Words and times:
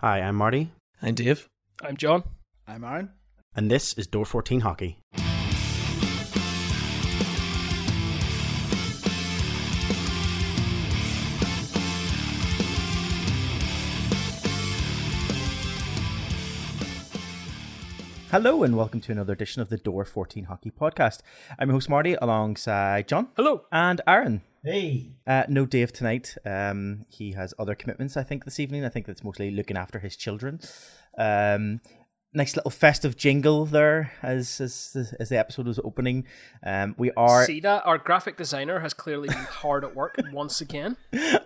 Hi, 0.00 0.20
I'm 0.20 0.36
Marty, 0.36 0.72
I'm 1.02 1.14
Dave. 1.14 1.48
I'm 1.82 1.96
John. 1.96 2.24
I'm 2.66 2.84
Aaron. 2.84 3.10
and 3.56 3.70
this 3.70 3.94
is 3.94 4.06
Door 4.06 4.26
14 4.26 4.60
Hockey. 4.60 4.98
Hello 18.30 18.62
and 18.62 18.76
welcome 18.76 19.00
to 19.00 19.12
another 19.12 19.32
edition 19.32 19.60
of 19.60 19.70
the 19.70 19.76
Door 19.76 20.04
14 20.04 20.44
Hockey 20.44 20.70
Podcast. 20.70 21.18
I'm 21.58 21.68
your 21.68 21.74
host 21.74 21.88
Marty 21.88 22.14
alongside 22.14 23.08
John 23.08 23.28
Hello. 23.36 23.64
and 23.72 24.00
Aaron. 24.06 24.42
Hey. 24.62 25.12
Uh, 25.26 25.44
no 25.48 25.64
Dave 25.64 25.90
tonight. 25.90 26.36
Um, 26.44 27.06
he 27.08 27.32
has 27.32 27.54
other 27.58 27.74
commitments, 27.74 28.16
I 28.16 28.22
think, 28.22 28.44
this 28.44 28.60
evening. 28.60 28.84
I 28.84 28.90
think 28.90 29.06
that's 29.06 29.24
mostly 29.24 29.50
looking 29.50 29.78
after 29.78 30.00
his 30.00 30.16
children. 30.16 30.60
Um, 31.16 31.80
nice 32.32 32.54
little 32.54 32.70
festive 32.70 33.16
jingle 33.16 33.66
there 33.66 34.12
as 34.22 34.60
as, 34.60 35.14
as 35.18 35.28
the 35.30 35.38
episode 35.38 35.66
was 35.66 35.80
opening. 35.82 36.24
Um, 36.62 36.94
we 36.96 37.10
are, 37.12 37.44
See 37.44 37.60
that? 37.60 37.84
Our 37.86 37.98
graphic 37.98 38.36
designer 38.36 38.80
has 38.80 38.94
clearly 38.94 39.28
been 39.28 39.36
hard 39.38 39.84
at 39.84 39.96
work 39.96 40.16
once 40.32 40.60
again. 40.60 40.96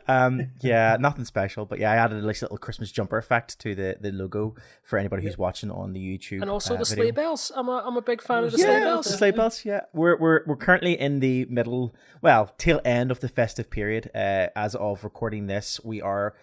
um, 0.07 0.51
yeah, 0.61 0.97
nothing 1.01 1.25
special, 1.25 1.65
but 1.65 1.79
yeah, 1.79 1.91
I 1.93 1.97
added 1.97 2.23
a 2.23 2.27
nice 2.27 2.43
little 2.43 2.59
Christmas 2.59 2.91
jumper 2.93 3.17
effect 3.17 3.59
to 3.61 3.75
the, 3.75 3.97
the 4.01 4.13
logo 4.13 4.55
for 4.83 4.99
anybody 4.99 5.23
who's 5.23 5.39
watching 5.39 5.71
on 5.71 5.93
the 5.95 6.01
YouTube. 6.01 6.43
And 6.43 6.51
also 6.51 6.75
uh, 6.75 6.79
the 6.79 6.85
video. 6.85 7.05
sleigh 7.05 7.11
bells. 7.13 7.53
I'm 7.55 7.69
a, 7.69 7.83
I'm 7.87 7.97
a 7.97 8.03
big 8.03 8.21
fan 8.23 8.45
of 8.45 8.53
the 8.53 8.59
sleigh 8.59 8.67
Yeah, 8.73 8.81
bells. 8.81 9.07
the 9.07 9.17
sleigh 9.17 9.31
bells. 9.31 9.65
Yeah, 9.65 9.81
we're 9.93 10.17
we're 10.19 10.41
we're 10.47 10.57
currently 10.57 10.99
in 11.01 11.21
the 11.21 11.47
middle, 11.47 11.95
well, 12.21 12.53
tail 12.59 12.81
end 12.85 13.11
of 13.11 13.21
the 13.21 13.29
festive 13.29 13.71
period. 13.71 14.11
Uh, 14.15 14.49
as 14.55 14.75
of 14.75 15.03
recording 15.03 15.47
this, 15.47 15.81
we 15.83 16.03
are 16.03 16.35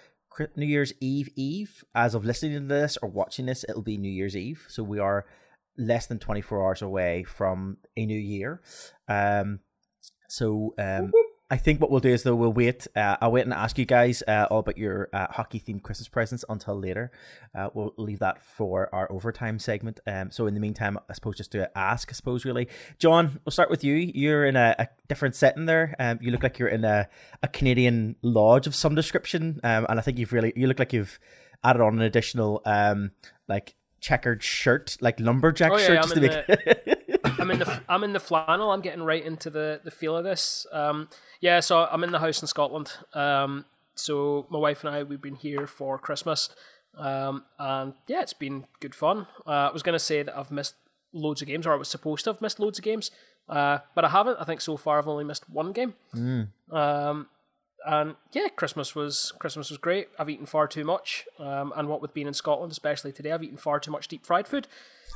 New 0.56 0.66
Year's 0.66 0.94
Eve 1.00 1.30
Eve. 1.36 1.84
As 1.94 2.16
of 2.16 2.26
listening 2.26 2.54
to 2.54 2.68
this 2.68 2.98
or 3.02 3.10
watching 3.10 3.46
this, 3.46 3.66
it'll 3.68 3.82
be 3.82 3.98
New 3.98 4.12
Year's 4.12 4.36
Eve. 4.36 4.66
So 4.68 4.84
we 4.84 5.00
are 5.00 5.26
less 5.78 6.08
than 6.08 6.20
twenty 6.20 6.42
four 6.42 6.64
hours 6.64 6.82
away 6.82 7.24
from 7.24 7.78
a 7.96 8.06
new 8.06 8.20
year. 8.20 8.62
Um, 9.08 9.60
so 10.30 10.74
um. 10.78 11.12
I 11.52 11.58
think 11.58 11.82
what 11.82 11.92
we'll 11.92 12.00
do 12.00 12.10
is 12.10 12.24
though 12.24 12.34
we'll 12.34 12.54
wait. 12.54 12.88
Uh, 12.96 13.18
I'll 13.20 13.34
wait 13.34 13.44
and 13.44 13.54
ask 13.54 13.78
you 13.78 13.84
guys 13.84 14.24
uh, 14.26 14.48
all 14.50 14.60
about 14.60 14.78
your 14.78 15.10
uh, 15.12 15.28
hockey 15.32 15.60
themed 15.60 15.84
Christmas 15.84 16.08
presents 16.08 16.46
until 16.48 16.80
later. 16.80 17.12
Uh, 17.54 17.70
we'll 17.74 17.94
leave 17.98 18.20
that 18.20 18.42
for 18.42 18.90
our 18.96 19.12
overtime 19.12 19.60
segment. 19.60 20.00
Um, 20.08 20.32
so 20.32 20.48
in 20.48 20.54
the 20.54 20.62
meantime, 20.62 20.98
I 21.10 21.14
suppose 21.14 21.36
just 21.36 21.52
to 21.52 21.70
ask, 21.78 22.08
I 22.10 22.14
suppose 22.14 22.46
really, 22.46 22.70
John, 23.00 23.42
we'll 23.44 23.52
start 23.52 23.70
with 23.70 23.84
you. 23.84 23.96
You're 23.96 24.46
in 24.46 24.56
a, 24.56 24.76
a 24.80 24.88
different 25.10 25.36
setting 25.36 25.66
there. 25.66 25.94
Um, 26.00 26.20
you 26.22 26.32
look 26.32 26.42
like 26.42 26.58
you're 26.58 26.70
in 26.70 26.86
a, 26.86 27.10
a 27.44 27.50
Canadian 27.50 28.16
lodge 28.22 28.66
of 28.66 28.74
some 28.74 28.96
description, 28.96 29.60
um, 29.66 29.86
and 29.90 30.00
I 30.00 30.02
think 30.02 30.20
you've 30.20 30.32
really 30.32 30.54
you 30.56 30.68
look 30.68 30.80
like 30.80 30.94
you've 30.94 31.20
added 31.66 31.82
on 31.82 31.96
an 31.96 32.02
additional 32.02 32.62
um 32.66 33.12
like 33.50 33.76
checkered 34.00 34.42
shirt, 34.42 34.96
like 35.02 35.20
lumberjack 35.20 35.74
Oh, 35.74 35.78
yeah, 35.78 35.86
shirt, 35.86 36.02
just 36.04 36.16
to 36.16 36.22
make. 36.22 36.98
I'm 37.40 37.52
in 37.52 37.60
the 37.60 37.82
I'm 37.90 38.04
in 38.04 38.14
the 38.14 38.20
flannel. 38.20 38.72
I'm 38.72 38.82
getting 38.82 39.04
right 39.04 39.24
into 39.24 39.50
the, 39.50 39.82
the 39.84 39.92
feel 39.92 40.16
of 40.16 40.24
this. 40.24 40.66
Um, 40.72 41.10
yeah, 41.40 41.60
so 41.60 41.88
I'm 41.92 42.04
in 42.04 42.12
the 42.12 42.20
house 42.20 42.42
in 42.42 42.48
Scotland. 42.48 42.92
Um, 43.14 43.66
so 43.96 44.48
my 44.50 44.60
wife 44.60 44.84
and 44.84 44.94
I 44.94 45.04
we've 45.04 45.22
been 45.22 45.36
here 45.36 45.68
for 45.68 45.98
Christmas, 45.98 46.50
um, 46.98 47.46
and 47.60 47.94
yeah, 48.08 48.22
it's 48.22 48.34
been 48.34 48.66
good 48.80 48.96
fun. 48.96 49.28
Uh, 49.46 49.70
I 49.70 49.72
was 49.72 49.84
going 49.84 49.94
to 49.94 50.00
say 50.00 50.24
that 50.24 50.38
I've 50.38 50.52
missed 50.52 50.76
loads 51.14 51.42
of 51.42 51.48
games, 51.48 51.68
or 51.68 51.74
I 51.74 51.76
was 51.76 51.90
supposed 51.90 52.24
to 52.26 52.32
have 52.32 52.42
missed 52.42 52.60
loads 52.60 52.80
of 52.80 52.86
games, 52.86 53.12
uh, 53.50 53.80
but 53.96 54.06
I 54.06 54.10
haven't. 54.10 54.38
I 54.40 54.46
think 54.46 54.62
so 54.62 54.78
far 54.78 54.98
I've 55.00 55.08
only 55.08 55.24
missed 55.24 55.50
one 55.50 55.72
game. 55.72 55.94
Um, 56.72 57.28
and 57.86 58.16
yeah, 58.32 58.48
Christmas 58.50 58.96
was 58.96 59.34
Christmas 59.40 59.70
was 59.70 59.78
great. 59.78 60.10
I've 60.20 60.30
eaten 60.30 60.46
far 60.46 60.68
too 60.68 60.84
much, 60.84 61.26
um, 61.40 61.74
and 61.76 61.88
what 61.88 62.02
with 62.02 62.14
being 62.14 62.28
in 62.28 62.34
Scotland, 62.34 62.72
especially 62.72 63.12
today, 63.12 63.32
I've 63.32 63.44
eaten 63.44 63.58
far 63.58 63.80
too 63.80 63.92
much 63.92 64.08
deep 64.08 64.26
fried 64.26 64.48
food. 64.48 64.68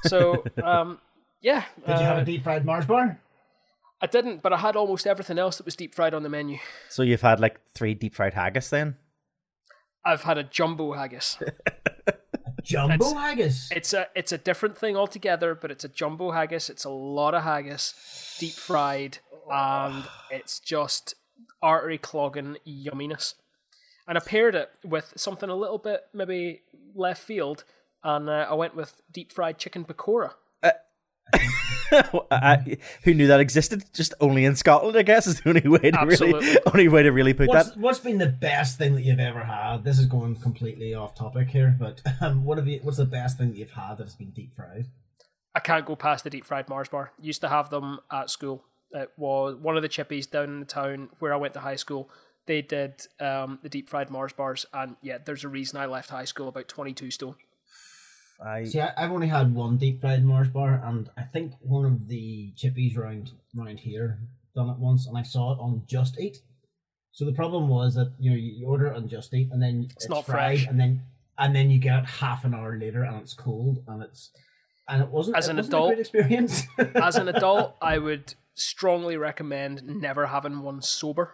So 0.03 0.43
um, 0.63 0.99
yeah, 1.45 1.63
Did 1.87 1.99
you 1.99 2.05
have 2.05 2.17
uh, 2.17 2.21
a 2.21 2.25
deep 2.25 2.43
fried 2.43 2.65
Mars 2.65 2.85
bar? 2.85 3.19
I 4.01 4.07
didn't, 4.07 4.41
but 4.41 4.51
I 4.51 4.57
had 4.57 4.75
almost 4.75 5.05
everything 5.07 5.37
else 5.39 5.57
that 5.57 5.65
was 5.65 5.75
deep 5.75 5.93
fried 5.95 6.13
on 6.13 6.23
the 6.23 6.29
menu. 6.29 6.57
so 6.89 7.01
you've 7.03 7.21
had 7.21 7.39
like 7.39 7.61
three 7.73 7.93
deep 7.93 8.15
fried 8.15 8.33
haggis 8.33 8.69
then. 8.69 8.97
I've 10.03 10.23
had 10.23 10.37
a 10.37 10.43
jumbo 10.43 10.93
haggis. 10.93 11.37
Jumbo 12.63 12.95
It's- 12.95 13.13
haggis. 13.13 13.71
It's 13.71 13.93
a 13.93 14.07
it's 14.15 14.31
a 14.31 14.39
different 14.39 14.75
thing 14.75 14.95
altogether, 14.97 15.53
but 15.53 15.69
it's 15.69 15.83
a 15.83 15.87
jumbo 15.87 16.31
haggis. 16.31 16.67
It's 16.69 16.83
a 16.83 16.89
lot 16.89 17.35
of 17.35 17.43
haggis, 17.43 17.93
deep 18.39 18.53
fried, 18.53 19.19
and 19.51 20.03
it's 20.31 20.59
just 20.59 21.13
artery 21.61 21.99
clogging 21.99 22.57
yumminess. 22.67 23.35
And 24.07 24.17
I 24.17 24.21
paired 24.21 24.55
it 24.55 24.69
with 24.83 25.13
something 25.15 25.49
a 25.49 25.55
little 25.55 25.77
bit 25.77 26.01
maybe 26.13 26.61
left 26.95 27.21
field, 27.21 27.65
and 28.03 28.27
uh, 28.29 28.47
I 28.49 28.53
went 28.55 28.75
with 28.75 28.99
deep 29.11 29.31
fried 29.31 29.59
chicken 29.59 29.85
pakora. 29.85 30.31
I, 32.31 32.77
who 33.03 33.13
knew 33.13 33.27
that 33.27 33.39
existed? 33.39 33.83
Just 33.93 34.13
only 34.19 34.45
in 34.45 34.55
Scotland, 34.55 34.97
I 34.97 35.03
guess, 35.03 35.27
is 35.27 35.41
the 35.41 35.49
only 35.49 35.67
way 35.67 35.91
to 35.91 36.05
really 36.05 36.57
only 36.65 36.87
way 36.87 37.03
to 37.03 37.11
really 37.11 37.33
put 37.33 37.47
What's, 37.47 37.71
that. 37.71 37.79
what's 37.79 37.99
been 37.99 38.17
the 38.17 38.27
best 38.27 38.77
thing 38.77 38.95
that 38.95 39.03
you've 39.03 39.19
ever 39.19 39.43
had? 39.43 39.83
This 39.83 39.99
is 39.99 40.05
going 40.05 40.35
completely 40.37 40.93
off 40.93 41.15
topic 41.15 41.49
here, 41.49 41.75
but 41.77 42.01
um, 42.21 42.43
what 42.43 42.57
have 42.57 42.67
you? 42.67 42.79
What's 42.83 42.97
the 42.97 43.05
best 43.05 43.37
thing 43.37 43.51
that 43.51 43.57
you've 43.57 43.71
had 43.71 43.97
that 43.97 44.03
has 44.03 44.15
been 44.15 44.31
deep 44.31 44.55
fried? 44.55 44.87
I 45.53 45.59
can't 45.59 45.85
go 45.85 45.95
past 45.95 46.23
the 46.23 46.29
deep 46.29 46.45
fried 46.45 46.67
Mars 46.67 46.89
bar. 46.89 47.11
Used 47.21 47.41
to 47.41 47.49
have 47.49 47.69
them 47.69 47.99
at 48.11 48.29
school. 48.29 48.63
It 48.91 49.11
was 49.17 49.55
one 49.55 49.77
of 49.77 49.83
the 49.83 49.89
chippies 49.89 50.29
down 50.29 50.45
in 50.45 50.59
the 50.59 50.65
town 50.65 51.09
where 51.19 51.33
I 51.33 51.37
went 51.37 51.53
to 51.53 51.59
high 51.61 51.77
school. 51.77 52.09
They 52.45 52.61
did 52.61 53.07
um, 53.19 53.59
the 53.63 53.69
deep 53.69 53.89
fried 53.89 54.09
Mars 54.09 54.33
bars, 54.33 54.65
and 54.73 54.97
yeah, 55.01 55.17
there's 55.23 55.43
a 55.43 55.49
reason 55.49 55.79
I 55.79 55.85
left 55.85 56.09
high 56.09 56.25
school 56.25 56.47
about 56.47 56.67
22 56.67 57.11
stone. 57.11 57.35
I 58.43 58.63
See, 58.65 58.81
I, 58.81 58.91
I've 58.97 59.11
only 59.11 59.27
had 59.27 59.53
one 59.53 59.77
deep 59.77 60.01
fried 60.01 60.23
Mars 60.23 60.49
bar, 60.49 60.81
and 60.83 61.09
I 61.17 61.23
think 61.23 61.53
one 61.61 61.85
of 61.85 62.07
the 62.07 62.51
chippies 62.57 62.97
round 62.97 63.31
round 63.55 63.79
here 63.79 64.19
done 64.55 64.69
it 64.69 64.77
once, 64.77 65.07
and 65.07 65.17
I 65.17 65.23
saw 65.23 65.53
it 65.53 65.59
on 65.59 65.83
Just 65.87 66.19
Eat. 66.19 66.37
So 67.11 67.23
the 67.25 67.31
problem 67.33 67.69
was 67.69 67.95
that 67.95 68.11
you 68.19 68.31
know 68.31 68.35
you, 68.35 68.51
you 68.59 68.67
order 68.67 68.87
it 68.87 68.95
on 68.95 69.07
Just 69.07 69.33
Eat, 69.33 69.49
and 69.51 69.61
then 69.61 69.87
it's, 69.95 70.09
not 70.09 70.25
fried, 70.25 70.59
fresh. 70.59 70.67
and 70.67 70.79
then 70.79 71.01
and 71.37 71.55
then 71.55 71.69
you 71.69 71.79
get 71.79 71.99
it 71.99 72.05
half 72.05 72.43
an 72.45 72.53
hour 72.53 72.77
later, 72.77 73.03
and 73.03 73.21
it's 73.21 73.33
cold, 73.33 73.83
and 73.87 74.03
it's 74.03 74.31
and 74.89 75.01
it 75.01 75.09
wasn't 75.09 75.37
As 75.37 75.47
it 75.47 75.51
an 75.51 75.57
wasn't 75.57 75.73
adult- 75.73 75.91
a 75.91 75.95
great 75.95 75.99
experience. 76.01 76.63
As 76.95 77.15
an 77.15 77.27
adult, 77.29 77.75
I 77.81 77.97
would 77.97 78.35
strongly 78.53 79.17
recommend 79.17 79.83
never 79.85 80.27
having 80.27 80.61
one 80.61 80.81
sober. 80.81 81.31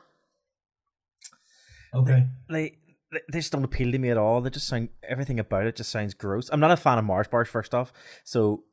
okay. 1.93 2.27
like 2.49 2.77
they 3.11 3.39
just 3.39 3.51
don't 3.51 3.63
appeal 3.63 3.91
to 3.91 3.97
me 3.99 4.09
at 4.09 4.17
all. 4.17 4.41
They 4.41 4.49
just 4.49 4.67
sound 4.67 4.89
everything 5.03 5.39
about 5.39 5.65
it 5.65 5.75
just 5.75 5.91
sounds 5.91 6.13
gross. 6.13 6.49
I'm 6.51 6.59
not 6.59 6.71
a 6.71 6.77
fan 6.77 6.97
of 6.97 7.05
Mars 7.05 7.27
bars, 7.27 7.49
first 7.49 7.73
off, 7.73 7.91
so 8.23 8.63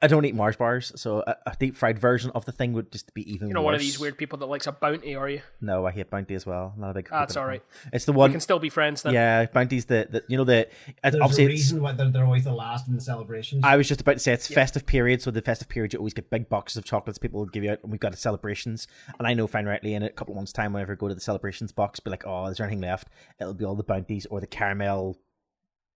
I 0.00 0.06
don't 0.06 0.24
eat 0.24 0.34
Mars 0.34 0.56
bars. 0.56 0.92
So 0.94 1.24
a, 1.26 1.36
a 1.46 1.56
deep 1.58 1.74
fried 1.74 1.98
version 1.98 2.30
of 2.34 2.44
the 2.44 2.52
thing 2.52 2.72
would 2.72 2.92
just 2.92 3.12
be 3.14 3.30
even. 3.32 3.48
You 3.48 3.54
know, 3.54 3.62
one 3.62 3.74
of 3.74 3.78
worse. 3.78 3.84
these 3.86 3.98
weird 3.98 4.16
people 4.16 4.38
that 4.38 4.46
likes 4.46 4.66
a 4.68 4.72
bounty, 4.72 5.16
are 5.16 5.28
you? 5.28 5.40
No, 5.60 5.86
I 5.86 5.90
hate 5.90 6.08
Bounty 6.08 6.34
as 6.34 6.46
well. 6.46 6.72
Not 6.76 6.90
a 6.90 6.94
big. 6.94 7.08
That's 7.10 7.34
fan. 7.34 7.42
all 7.42 7.48
right. 7.48 7.62
It's 7.92 8.04
the 8.04 8.12
one. 8.12 8.30
We 8.30 8.34
can 8.34 8.40
still 8.40 8.60
be 8.60 8.70
friends 8.70 9.02
then. 9.02 9.14
Yeah, 9.14 9.46
Bounty's 9.46 9.86
the, 9.86 10.06
the 10.08 10.24
you 10.28 10.36
know 10.36 10.44
the 10.44 10.68
There's 11.02 11.14
obviously 11.16 11.44
a 11.44 11.48
it's- 11.48 11.58
reason 11.60 11.82
why 11.82 11.92
they're, 11.92 12.10
they're 12.10 12.24
always 12.24 12.44
the 12.44 12.52
last 12.52 12.86
in 12.86 12.94
the 12.94 13.00
celebrations. 13.00 13.62
I 13.64 13.76
was 13.76 13.88
just 13.88 14.00
about 14.00 14.12
to 14.14 14.18
say 14.20 14.32
it's 14.32 14.46
festive 14.46 14.86
period, 14.86 15.20
so 15.20 15.30
the 15.32 15.42
festive 15.42 15.68
period 15.68 15.92
you 15.92 15.98
always 15.98 16.14
get 16.14 16.30
big 16.30 16.48
boxes 16.48 16.76
of 16.76 16.84
chocolates 16.84 17.18
people 17.18 17.40
will 17.40 17.46
give 17.46 17.64
you 17.64 17.72
out, 17.72 17.80
and 17.82 17.90
we've 17.90 18.00
got 18.00 18.12
the 18.12 18.18
celebrations. 18.18 18.86
And 19.18 19.26
I 19.26 19.34
know 19.34 19.46
fine 19.48 19.66
rightly 19.66 19.94
in 19.94 20.02
a 20.04 20.10
couple 20.10 20.32
of 20.32 20.36
months' 20.36 20.52
time, 20.52 20.72
whenever 20.72 20.92
I 20.92 20.96
go 20.96 21.08
to 21.08 21.14
the 21.14 21.20
celebrations 21.20 21.72
box, 21.72 21.98
be 21.98 22.10
like, 22.10 22.24
oh, 22.26 22.46
is 22.46 22.58
there 22.58 22.66
anything 22.66 22.82
left? 22.82 23.08
It'll 23.40 23.52
be 23.54 23.64
all 23.64 23.74
the 23.74 23.82
bounties 23.82 24.26
or 24.26 24.38
the 24.40 24.46
caramel. 24.46 25.18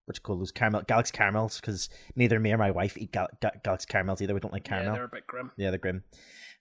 What 0.05 0.17
you 0.17 0.21
call 0.21 0.37
those 0.37 0.53
caramel 0.53 0.83
Galaxy 0.83 1.13
caramels? 1.13 1.61
Because 1.61 1.89
neither 2.17 2.41
me 2.41 2.53
or 2.53 2.59
my 2.59 2.71
wife 2.71 2.97
eat 2.99 3.13
Gal- 3.13 3.29
Ga- 3.41 3.51
Galaxy 3.63 3.87
caramels 3.89 4.21
either. 4.21 4.35
We 4.35 4.41
don't 4.41 4.53
like 4.53 4.65
caramel. 4.65 4.87
Yeah, 4.87 4.95
caramel. 4.95 5.09
they're 5.11 5.19
a 5.19 5.21
bit 5.21 5.27
grim. 5.27 5.51
Yeah, 5.57 5.71
they're 5.71 5.79
grim. 5.79 6.03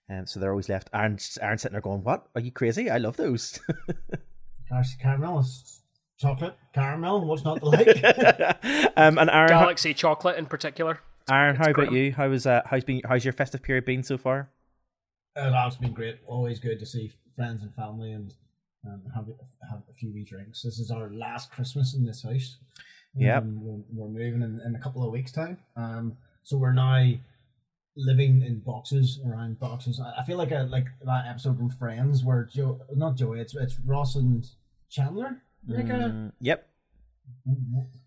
Um, 0.08 0.26
so 0.26 0.38
they're 0.40 0.50
always 0.50 0.68
left. 0.68 0.90
Aaron's, 0.92 1.38
Aaron's 1.40 1.62
sitting 1.62 1.72
there 1.74 1.80
going, 1.80 2.02
"What? 2.04 2.26
Are 2.34 2.40
you 2.40 2.52
crazy? 2.52 2.90
I 2.90 2.98
love 2.98 3.16
those." 3.16 3.60
Gosh, 4.70 4.96
caramel 4.96 5.40
is 5.40 5.80
chocolate, 6.18 6.56
caramel. 6.74 7.24
What's 7.24 7.44
not 7.44 7.58
to 7.60 7.66
like? 7.66 7.88
um, 8.96 9.18
and 9.18 9.30
Aaron, 9.30 9.52
how- 9.52 9.60
Galaxy 9.60 9.94
chocolate 9.94 10.36
in 10.38 10.46
particular. 10.46 11.00
Aaron, 11.30 11.56
how 11.56 11.70
about 11.70 11.92
you? 11.92 12.12
How 12.12 12.28
was 12.28 12.46
uh, 12.46 12.62
how's 12.66 12.84
been 12.84 13.00
how's 13.08 13.24
your 13.24 13.32
festive 13.32 13.62
period 13.62 13.84
been 13.84 14.02
so 14.02 14.18
far? 14.18 14.50
Uh, 15.36 15.50
that's 15.50 15.76
been 15.76 15.92
great. 15.92 16.18
Always 16.26 16.58
good 16.58 16.78
to 16.80 16.86
see 16.86 17.12
friends 17.36 17.62
and 17.62 17.74
family 17.74 18.12
and 18.12 18.34
um, 18.86 19.02
have 19.14 19.26
have 19.70 19.82
a 19.88 19.92
few 19.92 20.12
wee 20.12 20.24
drinks. 20.24 20.62
This 20.62 20.78
is 20.78 20.90
our 20.90 21.10
last 21.10 21.50
Christmas 21.52 21.94
in 21.94 22.04
this 22.04 22.22
house. 22.22 22.58
Yep. 23.16 23.42
Um, 23.42 23.60
we're, 23.62 24.04
we're 24.06 24.08
moving 24.08 24.42
in, 24.42 24.60
in 24.64 24.74
a 24.74 24.78
couple 24.78 25.04
of 25.04 25.12
weeks' 25.12 25.32
time. 25.32 25.58
Um, 25.76 26.16
so 26.44 26.56
we're 26.56 26.72
now 26.72 27.12
living 27.96 28.40
in 28.42 28.58
boxes 28.60 29.20
around 29.26 29.60
boxes. 29.60 30.00
I, 30.00 30.20
I 30.22 30.24
feel 30.24 30.38
like 30.38 30.50
a, 30.50 30.66
like 30.70 30.86
that 31.04 31.26
episode 31.28 31.58
from 31.58 31.68
Friends 31.70 32.24
where 32.24 32.44
Joe, 32.44 32.80
not 32.94 33.16
Joey, 33.16 33.40
it's 33.40 33.54
it's 33.54 33.78
Ross 33.84 34.14
and 34.16 34.46
Chandler. 34.88 35.42
Like 35.68 35.88
a, 35.88 36.10
Mm, 36.10 36.32
yep. 36.40 36.68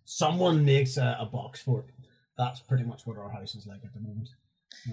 someone 0.03 0.65
makes 0.65 0.97
a, 0.97 1.17
a 1.19 1.25
box 1.25 1.61
for 1.61 1.79
it. 1.81 1.85
That's 2.37 2.59
pretty 2.59 2.83
much 2.83 3.05
what 3.05 3.17
our 3.17 3.29
house 3.29 3.55
is 3.55 3.65
like 3.65 3.81
at 3.83 3.93
the 3.93 3.99
moment. 4.01 4.29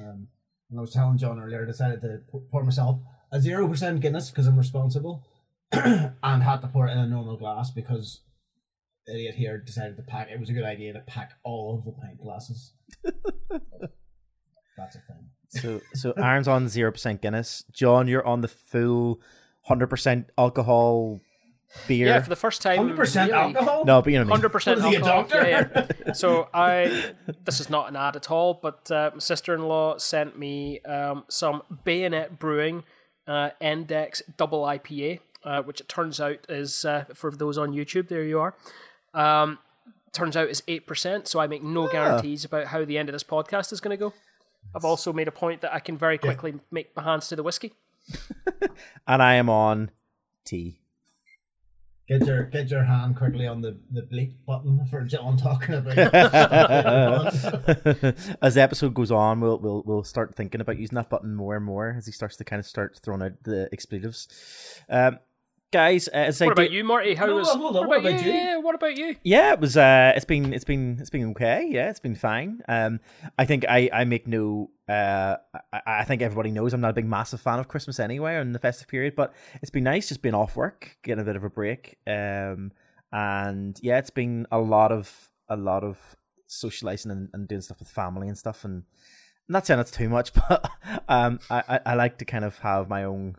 Um, 0.01 0.29
and 0.71 0.79
I 0.79 0.81
was 0.81 0.93
telling 0.93 1.19
John 1.19 1.41
earlier, 1.41 1.63
I 1.63 1.67
decided 1.67 2.01
to 2.03 2.21
pour- 2.31 2.41
pour 2.51 2.63
myself 2.65 2.99
a 3.33 3.41
zero 3.41 3.67
percent 3.67 4.01
Guinness 4.01 4.31
because 4.31 4.47
I'm 4.47 4.57
responsible, 4.57 5.25
and 5.73 6.43
had 6.43 6.61
to 6.63 6.69
pour 6.69 6.87
it 6.87 6.93
in 6.93 6.99
a 6.99 7.07
normal 7.07 7.37
glass 7.37 7.71
because 7.71 8.21
idiot 9.09 9.35
here 9.35 9.59
decided 9.59 9.97
to 9.97 10.03
pack. 10.03 10.29
It 10.31 10.39
was 10.41 10.51
a 10.51 10.53
good 10.53 10.65
idea 10.65 10.93
to 10.93 11.01
pack 11.01 11.33
all 11.45 11.79
of 11.79 11.85
the 11.85 11.93
pint 11.93 12.21
glasses. 12.21 12.73
That's 14.77 14.97
a 14.97 15.01
thing. 15.01 15.29
So 15.49 15.81
so 15.95 16.13
Aaron's 16.13 16.49
on 16.49 16.69
zero 16.69 16.91
percent 16.93 17.21
Guinness. 17.21 17.65
John, 17.73 18.09
you're 18.09 18.27
on 18.27 18.41
the 18.41 18.49
full 18.49 19.21
hundred 19.63 19.89
percent 19.89 20.31
alcohol 20.39 21.21
beer. 21.87 22.07
Yeah, 22.07 22.21
for 22.21 22.31
the 22.31 22.37
first 22.37 22.63
time. 22.63 22.79
Hundred 22.79 22.97
percent 22.97 23.31
really, 23.31 23.55
alcohol. 23.55 23.85
no, 23.85 24.01
but 24.03 24.13
you 24.13 24.19
know 24.19 24.25
what 24.25 24.27
I 24.27 24.29
mean. 24.29 24.37
Hundred 24.37 24.49
percent 24.51 24.77
Was 24.77 24.85
a 24.85 24.97
alcohol. 24.99 25.23
doctor? 25.23 25.49
Yeah, 25.49 25.87
yeah. 26.07 26.13
So 26.13 26.49
I, 26.55 27.13
this 27.45 27.61
is 27.61 27.69
not 27.71 27.89
an 27.89 27.97
ad 27.97 28.17
at 28.17 28.31
all, 28.31 28.55
but 28.63 28.91
uh, 28.91 29.11
my 29.15 29.19
sister-in-law 29.21 29.99
sent 29.99 30.39
me 30.39 30.81
um, 30.81 31.25
some 31.29 31.63
Bayonet 31.85 32.39
Brewing 32.39 32.85
uh, 33.27 33.51
Index 33.61 34.23
Double 34.37 34.63
IPA, 34.63 35.21
uh, 35.45 35.63
which 35.63 35.81
it 35.81 35.89
turns 35.89 36.21
out 36.21 36.39
is 36.49 36.85
uh, 36.85 37.05
for 37.15 37.31
those 37.31 37.59
on 37.59 37.73
YouTube. 37.73 38.09
There 38.09 38.25
you 38.25 38.41
are. 38.41 38.55
Um, 39.15 39.59
turns 40.13 40.37
out 40.37 40.49
is 40.49 40.63
eight 40.69 40.87
percent. 40.87 41.29
So 41.29 41.41
I 41.41 41.47
make 41.47 41.63
no 41.63 41.89
guarantees 41.89 42.45
about 42.45 42.67
how 42.67 42.85
the 42.85 42.99
end 42.99 43.09
of 43.09 43.13
this 43.13 43.25
podcast 43.25 43.73
is 43.73 43.81
going 43.81 43.97
to 43.97 44.01
go. 44.01 44.13
I've 44.75 44.85
also 44.85 45.13
made 45.13 45.29
a 45.29 45.33
point 45.33 45.61
that 45.63 45.75
I 45.75 45.81
can 45.81 45.99
very 45.99 46.19
quickly 46.19 46.55
make 46.71 46.95
my 46.97 47.03
hands 47.03 47.29
to 47.29 47.37
the 47.37 47.43
whiskey. 47.43 47.73
And 49.07 49.23
I 49.23 49.35
am 49.35 49.49
on 49.49 49.91
tea. 50.45 50.79
Get 52.09 52.27
your 52.27 52.45
get 52.45 52.71
your 52.71 52.85
hand 52.85 53.17
quickly 53.17 53.47
on 53.47 53.61
the 53.61 53.79
the 53.91 54.03
bleep 54.03 54.35
button 54.45 54.85
for 54.87 55.03
John 55.03 55.37
talking 55.37 55.77
about. 55.77 55.99
as 58.43 58.55
the 58.55 58.61
episode 58.61 58.95
goes 58.95 59.13
on, 59.13 59.41
we'll 59.41 59.59
we'll 59.59 59.83
we'll 59.87 60.05
start 60.05 60.35
thinking 60.35 60.61
about 60.61 60.79
using 60.79 60.97
that 60.97 61.09
button 61.09 61.35
more 61.35 61.57
and 61.57 61.65
more 61.65 61.95
as 61.97 62.07
he 62.07 62.13
starts 62.13 62.37
to 62.37 62.45
kind 62.45 62.61
of 62.61 62.67
start 62.67 62.99
throwing 63.03 63.23
out 63.23 63.33
the 63.45 63.69
expletives. 63.73 64.29
Um, 64.89 65.19
guys, 65.73 66.09
uh, 66.09 66.13
as 66.17 66.41
I 66.41 66.47
What 66.47 66.57
do- 66.57 66.63
about 66.63 66.71
you, 66.73 66.85
Marty? 66.85 67.15
How 67.15 67.27
No, 67.27 67.37
was? 67.37 67.49
hold 67.49 67.77
on, 67.77 67.89
what 67.89 67.89
what 67.89 67.99
about 68.01 68.11
about 68.13 68.25
you? 68.25 68.33
you? 68.33 68.39
Yeah, 68.39 68.57
what 68.59 68.75
about 68.77 68.97
you? 68.97 69.17
Yeah, 69.25 69.53
it 69.55 69.61
was. 69.61 69.77
Uh, 69.77 70.13
it's 70.15 70.25
been 70.25 70.53
it's 70.53 70.65
been 70.65 70.99
it's 71.01 71.11
been 71.11 71.31
okay. 71.31 71.67
Yeah, 71.69 71.91
it's 71.91 71.99
been 72.01 72.15
fine. 72.15 72.63
Um, 72.69 73.01
I 73.39 73.45
think 73.45 73.65
I 73.69 73.91
I 73.93 74.05
make 74.05 74.27
no. 74.29 74.71
Uh, 74.89 75.37
I, 75.73 75.81
I 75.87 76.05
think 76.05 76.23
everybody 76.23 76.51
knows 76.51 76.73
I'm 76.75 76.81
not 76.81 76.91
a 76.91 76.95
big 76.95 77.07
massive 77.07 77.41
fan 77.41 77.59
of 77.59 77.67
Christmas 77.69 77.99
anyway 77.99 78.39
in 78.39 78.53
the 78.53 78.59
festive 78.59 78.87
period, 78.89 79.17
but 79.17 79.33
it's 79.63 79.71
been 79.71 79.85
nice 79.85 80.09
just 80.09 80.23
being 80.23 80.35
off 80.35 80.55
work, 80.55 80.99
getting 81.03 81.23
a 81.23 81.25
bit 81.25 81.35
of 81.37 81.45
a 81.45 81.51
break. 81.51 81.97
Um, 82.07 82.73
and 83.11 83.79
yeah, 83.83 83.99
it's 83.99 84.11
been 84.11 84.47
a 84.53 84.59
lot 84.59 84.93
of 84.93 85.31
a 85.49 85.57
lot 85.57 85.83
of 85.85 86.17
socializing 86.47 87.11
and, 87.11 87.29
and 87.33 87.49
doing 87.49 87.61
stuff 87.63 87.79
with 87.79 87.89
family 87.89 88.29
and 88.29 88.37
stuff. 88.37 88.65
And 88.65 88.85
I'm 89.49 89.53
not 89.55 89.67
saying 89.67 89.81
it's 89.81 89.91
too 89.91 90.09
much, 90.09 90.33
but 90.49 90.71
um, 91.09 91.41
I, 91.51 91.63
I 91.69 91.81
I 91.87 91.95
like 91.95 92.19
to 92.19 92.25
kind 92.25 92.45
of 92.45 92.59
have 92.59 92.89
my 92.89 93.05
own 93.05 93.37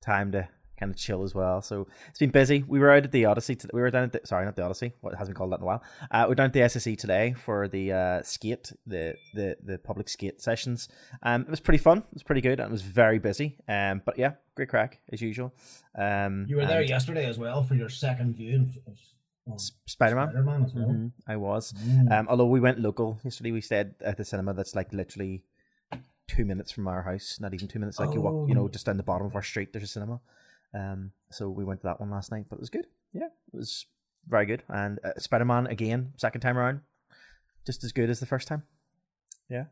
time 0.00 0.32
to 0.32 0.48
kind 0.78 0.90
of 0.90 0.96
chill 0.96 1.22
as 1.22 1.34
well. 1.34 1.60
So 1.60 1.86
it's 2.08 2.18
been 2.18 2.30
busy. 2.30 2.64
We 2.66 2.78
were 2.78 2.90
out 2.92 3.04
at 3.04 3.12
the 3.12 3.24
Odyssey. 3.24 3.56
To, 3.56 3.68
we 3.72 3.80
were 3.80 3.90
down 3.90 4.04
at 4.04 4.12
the, 4.12 4.20
sorry, 4.24 4.44
not 4.44 4.56
the 4.56 4.62
Odyssey. 4.62 4.92
What 5.00 5.14
hasn't 5.14 5.34
been 5.34 5.38
called 5.38 5.52
that 5.52 5.56
in 5.56 5.62
a 5.62 5.66
while. 5.66 5.82
Uh, 6.10 6.26
we're 6.28 6.34
down 6.36 6.46
at 6.46 6.52
the 6.52 6.60
SSE 6.60 6.96
today 6.96 7.34
for 7.36 7.68
the 7.68 7.92
uh, 7.92 8.22
skate, 8.22 8.72
the 8.86 9.14
the 9.34 9.56
the 9.62 9.78
public 9.78 10.08
skate 10.08 10.40
sessions. 10.40 10.88
Um, 11.22 11.42
it 11.42 11.50
was 11.50 11.60
pretty 11.60 11.78
fun. 11.78 11.98
It 11.98 12.14
was 12.14 12.22
pretty 12.22 12.40
good, 12.40 12.60
and 12.60 12.68
it 12.68 12.72
was 12.72 12.82
very 12.82 13.18
busy. 13.18 13.56
Um, 13.68 14.02
but 14.04 14.18
yeah, 14.18 14.32
great 14.54 14.68
crack 14.68 15.00
as 15.12 15.20
usual. 15.20 15.52
Um, 15.96 16.46
You 16.48 16.56
were 16.56 16.66
there 16.66 16.82
yesterday 16.82 17.26
as 17.26 17.38
well 17.38 17.62
for 17.64 17.74
your 17.74 17.88
second 17.88 18.36
viewing 18.36 18.74
of, 18.86 18.98
Spider 19.86 20.14
Man. 20.14 20.28
Spider 20.28 20.42
Man 20.44 20.64
as 20.64 20.74
well. 20.74 20.88
Mhm, 20.88 21.12
I 21.26 21.36
was. 21.36 21.72
Mm. 21.72 22.12
Um, 22.12 22.26
although 22.28 22.46
we 22.46 22.60
went 22.60 22.78
local 22.80 23.18
yesterday, 23.24 23.50
we 23.50 23.62
stayed 23.62 23.94
at 24.02 24.18
the 24.18 24.24
cinema 24.24 24.52
that's 24.52 24.74
like 24.76 24.92
literally 24.92 25.42
two 26.26 26.44
minutes 26.44 26.70
from 26.70 26.86
our 26.86 27.00
house. 27.02 27.38
Not 27.40 27.54
even 27.54 27.66
two 27.66 27.78
minutes. 27.78 27.98
Like 27.98 28.12
you 28.12 28.20
walk, 28.20 28.46
you 28.48 28.54
know, 28.54 28.64
Oh. 28.64 28.68
just 28.68 28.84
down 28.84 28.98
the 28.98 29.02
bottom 29.02 29.26
of 29.26 29.34
our 29.34 29.42
street. 29.42 29.72
There's 29.72 29.84
a 29.84 29.86
cinema. 29.86 30.20
Um, 30.74 31.12
so 31.30 31.48
we 31.48 31.64
went 31.64 31.80
to 31.80 31.86
that 31.86 32.00
one 32.00 32.10
last 32.10 32.30
night, 32.30 32.46
but 32.48 32.56
it 32.56 32.60
was 32.60 32.70
good. 32.70 32.86
Yeah, 33.12 33.26
it 33.52 33.56
was 33.56 33.86
very 34.28 34.46
good. 34.46 34.62
And 34.68 34.98
uh, 35.04 35.12
Spider 35.18 35.44
Man 35.44 35.66
again, 35.66 36.12
second 36.16 36.40
time 36.40 36.58
around, 36.58 36.80
just 37.66 37.84
as 37.84 37.92
good 37.92 38.10
as 38.10 38.20
the 38.20 38.26
first 38.26 38.48
time. 38.48 38.62
Yeah. 39.48 39.64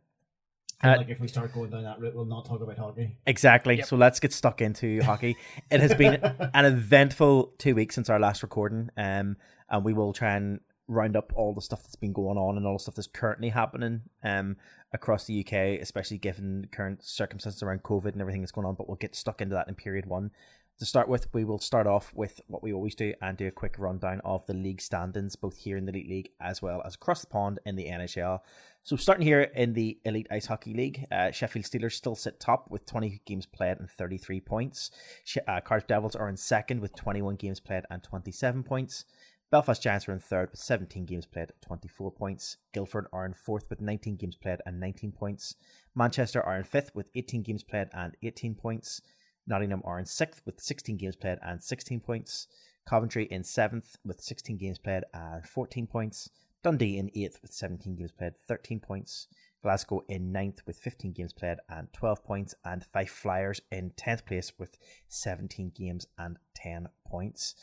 Uh, 0.85 0.95
like 0.99 1.09
if 1.09 1.21
we 1.21 1.29
start 1.29 1.55
going 1.55 1.71
down 1.71 1.85
that 1.85 1.99
route, 1.99 2.15
we'll 2.15 2.27
not 2.27 2.45
talk 2.45 2.61
about 2.61 2.77
hockey. 2.77 3.17
Exactly. 3.27 3.77
Yep. 3.77 3.87
So 3.87 3.97
let's 3.97 4.21
get 4.21 4.33
stuck 4.33 4.61
into 4.61 5.03
hockey. 5.05 5.37
It 5.71 5.81
has 5.81 5.95
been 5.95 6.15
an 6.23 6.65
eventful 6.65 7.55
two 7.59 7.75
weeks 7.75 7.95
since 7.95 8.11
our 8.11 8.21
last 8.21 8.43
recording, 8.43 8.91
um, 8.97 9.37
and 9.71 9.85
we 9.85 9.95
will 9.95 10.13
try 10.13 10.35
and 10.37 10.61
round 10.89 11.17
up 11.17 11.33
all 11.35 11.53
the 11.53 11.63
stuff 11.63 11.83
that's 11.83 11.97
been 11.97 12.13
going 12.13 12.39
on 12.39 12.57
and 12.57 12.67
all 12.67 12.75
the 12.75 12.79
stuff 12.79 12.95
that's 12.95 13.09
currently 13.09 13.49
happening 13.49 14.03
um, 14.23 14.57
across 14.93 15.25
the 15.25 15.41
UK, 15.41 15.81
especially 15.81 16.19
given 16.19 16.63
the 16.63 16.69
current 16.69 17.03
circumstances 17.03 17.63
around 17.63 17.83
COVID 17.83 18.13
and 18.13 18.21
everything 18.21 18.43
that's 18.43 18.53
going 18.53 18.67
on. 18.67 18.75
But 18.75 18.87
we'll 18.87 18.97
get 18.97 19.15
stuck 19.15 19.41
into 19.41 19.55
that 19.55 19.69
in 19.69 19.75
period 19.75 20.07
one. 20.07 20.31
To 20.79 20.85
start 20.85 21.09
with, 21.09 21.33
we 21.33 21.43
will 21.43 21.59
start 21.59 21.87
off 21.87 22.13
with 22.15 22.43
what 22.49 22.63
we 22.63 22.71
always 22.71 22.95
do 22.95 23.15
and 23.23 23.39
do 23.39 23.47
a 23.47 23.51
quick 23.51 23.77
rundown 23.79 24.21
of 24.27 24.45
the 24.45 24.53
league 24.53 24.83
standings, 24.83 25.35
both 25.35 25.57
here 25.57 25.79
in 25.79 25.87
the 25.87 25.93
Elite 25.93 26.09
League 26.11 26.31
as 26.39 26.61
well 26.61 26.83
as 26.85 26.97
across 26.97 27.23
the 27.23 27.29
pond 27.29 27.59
in 27.65 27.77
the 27.77 27.87
NHL. 27.87 28.41
So 28.83 28.95
starting 28.97 29.27
here 29.27 29.41
in 29.41 29.73
the 29.73 29.99
Elite 30.05 30.27
Ice 30.31 30.47
Hockey 30.47 30.75
League, 30.75 31.07
uh, 31.11 31.31
Sheffield 31.31 31.65
Steelers 31.65 31.93
still 31.93 32.15
sit 32.15 32.39
top 32.39 32.71
with 32.71 32.85
20 32.85 33.23
games 33.25 33.47
played 33.47 33.79
and 33.81 33.91
33 33.91 34.39
points. 34.43 34.91
Sh- 35.25 35.39
uh, 35.49 35.63
Cardiff 35.63 35.87
Devils 35.87 36.15
are 36.15 36.29
in 36.29 36.37
second 36.37 36.81
with 36.83 36.95
21 36.95 37.37
games 37.37 37.59
played 37.59 37.85
and 37.91 38.03
27 38.03 38.63
points. 38.63 39.07
Belfast 39.51 39.81
Giants 39.81 40.07
are 40.09 40.13
in 40.13 40.19
third 40.19 40.51
with 40.51 40.61
17 40.61 41.07
games 41.07 41.25
played, 41.25 41.53
24 41.63 42.11
points. 42.11 42.59
Guildford 42.75 43.07
are 43.15 43.25
in 43.25 43.33
fourth 43.33 43.71
with 43.71 43.81
19 43.81 44.17
games 44.17 44.37
played 44.37 44.61
and 44.67 44.79
19 44.79 45.13
points. 45.13 45.55
Manchester 45.95 46.43
are 46.43 46.59
in 46.59 46.65
fifth 46.65 46.95
with 46.95 47.09
18 47.15 47.43
games 47.43 47.63
played 47.63 47.89
and 47.95 48.15
18 48.23 48.57
points. 48.57 49.01
Nottingham 49.47 49.83
are 49.85 49.99
in 49.99 50.07
sixth 50.07 50.43
with 50.45 50.61
16 50.61 50.97
games 50.97 51.17
played 51.17 51.39
and 51.43 51.63
16 51.63 52.01
points. 52.01 52.49
Coventry 52.89 53.25
in 53.25 53.43
seventh 53.43 53.97
with 54.05 54.21
16 54.21 54.57
games 54.57 54.79
played 54.79 55.05
and 55.13 55.45
14 55.45 55.87
points. 55.87 56.31
Dundee 56.63 56.99
in 56.99 57.11
eighth 57.15 57.39
with 57.43 57.53
17 57.53 57.95
games 57.95 58.13
played, 58.13 58.37
13 58.49 58.81
points. 58.81 59.29
Glasgow 59.63 60.03
in 60.09 60.33
ninth 60.33 60.63
with 60.67 60.79
15 60.79 61.13
games 61.13 61.33
played 61.33 61.59
and 61.69 61.93
12 61.93 62.25
points. 62.25 62.55
And 62.65 62.85
Fife 62.85 63.11
Flyers 63.11 63.61
in 63.71 63.91
10th 63.91 64.27
place 64.27 64.53
with 64.59 64.77
17 65.09 65.73
games 65.77 66.07
and 66.19 66.39
10 66.55 66.89
points. 67.07 67.55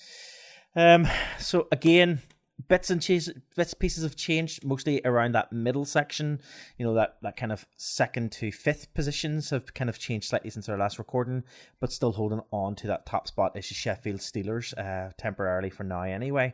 Um, 0.75 1.07
so 1.38 1.68
again, 1.71 2.21
bits 2.68 2.90
and 2.90 3.06
bits 3.56 3.74
pieces 3.74 4.04
have 4.04 4.16
changed 4.16 4.64
mostly 4.64 5.02
around 5.04 5.34
that 5.34 5.52
middle 5.52 5.86
section. 5.86 6.40
You 6.78 6.86
know 6.86 6.94
that 6.94 7.18
that 7.22 7.36
kind 7.38 7.52
of 7.52 7.66
second 7.78 8.32
to 8.34 8.52
fifth 8.52 8.94
positions 8.94 9.50
have 9.50 9.74
kind 9.74 9.90
of 9.90 10.00
changed 10.00 10.30
slightly 10.30 10.50
since 10.50 10.70
our 10.70 10.78
last 10.78 11.00
recording, 11.00 11.44
but 11.80 11.92
still 11.92 12.14
holding 12.14 12.42
on 12.52 12.76
to 12.76 12.88
that 12.88 13.06
top 13.06 13.28
spot 13.28 13.58
is 13.58 13.66
Sheffield 13.66 14.20
Steelers 14.20 14.78
uh, 14.78 15.12
temporarily 15.18 15.70
for 15.70 15.84
now. 15.84 16.04
Anyway, 16.04 16.54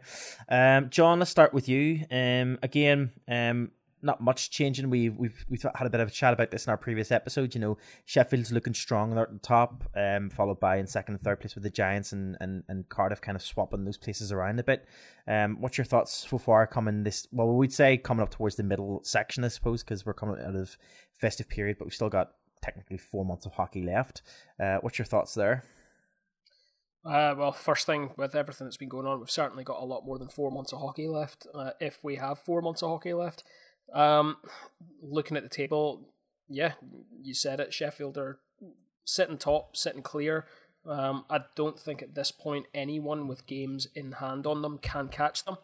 um, 0.49 0.89
John, 0.89 1.19
let's 1.19 1.31
start 1.31 1.53
with 1.53 1.67
you. 1.67 2.05
Um, 2.11 2.59
again, 2.63 3.11
um. 3.27 3.71
Not 4.01 4.21
much 4.21 4.49
changing. 4.49 4.89
We've 4.89 5.15
we've 5.17 5.45
we've 5.49 5.65
had 5.75 5.85
a 5.85 5.89
bit 5.89 5.99
of 5.99 6.07
a 6.07 6.11
chat 6.11 6.33
about 6.33 6.51
this 6.51 6.65
in 6.65 6.71
our 6.71 6.77
previous 6.77 7.11
episode. 7.11 7.53
You 7.53 7.61
know, 7.61 7.77
Sheffield's 8.05 8.51
looking 8.51 8.73
strong 8.73 9.17
at 9.17 9.31
the 9.31 9.39
top, 9.39 9.83
um, 9.95 10.29
followed 10.29 10.59
by 10.59 10.77
in 10.77 10.87
second 10.87 11.15
and 11.15 11.21
third 11.21 11.41
place 11.41 11.53
with 11.53 11.63
the 11.63 11.69
Giants 11.69 12.13
and, 12.13 12.37
and, 12.39 12.63
and 12.69 12.87
Cardiff 12.87 13.19
kind 13.19 13.35
of 13.35 13.41
swapping 13.41 13.83
those 13.83 13.97
places 13.97 14.31
around 14.31 14.59
a 14.59 14.63
bit. 14.63 14.85
Um, 15.27 15.57
what's 15.59 15.77
your 15.77 15.85
thoughts 15.85 16.27
so 16.29 16.37
far 16.37 16.65
coming 16.65 17.03
this? 17.03 17.27
Well, 17.31 17.47
we'd 17.49 17.73
say 17.73 17.97
coming 17.97 18.23
up 18.23 18.29
towards 18.29 18.55
the 18.55 18.63
middle 18.63 19.01
section, 19.03 19.43
I 19.43 19.49
suppose, 19.49 19.83
because 19.83 20.05
we're 20.05 20.13
coming 20.13 20.39
out 20.41 20.55
of 20.55 20.77
festive 21.13 21.49
period, 21.49 21.77
but 21.77 21.85
we've 21.85 21.93
still 21.93 22.09
got 22.09 22.31
technically 22.61 22.97
four 22.97 23.25
months 23.25 23.45
of 23.45 23.53
hockey 23.53 23.83
left. 23.83 24.21
Uh, 24.59 24.77
what's 24.81 24.97
your 24.97 25.05
thoughts 25.05 25.33
there? 25.33 25.63
Uh, 27.05 27.33
well, 27.37 27.51
first 27.51 27.85
thing 27.85 28.11
with 28.17 28.35
everything 28.35 28.67
that's 28.67 28.77
been 28.77 28.89
going 28.89 29.07
on, 29.07 29.19
we've 29.19 29.31
certainly 29.31 29.63
got 29.63 29.81
a 29.81 29.85
lot 29.85 30.05
more 30.05 30.19
than 30.19 30.27
four 30.27 30.51
months 30.51 30.73
of 30.73 30.79
hockey 30.79 31.07
left. 31.07 31.47
Uh, 31.55 31.71
if 31.79 32.03
we 32.03 32.17
have 32.17 32.37
four 32.39 32.61
months 32.61 32.83
of 32.83 32.89
hockey 32.89 33.13
left, 33.13 33.43
um, 33.93 34.37
looking 35.01 35.37
at 35.37 35.43
the 35.43 35.49
table, 35.49 36.09
yeah, 36.47 36.73
you 37.21 37.33
said 37.33 37.59
it. 37.59 37.73
Sheffield 37.73 38.17
are 38.17 38.39
sitting 39.05 39.37
top, 39.37 39.75
sitting 39.75 40.01
clear. 40.01 40.45
Um, 40.85 41.25
I 41.29 41.41
don't 41.55 41.79
think 41.79 42.01
at 42.01 42.15
this 42.15 42.31
point 42.31 42.65
anyone 42.73 43.27
with 43.27 43.45
games 43.45 43.87
in 43.95 44.13
hand 44.13 44.47
on 44.47 44.61
them 44.61 44.77
can 44.77 45.09
catch 45.09 45.45
them. 45.45 45.57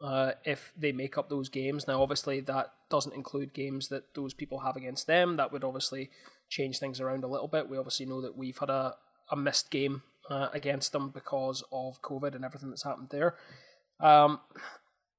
Uh, 0.00 0.32
if 0.44 0.72
they 0.76 0.92
make 0.92 1.16
up 1.16 1.28
those 1.28 1.48
games, 1.48 1.86
now 1.86 2.02
obviously 2.02 2.40
that 2.40 2.72
doesn't 2.90 3.14
include 3.14 3.54
games 3.54 3.88
that 3.88 4.14
those 4.14 4.34
people 4.34 4.60
have 4.60 4.76
against 4.76 5.06
them. 5.06 5.36
That 5.36 5.52
would 5.52 5.64
obviously 5.64 6.10
change 6.48 6.78
things 6.78 7.00
around 7.00 7.24
a 7.24 7.28
little 7.28 7.48
bit. 7.48 7.68
We 7.68 7.78
obviously 7.78 8.06
know 8.06 8.20
that 8.20 8.36
we've 8.36 8.58
had 8.58 8.70
a, 8.70 8.94
a 9.30 9.36
missed 9.36 9.70
game 9.70 10.02
uh, 10.30 10.48
against 10.52 10.92
them 10.92 11.10
because 11.10 11.62
of 11.72 12.02
COVID 12.02 12.34
and 12.34 12.44
everything 12.44 12.70
that's 12.70 12.84
happened 12.84 13.08
there. 13.10 13.36
Um, 14.00 14.40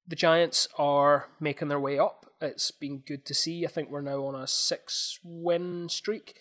the 0.07 0.15
Giants 0.15 0.67
are 0.77 1.27
making 1.39 1.67
their 1.67 1.79
way 1.79 1.97
up. 1.97 2.25
It's 2.41 2.71
been 2.71 2.99
good 2.99 3.25
to 3.25 3.33
see. 3.33 3.65
I 3.65 3.69
think 3.69 3.89
we're 3.89 4.01
now 4.01 4.25
on 4.25 4.35
a 4.35 4.47
six 4.47 5.19
win 5.23 5.89
streak 5.89 6.35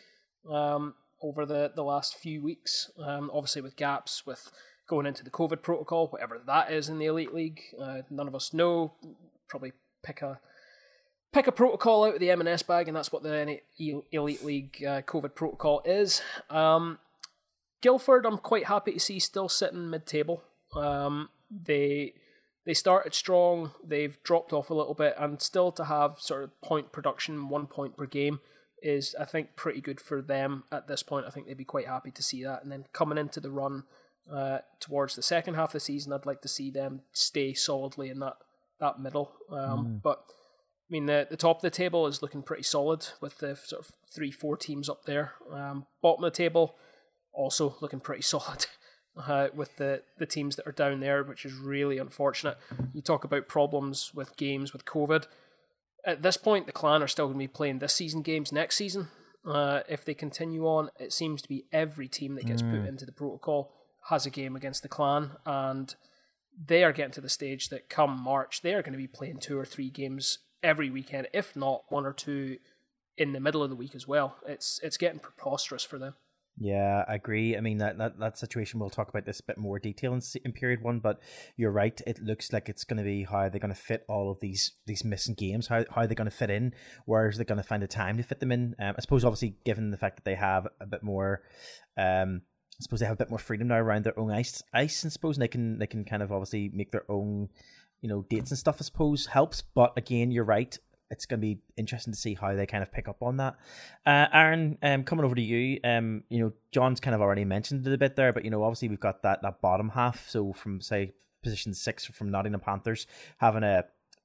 um, 0.51 0.95
over 1.23 1.47
the, 1.47 1.73
the 1.75 1.85
last 1.85 2.17
few 2.17 2.43
weeks. 2.43 2.91
Um, 2.99 3.31
obviously, 3.33 3.63
with 3.63 3.77
gaps, 3.77 4.27
with 4.27 4.51
going 4.89 5.07
into 5.07 5.25
the 5.25 5.31
COVID 5.31 5.63
protocol, 5.63 6.09
whatever 6.09 6.41
that 6.47 6.73
is 6.73 6.89
in 6.89 6.99
the 6.99 7.07
Elite 7.07 7.35
League, 7.35 7.63
uh, 7.81 8.03
none 8.11 8.29
of 8.29 8.35
us 8.35 8.53
know. 8.53 8.93
Probably 9.49 9.73
pick 10.03 10.21
a 10.21 10.41
pick 11.33 11.47
a 11.47 11.53
protocol 11.53 12.05
out 12.05 12.15
of 12.15 12.21
the 12.21 12.31
M&S 12.31 12.63
bag, 12.63 12.89
and 12.89 12.97
that's 12.97 13.13
what 13.13 13.23
the 13.23 13.61
Elite 14.13 14.45
League 14.45 14.85
uh, 14.87 15.03
COVID 15.03 15.35
protocol 15.35 15.83
is. 15.85 16.23
Um, 16.51 16.99
Guildford, 17.83 18.25
I'm 18.25 18.39
quite 18.39 18.67
happy 18.67 18.93
to 18.93 19.01
see 19.01 19.19
still 19.19 19.49
sitting 19.49 19.91
mid-table. 19.91 20.43
Um, 20.75 21.29
they 21.51 22.15
they 22.67 22.75
started 22.75 23.15
strong, 23.15 23.73
they've 23.85 24.23
dropped 24.23 24.53
off 24.53 24.71
a 24.71 24.75
little 24.75 24.95
bit, 24.95 25.15
and 25.19 25.41
still 25.41 25.71
to 25.73 25.85
have 25.85 26.17
sort 26.19 26.45
of 26.45 26.61
point 26.63 26.93
production, 26.93 27.49
one 27.49 27.67
point 27.67 27.97
per 27.97 28.07
game, 28.07 28.41
is 28.83 29.15
I 29.19 29.25
think 29.25 29.57
pretty 29.57 29.81
good 29.81 30.01
for 30.01 30.23
them 30.23 30.65
at 30.73 30.89
this 30.89 31.03
point. 31.03 31.27
I 31.27 31.31
think 31.31 31.47
they'd 31.47 31.57
be 31.57 31.65
quite 31.65 31.87
happy 31.87 32.11
to 32.11 32.23
see 32.23 32.43
that. 32.45 32.63
And 32.63 32.73
then 32.73 32.85
coming 32.93 33.19
into 33.19 33.41
the 33.41 33.51
run 33.51 33.85
uh, 34.33 34.59
towards 34.81 35.15
the 35.15 35.23
second 35.23 35.55
half 35.55 35.71
of 35.71 35.73
the 35.75 35.81
season, 35.81 36.13
I'd 36.13 36.27
like 36.27 36.43
to 36.43 36.49
see 36.49 36.71
them 36.71 37.03
stay 37.13 37.55
solidly 37.55 38.09
in 38.09 38.21
that 38.21 38.37
that 38.81 38.99
middle. 38.99 39.33
Um, 39.51 39.87
mm. 39.87 40.03
But 40.03 40.25
I 40.29 40.91
mean, 40.91 41.07
the 41.07 41.27
the 41.29 41.37
top 41.37 41.57
of 41.57 41.63
the 41.63 41.71
table 41.71 42.07
is 42.07 42.23
looking 42.23 42.43
pretty 42.43 42.63
solid 42.63 43.07
with 43.21 43.39
the 43.39 43.57
sort 43.57 43.85
of 43.85 43.93
three 44.15 44.31
four 44.31 44.57
teams 44.57 44.89
up 44.89 45.05
there. 45.05 45.33
Um, 45.53 45.87
bottom 46.03 46.25
of 46.25 46.33
the 46.33 46.37
table 46.37 46.77
also 47.33 47.77
looking 47.81 48.01
pretty 48.01 48.23
solid 48.35 48.67
uh, 49.17 49.49
with 49.55 49.77
the, 49.77 50.03
the 50.19 50.27
teams 50.27 50.57
that 50.57 50.67
are 50.67 50.73
down 50.73 51.01
there, 51.01 51.23
which 51.23 51.45
is 51.45 51.55
really 51.55 51.99
unfortunate. 51.99 52.59
You 52.93 53.03
talk 53.03 53.25
about 53.25 53.49
problems 53.49 54.13
with 54.15 54.37
games 54.37 54.73
with 54.73 54.85
COVID. 54.85 55.27
At 56.07 56.23
this 56.23 56.37
point, 56.37 56.67
the 56.67 56.73
clan 56.73 57.03
are 57.03 57.09
still 57.09 57.27
going 57.27 57.39
to 57.39 57.45
be 57.45 57.49
playing 57.49 57.79
this 57.79 57.95
season 57.95 58.23
games 58.23 58.53
next 58.53 58.77
season. 58.77 59.09
Uh, 59.47 59.81
if 59.89 60.05
they 60.05 60.15
continue 60.15 60.67
on, 60.67 60.91
it 60.99 61.13
seems 61.13 61.43
to 61.43 61.49
be 61.49 61.65
every 61.73 62.09
team 62.09 62.35
that 62.35 62.47
gets 62.47 62.63
mm. 62.63 62.71
put 62.71 62.89
into 62.89 63.07
the 63.07 63.13
protocol 63.13 63.73
has 64.09 64.27
a 64.27 64.31
game 64.31 64.55
against 64.55 64.83
the 64.83 64.89
clan, 64.89 65.31
and 65.47 65.95
they 66.67 66.85
are 66.85 66.93
getting 66.93 67.13
to 67.13 67.21
the 67.21 67.29
stage 67.29 67.69
that 67.71 67.89
come 67.89 68.19
March, 68.19 68.63
they 68.63 68.75
are 68.75 68.83
going 68.83 68.93
to 68.93 68.99
be 68.99 69.07
playing 69.07 69.39
two 69.39 69.59
or 69.59 69.65
three 69.65 69.91
games 69.91 70.39
every 70.63 70.91
weekend, 70.91 71.29
if 71.33 71.57
not 71.57 71.85
one 71.89 72.07
or 72.07 72.13
two 72.13 72.59
in 73.17 73.33
the 73.33 73.41
middle 73.41 73.63
of 73.63 73.71
the 73.71 73.77
week 73.77 73.95
as 73.95 74.07
well. 74.07 74.37
It's 74.47 74.81
it's 74.83 74.97
getting 74.97 75.21
preposterous 75.21 75.85
for 75.85 75.99
them. 75.99 76.15
Yeah, 76.57 77.05
I 77.09 77.15
agree. 77.15 77.57
I 77.57 77.61
mean 77.61 77.79
that, 77.79 77.99
that 77.99 78.19
that 78.21 78.39
situation 78.39 78.79
we'll 78.79 78.91
talk 78.91 79.09
about 79.09 79.27
this 79.27 79.41
a 79.41 79.45
bit 79.45 79.59
more 79.59 79.81
detail 79.81 80.15
in, 80.15 80.21
in 80.45 80.53
period 80.53 80.83
one, 80.83 81.01
but 81.01 81.21
you're 81.57 81.73
right. 81.73 82.01
It 82.07 82.23
looks 82.23 82.53
like 82.53 82.69
it's 82.69 82.85
going 82.85 82.99
to 82.99 83.03
be 83.03 83.25
how 83.25 83.49
they're 83.49 83.59
going 83.59 83.75
to 83.75 83.81
fit 83.81 84.05
all 84.09 84.31
of 84.31 84.39
these 84.39 84.73
these 84.87 85.05
missing 85.05 85.35
games. 85.35 85.67
How 85.67 85.85
how 85.93 86.07
they're 86.07 86.15
going 86.15 86.31
to 86.31 86.37
fit 86.37 86.51
in. 86.51 86.73
Where 87.07 87.29
is 87.29 87.39
they 87.39 87.45
going 87.45 87.59
to 87.59 87.65
find 87.65 87.83
the 87.83 87.89
time 87.89 88.19
to 88.19 88.23
fit 88.23 88.39
them 88.39 88.53
in? 88.53 88.77
Um, 88.79 88.95
I 88.97 89.01
suppose 89.01 89.25
obviously 89.25 89.57
given 89.65 89.91
the 89.91 89.97
fact 89.97 90.17
that 90.17 90.25
they 90.25 90.37
have 90.37 90.69
a 90.81 90.87
bit 90.87 91.03
more, 91.03 91.43
um, 91.99 92.43
I 92.79 92.83
suppose 92.83 93.01
they 93.01 93.07
have 93.07 93.15
a 93.15 93.25
bit 93.25 93.31
more 93.31 93.39
freedom 93.41 93.67
now 93.69 93.79
around 93.79 94.05
their 94.05 94.19
own 94.19 94.31
ice 94.31 94.63
ice. 94.73 95.05
I 95.05 95.09
suppose 95.09 95.37
and 95.37 95.43
they 95.43 95.49
can 95.49 95.81
they 95.81 95.89
can 95.89 96.05
kind 96.05 96.23
of 96.23 96.31
obviously 96.31 96.71
make 96.73 96.93
their 96.93 97.11
own, 97.11 97.49
you 98.01 98.09
know, 98.09 98.27
dates 98.31 98.53
and 98.53 98.59
stuff. 98.59 98.77
I 98.79 98.85
suppose 98.85 99.27
helps. 99.27 99.61
But 99.61 99.93
again, 99.97 100.31
you're 100.31 100.45
right 100.45 100.79
it's 101.15 101.27
going 101.27 101.41
to 101.41 101.47
be 101.47 101.59
interesting 101.77 102.13
to 102.13 102.19
see 102.19 102.35
how 102.35 102.55
they 102.55 102.67
kind 102.67 102.83
of 102.83 102.91
pick 102.91 103.07
up 103.09 103.23
on 103.23 103.37
that. 103.37 103.55
Uh, 104.05 104.27
Aaron, 104.33 104.77
um, 104.83 105.05
coming 105.05 105.25
over 105.25 105.37
to 105.37 105.41
you, 105.41 105.79
um, 105.85 106.25
you 106.29 106.41
know, 106.41 106.53
John's 106.73 106.99
kind 106.99 107.15
of 107.15 107.23
already 107.23 107.45
mentioned 107.45 107.87
it 107.87 107.93
a 107.93 107.99
bit 107.99 108.17
there, 108.17 108.33
but 108.33 108.45
you 108.45 108.51
know, 108.51 108.65
obviously 108.65 108.89
we've 108.89 108.99
got 108.99 109.23
that 109.23 109.41
that 109.43 109.61
bottom 109.61 109.91
half. 109.91 110.29
So 110.29 110.53
from 110.53 110.81
say 110.81 111.13
position 111.45 111.73
six 111.73 112.05
from 112.05 112.31
Nottingham 112.31 112.61
Panthers 112.61 113.07
having 113.39 113.63
a 113.63 113.85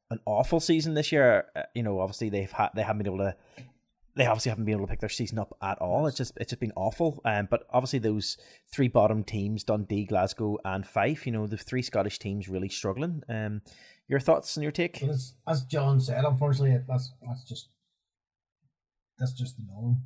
an 0.09 0.19
awful 0.25 0.59
season 0.59 0.95
this 0.95 1.11
year. 1.11 1.45
Uh, 1.55 1.63
you 1.75 1.83
know, 1.83 1.99
obviously 1.99 2.29
they've 2.29 2.51
had 2.51 2.69
they 2.73 2.81
haven't 2.81 3.03
been 3.03 3.13
able 3.13 3.19
to. 3.19 3.35
They 4.15 4.25
obviously 4.25 4.49
haven't 4.49 4.65
been 4.65 4.75
able 4.75 4.87
to 4.87 4.91
pick 4.91 4.99
their 4.99 5.09
season 5.09 5.39
up 5.39 5.55
at 5.61 5.77
all. 5.77 6.07
It's 6.07 6.17
just 6.17 6.33
it's 6.37 6.49
just 6.49 6.59
been 6.59 6.73
awful. 6.75 7.21
Um, 7.25 7.47
but 7.49 7.65
obviously 7.69 7.99
those 7.99 8.37
three 8.71 8.87
bottom 8.87 9.23
teams, 9.23 9.63
Dundee, 9.63 10.05
Glasgow, 10.05 10.57
and 10.65 10.85
Fife, 10.85 11.25
you 11.25 11.31
know, 11.31 11.47
the 11.47 11.57
three 11.57 11.81
Scottish 11.81 12.19
teams 12.19 12.49
really 12.49 12.69
struggling. 12.69 13.23
Um, 13.29 13.61
your 14.07 14.19
thoughts 14.19 14.57
and 14.57 14.63
your 14.63 14.71
take? 14.71 15.03
As, 15.03 15.35
as 15.47 15.63
John 15.63 15.99
said, 16.01 16.25
unfortunately, 16.25 16.79
that's 16.87 17.13
that's 17.25 17.43
just 17.43 17.69
that's 19.19 19.33
just 19.33 19.57
the 19.57 19.63
norm. 19.71 20.01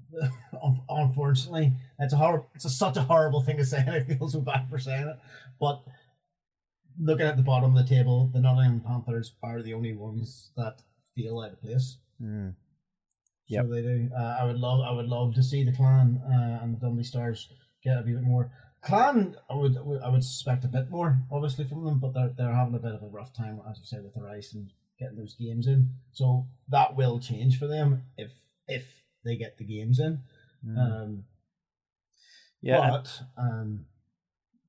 unfortunately, 0.90 1.72
it's 2.00 2.14
a 2.14 2.18
horrible, 2.18 2.50
it's 2.56 2.66
a, 2.66 2.70
such 2.70 2.98
a 2.98 3.04
horrible 3.04 3.42
thing 3.42 3.58
to 3.58 3.66
say, 3.66 3.78
and 3.78 3.92
I 3.92 4.02
feel 4.02 4.28
so 4.28 4.42
bad 4.42 4.68
for 4.70 4.80
saying 4.80 5.08
it. 5.08 5.20
But 5.60 5.82
looking 7.00 7.26
at 7.26 7.38
the 7.38 7.44
bottom 7.44 7.76
of 7.76 7.88
the 7.88 7.96
table, 7.96 8.30
the 8.34 8.40
Nottingham 8.40 8.82
Panthers 8.82 9.34
are 9.44 9.62
the 9.62 9.74
only 9.74 9.94
ones 9.94 10.52
that 10.58 10.82
feel 11.16 11.40
out 11.40 11.54
of 11.54 11.62
place. 11.62 11.98
Mm. 12.22 12.56
Yep. 13.48 13.66
So 13.66 13.72
they 13.72 13.82
do. 13.82 14.10
Uh, 14.18 14.38
I 14.40 14.46
would 14.46 14.58
love, 14.58 14.82
I 14.82 14.92
would 14.92 15.08
love 15.08 15.36
to 15.36 15.44
see 15.44 15.64
the 15.64 15.74
Clan 15.74 16.22
uh, 16.26 16.64
and 16.64 16.76
the 16.76 16.80
Dundee 16.80 17.04
Stars 17.04 17.50
get 17.84 17.98
a 17.98 18.02
bit 18.02 18.22
more. 18.22 18.52
Clan, 18.82 19.36
I 19.50 19.56
would 19.56 19.78
I 20.04 20.10
would 20.10 20.24
suspect 20.24 20.66
a 20.66 20.68
bit 20.68 20.90
more, 20.90 21.20
obviously, 21.32 21.66
from 21.66 21.86
them, 21.86 22.00
but 22.00 22.14
they're 22.14 22.34
they're 22.38 22.54
having 22.54 22.76
a 22.76 22.80
bit 22.80 22.94
of 22.94 23.04
a 23.04 23.08
rough 23.08 23.34
time, 23.34 23.62
as 23.70 23.80
you 23.80 23.86
said, 23.86 24.04
with 24.04 24.14
their 24.14 24.30
ice 24.30 24.54
and 24.54 24.72
getting 25.00 25.18
those 25.18 25.36
games 25.36 25.68
in. 25.68 25.90
So 26.12 26.48
that 26.70 26.96
will 26.96 27.20
change 27.20 27.58
for 27.58 27.68
them 27.68 28.04
if 28.18 28.32
if 28.68 28.86
they 29.24 29.38
get 29.38 29.58
the 29.58 29.66
games 29.66 30.00
in. 30.00 30.20
Mm. 30.66 30.78
Um, 30.78 31.24
yeah, 32.62 32.90
but 32.90 33.22
um, 33.38 33.86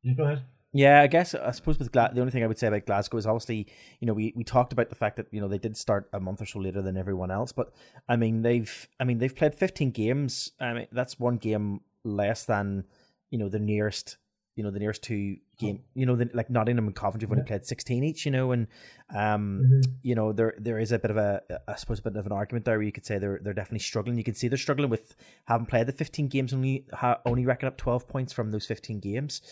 you 0.03 0.15
go 0.15 0.25
ahead. 0.25 0.43
Yeah, 0.77 1.03
I 1.03 1.07
guess 1.07 1.37
I 1.37 1.53
suppose 1.53 1.79
with 1.79 1.93
Gla- 1.93 2.11
the 2.13 2.21
only 2.21 2.33
thing 2.33 2.43
I 2.43 2.49
would 2.49 2.59
say 2.59 2.67
about 2.67 2.85
Glasgow 2.85 3.17
is 3.17 3.29
obviously 3.29 3.69
you 4.01 4.07
know 4.07 4.13
we, 4.13 4.33
we 4.35 4.43
talked 4.43 4.73
about 4.73 4.89
the 4.89 4.97
fact 4.97 5.17
that 5.17 5.29
you 5.31 5.41
know 5.41 5.47
they 5.47 5.57
did 5.57 5.77
start 5.77 6.09
a 6.13 6.19
month 6.19 6.43
or 6.43 6.47
so 6.47 6.59
later 6.59 6.83
than 6.83 6.97
everyone 6.97 7.31
else, 7.31 7.53
but 7.53 7.73
I 8.09 8.17
mean 8.17 8.43
they've 8.43 8.89
I 8.99 9.05
mean 9.05 9.19
they've 9.19 9.35
played 9.35 9.55
15 9.55 9.93
games. 9.93 10.51
I 10.59 10.73
mean 10.73 10.87
that's 10.91 11.19
one 11.19 11.37
game 11.37 11.81
less 12.03 12.45
than 12.45 12.87
you 13.31 13.39
know 13.39 13.49
the 13.49 13.61
nearest 13.61 14.17
you 14.57 14.63
know 14.63 14.71
the 14.71 14.79
nearest 14.79 15.03
two 15.03 15.37
game 15.59 15.81
you 15.95 16.07
know 16.07 16.17
the, 16.17 16.29
like 16.33 16.51
Nottingham 16.51 16.87
and 16.87 16.95
Coventry 16.95 17.27
have 17.27 17.33
only 17.33 17.45
played 17.45 17.65
16 17.65 18.05
each 18.05 18.25
you 18.25 18.31
know 18.31 18.53
and 18.53 18.67
um 19.15 19.63
mm-hmm. 19.65 19.81
you 20.03 20.15
know 20.15 20.33
there 20.33 20.55
there 20.59 20.79
is 20.79 20.93
a 20.93 20.99
bit 20.99 21.11
of 21.11 21.17
a 21.17 21.43
I 21.69 21.77
suppose 21.77 21.99
a 21.99 22.03
bit 22.03 22.17
of 22.17 22.27
an 22.27 22.33
argument 22.33 22.65
there 22.65 22.77
where 22.77 22.87
you 22.87 22.93
could 22.93 23.07
say 23.07 23.19
they're 23.19 23.41
they're 23.43 23.53
definitely 23.53 23.81
struggling. 23.81 24.17
You 24.17 24.25
can 24.25 24.35
see 24.35 24.49
they're 24.49 24.59
struggling 24.59 24.91
with 24.91 25.15
having 25.47 25.67
played 25.67 25.87
the 25.87 25.93
15 25.93 26.29
games 26.29 26.53
only 26.53 26.87
ha, 26.93 27.21
only 27.27 27.47
racking 27.47 27.67
up 27.67 27.77
12 27.77 28.09
points 28.09 28.33
from 28.33 28.51
those 28.51 28.67
15 28.67 29.01
games. 29.01 29.43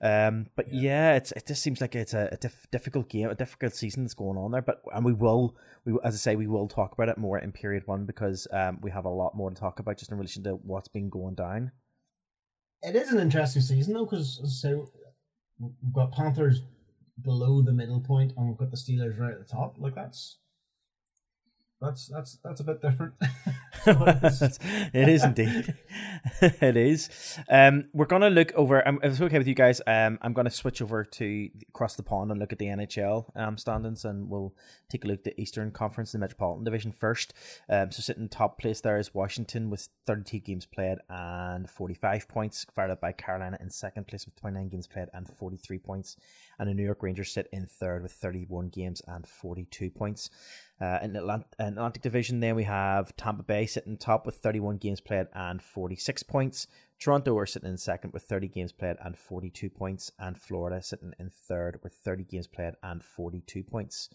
Um 0.00 0.46
but 0.56 0.72
yeah, 0.72 0.80
yeah 0.80 1.16
it's 1.16 1.32
it 1.32 1.46
just 1.46 1.62
seems 1.62 1.80
like 1.80 1.94
it's 1.94 2.14
a, 2.14 2.28
a 2.32 2.36
diff, 2.36 2.66
difficult 2.70 3.08
game 3.08 3.28
a 3.28 3.34
difficult 3.34 3.74
season 3.74 4.04
that's 4.04 4.14
going 4.14 4.38
on 4.38 4.50
there 4.50 4.62
but 4.62 4.82
and 4.92 5.04
we 5.04 5.12
will 5.12 5.56
we 5.84 5.94
as 6.04 6.14
I 6.14 6.18
say 6.18 6.36
we 6.36 6.46
will 6.46 6.68
talk 6.68 6.92
about 6.92 7.08
it 7.08 7.18
more 7.18 7.38
in 7.38 7.52
period 7.52 7.86
1 7.86 8.06
because 8.06 8.46
um 8.52 8.78
we 8.80 8.90
have 8.90 9.04
a 9.04 9.10
lot 9.10 9.36
more 9.36 9.50
to 9.50 9.56
talk 9.56 9.78
about 9.78 9.98
just 9.98 10.10
in 10.10 10.18
relation 10.18 10.42
to 10.44 10.52
what's 10.52 10.88
been 10.88 11.08
going 11.08 11.34
down 11.34 11.72
it 12.82 12.96
is 12.96 13.10
an 13.12 13.20
interesting 13.20 13.62
season 13.62 13.94
though, 13.94 14.04
because 14.04 14.40
so 14.60 14.90
we've 15.58 15.92
got 15.92 16.12
Panthers 16.12 16.62
below 17.22 17.62
the 17.62 17.72
middle 17.72 18.00
point, 18.00 18.32
and 18.36 18.48
we've 18.48 18.58
got 18.58 18.70
the 18.70 18.76
Steelers 18.76 19.18
right 19.18 19.32
at 19.32 19.38
the 19.38 19.44
top. 19.44 19.76
Like 19.78 19.94
that's 19.94 20.38
that's 21.80 22.08
that's 22.08 22.38
that's 22.44 22.60
a 22.60 22.64
bit 22.64 22.82
different. 22.82 23.14
it 23.86 25.08
is 25.08 25.24
indeed. 25.24 25.74
it 26.42 26.76
is. 26.76 27.38
Um, 27.48 27.88
we're 27.92 28.06
gonna 28.06 28.30
look 28.30 28.52
over. 28.54 28.86
Um, 28.86 28.98
if 29.02 29.12
it's 29.12 29.20
okay 29.20 29.38
with 29.38 29.46
you 29.46 29.54
guys, 29.54 29.80
um, 29.86 30.18
I'm 30.22 30.32
gonna 30.32 30.50
switch 30.50 30.82
over 30.82 31.04
to 31.04 31.50
across 31.68 31.96
the 31.96 32.02
pond 32.02 32.30
and 32.30 32.40
look 32.40 32.52
at 32.52 32.58
the 32.58 32.66
NHL 32.66 33.36
um 33.36 33.56
standings, 33.58 34.04
and 34.04 34.28
we'll 34.28 34.54
take 34.88 35.04
a 35.04 35.08
look 35.08 35.18
at 35.18 35.24
the 35.24 35.40
Eastern 35.40 35.70
Conference, 35.70 36.12
the 36.12 36.18
Metropolitan 36.18 36.64
Division 36.64 36.92
first. 36.92 37.32
Um, 37.68 37.90
so 37.90 38.02
sitting 38.02 38.28
top 38.28 38.58
place 38.58 38.80
there 38.80 38.98
is 38.98 39.14
Washington 39.14 39.70
with 39.70 39.88
32 40.06 40.38
games 40.40 40.66
played 40.66 40.98
and 41.08 41.68
45 41.68 42.28
points, 42.28 42.66
followed 42.74 43.00
by 43.00 43.12
Carolina 43.12 43.58
in 43.60 43.70
second 43.70 44.06
place 44.06 44.24
with 44.24 44.36
29 44.36 44.68
games 44.68 44.86
played 44.86 45.08
and 45.12 45.28
43 45.28 45.78
points, 45.78 46.16
and 46.58 46.68
the 46.68 46.74
New 46.74 46.84
York 46.84 47.02
Rangers 47.02 47.32
sit 47.32 47.48
in 47.52 47.66
third 47.66 48.02
with 48.02 48.12
31 48.12 48.68
games 48.68 49.02
and 49.06 49.26
42 49.26 49.90
points. 49.90 50.30
Uh, 50.80 50.98
in 51.02 51.12
the 51.12 51.44
Atlantic 51.58 52.02
Division, 52.02 52.38
then 52.38 52.54
we 52.54 52.62
have 52.62 53.14
Tampa 53.16 53.42
Bay 53.42 53.66
sitting 53.68 53.96
top 53.96 54.26
with 54.26 54.36
31 54.36 54.78
games 54.78 55.00
played 55.00 55.26
and 55.32 55.62
46 55.62 56.22
points. 56.24 56.66
Toronto 56.98 57.36
are 57.38 57.46
sitting 57.46 57.68
in 57.68 57.76
second 57.76 58.12
with 58.12 58.24
30 58.24 58.48
games 58.48 58.72
played 58.72 58.96
and 59.00 59.16
42 59.16 59.70
points. 59.70 60.10
And 60.18 60.36
Florida 60.36 60.82
sitting 60.82 61.12
in 61.18 61.30
third 61.30 61.78
with 61.82 61.92
30 61.92 62.24
games 62.24 62.46
played 62.46 62.74
and 62.82 63.02
42 63.02 63.62
points. 63.62 64.10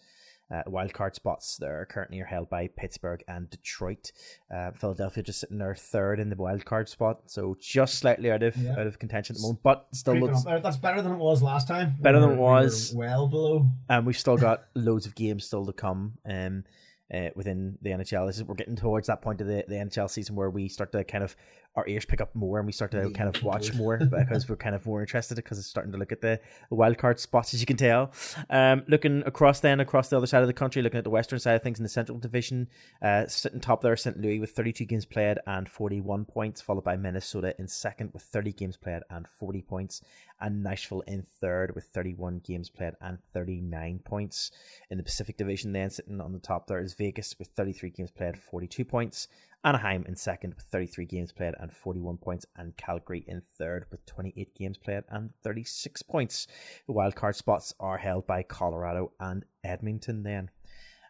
Uh, 0.51 0.61
wildcard 0.67 1.15
spots 1.15 1.57
that 1.57 1.69
are 1.69 1.85
currently 1.85 2.19
are 2.19 2.25
held 2.25 2.49
by 2.49 2.67
Pittsburgh 2.67 3.23
and 3.27 3.49
Detroit. 3.49 4.11
Uh, 4.53 4.71
Philadelphia 4.71 5.23
just 5.23 5.39
sitting 5.39 5.57
there 5.57 5.73
third 5.73 6.19
in 6.19 6.29
the 6.29 6.35
wildcard 6.35 6.87
spot, 6.89 7.21
so 7.25 7.57
just 7.59 7.97
slightly 7.97 8.29
out 8.29 8.43
of 8.43 8.55
yeah. 8.57 8.73
out 8.73 8.85
of 8.85 8.99
contention 8.99 9.35
at 9.35 9.37
the 9.37 9.41
moment, 9.41 9.63
but 9.63 9.87
still 9.93 10.15
looks 10.15 10.43
that's 10.43 10.77
better 10.77 11.01
than 11.01 11.13
it 11.13 11.17
was 11.17 11.41
last 11.41 11.67
time. 11.67 11.95
Better 11.99 12.19
we 12.19 12.25
than 12.25 12.33
it 12.33 12.41
was. 12.41 12.91
We 12.91 12.99
well 12.99 13.27
below, 13.27 13.67
and 13.89 14.05
we've 14.05 14.17
still 14.17 14.37
got 14.37 14.65
loads 14.75 15.07
of 15.07 15.15
games 15.15 15.45
still 15.45 15.65
to 15.65 15.73
come. 15.73 16.19
Um, 16.29 16.65
uh, 17.13 17.29
within 17.35 17.77
the 17.81 17.91
NHL. 17.91 18.27
This 18.27 18.37
is, 18.37 18.43
we're 18.43 18.55
getting 18.55 18.75
towards 18.75 19.07
that 19.07 19.21
point 19.21 19.41
of 19.41 19.47
the, 19.47 19.63
the 19.67 19.75
NHL 19.75 20.09
season 20.09 20.35
where 20.35 20.49
we 20.49 20.67
start 20.67 20.91
to 20.93 21.03
kind 21.03 21.23
of 21.23 21.35
our 21.75 21.87
ears 21.87 22.05
pick 22.05 22.21
up 22.21 22.35
more 22.35 22.59
and 22.59 22.65
we 22.65 22.71
start 22.71 22.91
to 22.91 23.09
kind 23.11 23.33
of 23.33 23.41
watch 23.43 23.73
more 23.73 23.97
because 24.17 24.47
we're 24.47 24.55
kind 24.55 24.75
of 24.75 24.85
more 24.85 25.01
interested 25.01 25.35
because 25.35 25.57
it's 25.57 25.67
starting 25.67 25.91
to 25.91 25.97
look 25.97 26.11
at 26.11 26.21
the 26.21 26.39
wild 26.69 26.97
card 26.97 27.19
spots 27.19 27.53
as 27.53 27.59
you 27.59 27.65
can 27.65 27.77
tell. 27.77 28.11
Um, 28.49 28.83
looking 28.87 29.23
across 29.25 29.59
then 29.59 29.79
across 29.79 30.09
the 30.09 30.17
other 30.17 30.27
side 30.27 30.41
of 30.41 30.47
the 30.47 30.53
country, 30.53 30.81
looking 30.81 30.99
at 30.99 31.03
the 31.03 31.09
western 31.09 31.39
side 31.39 31.55
of 31.55 31.63
things 31.63 31.79
in 31.79 31.83
the 31.83 31.89
Central 31.89 32.19
Division, 32.19 32.67
uh, 33.01 33.25
sitting 33.27 33.59
top 33.59 33.81
there, 33.81 33.97
St. 33.97 34.19
Louis 34.19 34.39
with 34.39 34.51
32 34.51 34.85
games 34.85 35.05
played 35.05 35.39
and 35.47 35.67
41 35.67 36.25
points, 36.25 36.61
followed 36.61 36.83
by 36.83 36.95
Minnesota 36.95 37.55
in 37.57 37.67
second 37.67 38.11
with 38.13 38.23
30 38.23 38.53
games 38.53 38.77
played 38.77 39.01
and 39.09 39.27
40 39.27 39.61
points, 39.63 40.01
and 40.39 40.63
Nashville 40.63 41.01
in 41.01 41.23
third 41.23 41.73
with 41.73 41.85
31 41.85 42.41
games 42.45 42.69
played 42.69 42.93
and 43.01 43.17
39 43.33 43.99
points. 44.03 44.51
In 44.89 44.97
the 44.97 45.03
Pacific 45.03 45.37
Division, 45.37 45.73
then 45.73 45.89
sitting 45.89 46.21
on 46.21 46.33
the 46.33 46.39
top 46.39 46.67
there 46.67 46.79
is 46.79 46.93
Vegas 46.93 47.35
with 47.39 47.49
33 47.49 47.89
games 47.89 48.11
played, 48.11 48.37
42 48.37 48.85
points, 48.85 49.27
Anaheim 49.63 50.05
in 50.07 50.15
second 50.15 50.55
with 50.55 50.65
33 50.65 51.05
games 51.05 51.31
played 51.31 51.53
and 51.59 51.71
41 51.71 52.17
points, 52.17 52.45
and 52.55 52.75
Calgary 52.75 53.23
in 53.27 53.41
third 53.41 53.85
with 53.91 54.05
28 54.05 54.55
games 54.55 54.77
played 54.77 55.03
and 55.09 55.31
36 55.43 56.01
points. 56.03 56.47
The 56.87 56.93
wildcard 56.93 57.35
spots 57.35 57.73
are 57.79 57.97
held 57.97 58.27
by 58.27 58.43
Colorado 58.43 59.11
and 59.19 59.45
Edmonton. 59.63 60.23
Then, 60.23 60.49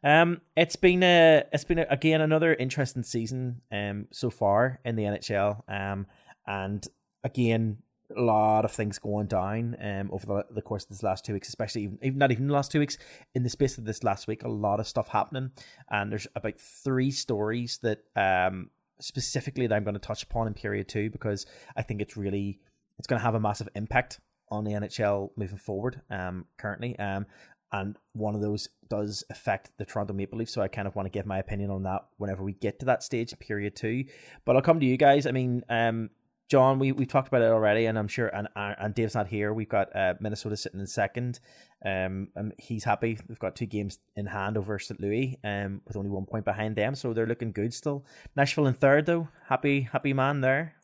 um, 0.03 0.41
it's 0.55 0.75
been 0.75 1.03
a 1.03 1.43
it's 1.51 1.63
been 1.63 1.79
a, 1.79 1.85
again 1.89 2.21
another 2.21 2.53
interesting 2.53 3.03
season 3.03 3.61
um 3.71 4.07
so 4.11 4.29
far 4.29 4.79
in 4.85 4.95
the 4.95 5.03
NHL. 5.03 5.63
Um, 5.67 6.07
and 6.45 6.85
again 7.23 7.77
a 8.15 8.21
lot 8.21 8.65
of 8.65 8.71
things 8.71 8.99
going 8.99 9.27
down 9.27 9.75
um 9.81 10.09
over 10.11 10.25
the, 10.25 10.45
the 10.55 10.61
course 10.61 10.83
of 10.83 10.89
this 10.89 11.03
last 11.03 11.25
two 11.25 11.33
weeks, 11.33 11.47
especially 11.47 11.83
even, 11.83 11.99
even 12.01 12.19
not 12.19 12.31
even 12.31 12.47
the 12.47 12.53
last 12.53 12.71
two 12.71 12.79
weeks. 12.79 12.97
In 13.35 13.43
the 13.43 13.49
space 13.49 13.77
of 13.77 13.85
this 13.85 14.03
last 14.03 14.27
week, 14.27 14.43
a 14.43 14.49
lot 14.49 14.79
of 14.79 14.87
stuff 14.87 15.09
happening, 15.09 15.51
and 15.89 16.11
there's 16.11 16.27
about 16.35 16.59
three 16.59 17.11
stories 17.11 17.79
that 17.83 18.03
um 18.15 18.69
specifically 18.99 19.67
that 19.67 19.75
I'm 19.75 19.83
going 19.83 19.95
to 19.95 19.99
touch 19.99 20.23
upon 20.23 20.47
in 20.47 20.53
period 20.53 20.87
two 20.87 21.09
because 21.09 21.45
I 21.75 21.81
think 21.81 22.01
it's 22.01 22.15
really 22.15 22.59
it's 22.97 23.07
going 23.07 23.19
to 23.19 23.25
have 23.25 23.35
a 23.35 23.39
massive 23.39 23.69
impact 23.75 24.19
on 24.49 24.63
the 24.63 24.71
NHL 24.71 25.31
moving 25.35 25.57
forward. 25.57 26.01
Um, 26.09 26.45
currently, 26.57 26.97
um, 26.99 27.25
and 27.71 27.97
one 28.13 28.35
of 28.35 28.41
those 28.41 28.69
does 28.87 29.23
affect 29.31 29.71
the 29.77 29.85
Toronto 29.85 30.13
Maple 30.13 30.37
Leafs. 30.37 30.53
So 30.53 30.61
I 30.61 30.67
kind 30.67 30.87
of 30.87 30.95
want 30.95 31.07
to 31.07 31.09
give 31.09 31.25
my 31.25 31.39
opinion 31.39 31.71
on 31.71 31.83
that 31.83 32.05
whenever 32.17 32.43
we 32.43 32.53
get 32.53 32.79
to 32.79 32.85
that 32.85 33.01
stage, 33.01 33.31
in 33.31 33.39
period 33.39 33.75
two. 33.75 34.05
But 34.45 34.55
I'll 34.55 34.61
come 34.61 34.79
to 34.79 34.85
you 34.85 34.95
guys. 34.95 35.25
I 35.25 35.31
mean, 35.31 35.63
um, 35.69 36.11
John, 36.49 36.77
we 36.77 36.91
we 36.91 37.05
talked 37.05 37.29
about 37.29 37.41
it 37.41 37.51
already, 37.51 37.85
and 37.85 37.97
I'm 37.97 38.07
sure, 38.07 38.27
and 38.27 38.47
and 38.55 38.93
Dave's 38.93 39.15
not 39.15 39.27
here. 39.27 39.53
We've 39.53 39.69
got 39.69 39.95
uh, 39.95 40.15
Minnesota 40.19 40.57
sitting 40.57 40.79
in 40.79 40.87
second. 40.87 41.39
Um, 41.85 42.29
and 42.35 42.53
he's 42.57 42.85
happy. 42.85 43.17
They've 43.27 43.39
got 43.39 43.55
two 43.55 43.65
games 43.65 43.99
in 44.15 44.27
hand 44.27 44.57
over 44.57 44.79
St. 44.79 45.01
Louis, 45.01 45.37
um, 45.43 45.81
with 45.85 45.97
only 45.97 46.09
one 46.09 46.25
point 46.25 46.45
behind 46.45 46.77
them, 46.77 46.95
so 46.95 47.13
they're 47.13 47.27
looking 47.27 47.51
good 47.51 47.73
still. 47.73 48.05
Nashville 48.37 48.67
in 48.67 48.73
third, 48.73 49.05
though. 49.05 49.27
Happy, 49.49 49.81
happy 49.81 50.13
man 50.13 50.39
there. 50.39 50.75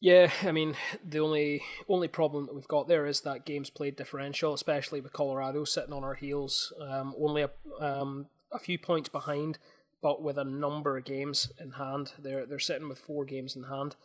Yeah, 0.00 0.30
I 0.42 0.52
mean 0.52 0.76
the 1.04 1.18
only 1.18 1.60
only 1.88 2.06
problem 2.06 2.46
that 2.46 2.54
we've 2.54 2.68
got 2.68 2.86
there 2.86 3.06
is 3.06 3.22
that 3.22 3.44
games 3.44 3.68
played 3.68 3.96
differential, 3.96 4.54
especially 4.54 5.00
with 5.00 5.12
Colorado 5.12 5.64
sitting 5.64 5.92
on 5.92 6.04
our 6.04 6.14
heels, 6.14 6.72
um, 6.80 7.14
only 7.20 7.42
a 7.42 7.50
um, 7.80 8.26
a 8.52 8.60
few 8.60 8.78
points 8.78 9.08
behind, 9.08 9.58
but 10.00 10.22
with 10.22 10.38
a 10.38 10.44
number 10.44 10.96
of 10.96 11.04
games 11.04 11.50
in 11.60 11.72
hand. 11.72 12.12
They're 12.16 12.46
they're 12.46 12.60
sitting 12.60 12.88
with 12.88 13.00
four 13.00 13.24
games 13.24 13.56
in 13.56 13.64
hand 13.64 13.96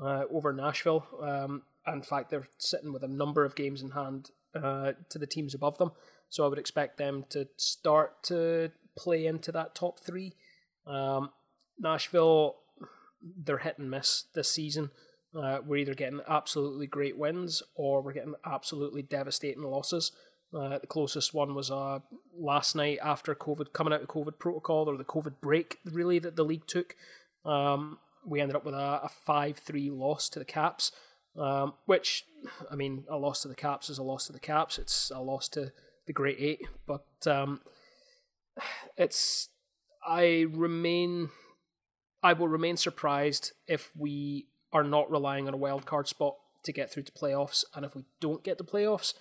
uh, 0.00 0.24
over 0.30 0.52
Nashville. 0.52 1.06
Um, 1.22 1.62
in 1.86 2.02
fact, 2.02 2.30
they're 2.30 2.48
sitting 2.58 2.92
with 2.92 3.02
a 3.02 3.08
number 3.08 3.44
of 3.44 3.54
games 3.54 3.82
in 3.82 3.90
hand 3.90 4.30
uh, 4.54 4.92
to 5.08 5.18
the 5.18 5.26
teams 5.26 5.54
above 5.54 5.78
them. 5.78 5.92
So 6.28 6.44
I 6.44 6.48
would 6.48 6.58
expect 6.58 6.98
them 6.98 7.24
to 7.30 7.48
start 7.56 8.22
to 8.24 8.70
play 8.96 9.26
into 9.26 9.52
that 9.52 9.74
top 9.74 10.00
three. 10.00 10.34
Um, 10.86 11.30
Nashville, 11.78 12.56
they're 13.22 13.58
hit 13.58 13.78
and 13.78 13.90
miss 13.90 14.24
this 14.34 14.50
season. 14.50 14.90
Uh, 15.34 15.58
we're 15.64 15.76
either 15.76 15.94
getting 15.94 16.20
absolutely 16.28 16.86
great 16.86 17.16
wins 17.16 17.62
or 17.74 18.02
we're 18.02 18.12
getting 18.12 18.34
absolutely 18.44 19.02
devastating 19.02 19.62
losses. 19.62 20.12
Uh, 20.52 20.78
the 20.78 20.86
closest 20.86 21.32
one 21.32 21.54
was 21.54 21.70
uh, 21.70 22.00
last 22.36 22.74
night 22.74 22.98
after 23.02 23.34
COVID, 23.34 23.72
coming 23.72 23.92
out 23.92 24.02
of 24.02 24.08
COVID 24.08 24.38
protocol 24.38 24.88
or 24.88 24.96
the 24.96 25.04
COVID 25.04 25.34
break, 25.40 25.78
really, 25.84 26.18
that 26.18 26.34
the 26.34 26.44
league 26.44 26.66
took. 26.66 26.96
Um, 27.44 27.98
we 28.24 28.40
ended 28.40 28.56
up 28.56 28.64
with 28.64 28.74
a, 28.74 29.00
a 29.04 29.08
5 29.08 29.58
3 29.58 29.90
loss 29.90 30.28
to 30.30 30.38
the 30.38 30.44
Caps, 30.44 30.92
um, 31.36 31.74
which, 31.86 32.24
I 32.70 32.74
mean, 32.74 33.04
a 33.08 33.16
loss 33.16 33.42
to 33.42 33.48
the 33.48 33.54
Caps 33.54 33.90
is 33.90 33.98
a 33.98 34.02
loss 34.02 34.26
to 34.26 34.32
the 34.32 34.40
Caps. 34.40 34.78
It's 34.78 35.10
a 35.14 35.20
loss 35.20 35.48
to 35.50 35.72
the 36.06 36.12
Great 36.12 36.38
Eight. 36.38 36.60
But 36.86 37.06
um, 37.26 37.60
it's, 38.96 39.48
I 40.06 40.46
remain, 40.50 41.30
I 42.22 42.32
will 42.32 42.48
remain 42.48 42.76
surprised 42.76 43.52
if 43.66 43.90
we 43.96 44.46
are 44.72 44.84
not 44.84 45.10
relying 45.10 45.48
on 45.48 45.54
a 45.54 45.58
wild 45.58 45.86
card 45.86 46.08
spot 46.08 46.36
to 46.64 46.72
get 46.72 46.90
through 46.90 47.04
to 47.04 47.12
playoffs. 47.12 47.64
And 47.74 47.84
if 47.84 47.94
we 47.94 48.04
don't 48.20 48.44
get 48.44 48.58
the 48.58 48.64
playoffs, 48.64 49.14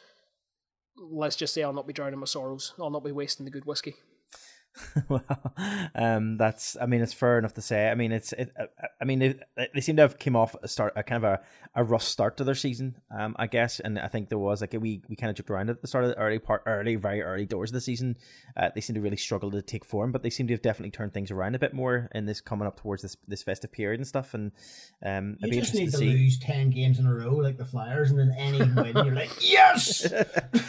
let's 0.97 1.35
just 1.35 1.53
say 1.53 1.63
I'll 1.63 1.73
not 1.73 1.87
be 1.87 1.93
drowning 1.93 2.19
my 2.19 2.25
sorrows. 2.25 2.73
I'll 2.79 2.89
not 2.89 3.03
be 3.03 3.11
wasting 3.11 3.45
the 3.45 3.51
good 3.51 3.65
whiskey. 3.65 3.95
well, 5.09 5.53
um, 5.95 6.37
that's. 6.37 6.77
I 6.79 6.85
mean, 6.85 7.01
it's 7.01 7.13
fair 7.13 7.37
enough 7.37 7.53
to 7.55 7.61
say. 7.61 7.89
I 7.89 7.95
mean, 7.95 8.11
it's. 8.11 8.33
It, 8.33 8.51
uh, 8.59 8.65
I 9.01 9.05
mean, 9.05 9.21
it, 9.21 9.43
they 9.73 9.81
seem 9.81 9.95
to 9.97 10.03
have 10.03 10.17
came 10.17 10.35
off 10.35 10.55
a 10.61 10.67
start, 10.67 10.93
a 10.95 11.03
kind 11.03 11.23
of 11.23 11.31
a, 11.31 11.41
a 11.75 11.83
rough 11.83 12.03
start 12.03 12.37
to 12.37 12.43
their 12.43 12.55
season. 12.55 12.95
Um, 13.17 13.35
I 13.37 13.47
guess, 13.47 13.79
and 13.79 13.99
I 13.99 14.07
think 14.07 14.29
there 14.29 14.37
was 14.37 14.61
like 14.61 14.73
we 14.73 15.01
we 15.07 15.15
kind 15.15 15.29
of 15.29 15.35
joked 15.35 15.49
around 15.49 15.69
at 15.69 15.81
the 15.81 15.87
start 15.87 16.03
of 16.03 16.11
the 16.11 16.17
early 16.17 16.39
part, 16.39 16.63
early, 16.65 16.95
very 16.95 17.21
early 17.21 17.45
doors 17.45 17.69
of 17.69 17.75
the 17.75 17.81
season. 17.81 18.17
Uh, 18.55 18.69
they 18.73 18.81
seem 18.81 18.95
to 18.95 19.01
really 19.01 19.17
struggle 19.17 19.51
to 19.51 19.61
take 19.61 19.85
form, 19.85 20.11
but 20.11 20.23
they 20.23 20.29
seem 20.29 20.47
to 20.47 20.53
have 20.53 20.61
definitely 20.61 20.91
turned 20.91 21.13
things 21.13 21.31
around 21.31 21.55
a 21.55 21.59
bit 21.59 21.73
more 21.73 22.09
in 22.13 22.25
this 22.25 22.41
coming 22.41 22.67
up 22.67 22.79
towards 22.79 23.01
this 23.01 23.15
this 23.27 23.43
festive 23.43 23.71
period 23.71 23.99
and 23.99 24.07
stuff. 24.07 24.33
And 24.33 24.51
um, 25.05 25.37
you 25.39 25.59
just 25.59 25.73
need 25.73 25.91
to, 25.91 25.97
to 25.97 26.03
lose 26.03 26.39
ten 26.39 26.69
games 26.69 26.99
in 26.99 27.05
a 27.05 27.13
row 27.13 27.35
like 27.35 27.57
the 27.57 27.65
Flyers, 27.65 28.11
and 28.11 28.19
then 28.19 28.33
any 28.37 28.59
win, 28.59 28.95
you're 29.05 29.15
like, 29.15 29.31
yes, 29.41 30.01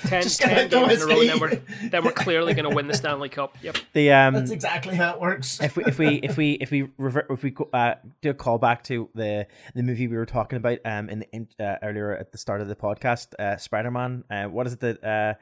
10, 0.07 0.23
10 0.23 0.68
games 0.68 1.03
in 1.03 1.03
a 1.03 1.07
row, 1.07 1.25
then 1.25 1.40
we're 1.40 1.61
then 1.90 2.05
we're 2.05 2.12
clearly 2.12 2.55
going 2.55 2.68
to 2.68 2.75
win 2.75 2.87
the 2.87 2.94
Stanley 2.94 3.29
Cup. 3.29 3.57
Yep. 3.62 3.79
The 4.01 4.13
um, 4.13 4.35
that's 4.35 4.51
exactly 4.51 4.97
how 4.97 5.15
it 5.15 5.21
works. 5.21 5.61
if 5.61 5.77
we 5.77 5.85
if 5.85 5.99
we 5.99 6.09
if 6.23 6.37
we 6.39 6.53
if 6.53 6.71
we 6.71 6.89
revert 6.97 7.27
if 7.29 7.43
we 7.43 7.51
go, 7.51 7.69
uh, 7.73 7.97
do 8.23 8.31
a 8.31 8.35
callback 8.35 8.83
to 8.85 9.11
the 9.15 9.47
the 9.75 9.83
movie 9.83 10.09
we 10.09 10.17
were 10.17 10.27
talking 10.27 10.57
about 10.57 10.79
um 10.87 11.11
in 11.11 11.19
the 11.21 11.31
in, 11.33 11.49
uh, 11.61 11.77
earlier 11.83 12.17
at 12.17 12.33
the 12.33 12.39
start 12.39 12.63
of 12.63 12.69
the 12.69 12.77
podcast, 12.77 13.35
uh, 13.39 13.59
Spider 13.59 13.91
Man. 13.91 14.25
Uh, 14.31 14.45
what 14.45 14.67
is 14.67 14.73
it 14.73 14.81
that 14.81 15.05
uh 15.05 15.35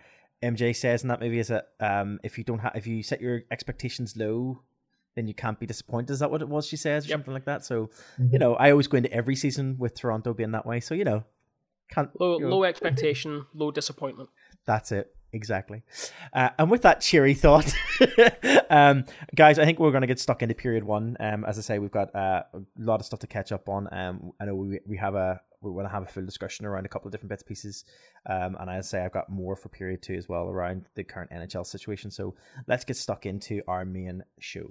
MJ 0.44 0.74
says 0.74 1.02
in 1.02 1.08
that 1.08 1.20
movie? 1.20 1.38
Is 1.38 1.48
that 1.48 1.68
um 1.78 2.18
if 2.24 2.36
you 2.36 2.42
don't 2.42 2.58
have 2.58 2.72
if 2.74 2.86
you 2.86 3.04
set 3.04 3.20
your 3.20 3.42
expectations 3.52 4.16
low, 4.16 4.62
then 5.14 5.28
you 5.28 5.34
can't 5.34 5.60
be 5.60 5.66
disappointed. 5.66 6.10
Is 6.10 6.18
that 6.18 6.30
what 6.32 6.42
it 6.42 6.48
was 6.48 6.66
she 6.66 6.76
says 6.76 7.06
or 7.06 7.10
yep. 7.10 7.18
something 7.18 7.34
like 7.34 7.44
that? 7.44 7.64
So 7.64 7.90
mm-hmm. 8.18 8.32
you 8.32 8.40
know, 8.40 8.56
I 8.56 8.72
always 8.72 8.88
go 8.88 8.96
into 8.96 9.12
every 9.12 9.36
season 9.36 9.76
with 9.78 9.94
Toronto 9.94 10.34
being 10.34 10.50
that 10.50 10.66
way. 10.66 10.80
So 10.80 10.94
you 10.94 11.04
know, 11.04 11.22
can't 11.92 12.10
low 12.20 12.40
you 12.40 12.46
know. 12.46 12.56
low 12.56 12.64
expectation, 12.64 13.46
low 13.54 13.70
disappointment. 13.70 14.30
That's 14.66 14.90
it 14.90 15.14
exactly. 15.32 15.82
Uh, 16.32 16.50
and 16.58 16.70
with 16.70 16.82
that 16.82 17.00
cheery 17.00 17.34
thought, 17.34 17.72
um, 18.70 19.04
guys, 19.34 19.58
I 19.58 19.64
think 19.64 19.78
we're 19.78 19.90
going 19.90 20.02
to 20.02 20.06
get 20.06 20.20
stuck 20.20 20.42
into 20.42 20.54
period 20.54 20.84
one. 20.84 21.16
Um, 21.20 21.44
as 21.44 21.58
I 21.58 21.62
say, 21.62 21.78
we've 21.78 21.90
got 21.90 22.14
uh, 22.14 22.42
a 22.54 22.60
lot 22.78 23.00
of 23.00 23.06
stuff 23.06 23.20
to 23.20 23.26
catch 23.26 23.52
up 23.52 23.68
on. 23.68 23.88
Um, 23.92 24.32
I 24.40 24.46
know 24.46 24.54
we 24.54 24.80
we 24.86 24.96
have 24.96 25.14
a 25.14 25.40
we 25.60 25.70
want 25.70 25.88
to 25.88 25.92
have 25.92 26.04
a 26.04 26.06
full 26.06 26.24
discussion 26.24 26.66
around 26.66 26.86
a 26.86 26.88
couple 26.88 27.08
of 27.08 27.12
different 27.12 27.30
bits 27.30 27.42
pieces. 27.42 27.84
Um, 28.26 28.56
and 28.60 28.70
I 28.70 28.80
say 28.80 29.04
I've 29.04 29.12
got 29.12 29.28
more 29.28 29.56
for 29.56 29.68
period 29.68 30.02
two 30.02 30.14
as 30.14 30.28
well 30.28 30.48
around 30.48 30.88
the 30.94 31.04
current 31.04 31.30
NHL 31.30 31.66
situation. 31.66 32.10
So 32.10 32.34
let's 32.66 32.84
get 32.84 32.96
stuck 32.96 33.26
into 33.26 33.62
our 33.66 33.84
main 33.84 34.22
show. 34.38 34.70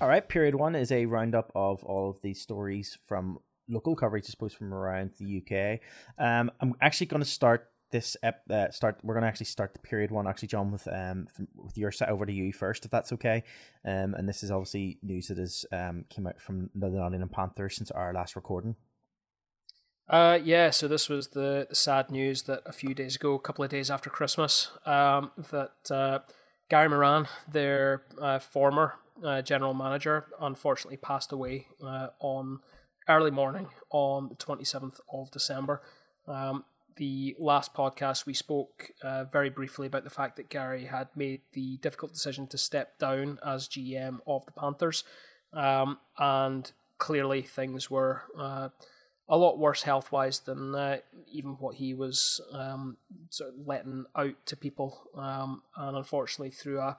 All 0.00 0.06
right, 0.06 0.26
period 0.28 0.54
one 0.54 0.76
is 0.76 0.92
a 0.92 1.06
roundup 1.06 1.50
of 1.56 1.82
all 1.82 2.10
of 2.10 2.20
these 2.22 2.40
stories 2.40 2.96
from 3.06 3.40
local 3.68 3.94
coverage, 3.96 4.24
I 4.26 4.30
suppose, 4.30 4.52
from 4.52 4.72
around 4.72 5.12
the 5.18 5.42
UK. 5.42 5.80
Um, 6.18 6.50
I'm 6.60 6.74
actually 6.80 7.06
going 7.06 7.22
to 7.22 7.28
start 7.28 7.70
this 7.90 8.16
ep- 8.22 8.50
uh, 8.50 8.70
start. 8.70 8.98
We're 9.02 9.14
going 9.14 9.22
to 9.22 9.28
actually 9.28 9.46
start 9.46 9.72
the 9.72 9.80
period 9.80 10.10
one. 10.10 10.26
Actually, 10.26 10.48
John, 10.48 10.70
with 10.70 10.86
um, 10.88 11.26
from, 11.34 11.48
with 11.54 11.76
your 11.78 11.90
set 11.90 12.08
over 12.08 12.26
to 12.26 12.32
you 12.32 12.52
first, 12.52 12.84
if 12.84 12.90
that's 12.90 13.12
okay. 13.12 13.44
Um, 13.84 14.14
and 14.14 14.28
this 14.28 14.42
is 14.42 14.50
obviously 14.50 14.98
news 15.02 15.28
that 15.28 15.38
has 15.38 15.64
um 15.72 16.04
came 16.08 16.26
out 16.26 16.40
from 16.40 16.70
the 16.74 16.88
Nottingham 16.88 17.28
Panthers 17.28 17.76
since 17.76 17.90
our 17.90 18.12
last 18.12 18.36
recording. 18.36 18.76
Uh, 20.08 20.38
yeah, 20.42 20.70
so 20.70 20.88
this 20.88 21.08
was 21.08 21.28
the, 21.28 21.66
the 21.68 21.74
sad 21.74 22.10
news 22.10 22.44
that 22.44 22.62
a 22.64 22.72
few 22.72 22.94
days 22.94 23.16
ago, 23.16 23.34
a 23.34 23.38
couple 23.38 23.62
of 23.62 23.70
days 23.70 23.90
after 23.90 24.08
Christmas, 24.08 24.70
um, 24.86 25.30
that 25.50 25.90
uh, 25.90 26.20
Gary 26.70 26.88
Moran, 26.88 27.28
their 27.50 28.04
uh, 28.18 28.38
former 28.38 28.94
uh, 29.22 29.42
general 29.42 29.74
manager, 29.74 30.26
unfortunately 30.40 30.96
passed 30.96 31.30
away 31.30 31.66
uh, 31.84 32.08
on 32.20 32.60
early 33.08 33.30
morning 33.30 33.68
on 33.90 34.28
the 34.28 34.34
27th 34.34 35.00
of 35.12 35.30
December. 35.30 35.82
Um, 36.26 36.64
the 36.96 37.34
last 37.38 37.72
podcast, 37.74 38.26
we 38.26 38.34
spoke 38.34 38.90
uh, 39.02 39.24
very 39.24 39.50
briefly 39.50 39.86
about 39.86 40.04
the 40.04 40.10
fact 40.10 40.36
that 40.36 40.50
Gary 40.50 40.84
had 40.84 41.08
made 41.14 41.40
the 41.52 41.78
difficult 41.78 42.12
decision 42.12 42.46
to 42.48 42.58
step 42.58 42.98
down 42.98 43.38
as 43.44 43.68
GM 43.68 44.18
of 44.26 44.44
the 44.44 44.52
Panthers. 44.52 45.04
Um, 45.52 45.98
and 46.18 46.70
clearly, 46.98 47.42
things 47.42 47.90
were 47.90 48.22
uh, 48.36 48.68
a 49.28 49.38
lot 49.38 49.58
worse 49.58 49.82
health 49.82 50.10
wise 50.12 50.40
than 50.40 50.74
uh, 50.74 50.98
even 51.30 51.52
what 51.52 51.76
he 51.76 51.94
was 51.94 52.40
um, 52.52 52.96
sort 53.30 53.50
of 53.50 53.66
letting 53.66 54.04
out 54.16 54.34
to 54.46 54.56
people. 54.56 55.08
Um, 55.14 55.62
and 55.76 55.96
unfortunately, 55.96 56.50
through 56.50 56.80
a, 56.80 56.98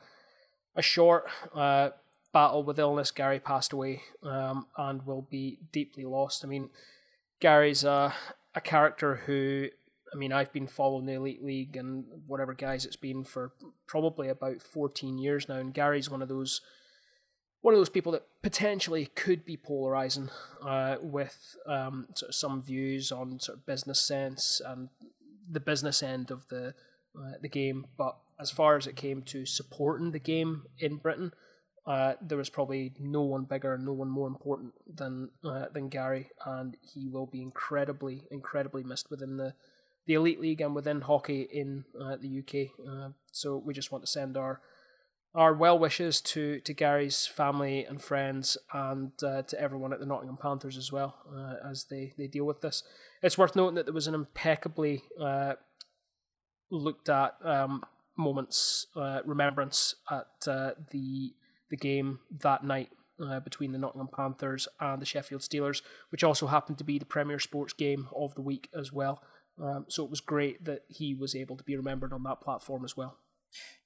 a 0.76 0.82
short 0.82 1.26
uh, 1.54 1.90
battle 2.32 2.64
with 2.64 2.80
illness, 2.80 3.12
Gary 3.12 3.40
passed 3.40 3.74
away 3.74 4.02
um, 4.24 4.68
and 4.78 5.06
will 5.06 5.28
be 5.30 5.60
deeply 5.72 6.06
lost. 6.06 6.44
I 6.44 6.48
mean, 6.48 6.70
Gary's 7.40 7.84
a, 7.84 8.14
a 8.56 8.62
character 8.62 9.22
who, 9.26 9.68
I 10.14 10.18
mean, 10.18 10.32
I've 10.32 10.54
been 10.54 10.68
following 10.68 11.06
the 11.06 11.14
Elite 11.14 11.44
League 11.44 11.76
and 11.76 12.06
whatever 12.28 12.54
guys 12.54 12.86
it's 12.86 12.96
been 12.96 13.24
for 13.24 13.52
probably 13.88 14.30
about 14.30 14.62
14 14.62 15.18
years 15.18 15.50
now, 15.50 15.56
and 15.56 15.74
Gary's 15.74 16.10
one 16.10 16.22
of 16.22 16.30
those 16.30 16.62
one 17.62 17.74
of 17.74 17.80
those 17.80 17.90
people 17.90 18.14
that 18.14 18.26
potentially 18.42 19.08
could 19.08 19.44
be 19.44 19.58
polarizing 19.58 20.30
uh, 20.66 20.96
with 21.02 21.58
um, 21.68 22.08
sort 22.16 22.30
of 22.30 22.36
some 22.36 22.62
views 22.62 23.12
on 23.12 23.38
sort 23.38 23.58
of 23.58 23.66
business 23.66 24.00
sense 24.00 24.62
and 24.66 24.88
the 25.52 25.60
business 25.60 26.02
end 26.02 26.32
of 26.32 26.48
the 26.48 26.74
uh, 27.18 27.34
the 27.42 27.50
game, 27.50 27.86
but 27.98 28.18
as 28.40 28.52
far 28.52 28.78
as 28.78 28.88
it 28.88 28.96
came 28.96 29.22
to 29.24 29.46
supporting 29.46 30.12
the 30.12 30.20
game 30.20 30.64
in 30.78 30.96
Britain, 30.96 31.34
uh, 31.90 32.14
there 32.22 32.38
was 32.38 32.52
probably 32.52 32.94
no 33.00 33.24
one 33.24 33.46
bigger 33.46 33.76
no 33.76 33.94
one 33.94 34.10
more 34.10 34.28
important 34.28 34.74
than 34.96 35.28
uh, 35.44 35.66
than 35.74 35.90
Gary, 35.90 36.30
and 36.46 36.78
he 36.82 37.08
will 37.08 37.26
be 37.26 37.42
incredibly, 37.42 38.28
incredibly 38.30 38.84
missed 38.84 39.10
within 39.10 39.38
the, 39.38 39.56
the 40.06 40.14
elite 40.14 40.40
league 40.40 40.62
and 40.62 40.76
within 40.76 41.02
hockey 41.02 41.48
in 41.52 41.86
uh, 42.00 42.16
the 42.16 42.40
UK. 42.40 42.70
Uh, 42.88 43.10
so 43.32 43.58
we 43.58 43.74
just 43.74 43.92
want 43.92 44.04
to 44.04 44.12
send 44.12 44.38
our 44.38 44.62
our 45.34 45.52
well 45.56 45.80
wishes 45.80 46.22
to, 46.22 46.60
to 46.60 46.76
Gary's 46.76 47.26
family 47.26 47.86
and 47.86 48.00
friends 48.00 48.56
and 48.72 49.12
uh, 49.24 49.42
to 49.42 49.60
everyone 49.60 49.92
at 49.92 50.00
the 50.00 50.06
Nottingham 50.06 50.38
Panthers 50.38 50.78
as 50.78 50.92
well 50.92 51.16
as 51.64 51.86
they, 51.86 52.14
they 52.18 52.26
deal 52.26 52.46
with 52.46 52.62
this. 52.62 52.82
It's 53.22 53.38
worth 53.38 53.56
noting 53.56 53.76
that 53.76 53.86
there 53.86 53.94
was 53.94 54.08
an 54.08 54.16
impeccably 54.16 55.04
looked 56.72 57.10
at 57.10 57.36
um, 57.44 57.84
moments 58.18 58.88
remembrance 59.24 59.94
at 60.10 60.28
the 60.46 61.34
the 61.70 61.78
game 61.78 62.20
that 62.42 62.64
night 62.64 62.90
uh, 63.22 63.40
between 63.40 63.72
the 63.72 63.78
Nottingham 63.78 64.10
Panthers 64.14 64.68
and 64.80 65.02
the 65.02 65.06
Sheffield 65.06 65.42
Steelers, 65.42 65.82
which 66.10 66.24
also 66.24 66.48
happened 66.48 66.78
to 66.78 66.84
be 66.84 67.00
the 67.00 67.06
Premier 67.06 67.40
Sports 67.40 67.74
game 67.74 68.08
of 68.16 68.34
the 68.36 68.42
week 68.42 68.70
as 68.78 68.92
well. 68.92 69.22
Um, 69.62 69.86
so 69.90 70.04
it 70.04 70.10
was 70.10 70.22
great 70.22 70.64
that 70.66 70.84
he 70.88 71.14
was 71.14 71.36
able 71.36 71.58
to 71.58 71.64
be 71.64 71.76
remembered 71.76 72.14
on 72.14 72.24
that 72.24 72.42
platform 72.42 72.86
as 72.86 72.96
well. 72.96 73.18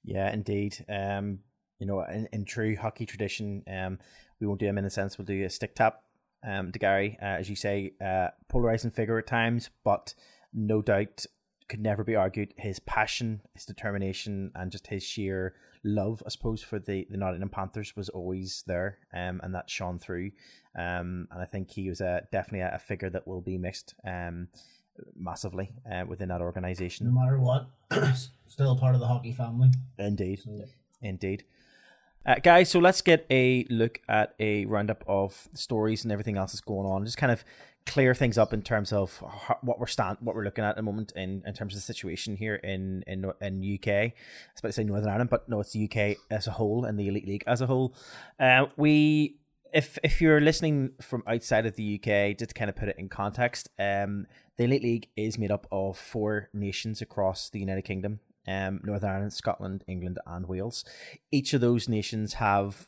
Yeah, 0.04 0.32
indeed. 0.32 0.84
Um, 0.88 1.40
you 1.78 1.86
know, 1.86 2.02
in, 2.02 2.28
in 2.32 2.44
true 2.44 2.76
hockey 2.76 3.06
tradition, 3.06 3.64
um, 3.66 3.98
we 4.40 4.46
won't 4.46 4.60
do 4.60 4.66
him 4.66 4.78
in 4.78 4.84
a 4.84 4.90
sense. 4.90 5.18
We'll 5.18 5.24
do 5.24 5.44
a 5.44 5.50
stick 5.50 5.74
tap 5.74 6.02
um, 6.46 6.70
to 6.70 6.78
Gary, 6.78 7.18
uh, 7.20 7.24
as 7.24 7.50
you 7.50 7.56
say, 7.56 7.94
uh, 8.04 8.28
polarizing 8.48 8.90
figure 8.90 9.18
at 9.18 9.26
times, 9.26 9.70
but 9.84 10.14
no 10.52 10.82
doubt 10.82 11.26
could 11.68 11.80
never 11.80 12.04
be 12.04 12.14
argued 12.14 12.54
his 12.56 12.78
passion, 12.78 13.40
his 13.54 13.64
determination, 13.64 14.52
and 14.54 14.70
just 14.70 14.86
his 14.86 15.02
sheer 15.02 15.54
love, 15.84 16.22
I 16.26 16.30
suppose, 16.30 16.62
for 16.62 16.78
the, 16.78 17.06
the 17.10 17.16
Nottingham 17.16 17.50
Panthers 17.50 17.94
was 17.94 18.08
always 18.08 18.64
there, 18.66 18.98
um, 19.12 19.40
and 19.42 19.54
that 19.54 19.70
shone 19.70 19.98
through. 19.98 20.32
Um, 20.76 21.28
and 21.30 21.40
I 21.40 21.44
think 21.44 21.70
he 21.70 21.88
was 21.88 22.00
a, 22.00 22.26
definitely 22.32 22.60
a, 22.60 22.74
a 22.74 22.78
figure 22.78 23.10
that 23.10 23.26
will 23.26 23.40
be 23.40 23.58
missed. 23.58 23.94
Um, 24.06 24.48
massively 25.16 25.72
uh, 25.90 26.04
within 26.06 26.28
that 26.28 26.40
organization. 26.40 27.06
No 27.06 27.20
matter 27.20 27.38
what, 27.38 27.66
still 28.46 28.76
part 28.76 28.94
of 28.94 29.00
the 29.00 29.06
hockey 29.06 29.32
family. 29.32 29.70
Indeed, 29.98 30.40
so. 30.44 30.64
indeed. 31.02 31.44
Uh, 32.26 32.36
guys, 32.36 32.70
so 32.70 32.78
let's 32.78 33.02
get 33.02 33.26
a 33.30 33.66
look 33.68 34.00
at 34.08 34.34
a 34.40 34.64
roundup 34.64 35.04
of 35.06 35.48
stories 35.52 36.04
and 36.04 36.12
everything 36.12 36.38
else 36.38 36.52
that's 36.52 36.62
going 36.62 36.86
on. 36.86 37.04
Just 37.04 37.18
kind 37.18 37.30
of 37.30 37.44
clear 37.86 38.14
things 38.14 38.38
up 38.38 38.52
in 38.52 38.62
terms 38.62 38.92
of 38.92 39.18
what 39.62 39.78
we're 39.78 39.86
stand, 39.86 40.18
what 40.20 40.34
we're 40.34 40.44
looking 40.44 40.64
at 40.64 40.70
at 40.70 40.76
the 40.76 40.82
moment 40.82 41.12
in, 41.14 41.42
in 41.46 41.54
terms 41.54 41.74
of 41.74 41.78
the 41.78 41.84
situation 41.84 42.36
here 42.36 42.56
in 42.56 43.04
in 43.06 43.30
in 43.40 43.78
UK. 43.78 43.88
I 43.88 44.12
about 44.58 44.68
to 44.68 44.72
say 44.72 44.84
Northern 44.84 45.10
Ireland, 45.10 45.30
but 45.30 45.48
no, 45.48 45.60
it's 45.60 45.72
the 45.72 45.84
UK 45.84 46.16
as 46.30 46.46
a 46.46 46.52
whole 46.52 46.84
and 46.84 46.98
the 46.98 47.08
Elite 47.08 47.26
League 47.26 47.44
as 47.46 47.60
a 47.60 47.66
whole. 47.66 47.94
Uh, 48.38 48.66
we 48.76 49.36
if 49.74 49.98
if 50.02 50.20
you're 50.20 50.40
listening 50.40 50.92
from 51.00 51.22
outside 51.26 51.66
of 51.66 51.74
the 51.74 52.00
UK, 52.00 52.38
just 52.38 52.50
to 52.50 52.54
kind 52.54 52.70
of 52.70 52.76
put 52.76 52.88
it 52.88 52.96
in 52.98 53.08
context, 53.08 53.68
um, 53.78 54.26
the 54.56 54.64
Elite 54.64 54.82
League 54.82 55.08
is 55.16 55.36
made 55.36 55.50
up 55.50 55.66
of 55.70 55.98
four 55.98 56.48
nations 56.54 57.02
across 57.02 57.50
the 57.50 57.58
United 57.58 57.82
Kingdom: 57.82 58.20
um, 58.46 58.80
Northern 58.84 59.10
Ireland, 59.10 59.32
Scotland, 59.32 59.84
England, 59.88 60.18
and 60.26 60.46
Wales. 60.46 60.84
Each 61.32 61.52
of 61.52 61.60
those 61.60 61.88
nations 61.88 62.34
have, 62.34 62.86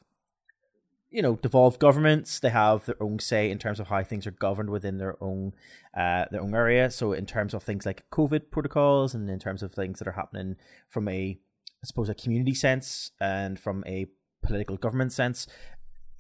you 1.11 1.23
know, 1.23 1.37
devolved 1.37 1.79
governments. 1.79 2.41
They 2.41 2.51
have 2.51 2.87
their 2.87 3.01
own 3.03 3.19
say 3.19 3.51
in 3.51 3.59
terms 3.59 3.81
of 3.81 3.89
how 3.89 4.03
things 4.03 4.27
are 4.27 4.33
governed 4.33 4.71
within 4.71 4.99
their 4.99 5.23
own 5.23 5.53
uh, 5.97 6.27
their 6.31 6.43
own 6.43 6.55
area. 6.55 6.91
So, 6.91 7.13
in 7.13 7.27
terms 7.27 7.55
of 7.55 7.63
things 7.63 7.87
like 7.87 8.09
COVID 8.11 8.51
protocols, 8.51 9.15
and 9.15 9.29
in 9.31 9.39
terms 9.39 9.63
of 9.63 9.73
things 9.73 9.99
that 9.99 10.09
are 10.09 10.13
happening 10.13 10.57
from 10.89 11.09
a, 11.09 11.39
I 11.83 11.87
suppose, 11.87 12.09
a 12.09 12.15
community 12.15 12.55
sense 12.55 13.13
and 13.21 13.59
from 13.59 13.85
a 13.87 14.07
political 14.43 14.77
government 14.77 15.13
sense, 15.13 15.47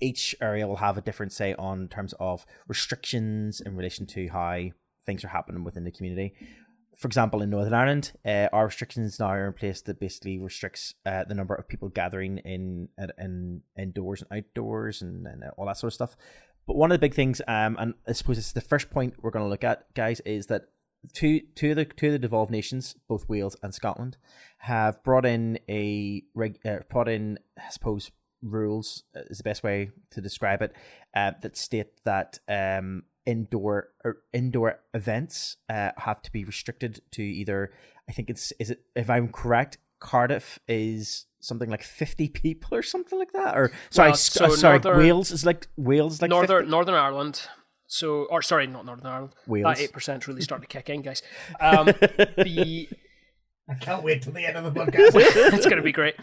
each 0.00 0.34
area 0.40 0.66
will 0.66 0.76
have 0.76 0.96
a 0.96 1.02
different 1.02 1.32
say 1.32 1.54
on 1.54 1.88
terms 1.88 2.14
of 2.20 2.46
restrictions 2.68 3.60
in 3.60 3.76
relation 3.76 4.06
to 4.06 4.28
how 4.28 4.70
things 5.04 5.24
are 5.24 5.28
happening 5.28 5.64
within 5.64 5.84
the 5.84 5.90
community. 5.90 6.34
For 6.96 7.08
example, 7.08 7.42
in 7.42 7.50
Northern 7.50 7.74
Ireland, 7.74 8.12
uh, 8.24 8.48
our 8.54 8.66
restrictions 8.66 9.20
now 9.20 9.26
are 9.26 9.46
in 9.46 9.52
place 9.52 9.82
that 9.82 10.00
basically 10.00 10.38
restricts 10.38 10.94
uh, 11.04 11.24
the 11.24 11.34
number 11.34 11.54
of 11.54 11.68
people 11.68 11.90
gathering 11.90 12.38
in 12.38 12.88
in 13.18 13.62
indoors 13.78 14.22
and 14.22 14.38
outdoors 14.38 15.02
and, 15.02 15.26
and 15.26 15.44
all 15.58 15.66
that 15.66 15.76
sort 15.76 15.90
of 15.90 15.94
stuff. 15.94 16.16
But 16.66 16.76
one 16.76 16.90
of 16.90 16.94
the 16.94 17.06
big 17.06 17.14
things, 17.14 17.42
um, 17.46 17.76
and 17.78 17.94
I 18.08 18.12
suppose 18.12 18.38
it's 18.38 18.52
the 18.52 18.60
first 18.62 18.90
point 18.90 19.14
we're 19.20 19.30
going 19.30 19.44
to 19.44 19.48
look 19.48 19.62
at, 19.62 19.92
guys, 19.94 20.20
is 20.20 20.46
that 20.46 20.70
two 21.12 21.40
two 21.54 21.70
of 21.70 21.76
the 21.76 21.84
two 21.84 22.06
of 22.06 22.12
the 22.12 22.18
devolved 22.18 22.50
nations, 22.50 22.96
both 23.08 23.28
Wales 23.28 23.56
and 23.62 23.74
Scotland, 23.74 24.16
have 24.58 25.02
brought 25.04 25.26
in 25.26 25.58
a 25.68 26.22
reg, 26.34 26.58
uh, 26.64 26.78
brought 26.88 27.08
in, 27.08 27.38
I 27.58 27.70
suppose, 27.70 28.10
rules 28.42 29.04
is 29.14 29.38
the 29.38 29.44
best 29.44 29.62
way 29.62 29.90
to 30.12 30.20
describe 30.20 30.62
it 30.62 30.72
uh, 31.14 31.32
that 31.42 31.56
state 31.56 32.04
that 32.04 32.38
um, 32.48 33.02
indoor 33.26 33.88
or 34.04 34.10
er, 34.12 34.22
indoor 34.32 34.78
events 34.94 35.56
uh, 35.68 35.90
have 35.98 36.22
to 36.22 36.32
be 36.32 36.44
restricted 36.44 37.00
to 37.10 37.22
either 37.22 37.72
I 38.08 38.12
think 38.12 38.30
it's 38.30 38.52
is 38.58 38.70
it 38.70 38.82
if 38.94 39.10
I'm 39.10 39.28
correct 39.28 39.78
Cardiff 39.98 40.58
is 40.68 41.26
something 41.40 41.68
like 41.68 41.82
50 41.82 42.28
people 42.42 42.76
or 42.76 42.82
something 42.82 43.18
like 43.18 43.32
that 43.32 43.56
or 43.56 43.72
sorry 43.90 44.10
well, 44.10 44.16
so 44.16 44.44
uh, 44.46 44.50
sorry 44.50 44.78
Northern, 44.78 44.98
Wales 44.98 45.30
is 45.30 45.44
like 45.44 45.66
Wales 45.76 46.14
is 46.14 46.22
like 46.22 46.30
Northern 46.30 46.58
50? 46.60 46.70
Northern 46.70 46.94
Ireland 46.94 47.48
so 47.88 48.24
or 48.30 48.42
sorry 48.42 48.66
not 48.66 48.86
Northern 48.86 49.06
Ireland 49.06 49.34
Wales. 49.46 49.78
that 49.78 49.92
8% 49.92 50.26
really 50.26 50.40
starting 50.40 50.66
to 50.66 50.68
kick 50.68 50.88
in 50.88 51.02
guys 51.02 51.22
um, 51.60 51.86
the 51.86 52.88
I 53.68 53.74
can't 53.74 54.04
wait 54.04 54.22
till 54.22 54.32
the 54.32 54.46
end 54.46 54.56
of 54.56 54.62
the 54.62 54.80
podcast. 54.80 54.92
it's 55.52 55.66
going 55.66 55.78
to 55.78 55.82
be 55.82 55.90
great 55.90 56.14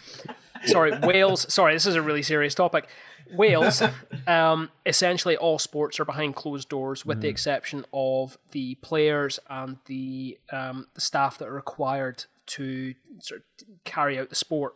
sorry, 0.66 0.98
Wales. 1.00 1.52
Sorry, 1.54 1.74
this 1.74 1.86
is 1.86 1.96
a 1.96 2.02
really 2.02 2.24
serious 2.24 2.56
topic. 2.56 2.88
Wales, 3.32 3.82
um, 4.28 4.70
essentially 4.86 5.38
all 5.38 5.60
sports 5.60 6.00
are 6.00 6.06
behind 6.06 6.36
closed 6.36 6.70
doors, 6.70 7.06
with 7.06 7.20
mm. 7.20 7.22
the 7.22 7.28
exception 7.30 7.86
of 7.94 8.38
the 8.52 8.76
players 8.76 9.40
and 9.50 9.78
the 9.86 10.38
um, 10.52 10.88
the 10.94 11.02
staff 11.02 11.38
that 11.38 11.48
are 11.48 11.54
required 11.54 12.26
to 12.46 12.94
sort 13.20 13.42
of 13.42 13.68
carry 13.84 14.20
out 14.20 14.30
the 14.30 14.36
sport. 14.36 14.76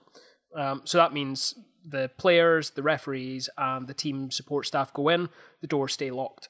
Um, 0.56 0.82
so 0.86 0.98
that 0.98 1.14
means 1.14 1.56
the 1.86 2.10
players, 2.18 2.72
the 2.72 2.84
referees, 2.84 3.50
and 3.58 3.88
the 3.88 3.94
team 3.94 4.32
support 4.32 4.66
staff 4.66 4.94
go 4.94 5.10
in. 5.10 5.30
The 5.62 5.68
doors 5.68 5.94
stay 5.94 6.12
locked. 6.12 6.50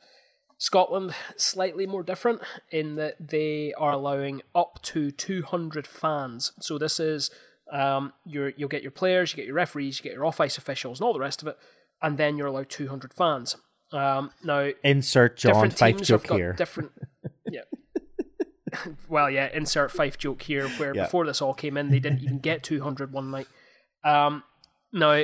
Scotland 0.57 1.13
slightly 1.35 1.85
more 1.85 2.01
different 2.01 2.41
in 2.71 2.95
that 2.95 3.15
they 3.19 3.73
are 3.77 3.91
allowing 3.91 4.41
up 4.55 4.81
to 4.81 5.11
200 5.11 5.85
fans. 5.85 6.51
So 6.59 6.77
this 6.77 6.99
is 6.99 7.29
um, 7.71 8.13
you 8.25 8.53
will 8.57 8.67
get 8.67 8.81
your 8.81 8.91
players, 8.91 9.31
you 9.31 9.37
get 9.37 9.45
your 9.45 9.55
referees, 9.55 9.99
you 9.99 10.03
get 10.03 10.13
your 10.13 10.25
off 10.25 10.39
ice 10.39 10.57
officials, 10.57 10.99
and 10.99 11.07
all 11.07 11.13
the 11.13 11.19
rest 11.19 11.41
of 11.41 11.47
it, 11.47 11.57
and 12.01 12.17
then 12.17 12.37
you're 12.37 12.47
allowed 12.47 12.69
200 12.69 13.13
fans. 13.13 13.55
Um, 13.91 14.31
now, 14.43 14.69
insert 14.83 15.37
John 15.37 15.69
Fife 15.69 16.01
joke 16.01 16.27
here. 16.27 16.53
Different, 16.53 16.91
yeah. 17.51 17.61
well, 19.09 19.29
yeah, 19.29 19.49
insert 19.53 19.91
Fife 19.91 20.17
joke 20.17 20.41
here. 20.41 20.67
Where 20.69 20.95
yeah. 20.95 21.03
before 21.03 21.25
this 21.25 21.41
all 21.41 21.53
came 21.53 21.77
in, 21.77 21.89
they 21.89 21.99
didn't 21.99 22.21
even 22.21 22.39
get 22.39 22.63
200 22.63 23.11
one 23.11 23.31
night. 23.31 23.47
Um, 24.03 24.43
now, 24.91 25.23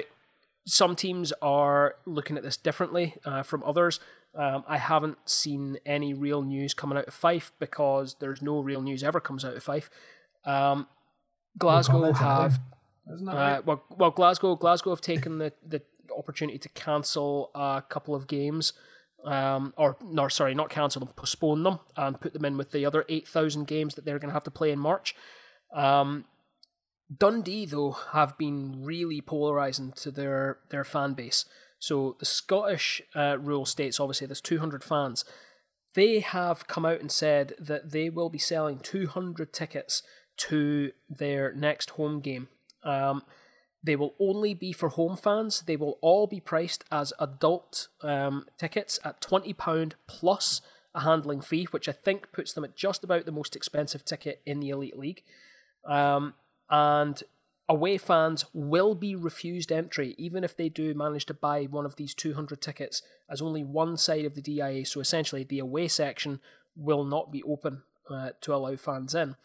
some 0.65 0.95
teams 0.95 1.33
are 1.41 1.95
looking 2.05 2.37
at 2.37 2.43
this 2.43 2.57
differently 2.57 3.15
uh, 3.25 3.43
from 3.43 3.63
others. 3.63 3.99
Um, 4.35 4.63
I 4.67 4.77
haven't 4.77 5.17
seen 5.25 5.77
any 5.85 6.13
real 6.13 6.41
news 6.41 6.73
coming 6.73 6.97
out 6.97 7.07
of 7.07 7.13
Fife 7.13 7.51
because 7.59 8.15
there's 8.19 8.41
no 8.41 8.59
real 8.61 8.81
news 8.81 9.03
ever 9.03 9.19
comes 9.19 9.45
out 9.45 9.55
of 9.55 9.63
Fife. 9.63 9.89
Um, 10.45 10.87
Glasgow 11.57 12.11
have 12.13 12.59
uh, 13.27 13.61
well, 13.65 13.83
well, 13.97 14.11
Glasgow, 14.11 14.55
Glasgow 14.55 14.91
have 14.91 15.01
taken 15.01 15.37
the, 15.37 15.53
the 15.65 15.81
opportunity 16.17 16.57
to 16.57 16.69
cancel 16.69 17.51
a 17.53 17.83
couple 17.87 18.15
of 18.15 18.27
games, 18.27 18.73
um, 19.25 19.73
or 19.77 19.97
no, 20.03 20.27
sorry, 20.27 20.55
not 20.55 20.69
cancel 20.69 21.01
them, 21.01 21.09
postpone 21.15 21.63
them, 21.63 21.79
and 21.97 22.19
put 22.19 22.33
them 22.33 22.45
in 22.45 22.57
with 22.57 22.71
the 22.71 22.85
other 22.85 23.05
eight 23.09 23.27
thousand 23.27 23.67
games 23.67 23.95
that 23.95 24.05
they're 24.05 24.19
going 24.19 24.29
to 24.29 24.33
have 24.33 24.43
to 24.45 24.51
play 24.51 24.71
in 24.71 24.79
March. 24.79 25.15
Um, 25.73 26.25
Dundee, 27.15 27.65
though, 27.65 27.91
have 27.91 28.37
been 28.37 28.83
really 28.83 29.21
polarizing 29.21 29.91
to 29.97 30.11
their 30.11 30.59
their 30.69 30.83
fan 30.83 31.13
base. 31.13 31.45
So 31.79 32.15
the 32.19 32.25
Scottish 32.25 33.01
uh, 33.13 33.37
rule 33.39 33.65
states 33.65 33.99
obviously 33.99 34.27
there's 34.27 34.39
200 34.39 34.83
fans. 34.83 35.25
They 35.95 36.21
have 36.21 36.65
come 36.67 36.85
out 36.85 37.01
and 37.01 37.11
said 37.11 37.53
that 37.59 37.91
they 37.91 38.09
will 38.09 38.29
be 38.29 38.39
selling 38.39 38.79
200 38.79 39.51
tickets 39.51 40.01
to 40.49 40.91
their 41.09 41.53
next 41.53 41.91
home 41.91 42.19
game. 42.19 42.47
Um, 42.83 43.23
they 43.83 43.95
will 43.95 44.15
only 44.19 44.53
be 44.53 44.71
for 44.71 44.89
home 44.89 45.17
fans. 45.17 45.61
They 45.61 45.75
will 45.75 45.97
all 46.01 46.27
be 46.27 46.39
priced 46.39 46.85
as 46.91 47.11
adult 47.19 47.89
um, 48.01 48.45
tickets 48.57 48.99
at 49.03 49.21
£20 49.21 49.93
plus 50.07 50.61
a 50.95 51.01
handling 51.01 51.41
fee, 51.41 51.67
which 51.71 51.89
I 51.89 51.91
think 51.91 52.31
puts 52.31 52.53
them 52.53 52.63
at 52.63 52.75
just 52.75 53.03
about 53.03 53.25
the 53.25 53.31
most 53.31 53.55
expensive 53.55 54.05
ticket 54.05 54.41
in 54.45 54.59
the 54.59 54.69
Elite 54.69 54.97
League. 54.97 55.23
Um, 55.85 56.33
and 56.69 57.21
away 57.67 57.97
fans 57.97 58.45
will 58.53 58.95
be 58.95 59.15
refused 59.15 59.71
entry, 59.71 60.15
even 60.17 60.43
if 60.43 60.55
they 60.55 60.69
do 60.69 60.93
manage 60.93 61.25
to 61.25 61.33
buy 61.33 61.63
one 61.63 61.85
of 61.85 61.97
these 61.97 62.13
200 62.13 62.61
tickets, 62.61 63.01
as 63.29 63.41
only 63.41 63.63
one 63.63 63.97
side 63.97 64.25
of 64.25 64.35
the 64.35 64.41
DIA, 64.41 64.85
so 64.85 64.99
essentially 64.99 65.43
the 65.43 65.59
away 65.59 65.87
section, 65.87 66.39
will 66.75 67.03
not 67.03 67.31
be 67.31 67.43
open 67.43 67.83
uh, 68.09 68.31
to 68.41 68.53
allow 68.53 68.75
fans 68.75 69.13
in. 69.13 69.35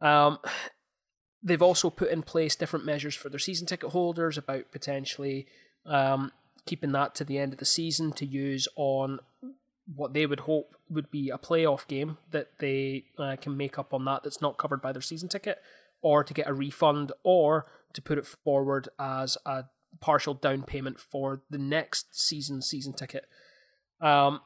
Um, 0.00 0.38
they've 1.42 1.62
also 1.62 1.90
put 1.90 2.10
in 2.10 2.22
place 2.22 2.56
different 2.56 2.86
measures 2.86 3.14
for 3.14 3.28
their 3.28 3.38
season 3.38 3.66
ticket 3.66 3.90
holders 3.90 4.38
about 4.38 4.72
potentially 4.72 5.46
um, 5.84 6.32
keeping 6.66 6.92
that 6.92 7.14
to 7.16 7.24
the 7.24 7.38
end 7.38 7.52
of 7.52 7.58
the 7.58 7.64
season 7.66 8.12
to 8.12 8.24
use 8.24 8.66
on 8.76 9.18
what 9.94 10.14
they 10.14 10.26
would 10.26 10.40
hope 10.40 10.74
would 10.88 11.10
be 11.10 11.30
a 11.30 11.38
playoff 11.38 11.86
game 11.86 12.16
that 12.30 12.48
they 12.58 13.04
uh, 13.18 13.36
can 13.40 13.56
make 13.56 13.78
up 13.78 13.92
on 13.92 14.04
that 14.06 14.22
that's 14.22 14.40
not 14.40 14.56
covered 14.56 14.80
by 14.80 14.92
their 14.92 15.02
season 15.02 15.28
ticket, 15.28 15.58
or 16.00 16.24
to 16.24 16.32
get 16.34 16.48
a 16.48 16.54
refund, 16.54 17.12
or 17.22 17.66
to 17.92 18.00
put 18.00 18.18
it 18.18 18.26
forward 18.26 18.88
as 18.98 19.36
a 19.44 19.64
partial 20.00 20.34
down 20.34 20.62
payment 20.62 20.98
for 20.98 21.42
the 21.50 21.58
next 21.58 22.18
season 22.18 22.62
season 22.62 22.92
ticket. 22.92 23.26
Um, 24.00 24.40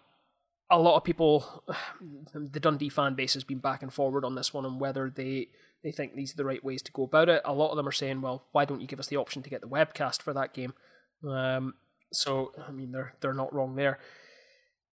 a 0.70 0.78
lot 0.78 0.96
of 0.96 1.04
people, 1.04 1.64
the 2.34 2.60
Dundee 2.60 2.88
fan 2.88 3.14
base 3.14 3.34
has 3.34 3.44
been 3.44 3.58
back 3.58 3.82
and 3.82 3.92
forward 3.92 4.24
on 4.24 4.34
this 4.34 4.52
one 4.52 4.64
and 4.64 4.80
whether 4.80 5.10
they 5.10 5.48
they 5.84 5.92
think 5.92 6.14
these 6.14 6.34
are 6.34 6.36
the 6.36 6.44
right 6.44 6.64
ways 6.64 6.82
to 6.82 6.92
go 6.92 7.04
about 7.04 7.28
it. 7.28 7.40
A 7.44 7.52
lot 7.52 7.70
of 7.70 7.76
them 7.76 7.86
are 7.86 7.92
saying, 7.92 8.20
well, 8.20 8.46
why 8.50 8.64
don't 8.64 8.80
you 8.80 8.88
give 8.88 8.98
us 8.98 9.06
the 9.06 9.16
option 9.16 9.42
to 9.42 9.50
get 9.50 9.60
the 9.60 9.68
webcast 9.68 10.22
for 10.22 10.32
that 10.34 10.52
game? 10.52 10.74
Um, 11.24 11.74
so 12.12 12.52
I 12.66 12.72
mean, 12.72 12.92
they're 12.92 13.14
they're 13.20 13.34
not 13.34 13.54
wrong 13.54 13.76
there. 13.76 13.98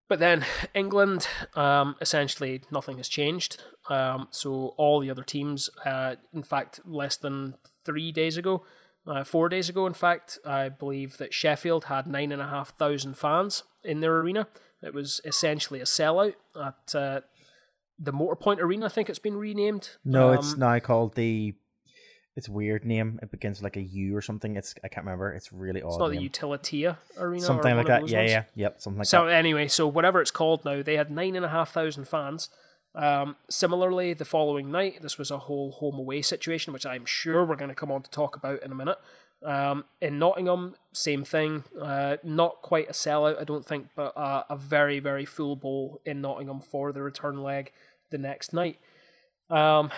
But 0.08 0.20
then 0.20 0.46
England, 0.76 1.28
um, 1.56 1.96
essentially 2.00 2.62
nothing 2.70 2.98
has 2.98 3.10
changed. 3.10 3.64
Um, 3.90 4.28
so 4.30 4.76
all 4.78 5.00
the 5.00 5.10
other 5.10 5.24
teams, 5.24 5.70
uh, 5.84 6.16
in 6.32 6.44
fact, 6.44 6.80
less 6.86 7.18
than 7.18 7.56
three 7.84 8.12
days 8.12 8.38
ago, 8.38 8.64
uh, 9.08 9.24
four 9.24 9.50
days 9.50 9.68
ago, 9.68 9.88
in 9.88 9.94
fact, 9.94 10.38
I 10.46 10.70
believe 10.70 11.18
that 11.18 11.34
Sheffield 11.34 11.86
had 11.86 12.06
nine 12.06 12.32
and 12.32 12.42
a 12.42 12.48
half 12.48 12.78
thousand 12.78 13.18
fans 13.18 13.64
in 13.84 14.02
their 14.02 14.18
arena. 14.18 14.48
It 14.86 14.94
was 14.94 15.20
essentially 15.26 15.80
a 15.82 15.86
sellout 15.86 16.36
at 16.56 16.96
uh, 16.96 17.22
the 18.00 18.14
Motorpoint 18.14 18.60
Arena. 18.60 18.86
I 18.86 18.90
think 18.90 19.10
it's 19.10 19.20
been 19.20 19.38
renamed. 19.38 19.90
No, 20.06 20.30
Um, 20.30 20.36
it's 20.36 20.56
now 20.56 20.78
called 20.80 21.16
the. 21.16 21.54
It's 22.38 22.50
a 22.50 22.52
weird 22.52 22.84
name. 22.84 23.18
It 23.24 23.32
begins 23.32 23.60
with 23.60 23.64
like 23.64 23.78
a 23.78 23.82
U 23.82 24.16
or 24.16 24.22
something. 24.22 24.58
It's 24.58 24.76
I 24.84 24.90
can't 24.90 25.06
remember. 25.06 25.32
It's 25.32 25.54
really 25.54 25.82
odd. 25.82 25.88
It's 25.90 25.98
not 26.00 26.10
the 26.10 26.16
name. 26.18 26.30
Utilita 26.30 26.98
Arena. 27.18 27.42
or 27.44 27.46
something 27.46 27.78
like 27.78 27.88
that. 27.88 28.10
Yeah, 28.10 28.20
ones. 28.20 28.32
yeah, 28.32 28.44
yep, 28.56 28.82
something 28.82 29.00
like 29.00 29.08
So 29.08 29.26
that. 29.26 29.34
anyway, 29.34 29.70
so 29.70 29.88
whatever 29.88 30.20
it's 30.22 30.32
called 30.32 30.66
now, 30.66 30.82
they 30.84 30.98
had 30.98 31.10
nine 31.10 31.36
and 31.38 31.46
a 31.46 31.50
half 31.50 31.72
thousand 31.72 32.10
fans. 32.10 32.50
Um, 32.94 33.36
similarly, 33.50 34.14
the 34.14 34.26
following 34.26 34.70
night, 34.72 35.02
this 35.02 35.18
was 35.18 35.32
a 35.32 35.38
whole 35.38 35.72
home 35.72 35.96
away 35.98 36.22
situation, 36.22 36.74
which 36.74 36.86
I'm 36.86 37.06
sure 37.06 37.46
we're 37.46 37.56
going 37.58 37.70
to 37.70 37.76
come 37.76 37.92
on 37.92 38.02
to 38.04 38.10
talk 38.12 38.36
about 38.36 38.62
in 38.64 38.72
a 38.72 38.76
minute. 38.76 38.98
Um, 39.46 39.86
in 40.02 40.18
Nottingham, 40.18 40.76
same 40.92 41.24
thing. 41.24 41.64
Uh, 41.80 42.18
not 42.24 42.62
quite 42.64 42.90
a 42.90 42.94
sellout, 42.94 43.40
I 43.40 43.44
don't 43.44 43.66
think, 43.66 43.90
but 43.96 44.18
uh, 44.18 44.44
a 44.50 44.58
very, 44.58 45.00
very 45.00 45.24
full 45.26 45.56
bowl 45.56 46.02
in 46.06 46.20
Nottingham 46.22 46.62
for 46.62 46.92
the 46.92 47.04
return 47.04 47.44
leg 47.44 47.72
the 48.10 48.18
next 48.18 48.54
night. 48.54 48.80
Um, 49.50 49.92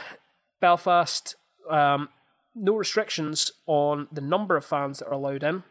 Belfast, 0.59 1.35
um, 1.69 2.09
no 2.55 2.75
restrictions 2.75 3.51
on 3.67 4.07
the 4.11 4.21
number 4.21 4.57
of 4.57 4.65
fans 4.65 4.99
that 4.99 5.07
are 5.07 5.13
allowed 5.13 5.43
in. 5.43 5.63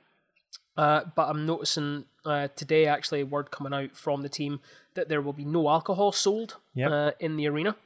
Uh, 0.77 1.03
but 1.15 1.29
I'm 1.29 1.47
noticing 1.47 2.05
uh, 2.25 2.49
today, 2.55 2.87
actually, 2.87 3.21
a 3.21 3.27
word 3.27 3.51
coming 3.51 3.73
out 3.73 3.97
from 3.97 4.23
the 4.23 4.29
team 4.29 4.61
that 4.95 5.09
there 5.09 5.21
will 5.23 5.33
be 5.33 5.45
no 5.45 5.69
alcohol 5.69 6.13
sold 6.13 6.57
Yep. 6.75 6.91
uh, 6.91 7.11
in 7.21 7.37
the 7.37 7.47
arena 7.49 7.77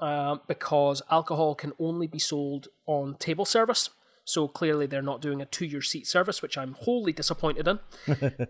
uh, 0.00 0.36
because 0.46 1.02
alcohol 1.10 1.54
can 1.54 1.72
only 1.78 2.06
be 2.06 2.18
sold 2.18 2.68
on 2.86 3.16
table 3.18 3.44
service. 3.44 3.90
So 4.32 4.48
clearly, 4.48 4.86
they're 4.86 5.02
not 5.02 5.20
doing 5.20 5.42
a 5.42 5.44
two 5.44 5.66
year 5.66 5.82
seat 5.82 6.06
service, 6.06 6.40
which 6.40 6.56
I'm 6.56 6.72
wholly 6.72 7.12
disappointed 7.12 7.68
in. 7.68 7.78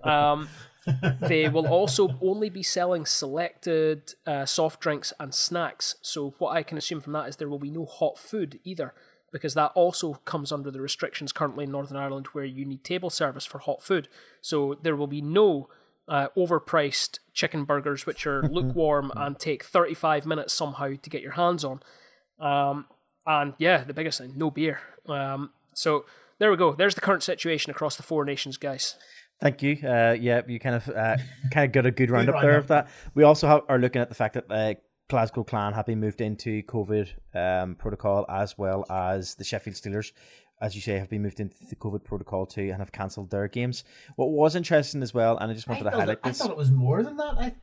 um, 0.08 0.48
they 1.20 1.48
will 1.48 1.66
also 1.66 2.16
only 2.22 2.50
be 2.50 2.62
selling 2.62 3.04
selected 3.04 4.14
uh, 4.24 4.46
soft 4.46 4.80
drinks 4.80 5.12
and 5.18 5.34
snacks. 5.34 5.96
So, 6.00 6.34
what 6.38 6.56
I 6.56 6.62
can 6.62 6.78
assume 6.78 7.00
from 7.00 7.14
that 7.14 7.28
is 7.28 7.36
there 7.36 7.48
will 7.48 7.58
be 7.58 7.70
no 7.70 7.84
hot 7.84 8.16
food 8.16 8.60
either, 8.62 8.94
because 9.32 9.54
that 9.54 9.72
also 9.74 10.14
comes 10.24 10.52
under 10.52 10.70
the 10.70 10.80
restrictions 10.80 11.32
currently 11.32 11.64
in 11.64 11.72
Northern 11.72 11.96
Ireland 11.96 12.26
where 12.28 12.44
you 12.44 12.64
need 12.64 12.84
table 12.84 13.10
service 13.10 13.44
for 13.44 13.58
hot 13.58 13.82
food. 13.82 14.06
So, 14.40 14.78
there 14.80 14.94
will 14.94 15.08
be 15.08 15.20
no 15.20 15.68
uh, 16.06 16.28
overpriced 16.36 17.18
chicken 17.32 17.64
burgers, 17.64 18.06
which 18.06 18.24
are 18.24 18.42
lukewarm 18.48 19.10
and 19.16 19.36
take 19.36 19.64
35 19.64 20.26
minutes 20.26 20.52
somehow 20.52 20.92
to 21.02 21.10
get 21.10 21.22
your 21.22 21.32
hands 21.32 21.64
on. 21.64 21.80
Um, 22.38 22.86
and 23.26 23.54
yeah, 23.58 23.82
the 23.82 23.94
biggest 23.94 24.18
thing, 24.18 24.34
no 24.36 24.48
beer. 24.52 24.78
Um, 25.08 25.50
so, 25.74 26.04
there 26.38 26.50
we 26.50 26.56
go. 26.56 26.74
There's 26.74 26.94
the 26.94 27.00
current 27.00 27.22
situation 27.22 27.70
across 27.70 27.96
the 27.96 28.02
four 28.02 28.24
nations, 28.24 28.56
guys. 28.56 28.96
Thank 29.40 29.62
you. 29.62 29.76
Uh, 29.82 30.16
yeah, 30.18 30.42
you 30.46 30.60
kind 30.60 30.76
of 30.76 30.88
uh, 30.88 31.16
kind 31.52 31.66
of 31.66 31.72
got 31.72 31.86
a 31.86 31.90
good 31.90 32.10
roundup 32.10 32.40
there 32.40 32.56
of 32.56 32.68
that. 32.68 32.88
We 33.14 33.24
also 33.24 33.48
have, 33.48 33.62
are 33.68 33.78
looking 33.78 34.00
at 34.00 34.08
the 34.08 34.14
fact 34.14 34.34
that 34.34 34.50
uh, 34.50 34.74
Glasgow 35.08 35.42
Clan 35.44 35.72
have 35.72 35.86
been 35.86 36.00
moved 36.00 36.20
into 36.20 36.62
COVID 36.62 37.08
um, 37.34 37.74
protocol, 37.74 38.24
as 38.28 38.56
well 38.56 38.84
as 38.88 39.34
the 39.34 39.44
Sheffield 39.44 39.76
Steelers, 39.76 40.12
as 40.60 40.76
you 40.76 40.80
say, 40.80 40.98
have 40.98 41.10
been 41.10 41.22
moved 41.22 41.40
into 41.40 41.56
the 41.68 41.76
COVID 41.76 42.04
protocol 42.04 42.46
too, 42.46 42.70
and 42.70 42.78
have 42.78 42.92
cancelled 42.92 43.30
their 43.30 43.48
games. 43.48 43.82
What 44.14 44.30
was 44.30 44.54
interesting 44.54 45.02
as 45.02 45.12
well, 45.12 45.36
and 45.38 45.50
I 45.50 45.54
just 45.54 45.68
I 45.68 45.72
wanted 45.72 45.84
to 45.84 45.90
highlight 45.90 46.08
it, 46.08 46.20
I 46.22 46.32
thought 46.32 46.50
it 46.50 46.56
was 46.56 46.70
more 46.70 47.02
than 47.02 47.16
that. 47.16 47.34
I, 47.36 47.54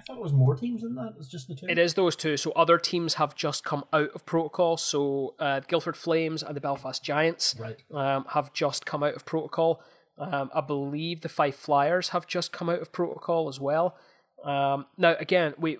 I 0.00 0.02
thought 0.02 0.16
it 0.16 0.22
was 0.22 0.32
more 0.32 0.56
teams 0.56 0.80
than 0.82 0.94
that. 0.94 1.14
It's 1.18 1.28
just 1.28 1.46
the 1.48 1.54
two. 1.54 1.66
It 1.68 1.78
is 1.78 1.94
those 1.94 2.16
two. 2.16 2.36
So 2.38 2.52
other 2.52 2.78
teams 2.78 3.14
have 3.14 3.34
just 3.34 3.64
come 3.64 3.84
out 3.92 4.10
of 4.14 4.24
protocol. 4.24 4.76
So 4.78 5.34
uh, 5.38 5.60
Guildford 5.60 5.96
Flames 5.96 6.42
and 6.42 6.56
the 6.56 6.60
Belfast 6.60 7.04
Giants 7.04 7.54
Right. 7.58 7.76
um, 7.92 8.24
have 8.30 8.52
just 8.54 8.86
come 8.86 9.02
out 9.02 9.14
of 9.14 9.26
protocol. 9.26 9.82
Um, 10.18 10.50
I 10.54 10.60
believe 10.62 11.20
the 11.20 11.28
Fife 11.28 11.56
Flyers 11.56 12.10
have 12.10 12.26
just 12.26 12.52
come 12.52 12.70
out 12.70 12.80
of 12.80 12.92
protocol 12.92 13.48
as 13.48 13.60
well. 13.60 13.96
Um, 14.44 14.86
now, 14.96 15.16
again, 15.18 15.54
we 15.58 15.78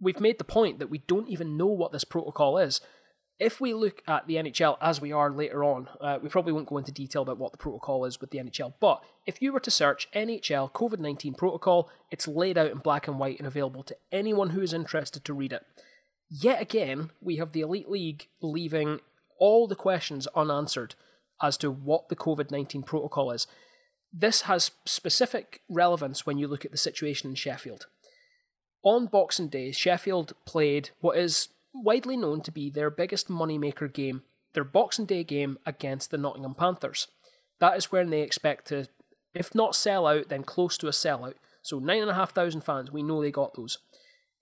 we've 0.00 0.20
made 0.20 0.38
the 0.38 0.44
point 0.44 0.80
that 0.80 0.90
we 0.90 0.98
don't 0.98 1.28
even 1.28 1.56
know 1.56 1.66
what 1.66 1.92
this 1.92 2.04
protocol 2.04 2.58
is. 2.58 2.80
If 3.38 3.60
we 3.60 3.74
look 3.74 4.02
at 4.06 4.26
the 4.26 4.36
NHL 4.36 4.76
as 4.80 5.00
we 5.00 5.10
are 5.10 5.30
later 5.30 5.64
on, 5.64 5.88
uh, 6.00 6.18
we 6.22 6.28
probably 6.28 6.52
won't 6.52 6.68
go 6.68 6.78
into 6.78 6.92
detail 6.92 7.22
about 7.22 7.38
what 7.38 7.50
the 7.52 7.58
protocol 7.58 8.04
is 8.04 8.20
with 8.20 8.30
the 8.30 8.38
NHL. 8.38 8.74
But 8.78 9.02
if 9.26 9.42
you 9.42 9.52
were 9.52 9.60
to 9.60 9.70
search 9.70 10.08
NHL 10.12 10.72
COVID 10.72 11.00
19 11.00 11.34
protocol, 11.34 11.90
it's 12.10 12.28
laid 12.28 12.56
out 12.56 12.70
in 12.70 12.78
black 12.78 13.08
and 13.08 13.18
white 13.18 13.38
and 13.38 13.46
available 13.46 13.82
to 13.84 13.96
anyone 14.12 14.50
who 14.50 14.60
is 14.60 14.72
interested 14.72 15.24
to 15.24 15.34
read 15.34 15.52
it. 15.52 15.64
Yet 16.30 16.62
again, 16.62 17.10
we 17.20 17.36
have 17.36 17.52
the 17.52 17.60
Elite 17.60 17.90
League 17.90 18.28
leaving 18.40 19.00
all 19.38 19.66
the 19.66 19.74
questions 19.74 20.28
unanswered 20.36 20.94
as 21.42 21.56
to 21.58 21.70
what 21.70 22.08
the 22.08 22.16
COVID 22.16 22.50
19 22.50 22.84
protocol 22.84 23.32
is. 23.32 23.46
This 24.12 24.42
has 24.42 24.70
specific 24.84 25.62
relevance 25.68 26.24
when 26.24 26.38
you 26.38 26.46
look 26.46 26.64
at 26.64 26.70
the 26.70 26.76
situation 26.76 27.30
in 27.30 27.34
Sheffield. 27.34 27.86
On 28.84 29.06
Boxing 29.06 29.48
Day, 29.48 29.72
Sheffield 29.72 30.34
played 30.44 30.90
what 31.00 31.16
is 31.16 31.48
widely 31.74 32.16
known 32.16 32.40
to 32.42 32.50
be 32.50 32.70
their 32.70 32.90
biggest 32.90 33.28
moneymaker 33.28 33.92
game, 33.92 34.22
their 34.52 34.64
Boxing 34.64 35.06
Day 35.06 35.24
game 35.24 35.58
against 35.64 36.10
the 36.10 36.18
Nottingham 36.18 36.54
Panthers. 36.54 37.08
That 37.58 37.76
is 37.76 37.92
when 37.92 38.10
they 38.10 38.22
expect 38.22 38.68
to, 38.68 38.86
if 39.34 39.54
not 39.54 39.74
sell 39.74 40.06
out, 40.06 40.28
then 40.28 40.42
close 40.42 40.76
to 40.78 40.88
a 40.88 40.92
sellout. 40.92 41.34
So 41.62 41.78
9,500 41.78 42.64
fans, 42.64 42.90
we 42.90 43.02
know 43.02 43.22
they 43.22 43.30
got 43.30 43.54
those. 43.54 43.78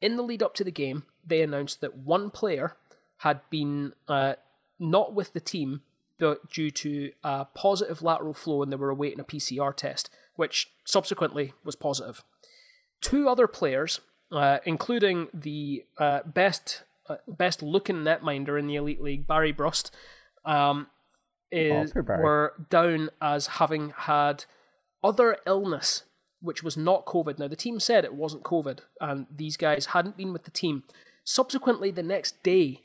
In 0.01 0.17
the 0.17 0.23
lead 0.23 0.43
up 0.43 0.55
to 0.55 0.65
the 0.65 0.71
game, 0.71 1.05
they 1.25 1.43
announced 1.43 1.81
that 1.83 1.97
one 1.97 2.31
player 2.31 2.77
had 3.19 3.41
been 3.51 3.93
uh, 4.09 4.35
not 4.79 5.15
with 5.15 5.35
the 5.35 5.41
team 5.41 5.83
but 6.21 6.51
due 6.51 6.71
to 6.71 7.11
a 7.25 7.47
positive 7.47 8.03
lateral 8.03 8.35
flow 8.35 8.63
and 8.63 8.71
they 8.71 8.77
were 8.77 8.91
awaiting 8.91 9.19
a 9.19 9.25
PCR 9.25 9.75
test, 9.75 10.11
which 10.37 10.71
subsequently 10.85 11.55
was 11.65 11.75
positive. 11.75 12.23
Two 13.01 13.29
other 13.29 13.47
players, 13.47 14.01
uh, 14.31 14.59
including 14.65 15.29
the 15.33 15.85
uh, 15.99 16.21
best 16.25 16.83
best 17.29 17.63
looking 17.63 17.97
netminder 17.97 18.59
in 18.59 18.67
the 18.67 18.77
Elite 18.77 19.03
League, 19.03 19.27
Barry 19.27 19.53
Brust, 19.53 19.95
um, 20.45 20.89
is, 21.51 21.93
poor 21.93 22.03
Barry. 22.03 22.23
were 22.23 22.55
down 22.71 23.11
as 23.21 23.47
having 23.47 23.91
had 23.97 24.45
other 25.03 25.39
illness, 25.47 26.05
which 26.41 26.63
was 26.63 26.77
not 26.77 27.07
COVID. 27.07 27.39
Now, 27.39 27.49
the 27.49 27.57
team 27.57 27.81
said 27.81 28.05
it 28.05 28.15
wasn't 28.15 28.45
COVID, 28.45 28.81
and 29.01 29.27
these 29.35 29.57
guys 29.57 29.87
hadn't 29.87 30.17
been 30.17 30.33
with 30.33 30.45
the 30.45 30.51
team. 30.51 30.85
Subsequently, 31.25 31.91
the 31.91 32.03
next 32.03 32.43
day, 32.43 32.81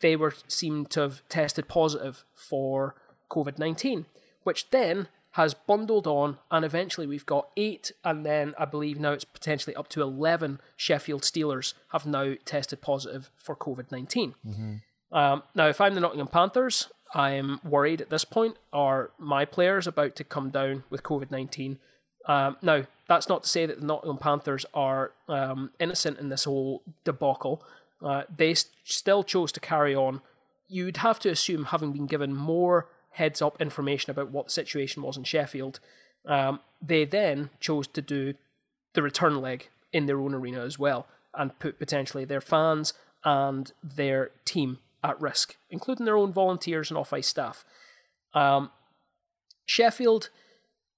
they 0.00 0.16
were 0.16 0.34
seemed 0.48 0.90
to 0.90 1.00
have 1.00 1.28
tested 1.28 1.68
positive 1.68 2.24
for 2.34 2.94
COVID 3.30 3.58
19, 3.58 4.06
which 4.42 4.70
then 4.70 5.08
has 5.34 5.54
bundled 5.54 6.06
on, 6.06 6.38
and 6.50 6.64
eventually 6.64 7.06
we've 7.06 7.26
got 7.26 7.48
eight, 7.56 7.92
and 8.04 8.26
then 8.26 8.54
I 8.58 8.64
believe 8.64 8.98
now 8.98 9.12
it's 9.12 9.24
potentially 9.24 9.76
up 9.76 9.88
to 9.88 10.02
11 10.02 10.60
Sheffield 10.76 11.22
Steelers 11.22 11.74
have 11.92 12.04
now 12.06 12.34
tested 12.44 12.80
positive 12.80 13.30
for 13.36 13.54
COVID 13.54 13.92
19. 13.92 14.34
Um, 15.12 15.42
now, 15.54 15.66
if 15.68 15.80
I'm 15.80 15.94
the 15.94 16.00
Nottingham 16.00 16.28
Panthers, 16.28 16.88
I'm 17.14 17.60
worried 17.64 18.00
at 18.00 18.10
this 18.10 18.24
point. 18.24 18.56
Are 18.72 19.10
my 19.18 19.44
players 19.44 19.86
about 19.86 20.14
to 20.16 20.24
come 20.24 20.50
down 20.50 20.84
with 20.90 21.02
COVID 21.02 21.30
19? 21.30 21.78
Um, 22.26 22.56
now, 22.62 22.84
that's 23.08 23.28
not 23.28 23.42
to 23.44 23.48
say 23.48 23.66
that 23.66 23.80
the 23.80 23.86
Nottingham 23.86 24.18
Panthers 24.18 24.66
are 24.74 25.12
um, 25.28 25.70
innocent 25.80 26.18
in 26.18 26.28
this 26.28 26.44
whole 26.44 26.82
debacle. 27.04 27.62
Uh, 28.02 28.22
they 28.34 28.52
s- 28.52 28.66
still 28.84 29.22
chose 29.24 29.52
to 29.52 29.60
carry 29.60 29.94
on. 29.94 30.20
You'd 30.68 30.98
have 30.98 31.18
to 31.20 31.28
assume, 31.30 31.66
having 31.66 31.92
been 31.92 32.06
given 32.06 32.34
more 32.34 32.86
heads 33.12 33.42
up 33.42 33.60
information 33.60 34.10
about 34.10 34.30
what 34.30 34.46
the 34.46 34.52
situation 34.52 35.02
was 35.02 35.16
in 35.16 35.24
Sheffield, 35.24 35.80
um, 36.26 36.60
they 36.80 37.04
then 37.04 37.50
chose 37.60 37.86
to 37.88 38.02
do 38.02 38.34
the 38.94 39.02
return 39.02 39.40
leg 39.40 39.68
in 39.92 40.06
their 40.06 40.20
own 40.20 40.34
arena 40.34 40.60
as 40.60 40.78
well 40.78 41.06
and 41.34 41.58
put 41.58 41.78
potentially 41.78 42.24
their 42.24 42.40
fans 42.40 42.92
and 43.24 43.72
their 43.82 44.30
team 44.44 44.78
at 45.02 45.20
risk, 45.20 45.56
including 45.70 46.06
their 46.06 46.16
own 46.16 46.32
volunteers 46.32 46.90
and 46.90 46.98
off 46.98 47.12
ice 47.12 47.28
staff. 47.28 47.64
Um, 48.34 48.70
Sheffield, 49.64 50.30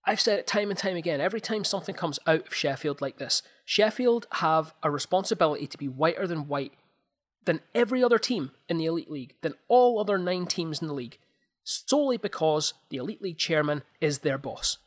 I've 0.04 0.20
said 0.20 0.38
it 0.38 0.46
time 0.46 0.70
and 0.70 0.78
time 0.78 0.96
again, 0.96 1.20
every 1.20 1.40
time 1.40 1.64
something 1.64 1.94
comes 1.94 2.18
out 2.26 2.46
of 2.46 2.54
Sheffield 2.54 3.00
like 3.00 3.18
this, 3.18 3.42
Sheffield 3.64 4.26
have 4.32 4.74
a 4.82 4.90
responsibility 4.90 5.66
to 5.66 5.78
be 5.78 5.88
whiter 5.88 6.26
than 6.26 6.48
white 6.48 6.72
than 7.44 7.60
every 7.74 8.02
other 8.04 8.18
team 8.18 8.52
in 8.68 8.78
the 8.78 8.86
Elite 8.86 9.10
League, 9.10 9.34
than 9.40 9.54
all 9.68 9.98
other 9.98 10.16
nine 10.16 10.46
teams 10.46 10.80
in 10.80 10.88
the 10.88 10.94
league, 10.94 11.18
solely 11.64 12.16
because 12.16 12.74
the 12.90 12.96
Elite 12.96 13.22
League 13.22 13.38
chairman 13.38 13.82
is 14.00 14.20
their 14.20 14.38
boss. 14.38 14.78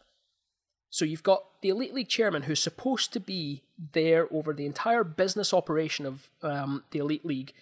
So 0.89 1.03
you've 1.03 1.23
got 1.23 1.43
the 1.61 1.69
Elite 1.69 1.93
League 1.93 2.07
chairman 2.07 2.43
who's 2.43 2.61
supposed 2.61 3.11
to 3.13 3.19
be 3.19 3.63
there 3.93 4.27
over 4.31 4.53
the 4.53 4.65
entire 4.65 5.03
business 5.03 5.53
operation 5.53 6.05
of 6.05 6.29
um, 6.41 6.83
the 6.91 6.99
Elite 6.99 7.25
League, 7.25 7.53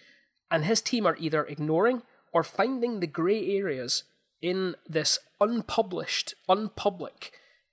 and 0.50 0.64
his 0.64 0.80
team 0.80 1.06
are 1.06 1.16
either 1.18 1.44
ignoring 1.44 2.02
or 2.32 2.42
finding 2.42 3.00
the 3.00 3.06
grey 3.06 3.56
areas 3.56 4.04
in 4.40 4.76
this 4.88 5.18
unpublished, 5.40 6.34
unpublic 6.48 7.30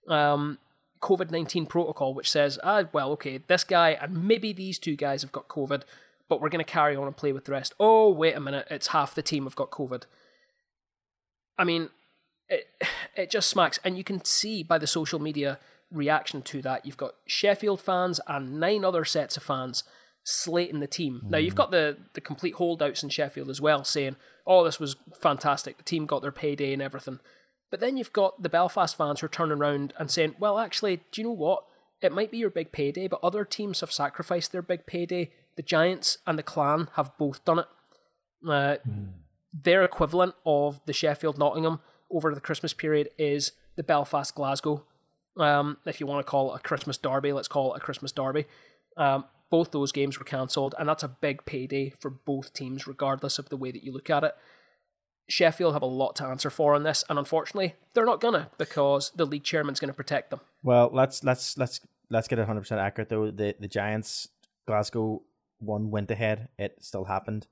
um, 0.07 0.57
COVID 1.01 1.31
19 1.31 1.65
protocol, 1.65 2.13
which 2.13 2.31
says, 2.31 2.59
ah, 2.63 2.85
well, 2.93 3.11
okay, 3.11 3.39
this 3.47 3.63
guy 3.63 3.91
and 3.91 4.27
maybe 4.27 4.53
these 4.53 4.79
two 4.79 4.95
guys 4.95 5.21
have 5.21 5.31
got 5.31 5.47
COVID, 5.47 5.83
but 6.29 6.39
we're 6.39 6.49
going 6.49 6.63
to 6.63 6.71
carry 6.71 6.95
on 6.95 7.07
and 7.07 7.17
play 7.17 7.33
with 7.33 7.45
the 7.45 7.51
rest. 7.51 7.73
Oh, 7.79 8.09
wait 8.09 8.35
a 8.35 8.39
minute, 8.39 8.67
it's 8.69 8.87
half 8.87 9.13
the 9.13 9.21
team 9.21 9.43
have 9.43 9.55
got 9.55 9.71
COVID. 9.71 10.03
I 11.57 11.63
mean, 11.63 11.89
it, 12.49 12.67
it 13.15 13.29
just 13.29 13.49
smacks. 13.49 13.79
And 13.83 13.97
you 13.97 14.03
can 14.03 14.23
see 14.25 14.63
by 14.63 14.77
the 14.77 14.87
social 14.87 15.19
media 15.19 15.59
reaction 15.91 16.41
to 16.43 16.61
that, 16.61 16.85
you've 16.85 16.97
got 16.97 17.15
Sheffield 17.25 17.81
fans 17.81 18.19
and 18.27 18.59
nine 18.59 18.85
other 18.85 19.05
sets 19.05 19.37
of 19.37 19.43
fans 19.43 19.83
slating 20.23 20.79
the 20.79 20.87
team. 20.87 21.21
Mm. 21.25 21.29
Now, 21.31 21.37
you've 21.37 21.55
got 21.55 21.71
the, 21.71 21.97
the 22.13 22.21
complete 22.21 22.55
holdouts 22.55 23.03
in 23.03 23.09
Sheffield 23.09 23.49
as 23.49 23.61
well 23.61 23.83
saying, 23.83 24.15
oh, 24.45 24.63
this 24.63 24.79
was 24.79 24.95
fantastic. 25.19 25.77
The 25.77 25.83
team 25.83 26.05
got 26.05 26.21
their 26.21 26.31
payday 26.31 26.73
and 26.73 26.81
everything. 26.81 27.19
But 27.69 27.79
then 27.79 27.97
you've 27.97 28.13
got 28.13 28.43
the 28.43 28.49
Belfast 28.49 28.97
fans 28.97 29.19
who 29.21 29.25
are 29.25 29.29
turning 29.29 29.57
around 29.57 29.93
and 29.97 30.11
saying, 30.11 30.35
well, 30.39 30.59
actually, 30.59 31.01
do 31.11 31.21
you 31.21 31.27
know 31.27 31.33
what? 31.33 31.63
It 32.01 32.11
might 32.11 32.31
be 32.31 32.37
your 32.37 32.49
big 32.49 32.71
payday, 32.71 33.07
but 33.07 33.19
other 33.23 33.45
teams 33.45 33.79
have 33.79 33.91
sacrificed 33.91 34.51
their 34.51 34.61
big 34.61 34.85
payday. 34.85 35.31
The 35.55 35.61
Giants 35.61 36.17
and 36.25 36.37
the 36.37 36.43
Clan 36.43 36.89
have 36.95 37.17
both 37.17 37.45
done 37.45 37.59
it. 37.59 37.67
Uh, 38.45 38.77
mm. 38.87 39.09
Their 39.53 39.83
equivalent 39.83 40.35
of 40.45 40.81
the 40.85 40.93
Sheffield 40.93 41.37
Nottingham 41.37 41.79
over 42.09 42.33
the 42.33 42.41
Christmas 42.41 42.73
period 42.73 43.09
is 43.17 43.53
the 43.75 43.83
Belfast 43.83 44.33
Glasgow. 44.35 44.85
Um, 45.37 45.77
if 45.85 45.99
you 45.99 46.07
want 46.07 46.25
to 46.25 46.29
call 46.29 46.53
it 46.53 46.59
a 46.59 46.63
Christmas 46.63 46.97
derby, 46.97 47.33
let's 47.33 47.47
call 47.47 47.73
it 47.73 47.77
a 47.77 47.81
Christmas 47.81 48.11
derby. 48.11 48.45
Um, 48.97 49.25
both 49.49 49.71
those 49.71 49.91
games 49.91 50.17
were 50.17 50.25
cancelled, 50.25 50.75
and 50.79 50.87
that's 50.87 51.03
a 51.03 51.07
big 51.07 51.45
payday 51.45 51.89
for 51.99 52.09
both 52.09 52.53
teams, 52.53 52.87
regardless 52.87 53.37
of 53.37 53.49
the 53.49 53.57
way 53.57 53.71
that 53.71 53.83
you 53.83 53.91
look 53.91 54.09
at 54.09 54.23
it. 54.23 54.35
Sheffield 55.29 55.73
have 55.73 55.81
a 55.81 55.87
lot 55.87 56.15
to 56.17 56.25
answer 56.25 56.49
for 56.49 56.73
on 56.73 56.83
this, 56.83 57.03
and 57.09 57.19
unfortunately, 57.19 57.75
they're 57.93 58.05
not 58.05 58.21
gonna 58.21 58.49
because 58.57 59.11
the 59.15 59.25
league 59.25 59.43
chairman's 59.43 59.79
to 59.79 59.93
protect 59.93 60.29
them. 60.29 60.41
Well, 60.63 60.89
let's 60.91 61.23
let's 61.23 61.57
let's 61.57 61.81
let's 62.09 62.27
get 62.27 62.39
it 62.39 62.43
100 62.43 62.61
percent 62.61 62.81
accurate 62.81 63.09
though. 63.09 63.31
The 63.31 63.55
the 63.59 63.67
Giants 63.67 64.29
Glasgow 64.65 65.21
one 65.59 65.91
went 65.91 66.11
ahead. 66.11 66.49
It 66.57 66.77
still 66.81 67.05
happened. 67.05 67.47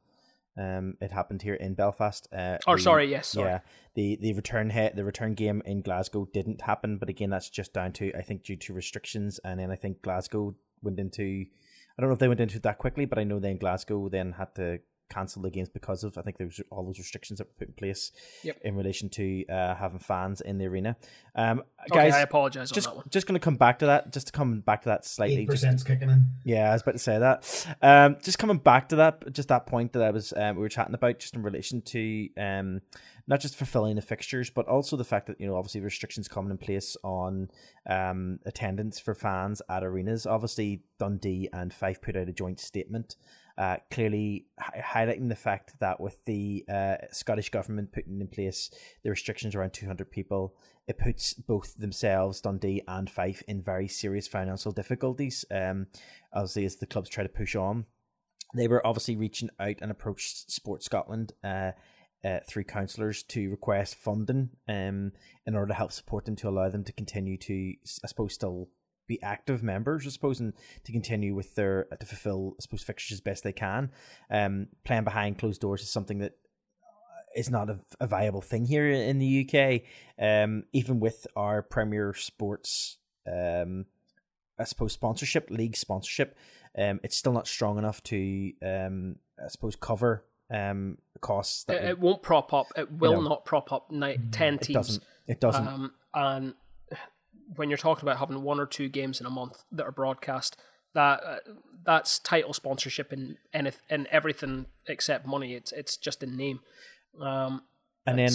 Um, 0.59 0.95
it 0.99 1.11
happened 1.11 1.41
here 1.41 1.53
in 1.53 1.73
Belfast. 1.73 2.27
Uh, 2.35 2.57
or 2.67 2.77
sorry, 2.77 3.09
yes, 3.09 3.27
sorry. 3.27 3.49
yeah. 3.49 3.59
The 3.95 4.17
the 4.21 4.33
return 4.33 4.69
hit 4.69 4.95
the 4.95 5.05
return 5.05 5.33
game 5.33 5.61
in 5.65 5.81
Glasgow 5.81 6.27
didn't 6.33 6.61
happen, 6.61 6.97
but 6.97 7.07
again, 7.07 7.29
that's 7.29 7.49
just 7.49 7.73
down 7.73 7.93
to 7.93 8.11
I 8.13 8.21
think 8.21 8.43
due 8.43 8.57
to 8.57 8.73
restrictions, 8.73 9.39
and 9.45 9.59
then 9.59 9.71
I 9.71 9.75
think 9.75 10.01
Glasgow 10.01 10.55
went 10.81 10.99
into. 10.99 11.45
I 11.97 12.01
don't 12.01 12.09
know 12.09 12.13
if 12.13 12.19
they 12.19 12.27
went 12.27 12.39
into 12.39 12.57
it 12.57 12.63
that 12.63 12.77
quickly, 12.77 13.05
but 13.05 13.19
I 13.19 13.23
know 13.23 13.39
then 13.39 13.57
Glasgow 13.57 14.09
then 14.09 14.33
had 14.33 14.53
to 14.55 14.79
cancel 15.09 15.41
the 15.41 15.49
games 15.49 15.69
because 15.69 16.03
of 16.03 16.17
I 16.17 16.21
think 16.21 16.37
there 16.37 16.47
was 16.47 16.61
all 16.69 16.85
those 16.85 16.99
restrictions 16.99 17.39
that 17.39 17.47
were 17.47 17.53
put 17.57 17.67
in 17.67 17.73
place 17.73 18.11
yep. 18.43 18.57
in 18.63 18.75
relation 18.75 19.09
to 19.09 19.45
uh, 19.47 19.75
having 19.75 19.99
fans 19.99 20.41
in 20.41 20.57
the 20.57 20.65
arena. 20.65 20.95
Um, 21.35 21.63
okay, 21.91 22.09
guys, 22.09 22.13
I 22.13 22.21
apologize. 22.21 22.71
Just 22.71 22.87
on 22.87 23.03
just 23.09 23.27
going 23.27 23.39
to 23.39 23.43
come 23.43 23.55
back 23.55 23.79
to 23.79 23.87
that. 23.87 24.13
Just 24.13 24.27
to 24.27 24.33
come 24.33 24.59
back 24.61 24.83
to 24.83 24.89
that 24.89 25.05
slightly. 25.05 25.45
Percent's 25.45 25.83
kicking 25.83 26.09
in. 26.09 26.25
Yeah, 26.43 26.69
I 26.69 26.73
was 26.73 26.81
about 26.81 26.93
to 26.93 26.99
say 26.99 27.19
that. 27.19 27.67
Um, 27.81 28.17
just 28.23 28.39
coming 28.39 28.57
back 28.57 28.89
to 28.89 28.97
that, 28.97 29.33
just 29.33 29.49
that 29.49 29.65
point 29.65 29.93
that 29.93 30.03
I 30.03 30.11
was 30.11 30.33
um, 30.35 30.55
we 30.55 30.61
were 30.61 30.69
chatting 30.69 30.93
about, 30.93 31.19
just 31.19 31.35
in 31.35 31.43
relation 31.43 31.81
to 31.81 32.29
um, 32.37 32.81
not 33.27 33.39
just 33.39 33.55
fulfilling 33.55 33.95
the 33.95 34.01
fixtures, 34.01 34.49
but 34.49 34.67
also 34.67 34.97
the 34.97 35.03
fact 35.03 35.27
that 35.27 35.39
you 35.39 35.47
know 35.47 35.55
obviously 35.55 35.81
restrictions 35.81 36.27
coming 36.27 36.51
in 36.51 36.57
place 36.57 36.97
on 37.03 37.49
um 37.87 38.39
attendance 38.45 38.99
for 38.99 39.13
fans 39.13 39.61
at 39.69 39.83
arenas. 39.83 40.25
Obviously, 40.25 40.81
Dundee 40.99 41.49
and 41.53 41.73
Fife 41.73 42.01
put 42.01 42.15
out 42.15 42.27
a 42.27 42.33
joint 42.33 42.59
statement 42.59 43.15
uh, 43.59 43.75
clearly 43.91 44.45
hi- 44.57 45.05
highlighting 45.05 45.27
the 45.27 45.35
fact 45.35 45.77
that 45.81 45.99
with 45.99 46.23
the 46.23 46.63
uh, 46.71 46.95
Scottish 47.11 47.49
government 47.49 47.91
putting 47.91 48.21
in 48.21 48.27
place 48.27 48.71
the 49.03 49.09
restrictions 49.09 49.53
around 49.53 49.73
200 49.73 50.09
people, 50.09 50.55
it 50.87 50.97
puts 50.97 51.33
both 51.33 51.75
themselves, 51.75 52.39
Dundee 52.39 52.81
and 52.87 53.09
Fife, 53.09 53.43
in 53.49 53.61
very 53.61 53.89
serious 53.89 54.29
financial 54.29 54.71
difficulties. 54.71 55.43
Um, 55.51 55.87
obviously, 56.33 56.65
as 56.65 56.77
the 56.77 56.87
clubs 56.87 57.09
try 57.09 57.23
to 57.23 57.29
push 57.29 57.53
on, 57.53 57.85
they 58.55 58.69
were 58.69 58.85
obviously 58.87 59.17
reaching 59.17 59.49
out 59.59 59.75
and 59.81 59.91
approached 59.91 60.49
Sport 60.49 60.81
Scotland. 60.81 61.33
Uh, 61.43 61.73
uh, 62.21 62.39
through 62.45 62.65
councillors 62.65 63.23
to 63.23 63.49
request 63.49 63.95
funding 63.95 64.49
um, 64.67 65.13
in 65.45 65.55
order 65.55 65.67
to 65.67 65.73
help 65.73 65.89
support 65.89 66.25
them 66.25 66.35
to 66.35 66.49
allow 66.49 66.67
them 66.67 66.83
to 66.83 66.91
continue 66.91 67.37
to, 67.37 67.73
I 68.03 68.07
suppose, 68.07 68.33
still 68.33 68.67
be 69.09 69.21
active 69.21 69.61
members, 69.61 70.07
I 70.07 70.09
suppose, 70.11 70.39
and 70.39 70.53
to 70.85 70.93
continue 70.93 71.35
with 71.35 71.55
their 71.55 71.87
to 71.99 72.05
fulfill, 72.05 72.55
I 72.57 72.61
suppose, 72.61 72.83
fixtures 72.83 73.17
as 73.17 73.21
best 73.21 73.43
they 73.43 73.51
can. 73.51 73.91
Um, 74.29 74.67
playing 74.85 75.03
behind 75.03 75.37
closed 75.37 75.59
doors 75.59 75.81
is 75.81 75.89
something 75.89 76.19
that 76.19 76.37
is 77.35 77.49
not 77.49 77.69
a, 77.69 77.79
a 77.99 78.07
viable 78.07 78.41
thing 78.41 78.65
here 78.65 78.89
in 78.89 79.19
the 79.19 79.45
UK. 79.45 79.81
Um, 80.17 80.63
even 80.71 80.99
with 81.01 81.27
our 81.35 81.61
Premier 81.61 82.13
Sports, 82.13 82.97
um, 83.27 83.85
I 84.57 84.63
suppose 84.63 84.93
sponsorship, 84.93 85.49
league 85.49 85.75
sponsorship, 85.75 86.37
um, 86.77 86.99
it's 87.03 87.17
still 87.17 87.33
not 87.33 87.47
strong 87.47 87.77
enough 87.77 88.01
to, 88.03 88.53
um, 88.63 89.17
I 89.43 89.49
suppose, 89.49 89.75
cover 89.75 90.23
um 90.51 90.97
costs. 91.21 91.65
That 91.65 91.83
it, 91.83 91.89
it 91.89 91.99
won't 91.99 92.23
prop 92.23 92.53
up. 92.53 92.67
It 92.75 92.91
will 92.91 93.11
you 93.11 93.17
know, 93.17 93.29
not 93.29 93.45
prop 93.45 93.71
up 93.71 93.91
nine, 93.91 94.29
ten 94.31 94.57
teams. 94.57 94.69
It 94.69 94.73
doesn't. 94.73 95.03
It 95.27 95.39
doesn't. 95.39 95.67
Um, 95.67 95.91
and 96.13 96.53
when 97.55 97.69
you're 97.69 97.77
talking 97.77 98.07
about 98.07 98.19
having 98.19 98.41
one 98.43 98.59
or 98.59 98.65
two 98.65 98.89
games 98.89 99.19
in 99.19 99.25
a 99.25 99.29
month 99.29 99.63
that 99.71 99.83
are 99.83 99.91
broadcast, 99.91 100.57
that 100.93 101.21
uh, 101.23 101.37
that's 101.85 102.19
title 102.19 102.53
sponsorship 102.53 103.13
in 103.13 103.37
in, 103.53 103.71
in 103.89 104.07
everything 104.11 104.65
except 104.87 105.25
money. 105.25 105.53
It's 105.53 105.71
it's 105.71 105.97
just 105.97 106.23
a 106.23 106.27
name. 106.27 106.59
Um, 107.19 107.63
and 108.05 108.19
then 108.19 108.31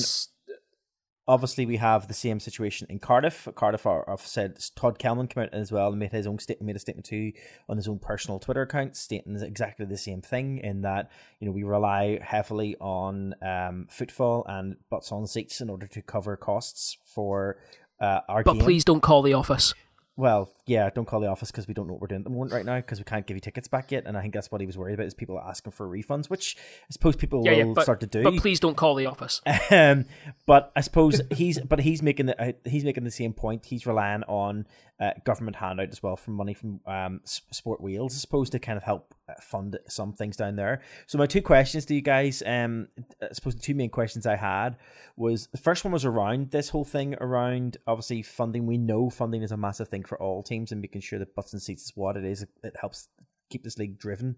obviously 1.27 1.65
we 1.65 1.77
have 1.77 2.07
the 2.09 2.15
same 2.15 2.39
situation 2.39 2.87
in 2.91 2.99
Cardiff. 2.99 3.49
Cardiff 3.55 3.87
are, 3.87 4.05
have 4.07 4.21
said 4.21 4.59
Todd 4.77 4.99
Kelman 4.99 5.27
came 5.27 5.45
out 5.45 5.55
as 5.55 5.73
well 5.73 5.89
and 5.89 5.99
made 5.99 6.13
his 6.13 6.27
own 6.27 6.39
statement, 6.39 6.67
made 6.67 6.77
a 6.77 6.81
statement 6.81 7.07
too 7.07 7.33
on 7.69 7.77
his 7.77 7.89
own 7.89 7.99
personal 7.99 8.39
Twitter 8.39 8.63
account, 8.63 8.97
stating 8.97 9.37
exactly 9.41 9.87
the 9.87 9.97
same 9.97 10.21
thing 10.21 10.59
in 10.59 10.83
that 10.83 11.11
you 11.41 11.47
know 11.47 11.53
we 11.53 11.63
rely 11.63 12.19
heavily 12.23 12.77
on 12.81 13.35
um, 13.43 13.87
footfall 13.91 14.45
and 14.49 14.77
butts 14.91 15.13
on 15.13 15.27
seats 15.27 15.61
in 15.61 15.71
order 15.71 15.87
to 15.87 16.03
cover 16.03 16.37
costs 16.37 16.99
for 17.05 17.57
uh, 18.01 18.21
our 18.29 18.43
but 18.43 18.55
game. 18.55 18.63
please 18.63 18.85
don't 18.85 19.01
call 19.01 19.23
the 19.23 19.35
office. 19.35 19.75
Well, 20.17 20.53
yeah, 20.65 20.89
don't 20.91 21.07
call 21.07 21.19
the 21.19 21.27
office 21.27 21.51
because 21.51 21.67
we 21.67 21.75
don't 21.75 21.89
know 21.89 21.95
what 21.95 22.03
we're 22.03 22.07
doing 22.07 22.21
at 22.21 22.25
the 22.25 22.31
moment 22.31 22.53
right 22.53 22.65
now 22.65 22.77
because 22.77 22.99
we 22.99 23.05
can't 23.05 23.27
give 23.27 23.37
you 23.37 23.41
tickets 23.41 23.67
back 23.67 23.91
yet. 23.91 24.05
And 24.07 24.17
I 24.17 24.23
think 24.23 24.33
that's 24.33 24.49
what 24.49 24.61
he 24.61 24.67
was 24.67 24.79
worried 24.79 24.95
about 24.95 25.07
is 25.07 25.15
people 25.15 25.41
asking 25.41 25.73
for 25.73 25.89
refunds, 25.89 26.31
which 26.31 26.57
I 26.83 26.93
suppose 26.93 27.17
people 27.17 27.43
yeah, 27.45 27.51
will 27.51 27.59
yeah, 27.59 27.73
but, 27.75 27.83
start 27.83 27.99
to 28.01 28.07
do. 28.07 28.23
But 28.23 28.37
please 28.37 28.61
don't 28.61 28.77
call 28.77 28.95
the 28.95 29.07
office. 29.07 29.41
um, 29.73 30.05
but 30.47 30.71
I 30.77 30.83
suppose 30.83 31.21
he's 31.33 31.59
but 31.59 31.81
he's 31.81 32.01
making 32.01 32.27
the 32.27 32.41
uh, 32.41 32.53
he's 32.65 32.85
making 32.85 33.03
the 33.03 33.11
same 33.11 33.33
point. 33.33 33.67
He's 33.67 33.87
relying 33.87 34.23
on 34.25 34.69
uh, 35.01 35.11
government 35.25 35.57
handout 35.57 35.89
as 35.89 36.03
well 36.03 36.17
from 36.17 36.35
money 36.35 36.55
from 36.55 36.81
um, 36.87 37.21
Sport 37.25 37.81
Wales, 37.81 38.15
I 38.15 38.19
suppose, 38.19 38.49
to 38.51 38.59
kind 38.59 38.77
of 38.77 38.85
help 38.85 39.15
uh, 39.29 39.35
fund 39.41 39.79
some 39.89 40.13
things 40.13 40.37
down 40.37 40.57
there. 40.57 40.83
So 41.07 41.19
my 41.19 41.27
two 41.27 41.43
questions 41.43 41.85
to 41.87 41.95
you 41.95 42.01
guys, 42.01 42.43
um, 42.47 42.89
I 43.21 43.33
suppose 43.33 43.57
the 43.57 43.63
two 43.63 43.75
main 43.75 43.91
questions 43.91 44.27
I 44.27 44.37
had 44.37 44.77
was 45.17 45.49
the 45.49 45.59
first 45.59 45.85
one 45.85 45.93
was 45.93 46.05
around 46.05 46.51
this 46.53 46.69
whole 46.69 46.85
thing 46.85 47.17
around 47.21 47.77
obviously 47.87 48.23
funding. 48.23 48.67
We 48.67 48.79
know 48.79 49.11
funding 49.11 49.43
is 49.43 49.53
a 49.53 49.57
massive 49.57 49.89
thing 49.89 50.05
for 50.05 50.21
all 50.21 50.43
teams 50.43 50.71
and 50.71 50.81
making 50.81 51.01
sure 51.01 51.19
that 51.19 51.35
butts 51.35 51.53
and 51.53 51.63
seats 51.63 51.87
is 51.87 51.93
what 51.97 52.17
it 52.17 52.25
is. 52.25 52.47
It 52.63 52.77
helps 52.81 53.09
keep 53.51 53.65
this 53.65 53.79
league 53.79 53.99
driven. 53.99 54.37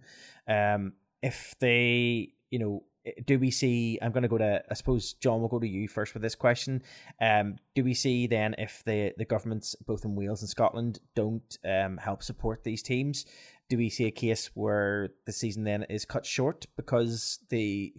Um, 0.48 0.94
if 1.22 1.54
they, 1.58 2.32
you 2.50 2.58
know, 2.58 2.84
do 3.24 3.38
we 3.38 3.50
see 3.50 3.98
i'm 4.02 4.12
going 4.12 4.22
to 4.22 4.28
go 4.28 4.38
to 4.38 4.62
i 4.70 4.74
suppose 4.74 5.12
john 5.14 5.40
will 5.40 5.48
go 5.48 5.58
to 5.58 5.68
you 5.68 5.88
first 5.88 6.14
with 6.14 6.22
this 6.22 6.34
question. 6.34 6.82
Um, 7.20 7.56
do 7.74 7.84
we 7.84 7.94
see 7.94 8.26
then 8.26 8.54
if 8.58 8.82
the 8.84 9.12
the 9.16 9.24
governments 9.24 9.74
both 9.86 10.04
in 10.04 10.14
wales 10.14 10.42
and 10.42 10.48
scotland 10.48 11.00
don't 11.14 11.58
um, 11.64 11.98
help 11.98 12.22
support 12.22 12.64
these 12.64 12.82
teams? 12.82 13.24
Do 13.68 13.76
we 13.76 13.90
see 13.90 14.06
a 14.06 14.12
case 14.12 14.50
where 14.54 15.10
the 15.24 15.32
season 15.32 15.64
then 15.64 15.84
is 15.84 16.04
cut 16.04 16.24
short 16.24 16.66
because 16.76 17.40
the 17.48 17.92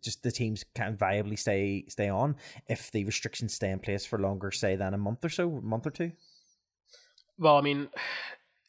just 0.00 0.22
the 0.22 0.32
teams 0.32 0.64
can't 0.74 0.98
viably 0.98 1.38
stay 1.38 1.84
stay 1.88 2.08
on 2.08 2.36
if 2.68 2.90
the 2.90 3.04
restrictions 3.04 3.54
stay 3.54 3.70
in 3.70 3.78
place 3.78 4.06
for 4.06 4.18
longer 4.18 4.50
say 4.50 4.76
than 4.76 4.94
a 4.94 4.98
month 4.98 5.24
or 5.24 5.28
so 5.28 5.60
month 5.62 5.86
or 5.86 5.90
two? 5.90 6.12
Well 7.38 7.56
i 7.56 7.60
mean 7.60 7.88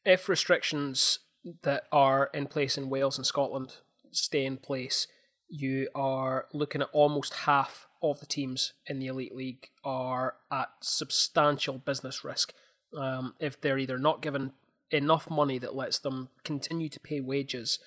if 0.06 0.30
restrictions 0.30 1.20
that 1.64 1.84
are 1.92 2.30
in 2.34 2.48
place 2.48 2.78
in 2.78 2.90
wales 2.90 3.18
and 3.18 3.26
scotland 3.26 3.78
stay 4.12 4.46
in 4.46 4.58
place 4.58 5.08
you 5.52 5.90
are 5.94 6.46
looking 6.54 6.82
at 6.82 6.90
almost 6.94 7.34
half 7.34 7.88
of 8.02 8.20
the 8.20 8.26
teams 8.26 8.74
in 8.88 9.00
the 9.00 9.08
Elite 9.08 9.36
League 9.36 9.70
are 9.84 10.36
at 10.52 10.70
substantial 10.80 11.78
business 11.78 12.24
risk. 12.24 12.54
Um, 12.98 13.36
if 13.40 13.60
they're 13.60 13.78
either 13.78 13.98
not 13.98 14.22
given 14.22 14.54
enough 14.90 15.30
money 15.30 15.60
that 15.60 15.76
lets 15.76 16.00
them 16.00 16.30
continue 16.44 16.90
to 16.90 17.00
pay 17.00 17.20
wages 17.20 17.80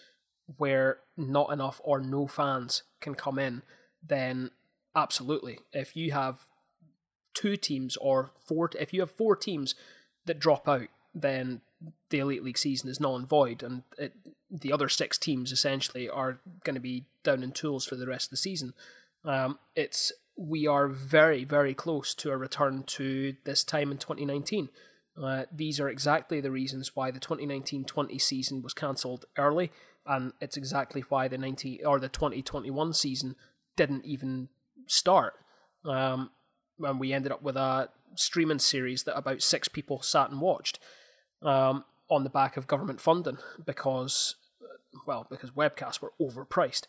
where 0.59 0.99
not 1.17 1.51
enough 1.53 1.81
or 1.85 2.01
no 2.01 2.27
fans 2.27 2.83
can 3.01 3.15
come 3.15 3.39
in, 3.39 3.62
then 4.07 4.51
absolutely. 4.95 5.59
If 5.73 5.97
you 5.97 6.12
have 6.12 6.41
two 7.33 7.57
teams 7.57 7.97
or 7.97 8.31
four, 8.47 8.71
if 8.79 8.93
you 8.93 9.01
have 9.01 9.11
four 9.11 9.37
teams 9.37 9.75
that 10.27 10.39
drop 10.39 10.69
out, 10.69 10.89
then 11.15 11.62
the 12.11 12.19
Elite 12.19 12.45
League 12.45 12.59
season 12.59 12.91
is 12.91 13.01
null 13.01 13.17
and 13.17 13.29
void, 13.29 13.62
and 13.62 13.83
it, 13.99 14.12
the 14.51 14.73
other 14.73 14.89
six 14.89 15.19
teams 15.19 15.53
essentially 15.53 16.09
are 16.09 16.39
going 16.65 16.75
to 16.75 16.81
be 16.81 17.05
down 17.23 17.43
in 17.43 17.53
tools 17.53 17.85
for 17.85 17.97
the 17.97 18.07
rest 18.07 18.27
of 18.27 18.31
the 18.31 18.37
season. 18.37 18.75
Um, 19.25 19.59
it's 19.75 20.13
we 20.37 20.67
are 20.67 20.89
very 20.89 21.45
very 21.45 21.75
close 21.75 22.15
to 22.15 22.31
a 22.31 22.37
return 22.37 22.83
to 22.83 23.35
this 23.45 23.65
time 23.65 23.91
in 23.91 23.99
2019. 23.99 24.69
Uh, 25.21 25.45
these 25.55 25.79
are 25.79 25.89
exactly 25.89 26.41
the 26.41 26.51
reasons 26.51 26.97
why 26.97 27.11
the 27.11 27.21
2019-20 27.21 28.21
season 28.21 28.63
was 28.63 28.75
cancelled 28.75 29.25
early, 29.39 29.71
and 30.07 30.33
it's 30.41 30.57
exactly 30.57 31.05
why 31.09 31.29
the 31.29 31.39
90 31.39 31.85
or 31.85 32.01
the 32.01 32.09
2021 32.09 32.93
season 32.93 33.37
didn't 33.77 34.05
even 34.05 34.49
start. 34.87 35.35
Um, 35.85 36.31
and 36.81 36.99
we 36.99 37.13
ended 37.13 37.31
up 37.31 37.43
with 37.43 37.57
a 37.57 37.91
streaming 38.17 38.59
series 38.59 39.05
that 39.05 39.17
about 39.17 39.43
six 39.43 39.69
people 39.69 40.03
sat 40.03 40.31
and 40.31 40.41
watched 40.41 40.79
um, 41.43 41.85
on 42.11 42.25
the 42.25 42.31
back 42.31 42.57
of 42.57 42.67
government 42.67 43.01
funding 43.01 43.39
because, 43.65 44.37
well, 45.07 45.27
because 45.31 45.51
webcasts 45.51 46.01
were 46.01 46.13
overpriced. 46.21 46.87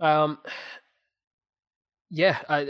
Um, 0.00 0.38
yeah, 2.10 2.38
I, 2.48 2.60
I, 2.60 2.68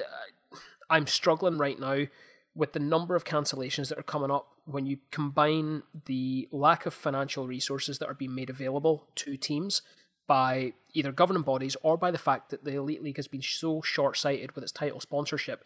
I'm 0.91 1.07
struggling 1.07 1.59
right 1.59 1.79
now 1.79 2.07
with 2.55 2.73
the 2.75 2.79
number 2.79 3.17
of 3.17 3.25
cancellations 3.25 3.89
that 3.89 3.99
are 3.99 4.03
coming 4.03 4.31
up 4.31 4.49
when 4.65 4.87
you 4.87 4.99
combine 5.11 5.83
the 6.05 6.49
lack 6.53 6.87
of 6.87 6.95
financial 6.95 7.47
resources 7.47 7.99
that 7.99 8.09
are 8.09 8.15
being 8.15 8.35
made 8.35 8.51
available 8.51 9.09
to 9.17 9.37
teams 9.37 9.83
by 10.29 10.73
either 10.93 11.11
governing 11.11 11.43
bodies 11.43 11.77
or 11.83 11.97
by 11.97 12.11
the 12.11 12.19
fact 12.19 12.51
that 12.51 12.65
the 12.65 12.75
Elite 12.75 13.03
League 13.03 13.17
has 13.17 13.27
been 13.27 13.43
so 13.43 13.83
short 13.83 14.17
sighted 14.17 14.53
with 14.53 14.63
its 14.63 14.73
title 14.73 15.01
sponsorship. 15.01 15.65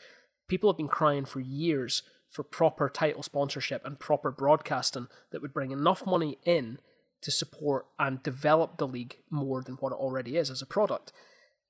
People 0.49 0.71
have 0.71 0.79
been 0.79 0.89
crying 0.89 1.25
for 1.25 1.41
years 1.41 2.03
for 2.31 2.43
proper 2.43 2.89
title 2.89 3.22
sponsorship 3.22 3.85
and 3.85 3.99
proper 3.99 4.31
broadcasting 4.31 5.09
that 5.31 5.43
would 5.43 5.55
bring 5.55 5.70
enough 5.70 6.05
money 6.07 6.39
in 6.45 6.79
to 7.22 7.31
support 7.31 7.87
and 7.99 8.22
develop 8.22 8.79
the 8.79 8.87
league 8.87 9.16
more 9.31 9.62
than 9.62 9.74
what 9.77 9.93
it 9.93 9.97
already 9.97 10.37
is 10.37 10.51
as 10.51 10.62
a 10.62 10.66
product. 10.66 11.12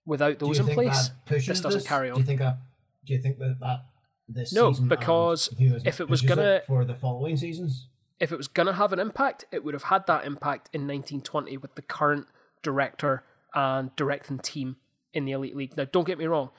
Without 0.04 0.38
those 0.38 0.58
in 0.58 0.66
place, 0.66 1.10
this 1.28 1.46
doesn't 1.46 1.80
this? 1.80 1.86
carry 1.86 2.10
on. 2.10 2.16
Do 2.16 2.20
you 2.20 2.26
think 2.26 2.40
that? 2.40 2.58
Do 3.04 3.12
you 3.12 3.20
think 3.20 3.38
that 3.38 3.56
that 3.60 3.80
this 4.28 4.52
no, 4.52 4.72
season 4.72 4.84
um, 4.84 4.88
because 4.88 5.50
if 5.58 6.00
it 6.00 6.08
was 6.08 6.22
gonna 6.22 6.42
it 6.42 6.66
for 6.66 6.84
the 6.84 6.94
following 6.94 7.36
seasons, 7.36 7.88
if 8.20 8.32
it 8.32 8.36
was 8.36 8.48
gonna 8.48 8.74
have 8.74 8.92
an 8.92 9.00
impact, 9.00 9.46
it 9.50 9.64
would 9.64 9.74
have 9.74 9.84
had 9.84 10.06
that 10.06 10.24
impact 10.24 10.68
in 10.72 10.82
1920 10.82 11.56
with 11.56 11.74
the 11.74 11.82
current 11.82 12.26
director 12.62 13.24
and 13.54 13.94
directing 13.96 14.38
team 14.38 14.76
in 15.12 15.24
the 15.24 15.32
elite 15.32 15.56
league. 15.56 15.76
Now, 15.76 15.86
don't 15.90 16.06
get 16.06 16.18
me 16.18 16.26
wrong, 16.26 16.50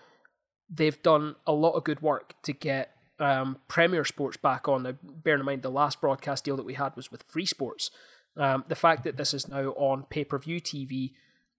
they've 0.70 1.02
done 1.04 1.36
a 1.46 1.54
lot 1.54 1.74
of 1.74 1.84
good 1.84 2.02
work 2.02 2.34
to 2.44 2.54
get 2.54 2.97
um, 3.20 3.58
Premier 3.68 4.06
Sports 4.06 4.38
back 4.38 4.68
on. 4.68 4.84
Now, 4.84 4.94
bearing 5.04 5.42
in 5.42 5.46
mind 5.46 5.62
the 5.62 5.70
last 5.70 6.02
broadcast 6.02 6.44
deal 6.44 6.58
that 6.58 6.66
we 6.66 6.76
had 6.76 6.96
was 6.96 7.12
with 7.12 7.24
Free 7.24 7.46
Sports. 7.46 7.92
Um, 8.36 8.66
the 8.68 8.76
fact 8.76 9.04
that 9.04 9.18
this 9.18 9.34
is 9.34 9.48
now 9.48 9.70
on 9.72 10.04
pay 10.04 10.24
per 10.24 10.38
view 10.38 10.62
TV, 10.62 11.14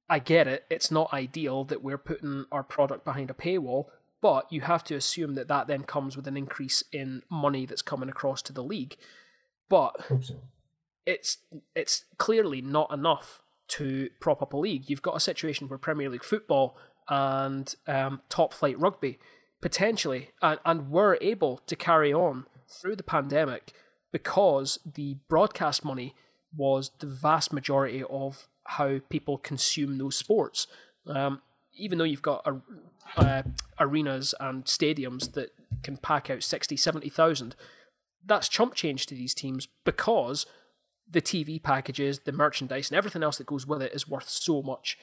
I 0.09 0.19
get 0.21 0.47
it. 0.47 0.65
It's 0.71 0.91
not 0.91 1.13
ideal 1.13 1.65
that 1.65 1.83
we're 1.83 1.99
putting 1.99 2.47
our 2.53 2.63
product 2.63 3.05
behind 3.05 3.31
a 3.31 3.35
paywall, 3.35 3.87
but 4.21 4.51
you 4.53 4.63
have 4.63 4.85
to 4.85 4.95
assume 4.95 5.35
that 5.35 5.49
that 5.49 5.67
then 5.67 5.83
comes 5.83 6.17
with 6.17 6.27
an 6.27 6.37
increase 6.37 6.85
in 6.93 7.23
money 7.31 7.67
that's 7.67 7.83
coming 7.83 8.09
across 8.09 8.43
to 8.43 8.53
the 8.53 8.63
league. 8.63 8.97
But 9.69 9.97
so. 10.23 10.37
it's 11.05 11.39
it's 11.75 12.05
clearly 12.17 12.63
not 12.63 12.93
enough 12.93 13.41
to 13.69 14.09
prop 14.21 14.41
up 14.41 14.53
a 14.53 14.57
league. 14.57 14.89
You've 14.89 15.03
got 15.03 15.17
a 15.17 15.21
situation 15.21 15.69
where 15.69 15.79
Premier 15.79 16.09
League 16.09 16.25
football 16.25 16.77
and 17.09 17.75
um, 17.87 18.21
top 18.29 18.55
flight 18.55 18.79
rugby 18.79 19.19
potentially 19.61 20.31
and, 20.43 20.59
and 20.65 20.91
were 20.91 21.19
able 21.21 21.59
to 21.67 21.77
carry 21.77 22.13
on 22.13 22.47
through 22.69 22.97
the 22.97 23.03
pandemic 23.03 23.73
because 24.13 24.79
the 24.85 25.17
broadcast 25.29 25.85
money 25.85 26.15
was 26.57 26.91
the 27.01 27.07
vast 27.07 27.53
majority 27.53 28.03
of 28.09 28.49
how 28.65 29.01
people 29.09 29.39
consume 29.39 29.99
those 29.99 30.17
sports. 30.17 30.67
Um, 31.07 31.43
even 31.75 31.99
though 31.99 32.05
you've 32.05 32.23
got 32.23 32.47
a, 32.47 32.61
uh, 33.17 33.43
arenas 33.79 34.35
and 34.41 34.65
stadiums 34.65 35.33
that 35.33 35.51
can 35.83 35.97
pack 35.97 36.31
out 36.31 36.43
60, 36.43 36.77
70,000, 36.77 37.55
that's 38.25 38.49
chump 38.49 38.75
change 38.75 39.07
to 39.07 39.15
these 39.15 39.35
teams 39.35 39.69
because 39.85 40.47
the 41.11 41.23
TV 41.23 41.63
packages, 41.63 42.21
the 42.21 42.33
merchandise, 42.33 42.91
and 42.91 42.99
everything 42.99 43.23
else 43.23 43.39
that 43.39 43.47
goes 43.47 43.67
with 43.67 43.83
it 43.83 43.95
is 43.95 44.09
worth 44.09 44.29
so 44.29 44.63
much 44.63 44.99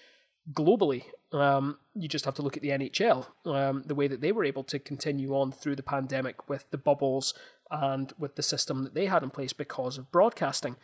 globally. 0.53 1.03
Um, 1.31 1.77
you 1.93 2.07
just 2.07 2.25
have 2.25 2.35
to 2.35 2.41
look 2.41 2.55
at 2.55 2.63
the 2.63 2.69
NHL, 2.69 3.25
um, 3.45 3.83
the 3.85 3.95
way 3.95 4.07
that 4.07 4.21
they 4.21 4.31
were 4.31 4.45
able 4.45 4.63
to 4.65 4.79
continue 4.79 5.35
on 5.35 5.51
through 5.51 5.75
the 5.75 5.83
pandemic 5.83 6.47
with 6.49 6.69
the 6.71 6.77
bubbles 6.77 7.33
and 7.71 8.13
with 8.17 8.35
the 8.35 8.43
system 8.43 8.83
that 8.83 8.93
they 8.93 9.07
had 9.07 9.23
in 9.23 9.29
place 9.31 9.53
because 9.53 9.97
of 9.97 10.11
broadcasting. 10.11 10.75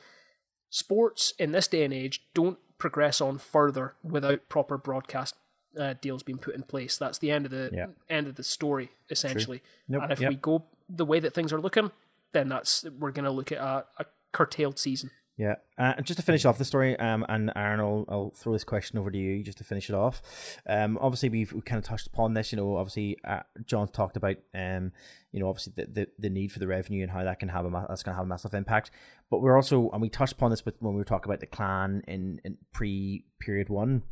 Sports 0.69 1.33
in 1.37 1.51
this 1.51 1.67
day 1.67 1.83
and 1.83 1.93
age 1.93 2.23
don't 2.33 2.57
progress 2.77 3.21
on 3.21 3.37
further 3.37 3.93
without 4.03 4.49
proper 4.49 4.77
broadcast 4.77 5.35
uh, 5.79 5.93
deals 6.01 6.23
being 6.23 6.37
put 6.39 6.55
in 6.55 6.63
place. 6.63 6.97
That's 6.97 7.17
the 7.19 7.31
end 7.31 7.45
of 7.45 7.51
the 7.51 7.69
Yeah. 7.73 7.87
end 8.09 8.27
of 8.27 8.35
the 8.35 8.43
story, 8.43 8.91
essentially. 9.09 9.61
Nope, 9.87 10.03
And 10.03 10.11
if 10.11 10.19
yep. 10.19 10.29
we 10.29 10.35
go 10.35 10.65
the 10.89 11.05
way 11.05 11.19
that 11.19 11.33
things 11.33 11.53
are 11.53 11.61
looking, 11.61 11.91
then 12.33 12.49
that's 12.49 12.83
we're 12.99 13.11
going 13.11 13.25
to 13.25 13.31
look 13.31 13.51
at 13.51 13.59
a, 13.59 13.85
a 13.99 14.05
curtailed 14.31 14.79
season. 14.79 15.11
Yeah, 15.37 15.55
uh, 15.77 15.93
and 15.97 16.05
just 16.05 16.19
to 16.19 16.25
finish 16.25 16.45
off 16.45 16.57
the 16.57 16.65
story, 16.65 16.99
um, 16.99 17.25
and 17.27 17.51
Aaron, 17.55 17.79
I'll, 17.79 18.05
I'll 18.09 18.29
throw 18.35 18.53
this 18.53 18.63
question 18.63 18.99
over 18.99 19.09
to 19.09 19.17
you 19.17 19.43
just 19.43 19.57
to 19.59 19.63
finish 19.63 19.89
it 19.89 19.95
off. 19.95 20.21
Um, 20.67 20.99
obviously 21.01 21.29
we've 21.29 21.51
we 21.51 21.61
kind 21.61 21.79
of 21.79 21.85
touched 21.85 22.07
upon 22.07 22.33
this. 22.33 22.51
You 22.51 22.57
know, 22.57 22.75
obviously 22.75 23.17
uh, 23.25 23.39
John's 23.65 23.91
talked 23.91 24.17
about, 24.17 24.35
um, 24.53 24.91
you 25.31 25.39
know, 25.39 25.49
obviously 25.49 25.73
the, 25.75 25.85
the, 25.85 26.07
the 26.19 26.29
need 26.29 26.51
for 26.51 26.59
the 26.59 26.67
revenue 26.67 27.01
and 27.01 27.11
how 27.11 27.23
that 27.23 27.39
can 27.39 27.49
have 27.49 27.65
a 27.65 27.69
ma- 27.69 27.87
that's 27.87 28.03
going 28.03 28.13
to 28.13 28.17
have 28.17 28.25
a 28.25 28.29
massive 28.29 28.53
impact. 28.53 28.91
But 29.31 29.41
we're 29.41 29.55
also, 29.55 29.89
and 29.91 30.01
we 30.01 30.09
touched 30.09 30.33
upon 30.33 30.51
this 30.51 30.65
with 30.65 30.75
when 30.79 30.93
we 30.93 30.99
were 30.99 31.05
talking 31.05 31.29
about 31.29 31.39
the 31.39 31.47
clan 31.47 32.03
in, 32.07 32.39
in 32.43 32.57
pre 32.73 33.25
period 33.39 33.69
one. 33.69 34.03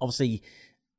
Obviously, 0.00 0.42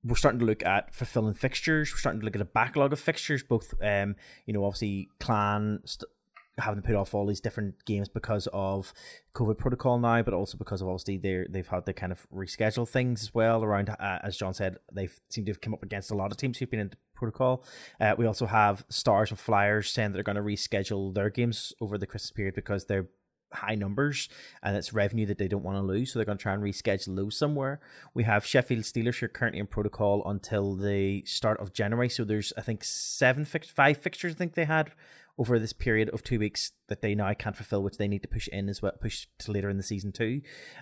we're 0.03 0.15
starting 0.15 0.39
to 0.39 0.45
look 0.45 0.63
at 0.65 0.93
fulfilling 0.93 1.33
fixtures. 1.33 1.91
We're 1.91 1.99
starting 1.99 2.21
to 2.21 2.25
look 2.25 2.35
at 2.35 2.41
a 2.41 2.45
backlog 2.45 2.93
of 2.93 2.99
fixtures, 2.99 3.43
both, 3.43 3.73
um, 3.81 4.15
you 4.45 4.53
know, 4.53 4.63
obviously 4.63 5.09
clan. 5.19 5.81
St- 5.83 6.09
having 6.57 6.81
to 6.81 6.85
put 6.85 6.95
off 6.95 7.13
all 7.13 7.25
these 7.25 7.39
different 7.39 7.85
games 7.85 8.09
because 8.09 8.47
of 8.51 8.93
COVID 9.35 9.57
protocol 9.57 9.99
now, 9.99 10.21
but 10.21 10.33
also 10.33 10.57
because 10.57 10.81
of 10.81 10.87
obviously 10.87 11.17
they 11.17 11.45
they've 11.49 11.67
had 11.67 11.85
to 11.85 11.93
kind 11.93 12.11
of 12.11 12.27
reschedule 12.33 12.87
things 12.87 13.21
as 13.23 13.33
well 13.33 13.63
around. 13.63 13.89
Uh, 13.89 14.19
as 14.23 14.37
John 14.37 14.53
said, 14.53 14.77
they 14.91 15.09
seem 15.29 15.45
to 15.45 15.51
have 15.51 15.61
come 15.61 15.73
up 15.73 15.83
against 15.83 16.11
a 16.11 16.15
lot 16.15 16.31
of 16.31 16.37
teams 16.37 16.57
who've 16.57 16.69
been 16.69 16.79
in 16.79 16.91
protocol. 17.13 17.63
Uh, 17.99 18.15
we 18.17 18.25
also 18.25 18.45
have 18.45 18.85
Stars 18.89 19.29
and 19.29 19.39
Flyers 19.39 19.89
saying 19.89 20.11
that 20.11 20.15
they're 20.15 20.23
going 20.23 20.35
to 20.35 20.41
reschedule 20.41 21.13
their 21.13 21.29
games 21.29 21.73
over 21.79 21.97
the 21.97 22.07
Christmas 22.07 22.31
period 22.31 22.55
because 22.55 22.85
they're 22.85 23.07
high 23.53 23.75
numbers 23.75 24.29
and 24.61 24.75
it's 24.75 24.93
revenue 24.93 25.25
that 25.25 25.37
they 25.37 25.47
don't 25.47 25.63
want 25.63 25.77
to 25.77 25.81
lose, 25.81 26.11
so 26.11 26.19
they're 26.19 26.25
going 26.25 26.37
to 26.37 26.41
try 26.41 26.53
and 26.53 26.63
reschedule 26.63 27.15
those 27.15 27.37
somewhere. 27.37 27.79
We 28.13 28.23
have 28.23 28.45
Sheffield 28.45 28.83
Steelers 28.83 29.19
who 29.19 29.27
are 29.27 29.29
currently 29.29 29.59
in 29.59 29.67
protocol 29.67 30.23
until 30.25 30.75
the 30.75 31.23
start 31.25 31.59
of 31.59 31.73
January, 31.73 32.09
so 32.09 32.23
there's 32.23 32.51
I 32.57 32.61
think 32.61 32.83
seven 32.83 33.45
fix 33.45 33.69
five 33.69 33.97
fixtures 33.97 34.33
I 34.33 34.35
think 34.35 34.55
they 34.55 34.65
had 34.65 34.91
over 35.37 35.59
this 35.59 35.73
period 35.73 36.09
of 36.09 36.23
two 36.23 36.39
weeks 36.39 36.71
that 36.87 37.01
they 37.01 37.13
now 37.13 37.31
can't 37.33 37.55
fulfill, 37.55 37.83
which 37.83 37.97
they 37.97 38.07
need 38.07 38.23
to 38.23 38.27
push 38.27 38.47
in 38.47 38.69
as 38.69 38.81
well, 38.81 38.91
push 38.99 39.27
to 39.39 39.51
later 39.51 39.69
in 39.69 39.77
the 39.77 39.83
season 39.83 40.11
too. 40.11 40.41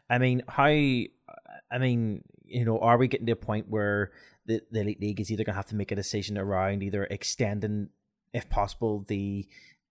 I 0.10 0.18
mean, 0.18 0.44
how? 0.48 0.66
I 0.66 1.78
mean, 1.80 2.24
you 2.46 2.64
know, 2.64 2.80
are 2.80 2.98
we 2.98 3.08
getting 3.08 3.26
to 3.26 3.34
a 3.34 3.38
point 3.38 3.68
where 3.70 4.12
the 4.46 4.62
the 4.72 4.82
elite 4.82 5.02
league 5.02 5.20
is 5.20 5.32
either 5.32 5.44
going 5.44 5.54
to 5.54 5.58
have 5.58 5.68
to 5.68 5.76
make 5.76 5.92
a 5.92 5.96
decision 5.96 6.38
around 6.38 6.84
either 6.84 7.06
extending, 7.06 7.90
if 8.34 8.50
possible, 8.50 9.04
the 9.08 9.46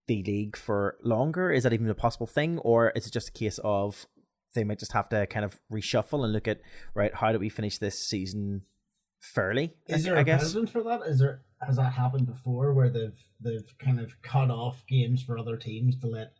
the 0.06 0.22
league 0.22 0.56
for 0.56 0.96
longer? 1.02 1.50
Is 1.50 1.64
that 1.64 1.72
even 1.72 1.88
a 1.88 1.94
possible 1.94 2.26
thing, 2.26 2.58
or 2.58 2.90
is 2.90 3.06
it 3.06 3.12
just 3.12 3.28
a 3.28 3.32
case 3.32 3.58
of 3.62 4.06
they 4.54 4.64
might 4.64 4.78
just 4.78 4.92
have 4.92 5.08
to 5.08 5.26
kind 5.26 5.44
of 5.44 5.58
reshuffle 5.70 6.24
and 6.24 6.32
look 6.32 6.48
at 6.48 6.60
right? 6.94 7.14
How 7.14 7.32
do 7.32 7.38
we 7.38 7.48
finish 7.50 7.78
this 7.78 7.98
season 7.98 8.62
fairly? 9.20 9.74
Is 9.88 10.06
I, 10.06 10.08
there 10.08 10.18
I 10.18 10.20
a 10.20 10.24
guess. 10.24 10.40
precedent 10.40 10.70
for 10.70 10.82
that? 10.84 11.02
Is 11.06 11.18
there 11.18 11.42
has 11.66 11.76
that 11.76 11.92
happened 11.92 12.26
before 12.26 12.72
where 12.72 12.90
they've 12.90 13.22
they've 13.40 13.74
kind 13.78 14.00
of 14.00 14.20
cut 14.22 14.50
off 14.50 14.84
games 14.88 15.22
for 15.22 15.38
other 15.38 15.56
teams 15.56 15.96
to 16.00 16.06
let 16.06 16.32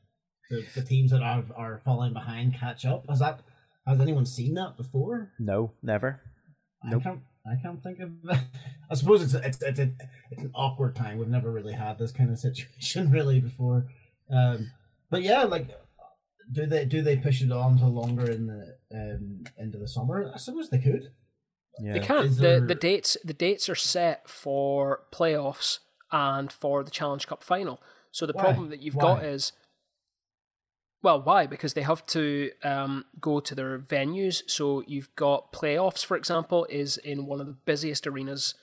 the, 0.51 0.65
the 0.75 0.83
teams 0.83 1.11
that 1.11 1.23
are 1.23 1.45
are 1.57 1.81
falling 1.85 2.13
behind 2.13 2.55
catch 2.55 2.85
up? 2.85 3.07
Has 3.09 3.19
that 3.21 3.41
has 3.87 4.01
anyone 4.01 4.27
seen 4.27 4.55
that 4.55 4.77
before? 4.77 5.33
No, 5.39 5.73
never. 5.83 6.21
Nope. 6.85 7.01
I 7.01 7.05
can't 7.05 7.21
I 7.47 7.55
can't 7.63 7.83
think 7.83 8.01
of. 8.01 8.11
It. 8.25 8.39
I 8.91 8.95
suppose 8.95 9.23
it's 9.23 9.35
it's 9.35 9.63
it's, 9.63 9.81
a, 9.81 9.91
it's 10.31 10.43
an 10.43 10.51
awkward 10.55 10.97
time. 10.97 11.19
We've 11.19 11.29
never 11.29 11.51
really 11.51 11.75
had 11.75 11.99
this 11.99 12.13
kind 12.13 12.31
of 12.31 12.39
situation 12.41 13.11
really 13.11 13.41
before. 13.41 13.87
Um, 14.31 14.71
but 15.11 15.23
yeah, 15.23 15.45
like 15.45 15.69
do 16.51 16.67
they 16.67 16.85
do 16.85 17.03
they 17.03 17.17
push 17.17 17.43
it 17.43 17.53
on 17.53 17.79
to 17.79 17.87
longer 17.87 18.31
in 18.31 18.47
the 18.47 18.77
um 18.93 19.45
into 19.59 19.79
the 19.79 19.89
summer? 19.89 20.31
I 20.35 20.39
suppose 20.39 20.71
they 20.71 20.79
could. 20.79 21.11
They 21.81 22.01
can't. 22.01 22.27
Is 22.27 22.39
The 22.39 22.63
the 22.67 22.75
dates 22.75 23.17
the 23.25 23.35
dates 23.35 23.69
are 23.69 23.75
set 23.75 24.29
for 24.29 25.03
playoffs 25.13 25.81
and 26.13 26.53
for 26.53 26.85
the 26.85 26.91
Challenge 26.91 27.27
Cup 27.27 27.43
final. 27.43 27.81
So 28.13 28.27
the 28.27 28.33
Why? 28.33 28.43
problem 28.43 28.71
that 28.71 28.81
you've 28.81 28.97
got 28.97 29.25
is 29.25 29.53
well, 31.05 31.21
why? 31.21 31.47
Because 31.47 31.75
they 31.75 31.83
have 31.83 32.07
to 32.07 32.51
um, 32.63 33.05
go 33.21 33.39
to 33.39 33.55
their 33.55 33.79
venues. 33.79 34.43
So 34.47 34.83
you've 34.87 35.15
got 35.17 35.53
playoffs, 35.53 36.03
for 36.03 36.17
example, 36.17 36.67
is 36.71 36.97
in 36.97 37.27
one 37.27 37.43
of 37.43 37.47
the 37.47 37.53
busiest 37.53 38.07
arenas 38.07 38.55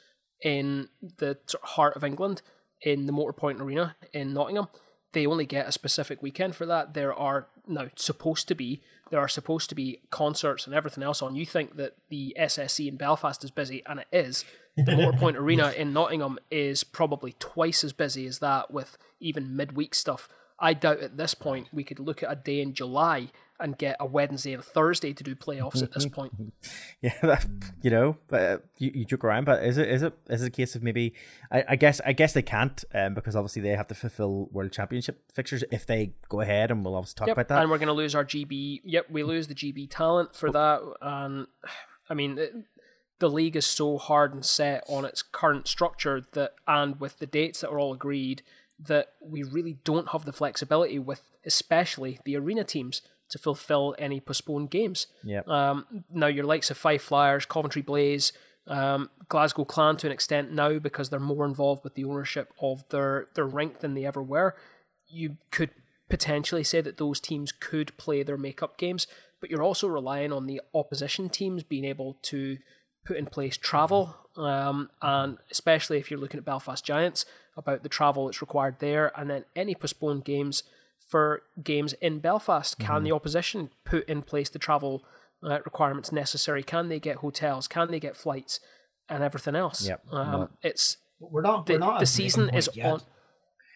in 0.41 0.89
the 1.19 1.37
heart 1.61 1.95
of 1.95 2.03
England, 2.03 2.41
in 2.81 3.05
the 3.05 3.13
Motorpoint 3.13 3.59
Arena 3.61 3.95
in 4.11 4.33
Nottingham. 4.33 4.69
They 5.13 5.25
only 5.25 5.45
get 5.45 5.67
a 5.67 5.71
specific 5.71 6.21
weekend 6.21 6.55
for 6.55 6.65
that. 6.65 6.93
There 6.93 7.13
are 7.13 7.47
now 7.67 7.87
supposed 7.95 8.47
to 8.47 8.55
be 8.55 8.81
there 9.11 9.19
are 9.19 9.27
supposed 9.27 9.69
to 9.69 9.75
be 9.75 9.99
concerts 10.09 10.65
and 10.65 10.73
everything 10.73 11.03
else 11.03 11.21
on. 11.21 11.35
You 11.35 11.45
think 11.45 11.75
that 11.75 11.95
the 12.09 12.35
SSE 12.39 12.87
in 12.87 12.95
Belfast 12.95 13.43
is 13.43 13.51
busy, 13.51 13.83
and 13.85 13.99
it 13.99 14.07
is. 14.11 14.45
The 14.77 14.83
Motorpoint 14.93 15.35
Arena 15.35 15.71
in 15.71 15.91
Nottingham 15.93 16.39
is 16.49 16.85
probably 16.85 17.35
twice 17.37 17.83
as 17.83 17.91
busy 17.91 18.25
as 18.25 18.39
that, 18.39 18.71
with 18.71 18.97
even 19.19 19.55
midweek 19.55 19.93
stuff. 19.93 20.29
I 20.57 20.73
doubt 20.73 21.01
at 21.01 21.17
this 21.17 21.33
point 21.33 21.67
we 21.73 21.83
could 21.83 21.99
look 21.99 22.23
at 22.23 22.31
a 22.31 22.35
day 22.35 22.61
in 22.61 22.73
July 22.73 23.29
and 23.61 23.77
get 23.77 23.95
a 23.99 24.05
Wednesday 24.05 24.53
and 24.53 24.59
a 24.61 24.65
Thursday 24.65 25.13
to 25.13 25.23
do 25.23 25.35
playoffs 25.35 25.81
at 25.83 25.93
this 25.93 26.05
point. 26.05 26.33
Yeah, 27.01 27.13
that, 27.23 27.47
you 27.81 27.89
know, 27.89 28.17
uh, 28.31 28.57
you, 28.77 28.91
you 28.93 29.05
joke 29.05 29.23
around, 29.23 29.45
but 29.45 29.63
is 29.63 29.79
it 29.79 29.89
is 29.89 30.03
it 30.03 30.13
is 30.29 30.43
it 30.43 30.47
a 30.47 30.51
case 30.51 30.75
of 30.75 30.83
maybe? 30.83 31.13
I, 31.51 31.63
I 31.69 31.75
guess 31.75 31.99
I 32.05 32.13
guess 32.13 32.33
they 32.33 32.43
can't 32.43 32.83
um, 32.93 33.15
because 33.15 33.35
obviously 33.35 33.63
they 33.63 33.69
have 33.69 33.87
to 33.87 33.95
fulfill 33.95 34.49
World 34.51 34.71
Championship 34.71 35.23
fixtures 35.31 35.63
if 35.71 35.87
they 35.87 36.13
go 36.29 36.41
ahead, 36.41 36.69
and 36.69 36.85
we'll 36.85 36.95
obviously 36.95 37.17
talk 37.17 37.27
Yep, 37.29 37.35
about 37.37 37.47
that. 37.47 37.61
and 37.63 37.71
we're 37.71 37.79
going 37.79 37.87
to 37.87 37.93
lose 37.93 38.13
our 38.13 38.23
GB. 38.23 38.81
Yep, 38.83 39.07
we 39.09 39.23
lose 39.23 39.47
the 39.47 39.55
GB 39.55 39.87
talent 39.89 40.35
for 40.35 40.51
that. 40.51 40.81
And 41.01 41.47
I 42.07 42.13
mean, 42.13 42.37
it, 42.37 42.53
the 43.17 43.29
league 43.29 43.55
is 43.55 43.65
so 43.65 43.97
hard 43.97 44.33
and 44.33 44.45
set 44.45 44.83
on 44.87 45.03
its 45.05 45.23
current 45.23 45.67
structure 45.67 46.23
that, 46.33 46.53
and 46.67 46.99
with 46.99 47.17
the 47.17 47.25
dates 47.25 47.61
that 47.61 47.69
are 47.69 47.79
all 47.79 47.93
agreed, 47.93 48.43
that 48.79 49.13
we 49.21 49.41
really 49.43 49.77
don't 49.83 50.09
have 50.09 50.25
the 50.25 50.33
flexibility 50.33 50.99
with, 50.99 51.23
especially 51.45 52.19
the 52.25 52.35
arena 52.35 52.63
teams, 52.63 53.01
to 53.31 53.39
fulfill 53.39 53.95
any 53.97 54.19
postponed 54.19 54.69
games. 54.69 55.07
Yep. 55.23 55.47
Um, 55.47 56.03
now, 56.11 56.27
your 56.27 56.45
likes 56.45 56.69
of 56.69 56.77
Fife 56.77 57.01
Flyers, 57.01 57.45
Coventry 57.45 57.81
Blaze, 57.81 58.33
um, 58.67 59.09
Glasgow 59.27 59.65
Clan 59.65 59.97
to 59.97 60.07
an 60.07 60.13
extent 60.13 60.51
now 60.51 60.77
because 60.77 61.09
they're 61.09 61.19
more 61.19 61.45
involved 61.45 61.83
with 61.83 61.95
the 61.95 62.05
ownership 62.05 62.53
of 62.61 62.87
their, 62.89 63.27
their 63.35 63.45
rink 63.45 63.79
than 63.79 63.95
they 63.95 64.05
ever 64.05 64.21
were. 64.21 64.55
You 65.07 65.37
could 65.49 65.71
potentially 66.09 66.63
say 66.63 66.81
that 66.81 66.97
those 66.97 67.19
teams 67.19 67.51
could 67.51 67.97
play 67.97 68.21
their 68.21 68.37
makeup 68.37 68.77
games, 68.77 69.07
but 69.39 69.49
you're 69.49 69.63
also 69.63 69.87
relying 69.87 70.31
on 70.31 70.45
the 70.45 70.61
opposition 70.73 71.29
teams 71.29 71.63
being 71.63 71.85
able 71.85 72.17
to 72.23 72.57
put 73.05 73.17
in 73.17 73.25
place 73.25 73.57
travel, 73.57 74.15
um, 74.37 74.89
and 75.01 75.37
especially 75.49 75.97
if 75.97 76.11
you're 76.11 76.19
looking 76.19 76.37
at 76.37 76.45
Belfast 76.45 76.85
Giants, 76.85 77.25
about 77.57 77.83
the 77.83 77.89
travel 77.89 78.25
that's 78.25 78.41
required 78.41 78.75
there, 78.79 79.11
and 79.19 79.29
then 79.29 79.45
any 79.55 79.73
postponed 79.73 80.23
games 80.23 80.63
for 81.11 81.43
games 81.61 81.91
in 82.01 82.19
Belfast. 82.19 82.79
Can 82.79 83.03
the 83.03 83.11
opposition 83.11 83.69
put 83.83 84.07
in 84.07 84.21
place 84.21 84.49
the 84.49 84.59
travel 84.59 85.03
uh, 85.43 85.59
requirements 85.65 86.11
necessary? 86.11 86.63
Can 86.63 86.87
they 86.87 86.99
get 86.99 87.17
hotels? 87.17 87.67
Can 87.67 87.91
they 87.91 87.99
get 87.99 88.15
flights 88.15 88.61
and 89.09 89.21
everything 89.21 89.55
else? 89.55 89.85
Yep. 89.87 90.05
Um, 90.11 90.49
It's 90.63 90.97
We're 91.19 91.41
not. 91.41 91.65
the, 91.65 91.73
we're 91.73 91.79
not 91.79 91.99
the 91.99 92.05
season 92.05 92.49
is 92.55 92.69
yet. 92.73 92.85
on. 92.93 93.01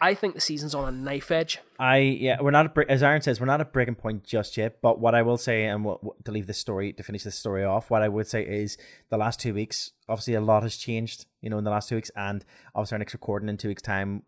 I 0.01 0.13
think 0.13 0.35
the 0.35 0.41
season's 0.41 0.75
on 0.75 0.87
a 0.87 0.91
knife 0.91 1.31
edge. 1.31 1.59
I 1.79 1.97
yeah, 1.97 2.37
we're 2.41 2.51
not 2.51 2.77
at 2.77 2.89
as 2.89 3.01
Aaron 3.01 3.21
says, 3.21 3.39
we're 3.39 3.45
not 3.47 3.61
at 3.61 3.71
breaking 3.73 3.95
point 3.95 4.23
just 4.23 4.55
yet. 4.57 4.81
But 4.81 4.99
what 4.99 5.15
I 5.15 5.21
will 5.21 5.37
say, 5.37 5.65
and 5.65 5.83
what, 5.85 6.03
what- 6.03 6.23
to 6.25 6.31
leave 6.31 6.47
this 6.47 6.57
story 6.57 6.93
to 6.93 7.03
finish 7.03 7.23
this 7.23 7.35
story 7.35 7.63
off, 7.63 7.89
what 7.89 8.01
I 8.01 8.09
would 8.09 8.27
say 8.27 8.43
is 8.43 8.77
the 9.09 9.17
last 9.17 9.39
two 9.39 9.53
weeks, 9.53 9.91
obviously 10.09 10.33
a 10.35 10.41
lot 10.41 10.63
has 10.63 10.75
changed, 10.77 11.25
you 11.41 11.49
know, 11.49 11.57
in 11.57 11.63
the 11.65 11.71
last 11.71 11.89
two 11.89 11.95
weeks, 11.95 12.11
and 12.15 12.43
obviously 12.73 12.95
our 12.95 12.99
next 12.99 13.13
recording 13.13 13.49
in 13.49 13.57
two 13.57 13.67
weeks' 13.69 13.81
time. 13.81 14.23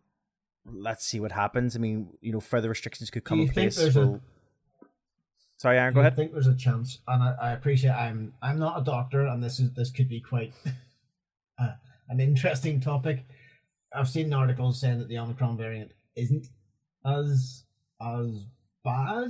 Let's 0.72 1.06
see 1.06 1.20
what 1.20 1.32
happens. 1.32 1.76
I 1.76 1.80
mean, 1.80 2.18
you 2.22 2.32
know, 2.32 2.40
further 2.40 2.70
restrictions 2.70 3.10
could 3.10 3.24
come 3.24 3.40
in 3.42 3.50
place. 3.50 3.78
We'll- 3.96 4.22
Sorry, 5.60 5.78
Aaron, 5.80 5.94
go 5.94 6.02
ahead. 6.02 6.14
I 6.14 6.16
think 6.16 6.34
there's 6.34 6.46
a 6.46 6.56
chance, 6.56 7.00
and 7.08 7.24
I, 7.24 7.36
I 7.42 7.52
appreciate. 7.54 7.90
I'm 7.92 8.34
I'm 8.44 8.60
not 8.60 8.80
a 8.80 8.84
doctor, 8.84 9.26
and 9.26 9.42
this 9.42 9.60
is 9.60 9.74
this 9.74 9.90
could 9.90 10.08
be 10.08 10.22
quite 10.22 10.54
uh, 11.60 11.72
an 12.10 12.20
interesting 12.20 12.80
topic. 12.80 13.26
I've 13.92 14.08
seen 14.08 14.32
articles 14.34 14.80
saying 14.80 15.00
that 15.00 15.08
the 15.08 15.18
Omicron 15.18 15.58
variant 15.58 15.94
isn't 16.16 16.46
as 17.04 17.64
as 18.00 18.46
bad. 18.84 19.30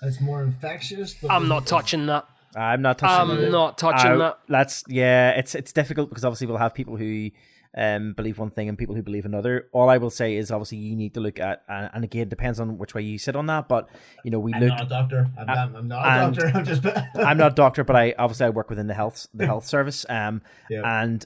It's 0.00 0.20
more 0.20 0.42
infectious. 0.42 1.14
But 1.20 1.30
I'm 1.30 1.46
not 1.46 1.66
touching 1.66 2.06
that. 2.06 2.26
I'm 2.54 2.80
not 2.80 2.96
touching. 2.96 3.30
I'm 3.32 3.38
it. 3.44 3.50
not 3.50 3.76
touching 3.76 4.12
I- 4.12 4.16
that. 4.16 4.38
That's 4.48 4.82
yeah. 4.88 5.32
It's 5.32 5.54
it's 5.54 5.74
difficult 5.74 6.08
because 6.08 6.24
obviously 6.24 6.46
we'll 6.46 6.56
have 6.56 6.72
people 6.72 6.96
who 6.96 7.30
um 7.76 8.14
believe 8.14 8.38
one 8.38 8.50
thing 8.50 8.68
and 8.68 8.78
people 8.78 8.94
who 8.94 9.02
believe 9.02 9.26
another. 9.26 9.68
All 9.72 9.88
I 9.90 9.98
will 9.98 10.10
say 10.10 10.36
is 10.36 10.50
obviously 10.50 10.78
you 10.78 10.96
need 10.96 11.14
to 11.14 11.20
look 11.20 11.38
at 11.38 11.62
and, 11.68 11.90
and 11.92 12.04
again 12.04 12.22
it 12.22 12.28
depends 12.30 12.58
on 12.58 12.78
which 12.78 12.94
way 12.94 13.02
you 13.02 13.18
sit 13.18 13.36
on 13.36 13.46
that. 13.46 13.68
But 13.68 13.88
you 14.24 14.30
know 14.30 14.38
we 14.40 14.54
I'm 14.54 14.60
look. 14.60 14.68
not 14.70 14.82
a 14.82 14.88
doctor. 14.88 15.30
I'm, 15.38 15.46
not, 15.46 15.58
I'm 15.76 15.88
not 15.88 16.06
a 16.06 16.32
doctor. 16.32 16.46
I'm 16.58 16.64
just. 16.64 16.86
I'm 17.16 17.36
not 17.38 17.52
a 17.52 17.54
doctor, 17.54 17.84
but 17.84 17.96
I 17.96 18.14
obviously 18.18 18.46
I 18.46 18.50
work 18.50 18.70
within 18.70 18.86
the 18.86 18.94
health 18.94 19.26
the 19.34 19.46
health 19.46 19.66
service. 19.66 20.06
Um, 20.08 20.42
Yeah. 20.70 21.02
and 21.02 21.24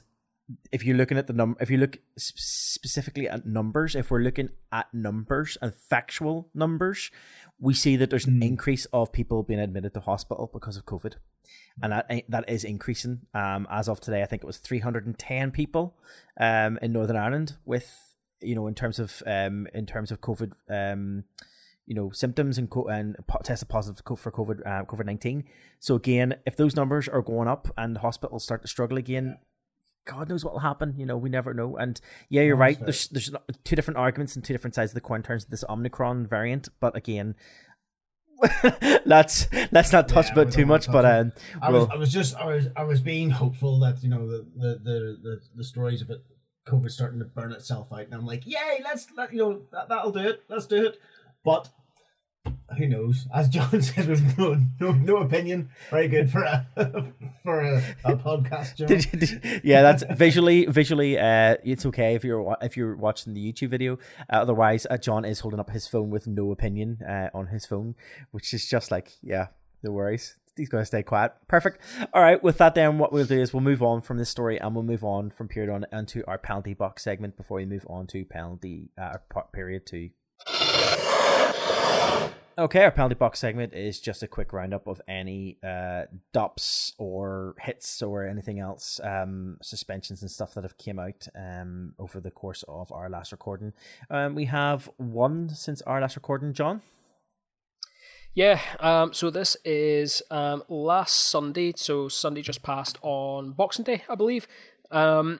if 0.73 0.83
you're 0.83 0.97
looking 0.97 1.17
at 1.17 1.27
the 1.27 1.33
number, 1.33 1.57
if 1.63 1.69
you 1.69 1.77
look 1.77 1.99
specifically 2.17 3.27
at 3.29 3.45
numbers, 3.45 3.95
if 3.95 4.11
we're 4.11 4.19
looking 4.19 4.49
at 4.71 4.93
numbers 4.93 5.57
and 5.61 5.73
factual 5.73 6.49
numbers, 6.53 7.09
we 7.59 7.73
see 7.73 7.95
that 7.95 8.09
there's 8.09 8.25
an 8.25 8.43
increase 8.43 8.85
of 8.91 9.11
people 9.13 9.43
being 9.43 9.59
admitted 9.61 9.93
to 9.93 9.99
hospital 10.01 10.49
because 10.51 10.75
of 10.75 10.85
COVID, 10.85 11.13
and 11.81 11.91
that 11.91 12.09
that 12.29 12.49
is 12.49 12.63
increasing. 12.63 13.21
Um, 13.33 13.67
as 13.69 13.87
of 13.87 13.99
today, 13.99 14.21
I 14.21 14.25
think 14.25 14.43
it 14.43 14.47
was 14.47 14.57
310 14.57 15.51
people, 15.51 15.95
um, 16.39 16.77
in 16.81 16.91
Northern 16.91 17.17
Ireland 17.17 17.57
with 17.65 18.11
you 18.41 18.55
know 18.55 18.67
in 18.67 18.75
terms 18.75 18.99
of 18.99 19.21
um 19.25 19.67
in 19.73 19.85
terms 19.85 20.11
of 20.11 20.19
COVID 20.19 20.51
um 20.69 21.23
you 21.85 21.95
know 21.95 22.09
symptoms 22.11 22.57
and 22.57 22.69
co- 22.69 22.87
and 22.87 23.15
tested 23.43 23.69
positive 23.69 24.03
for 24.17 24.31
COVID 24.31 24.65
uh, 24.65 24.85
COVID 24.85 25.05
nineteen. 25.05 25.43
So 25.79 25.95
again, 25.95 26.35
if 26.45 26.55
those 26.55 26.75
numbers 26.75 27.07
are 27.07 27.21
going 27.21 27.47
up 27.47 27.67
and 27.77 27.97
hospitals 27.97 28.43
start 28.43 28.61
to 28.61 28.67
struggle 28.67 28.97
again, 28.97 29.37
God 30.05 30.29
knows 30.29 30.45
what 30.45 30.53
will 30.53 30.61
happen. 30.61 30.95
You 30.97 31.05
know, 31.05 31.17
we 31.17 31.29
never 31.29 31.53
know. 31.53 31.75
And 31.77 31.99
yeah, 32.29 32.43
you're 32.43 32.55
right. 32.55 32.79
There's 32.79 33.07
there's 33.09 33.31
two 33.63 33.75
different 33.75 33.97
arguments 33.97 34.35
and 34.35 34.45
two 34.45 34.53
different 34.53 34.75
sides 34.75 34.91
of 34.91 34.95
the 34.95 35.01
coin 35.01 35.17
in 35.17 35.23
terms 35.23 35.45
of 35.45 35.49
this 35.49 35.63
Omicron 35.67 36.27
variant. 36.27 36.69
But 36.79 36.95
again, 36.95 37.35
let's 39.05 39.47
let's 39.71 39.91
not 39.91 40.07
touch 40.07 40.27
Yeah, 40.27 40.33
about 40.33 40.51
too 40.51 40.65
much. 40.65 40.91
But 40.91 41.05
um, 41.05 41.33
I 41.61 41.69
was, 41.71 41.87
we'll- 41.87 41.91
I 41.91 41.95
was 41.97 42.11
just, 42.11 42.35
I 42.35 42.45
was, 42.45 42.67
I 42.75 42.83
was 42.83 43.01
being 43.01 43.29
hopeful 43.29 43.79
that 43.79 44.03
you 44.03 44.09
know 44.09 44.27
the 44.27 44.45
the 44.55 44.67
the 44.83 45.17
the, 45.21 45.41
the 45.57 45.63
stories 45.63 46.01
of 46.01 46.09
it, 46.09 46.23
COVID 46.67 46.89
starting 46.91 47.19
to 47.19 47.25
burn 47.25 47.51
itself 47.51 47.87
out, 47.91 48.01
and 48.01 48.13
I'm 48.13 48.25
like, 48.25 48.45
yay, 48.45 48.81
let's 48.83 49.07
let 49.15 49.31
you 49.33 49.39
know 49.39 49.61
that 49.71 49.89
that'll 49.89 50.11
do 50.11 50.19
it, 50.19 50.43
let's 50.49 50.65
do 50.65 50.85
it. 50.85 50.99
But 51.43 51.69
who 52.77 52.87
knows? 52.87 53.27
As 53.33 53.49
John 53.49 53.81
says, 53.81 54.07
with 54.07 54.37
no 54.37 54.57
no, 54.79 54.91
no 54.93 55.17
opinion. 55.17 55.69
Very 55.89 56.07
good 56.07 56.31
for 56.31 56.43
a 56.43 56.65
for 57.43 57.59
a, 57.61 57.83
a 58.05 58.15
podcast. 58.15 58.75
Did 58.87 59.05
you- 59.13 59.19
did- 59.19 59.61
yeah, 59.63 59.81
that's 59.81 60.03
visually 60.11 60.65
visually. 60.65 61.19
Uh, 61.19 61.57
it's 61.63 61.85
okay 61.87 62.15
if 62.15 62.23
you're 62.23 62.55
if 62.61 62.75
you're 62.77 62.95
watching 62.95 63.33
the 63.33 63.53
YouTube 63.53 63.69
video. 63.69 63.93
Uh, 64.31 64.37
otherwise, 64.37 64.87
uh, 64.89 64.97
John 64.97 65.25
is 65.25 65.41
holding 65.41 65.59
up 65.59 65.69
his 65.69 65.87
phone 65.87 66.09
with 66.09 66.27
no 66.27 66.51
opinion 66.51 66.99
uh, 67.07 67.29
on 67.33 67.47
his 67.47 67.65
phone, 67.65 67.95
which 68.31 68.53
is 68.53 68.67
just 68.67 68.89
like, 68.91 69.11
yeah, 69.21 69.47
no 69.83 69.91
worries. 69.91 70.35
He's 70.57 70.67
going 70.67 70.81
to 70.81 70.85
stay 70.85 71.01
quiet. 71.01 71.31
Perfect. 71.47 71.79
All 72.13 72.21
right. 72.21 72.41
With 72.43 72.57
that, 72.57 72.75
then 72.75 72.97
what 72.97 73.13
we'll 73.13 73.25
do 73.25 73.39
is 73.39 73.53
we'll 73.53 73.61
move 73.63 73.81
on 73.81 74.01
from 74.01 74.17
this 74.17 74.29
story 74.29 74.59
and 74.59 74.75
we'll 74.75 74.83
move 74.83 75.03
on 75.03 75.29
from 75.29 75.47
period 75.47 75.71
on 75.71 75.85
into 75.97 76.27
our 76.27 76.37
penalty 76.37 76.73
box 76.73 77.03
segment 77.05 77.37
before 77.37 77.57
we 77.57 77.65
move 77.65 77.85
on 77.89 78.05
to 78.07 78.25
penalty 78.25 78.89
uh, 79.01 79.17
period 79.53 79.85
two. 79.85 80.09
Okay, 82.57 82.83
our 82.83 82.91
penalty 82.91 83.15
box 83.15 83.39
segment 83.39 83.73
is 83.73 83.99
just 83.99 84.21
a 84.21 84.27
quick 84.27 84.53
roundup 84.53 84.85
of 84.85 85.01
any 85.07 85.57
uh, 85.63 86.03
dops 86.31 86.93
or 86.99 87.55
hits 87.59 88.03
or 88.03 88.27
anything 88.27 88.59
else, 88.59 88.99
um, 89.03 89.57
suspensions 89.63 90.21
and 90.21 90.29
stuff 90.29 90.53
that 90.53 90.63
have 90.63 90.77
came 90.77 90.99
out 90.99 91.27
um, 91.35 91.95
over 91.97 92.19
the 92.19 92.29
course 92.29 92.63
of 92.67 92.91
our 92.91 93.09
last 93.09 93.31
recording. 93.31 93.73
Um, 94.11 94.35
we 94.35 94.45
have 94.45 94.91
one 94.97 95.49
since 95.49 95.81
our 95.83 96.01
last 96.01 96.15
recording, 96.15 96.53
John. 96.53 96.81
Yeah, 98.33 98.59
um, 98.79 99.11
so 99.11 99.29
this 99.29 99.57
is 99.65 100.21
um, 100.29 100.63
last 100.69 101.17
Sunday, 101.17 101.73
so 101.75 102.09
Sunday 102.09 102.41
just 102.41 102.63
passed 102.63 102.97
on 103.01 103.53
Boxing 103.53 103.85
Day, 103.85 104.03
I 104.07 104.15
believe. 104.15 104.47
Um, 104.91 105.39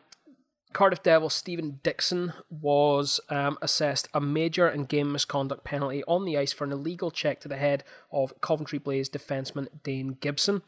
Cardiff 0.74 1.04
Devil 1.04 1.30
Stephen 1.30 1.80
Dixon 1.84 2.34
was 2.50 3.20
um, 3.30 3.58
assessed 3.62 4.08
a 4.14 4.22
major 4.22 4.68
and 4.68 4.88
game 4.88 5.12
misconduct 5.12 5.64
penalty 5.64 6.04
on 6.08 6.26
the 6.26 6.38
ice 6.38 6.54
for 6.54 6.64
an 6.64 6.72
illegal 6.72 7.12
check 7.12 7.40
to 7.42 7.48
the 7.48 7.58
head 7.58 7.84
of 8.12 8.40
Coventry 8.42 8.80
Blaze 8.80 9.10
defenseman 9.10 9.68
Dane 9.84 10.18
Gibson. 10.20 10.62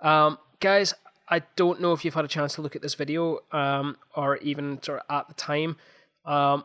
Um, 0.00 0.38
guys, 0.60 0.94
I 1.28 1.42
don't 1.56 1.80
know 1.80 1.92
if 1.92 2.04
you've 2.04 2.14
had 2.14 2.24
a 2.24 2.28
chance 2.28 2.54
to 2.54 2.62
look 2.62 2.76
at 2.76 2.82
this 2.82 2.94
video 2.94 3.40
um, 3.52 3.96
or 4.16 4.36
even 4.38 4.82
sort 4.82 5.00
of 5.00 5.06
at 5.14 5.28
the 5.28 5.34
time. 5.34 5.76
Um, 6.24 6.64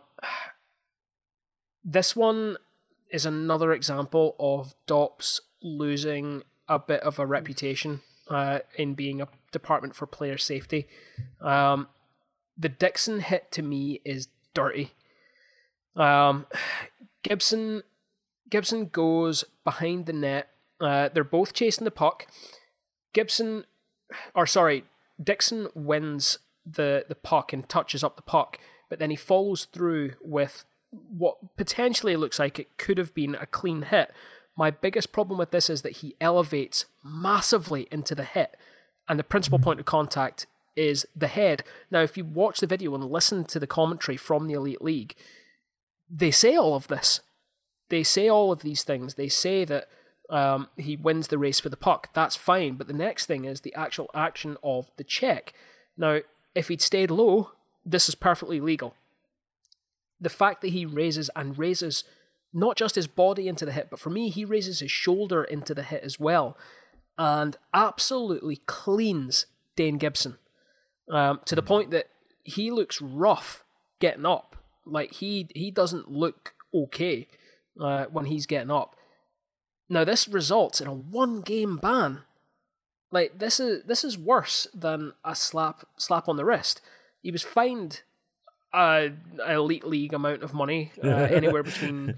this 1.84 2.16
one 2.16 2.58
is 3.12 3.26
another 3.26 3.72
example 3.72 4.36
of 4.40 4.76
Dops 4.86 5.42
losing 5.62 6.44
a 6.68 6.80
bit 6.80 7.02
of 7.02 7.20
a 7.20 7.26
reputation 7.26 8.02
uh, 8.30 8.60
in 8.76 8.94
being 8.94 9.22
a 9.22 9.28
department 9.52 9.96
for 9.96 10.06
player 10.06 10.38
safety. 10.38 10.88
Um, 11.42 11.88
the 12.58 12.70
Dixon 12.70 13.20
hit 13.20 13.52
to 13.52 13.62
me 13.62 14.02
is 14.04 14.28
dirty. 14.54 14.92
Um, 15.96 16.46
Gibson 17.24 17.84
Gibson 18.50 18.88
goes 18.88 19.44
behind 19.64 20.06
the 20.06 20.14
net. 20.14 20.50
Uh, 20.80 21.10
they're 21.14 21.24
both 21.24 21.54
chasing 21.54 21.86
the 21.86 21.92
puck. 21.92 22.28
Gibson, 23.14 23.66
or 24.36 24.46
sorry, 24.46 24.86
Dixon 25.22 25.68
wins 25.74 26.40
the 26.66 27.06
the 27.08 27.16
puck 27.16 27.54
and 27.54 27.68
touches 27.68 28.04
up 28.04 28.16
the 28.16 28.22
puck, 28.22 28.60
but 28.90 29.00
then 29.00 29.10
he 29.10 29.16
follows 29.16 29.66
through 29.66 30.14
with 30.22 30.66
what 30.92 31.58
potentially 31.58 32.16
looks 32.16 32.40
like 32.40 32.60
it 32.60 32.78
could 32.78 32.98
have 32.98 33.14
been 33.14 33.36
a 33.36 33.46
clean 33.46 33.84
hit. 33.84 34.12
My 34.56 34.72
biggest 34.72 35.12
problem 35.12 35.38
with 35.38 35.52
this 35.52 35.70
is 35.70 35.82
that 35.84 35.98
he 35.98 36.16
elevates 36.20 36.86
massively 37.04 37.88
into 37.92 38.16
the 38.16 38.24
hit, 38.24 38.56
and 39.08 39.20
the 39.20 39.24
principal 39.24 39.60
point 39.60 39.80
of 39.80 39.86
contact 39.86 40.48
is 40.78 41.06
the 41.16 41.28
head. 41.28 41.64
Now, 41.92 42.02
if 42.02 42.18
you 42.18 42.24
watch 42.24 42.60
the 42.60 42.68
video 42.68 42.94
and 42.96 43.04
listen 43.04 43.44
to 43.46 43.60
the 43.60 43.68
commentary 43.68 44.18
from 44.18 44.48
the 44.48 44.54
Elite 44.54 44.82
League, 44.82 45.16
they 46.10 46.32
say 46.32 46.56
all 46.56 46.76
of 46.76 46.88
this. 46.88 47.22
They 47.90 48.04
say 48.04 48.30
all 48.30 48.52
of 48.52 48.62
these 48.62 48.84
things. 48.84 49.16
They 49.16 49.28
say 49.28 49.66
that 49.66 49.88
um, 50.30 50.68
he 50.78 50.96
wins 50.96 51.28
the 51.28 51.38
race 51.38 51.60
for 51.60 51.70
the 51.70 51.78
puck. 51.78 52.10
That's 52.14 52.36
fine. 52.36 52.76
But 52.76 52.88
the 52.88 52.94
next 52.94 53.26
thing 53.26 53.46
is 53.46 53.62
the 53.62 53.74
actual 53.76 54.10
action 54.14 54.58
of 54.64 54.92
the 54.98 55.04
check. 55.04 55.54
Now, 55.98 56.20
if 56.54 56.68
he'd 56.68 56.82
stayed 56.82 57.12
low, 57.12 57.52
this 57.86 58.08
is 58.08 58.16
perfectly 58.16 58.60
legal. 58.60 58.94
The 60.20 60.30
fact 60.30 60.62
that 60.62 60.70
he 60.70 60.86
raises 60.86 61.30
and 61.36 61.58
raises 61.58 62.04
not 62.54 62.76
just 62.76 62.96
his 62.96 63.08
body 63.08 63.48
into 63.48 63.66
the 63.66 63.72
hit, 63.72 63.90
but 63.90 64.00
for 64.00 64.10
me, 64.10 64.30
he 64.30 64.46
raises 64.46 64.80
his 64.80 64.92
shoulder 64.92 65.44
into 65.44 65.74
the 65.74 65.84
hit 65.84 66.04
as 66.04 66.20
well 66.20 66.58
and 67.18 67.58
absolutely 67.74 68.58
cleans 68.66 69.48
Dane 69.76 69.98
Gibson 69.98 70.38
um, 71.10 71.40
to 71.46 71.56
the 71.56 71.62
point 71.62 71.92
that 71.92 72.08
he 72.44 72.72
looks 72.72 73.02
rough 73.02 73.64
getting 74.00 74.26
up. 74.26 74.56
Like 74.86 75.14
he 75.14 75.48
he 75.54 75.72
doesn't 75.72 76.10
look 76.10 76.54
okay 76.74 77.28
uh, 77.80 78.06
when 78.06 78.26
he's 78.26 78.46
getting 78.46 78.72
up. 78.72 78.96
Now 79.90 80.04
this 80.04 80.28
results 80.28 80.82
in 80.82 80.88
a 80.88 80.94
one 80.94 81.42
game 81.42 81.78
ban. 81.78 82.22
Like 83.12 83.40
this 83.40 83.60
is 83.60 83.84
this 83.84 84.04
is 84.04 84.18
worse 84.18 84.68
than 84.74 85.14
a 85.24 85.36
slap 85.36 85.88
slap 85.98 86.28
on 86.28 86.38
the 86.38 86.46
wrist. 86.46 86.82
He 87.22 87.32
was 87.32 87.44
fined 87.44 88.02
a 88.74 89.12
elite 89.48 89.86
league 89.86 90.14
amount 90.14 90.44
of 90.44 90.54
money, 90.54 90.92
uh, 91.04 91.08
anywhere 91.32 91.64
between 91.64 92.16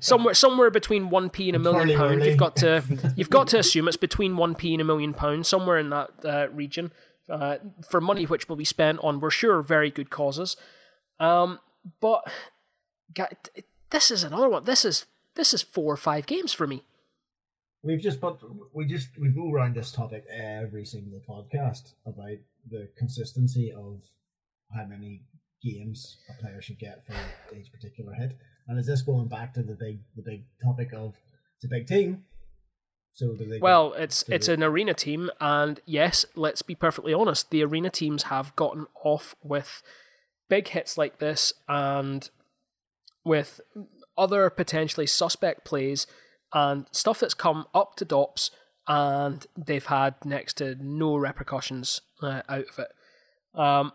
somewhere 0.00 0.34
somewhere 0.34 0.70
between 0.70 1.10
one 1.10 1.30
p 1.30 1.48
and 1.48 1.56
a 1.56 1.58
million 1.58 1.96
pounds. 1.98 2.26
You've 2.26 2.36
got 2.36 2.56
to 2.56 2.82
you've 3.16 3.30
got 3.30 3.48
to 3.48 3.58
assume 3.58 3.88
it's 3.88 3.96
between 3.96 4.36
one 4.36 4.54
p 4.54 4.74
and 4.74 4.80
a 4.80 4.84
million 4.84 5.14
pounds, 5.14 5.48
somewhere 5.48 5.78
in 5.78 5.90
that 5.90 6.10
uh, 6.24 6.48
region, 6.52 6.92
uh, 7.28 7.56
for 7.88 8.00
money 8.00 8.24
which 8.24 8.48
will 8.48 8.56
be 8.56 8.64
spent 8.64 8.98
on 9.02 9.20
we're 9.20 9.30
sure 9.30 9.62
very 9.62 9.90
good 9.90 10.10
causes. 10.10 10.56
Um, 11.20 11.60
but 12.00 12.24
this 13.90 14.10
is 14.10 14.24
another 14.24 14.48
one. 14.48 14.64
This 14.64 14.84
is 14.84 15.06
this 15.34 15.54
is 15.54 15.62
four 15.62 15.92
or 15.92 15.96
five 15.96 16.26
games 16.26 16.52
for 16.52 16.66
me. 16.66 16.82
We've 17.82 18.00
just 18.00 18.20
but 18.20 18.38
we 18.74 18.86
just 18.86 19.08
we 19.18 19.28
go 19.28 19.50
around 19.50 19.76
this 19.76 19.92
topic 19.92 20.24
every 20.30 20.84
single 20.84 21.20
podcast 21.28 21.94
about 22.06 22.38
the 22.70 22.88
consistency 22.96 23.72
of 23.72 24.02
how 24.74 24.86
many 24.86 25.22
games 25.62 26.18
a 26.28 26.40
player 26.40 26.60
should 26.60 26.78
get 26.78 27.04
for 27.06 27.14
each 27.56 27.72
particular 27.72 28.12
hit. 28.14 28.36
And 28.68 28.78
is 28.78 28.86
this 28.86 29.02
going 29.02 29.28
back 29.28 29.54
to 29.54 29.62
the 29.62 29.74
big 29.74 30.00
the 30.16 30.22
big 30.22 30.44
topic 30.62 30.92
of 30.92 31.14
it's 31.56 31.64
a 31.64 31.68
big 31.68 31.86
team? 31.86 32.24
So 33.14 33.36
well, 33.60 33.92
it's 33.92 34.24
it's 34.28 34.48
an 34.48 34.62
arena 34.62 34.94
team, 34.94 35.30
and 35.38 35.80
yes, 35.84 36.24
let's 36.34 36.62
be 36.62 36.74
perfectly 36.74 37.12
honest, 37.12 37.50
the 37.50 37.62
arena 37.62 37.90
teams 37.90 38.24
have 38.24 38.56
gotten 38.56 38.86
off 39.04 39.34
with 39.42 39.82
big 40.48 40.68
hits 40.68 40.96
like 40.96 41.18
this 41.18 41.52
and 41.68 42.30
with 43.24 43.60
other 44.16 44.50
potentially 44.50 45.06
suspect 45.06 45.64
plays 45.64 46.06
and 46.52 46.86
stuff 46.90 47.20
that's 47.20 47.34
come 47.34 47.66
up 47.74 47.96
to 47.96 48.04
DOPS 48.04 48.50
and 48.86 49.46
they've 49.56 49.86
had 49.86 50.14
next 50.24 50.54
to 50.54 50.74
no 50.80 51.16
repercussions 51.16 52.00
uh, 52.22 52.42
out 52.48 52.66
of 52.68 52.78
it. 52.78 53.58
Um, 53.58 53.92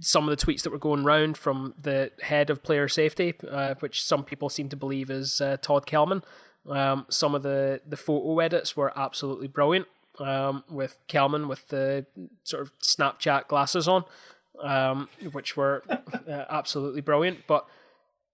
some 0.00 0.28
of 0.28 0.38
the 0.38 0.44
tweets 0.44 0.62
that 0.62 0.70
were 0.70 0.78
going 0.78 1.02
round 1.04 1.36
from 1.36 1.74
the 1.80 2.12
head 2.22 2.50
of 2.50 2.62
player 2.62 2.88
safety, 2.88 3.34
uh, 3.50 3.74
which 3.80 4.04
some 4.04 4.24
people 4.24 4.48
seem 4.48 4.68
to 4.68 4.76
believe 4.76 5.10
is 5.10 5.40
uh, 5.40 5.56
Todd 5.60 5.86
Kelman. 5.86 6.22
Um, 6.68 7.06
some 7.08 7.34
of 7.34 7.42
the, 7.42 7.80
the 7.86 7.96
photo 7.96 8.38
edits 8.40 8.76
were 8.76 8.92
absolutely 8.96 9.48
brilliant. 9.48 9.86
Um, 10.18 10.64
with 10.68 10.98
Kelman 11.08 11.48
with 11.48 11.68
the 11.68 12.04
sort 12.44 12.62
of 12.62 12.78
Snapchat 12.80 13.48
glasses 13.48 13.88
on, 13.88 14.04
um, 14.62 15.08
which 15.32 15.56
were 15.56 15.82
uh, 15.88 16.44
absolutely 16.50 17.00
brilliant. 17.00 17.46
But 17.46 17.64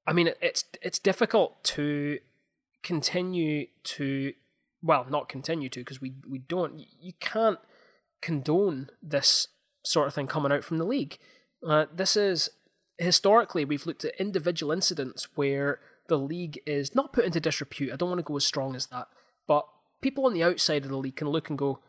I 0.06 0.12
mean, 0.12 0.30
it's 0.40 0.64
it's 0.82 0.98
difficult 0.98 1.62
to 1.64 2.18
continue 2.82 3.66
to 3.84 4.32
well, 4.82 5.06
not 5.08 5.28
continue 5.28 5.68
to 5.68 5.80
because 5.80 6.00
we 6.00 6.14
we 6.28 6.38
don't 6.38 6.84
you 7.00 7.12
can't 7.20 7.58
condone 8.20 8.90
this 9.02 9.48
sort 9.84 10.08
of 10.08 10.14
thing 10.14 10.26
coming 10.26 10.52
out 10.52 10.64
from 10.64 10.78
the 10.78 10.84
league. 10.84 11.18
Uh, 11.66 11.86
this 11.94 12.16
is 12.16 12.50
historically 12.98 13.64
we've 13.64 13.86
looked 13.86 14.04
at 14.04 14.18
individual 14.18 14.72
incidents 14.72 15.28
where 15.34 15.80
the 16.08 16.18
league 16.18 16.60
is 16.66 16.94
not 16.94 17.12
put 17.12 17.24
into 17.24 17.40
disrepute. 17.40 17.92
I 17.92 17.96
don't 17.96 18.08
want 18.08 18.18
to 18.18 18.24
go 18.24 18.36
as 18.36 18.44
strong 18.44 18.74
as 18.74 18.86
that, 18.86 19.08
but 19.46 19.66
people 20.00 20.26
on 20.26 20.34
the 20.34 20.42
outside 20.42 20.84
of 20.84 20.90
the 20.90 20.96
league 20.96 21.16
can 21.16 21.28
look 21.28 21.48
and 21.48 21.58
go, 21.58 21.80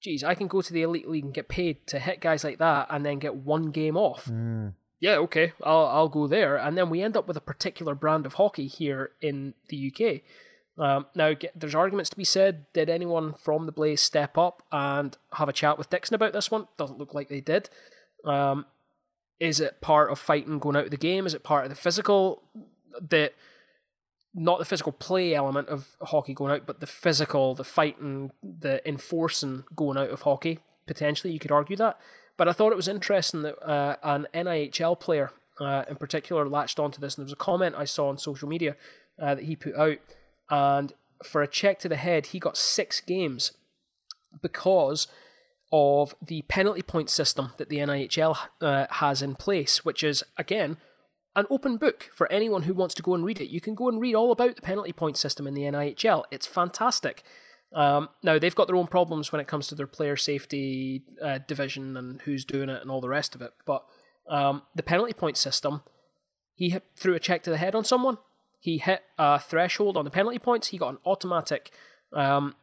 geez, 0.00 0.22
I 0.22 0.34
can 0.34 0.46
go 0.46 0.62
to 0.62 0.72
the 0.72 0.82
elite 0.82 1.08
league 1.08 1.24
and 1.24 1.34
get 1.34 1.48
paid 1.48 1.86
to 1.88 1.98
hit 1.98 2.20
guys 2.20 2.44
like 2.44 2.58
that 2.58 2.86
and 2.90 3.04
then 3.04 3.18
get 3.18 3.36
one 3.36 3.70
game 3.70 3.96
off. 3.96 4.26
Mm. 4.26 4.74
Yeah, 4.98 5.16
okay, 5.16 5.52
I'll 5.62 5.86
I'll 5.86 6.08
go 6.08 6.26
there, 6.26 6.56
and 6.56 6.76
then 6.76 6.88
we 6.88 7.02
end 7.02 7.18
up 7.18 7.28
with 7.28 7.36
a 7.36 7.42
particular 7.42 7.94
brand 7.94 8.24
of 8.24 8.34
hockey 8.34 8.66
here 8.66 9.10
in 9.20 9.52
the 9.68 9.92
UK. 9.92 10.22
Um, 10.78 11.06
now, 11.14 11.34
get, 11.34 11.58
there's 11.58 11.74
arguments 11.74 12.10
to 12.10 12.16
be 12.16 12.24
said. 12.24 12.66
Did 12.72 12.88
anyone 12.88 13.34
from 13.34 13.66
the 13.66 13.72
Blaze 13.72 14.00
step 14.00 14.38
up 14.38 14.62
and 14.72 15.16
have 15.34 15.48
a 15.48 15.52
chat 15.52 15.76
with 15.76 15.90
Dixon 15.90 16.14
about 16.14 16.32
this 16.32 16.50
one? 16.50 16.68
Doesn't 16.78 16.98
look 16.98 17.14
like 17.14 17.28
they 17.28 17.40
did. 17.40 17.68
Um, 18.24 18.66
is 19.38 19.60
it 19.60 19.80
part 19.80 20.10
of 20.10 20.18
fighting 20.18 20.58
going 20.58 20.76
out 20.76 20.86
of 20.86 20.90
the 20.90 20.96
game? 20.96 21.26
Is 21.26 21.34
it 21.34 21.42
part 21.42 21.64
of 21.64 21.70
the 21.70 21.76
physical? 21.76 22.42
The 22.98 23.32
not 24.36 24.58
the 24.58 24.64
physical 24.66 24.92
play 24.92 25.34
element 25.34 25.68
of 25.68 25.96
hockey 26.02 26.34
going 26.34 26.52
out, 26.52 26.66
but 26.66 26.80
the 26.80 26.86
physical, 26.86 27.54
the 27.54 27.64
fighting, 27.64 28.30
the 28.42 28.86
enforcing 28.86 29.64
going 29.74 29.96
out 29.96 30.10
of 30.10 30.22
hockey. 30.22 30.60
Potentially, 30.86 31.32
you 31.32 31.40
could 31.40 31.50
argue 31.50 31.76
that. 31.76 31.98
But 32.36 32.46
I 32.46 32.52
thought 32.52 32.70
it 32.70 32.76
was 32.76 32.86
interesting 32.86 33.42
that 33.42 33.56
uh, 33.66 33.96
an 34.02 34.26
NIHL 34.34 35.00
player, 35.00 35.30
uh, 35.58 35.84
in 35.88 35.96
particular, 35.96 36.46
latched 36.46 36.78
onto 36.78 37.00
this. 37.00 37.16
And 37.16 37.22
there 37.22 37.26
was 37.26 37.32
a 37.32 37.36
comment 37.36 37.74
I 37.76 37.86
saw 37.86 38.08
on 38.08 38.18
social 38.18 38.46
media 38.46 38.76
uh, 39.20 39.36
that 39.36 39.44
he 39.44 39.56
put 39.56 39.74
out, 39.74 39.98
and 40.50 40.92
for 41.24 41.42
a 41.42 41.48
check 41.48 41.78
to 41.80 41.88
the 41.88 41.96
head, 41.96 42.26
he 42.26 42.38
got 42.38 42.58
six 42.58 43.00
games 43.00 43.52
because 44.42 45.08
of 45.72 46.14
the 46.22 46.42
penalty 46.42 46.82
point 46.82 47.08
system 47.08 47.52
that 47.56 47.70
the 47.70 47.78
NIHL 47.78 48.36
uh, 48.60 48.86
has 48.90 49.22
in 49.22 49.34
place, 49.34 49.84
which 49.84 50.04
is 50.04 50.22
again 50.36 50.76
an 51.36 51.46
open 51.50 51.76
book 51.76 52.10
for 52.14 52.30
anyone 52.32 52.62
who 52.62 52.72
wants 52.72 52.94
to 52.94 53.02
go 53.02 53.14
and 53.14 53.24
read 53.24 53.40
it. 53.40 53.50
You 53.50 53.60
can 53.60 53.74
go 53.74 53.88
and 53.88 54.00
read 54.00 54.14
all 54.14 54.32
about 54.32 54.56
the 54.56 54.62
penalty 54.62 54.92
point 54.92 55.18
system 55.18 55.46
in 55.46 55.54
the 55.54 55.62
NIHL. 55.62 56.24
It's 56.30 56.46
fantastic. 56.46 57.22
Um, 57.74 58.08
now 58.22 58.38
they've 58.38 58.54
got 58.54 58.68
their 58.68 58.76
own 58.76 58.86
problems 58.86 59.30
when 59.30 59.40
it 59.40 59.46
comes 59.46 59.66
to 59.68 59.74
their 59.74 59.86
player 59.86 60.16
safety 60.16 61.04
uh, 61.22 61.38
division 61.46 61.96
and 61.96 62.22
who's 62.22 62.44
doing 62.44 62.70
it 62.70 62.80
and 62.80 62.90
all 62.90 63.02
the 63.02 63.08
rest 63.08 63.34
of 63.34 63.42
it. 63.42 63.52
But 63.66 63.84
um, 64.28 64.62
the 64.74 64.82
penalty 64.82 65.12
point 65.12 65.36
system, 65.36 65.82
he 66.54 66.70
hit, 66.70 66.84
threw 66.96 67.14
a 67.14 67.20
check 67.20 67.42
to 67.42 67.50
the 67.50 67.58
head 67.58 67.74
on 67.74 67.84
someone. 67.84 68.16
He 68.58 68.78
hit 68.78 69.02
a 69.18 69.38
threshold 69.38 69.98
on 69.98 70.06
the 70.06 70.10
penalty 70.10 70.38
points. 70.38 70.68
He 70.68 70.78
got 70.78 70.94
an 70.94 70.98
automatic 71.04 71.70
um, 72.14 72.54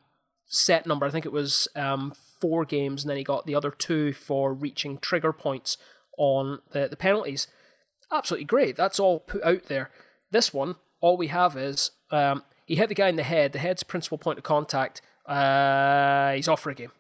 set 0.48 0.88
number. 0.88 1.06
I 1.06 1.12
think 1.12 1.28
it 1.28 1.32
was 1.32 1.68
um, 1.76 2.14
four 2.42 2.66
games, 2.66 3.04
and 3.04 3.10
then 3.10 3.18
he 3.18 3.24
got 3.24 3.46
the 3.46 3.56
other 3.56 3.70
two 3.70 4.14
for 4.14 4.52
reaching 4.52 4.98
trigger 4.98 5.32
points 5.32 5.78
on 6.18 6.60
the, 6.72 6.88
the 6.88 6.98
penalties 6.98 7.48
absolutely 8.12 8.46
great. 8.46 8.76
That's 8.76 9.00
all 9.00 9.20
put 9.20 9.44
out 9.44 9.66
there. 9.66 9.90
This 10.32 10.54
one, 10.54 10.76
all 11.02 11.18
we 11.18 11.28
have 11.28 11.58
is 11.58 11.92
um, 12.12 12.44
he 12.66 12.76
hit 12.76 12.90
the 12.90 12.96
guy 12.96 13.10
in 13.10 13.16
the 13.16 13.24
head. 13.24 13.54
The 13.54 13.60
head's 13.60 13.84
principal 13.84 14.18
point 14.18 14.38
of 14.38 14.44
contact. 14.44 15.02
Uh, 15.26 16.34
he's 16.34 16.48
off 16.48 16.62
for 16.62 16.70
a 16.70 16.76
game. 16.76 16.92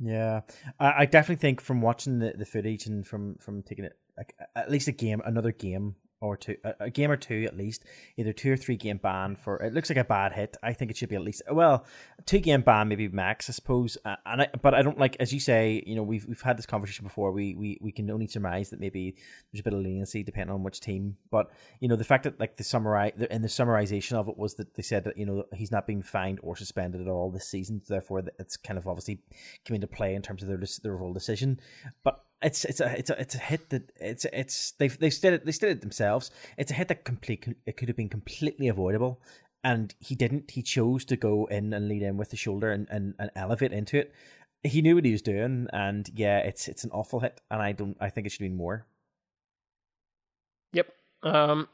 Yeah, 0.00 0.40
I, 0.80 1.02
I 1.02 1.06
definitely 1.06 1.40
think 1.40 1.60
from 1.60 1.80
watching 1.80 2.18
the, 2.18 2.34
the 2.36 2.44
footage 2.44 2.86
and 2.86 3.06
from 3.06 3.36
from 3.36 3.62
taking 3.62 3.84
it 3.84 3.96
like 4.16 4.34
at 4.56 4.70
least 4.70 4.88
a 4.88 4.92
game, 4.92 5.22
another 5.24 5.52
game 5.52 5.96
or 6.22 6.36
two, 6.36 6.56
a, 6.64 6.74
a 6.80 6.90
game 6.90 7.10
or 7.10 7.16
two 7.16 7.44
at 7.44 7.56
least, 7.56 7.84
either 8.16 8.32
two 8.32 8.52
or 8.52 8.56
three 8.56 8.76
game 8.76 8.98
ban 8.98 9.36
for. 9.36 9.56
It 9.62 9.74
looks 9.74 9.90
like 9.90 9.98
a 9.98 10.04
bad 10.04 10.32
hit. 10.32 10.56
I 10.62 10.72
think 10.72 10.90
it 10.90 10.96
should 10.96 11.08
be 11.08 11.16
at 11.16 11.22
least 11.22 11.42
well, 11.50 11.84
two 12.24 12.38
game 12.38 12.62
ban 12.62 12.88
maybe 12.88 13.08
max, 13.08 13.50
I 13.50 13.52
suppose. 13.52 13.98
Uh, 14.04 14.16
and 14.24 14.42
I, 14.42 14.48
but 14.62 14.74
I 14.74 14.82
don't 14.82 14.98
like 14.98 15.16
as 15.20 15.32
you 15.32 15.40
say. 15.40 15.82
You 15.86 15.96
know, 15.96 16.02
we've 16.02 16.26
we've 16.26 16.40
had 16.40 16.56
this 16.56 16.66
conversation 16.66 17.04
before. 17.04 17.32
We 17.32 17.54
we 17.54 17.78
we 17.80 17.92
can 17.92 18.10
only 18.10 18.28
surmise 18.28 18.70
that 18.70 18.80
maybe 18.80 19.16
there's 19.52 19.60
a 19.60 19.64
bit 19.64 19.74
of 19.74 19.80
leniency 19.80 20.22
depending 20.22 20.54
on 20.54 20.62
which 20.62 20.80
team. 20.80 21.16
But 21.30 21.50
you 21.80 21.88
know, 21.88 21.96
the 21.96 22.04
fact 22.04 22.24
that 22.24 22.38
like 22.38 22.56
the 22.56 22.64
summarize 22.64 23.12
in 23.30 23.42
the 23.42 23.48
summarization 23.48 24.14
of 24.14 24.28
it 24.28 24.38
was 24.38 24.54
that 24.54 24.74
they 24.74 24.82
said 24.82 25.04
that 25.04 25.18
you 25.18 25.26
know 25.26 25.44
he's 25.54 25.72
not 25.72 25.86
being 25.86 26.02
fined 26.02 26.38
or 26.42 26.56
suspended 26.56 27.00
at 27.00 27.08
all 27.08 27.30
this 27.30 27.48
season. 27.48 27.82
Therefore, 27.86 28.22
it's 28.38 28.56
kind 28.56 28.78
of 28.78 28.86
obviously 28.86 29.20
come 29.66 29.74
into 29.74 29.88
play 29.88 30.14
in 30.14 30.22
terms 30.22 30.42
of 30.42 30.48
their 30.48 30.62
their 30.82 30.96
whole 30.96 31.12
decision. 31.12 31.60
But 32.04 32.24
it's 32.42 32.64
it's 32.64 32.80
a 32.80 32.98
it's 32.98 33.10
a 33.10 33.20
it's 33.20 33.34
a 33.34 33.38
hit 33.38 33.70
that 33.70 33.92
it's 34.00 34.26
it's 34.32 34.72
they've 34.72 34.98
they 34.98 35.10
said 35.10 35.32
it 35.32 35.46
they 35.46 35.52
said 35.52 35.70
it 35.70 35.80
themselves. 35.80 36.30
It's 36.56 36.70
a 36.70 36.74
hit 36.74 36.88
that 36.88 37.04
complete 37.04 37.46
it 37.66 37.76
could 37.76 37.88
have 37.88 37.96
been 37.96 38.08
completely 38.08 38.68
avoidable, 38.68 39.20
and 39.64 39.94
he 40.00 40.14
didn't. 40.14 40.50
He 40.52 40.62
chose 40.62 41.04
to 41.06 41.16
go 41.16 41.46
in 41.46 41.72
and 41.72 41.88
lead 41.88 42.02
in 42.02 42.16
with 42.16 42.30
the 42.30 42.36
shoulder 42.36 42.70
and, 42.70 42.88
and, 42.90 43.14
and 43.18 43.30
elevate 43.36 43.72
into 43.72 43.98
it. 43.98 44.12
He 44.64 44.82
knew 44.82 44.94
what 44.94 45.04
he 45.04 45.12
was 45.12 45.22
doing, 45.22 45.66
and 45.72 46.08
yeah, 46.14 46.38
it's 46.38 46.68
it's 46.68 46.84
an 46.84 46.90
awful 46.92 47.20
hit, 47.20 47.40
and 47.50 47.62
I 47.62 47.72
don't 47.72 47.96
I 48.00 48.10
think 48.10 48.26
it 48.26 48.30
should 48.30 48.40
be 48.40 48.48
more. 48.48 48.86
Yep. 50.72 50.88
Um, 51.22 51.68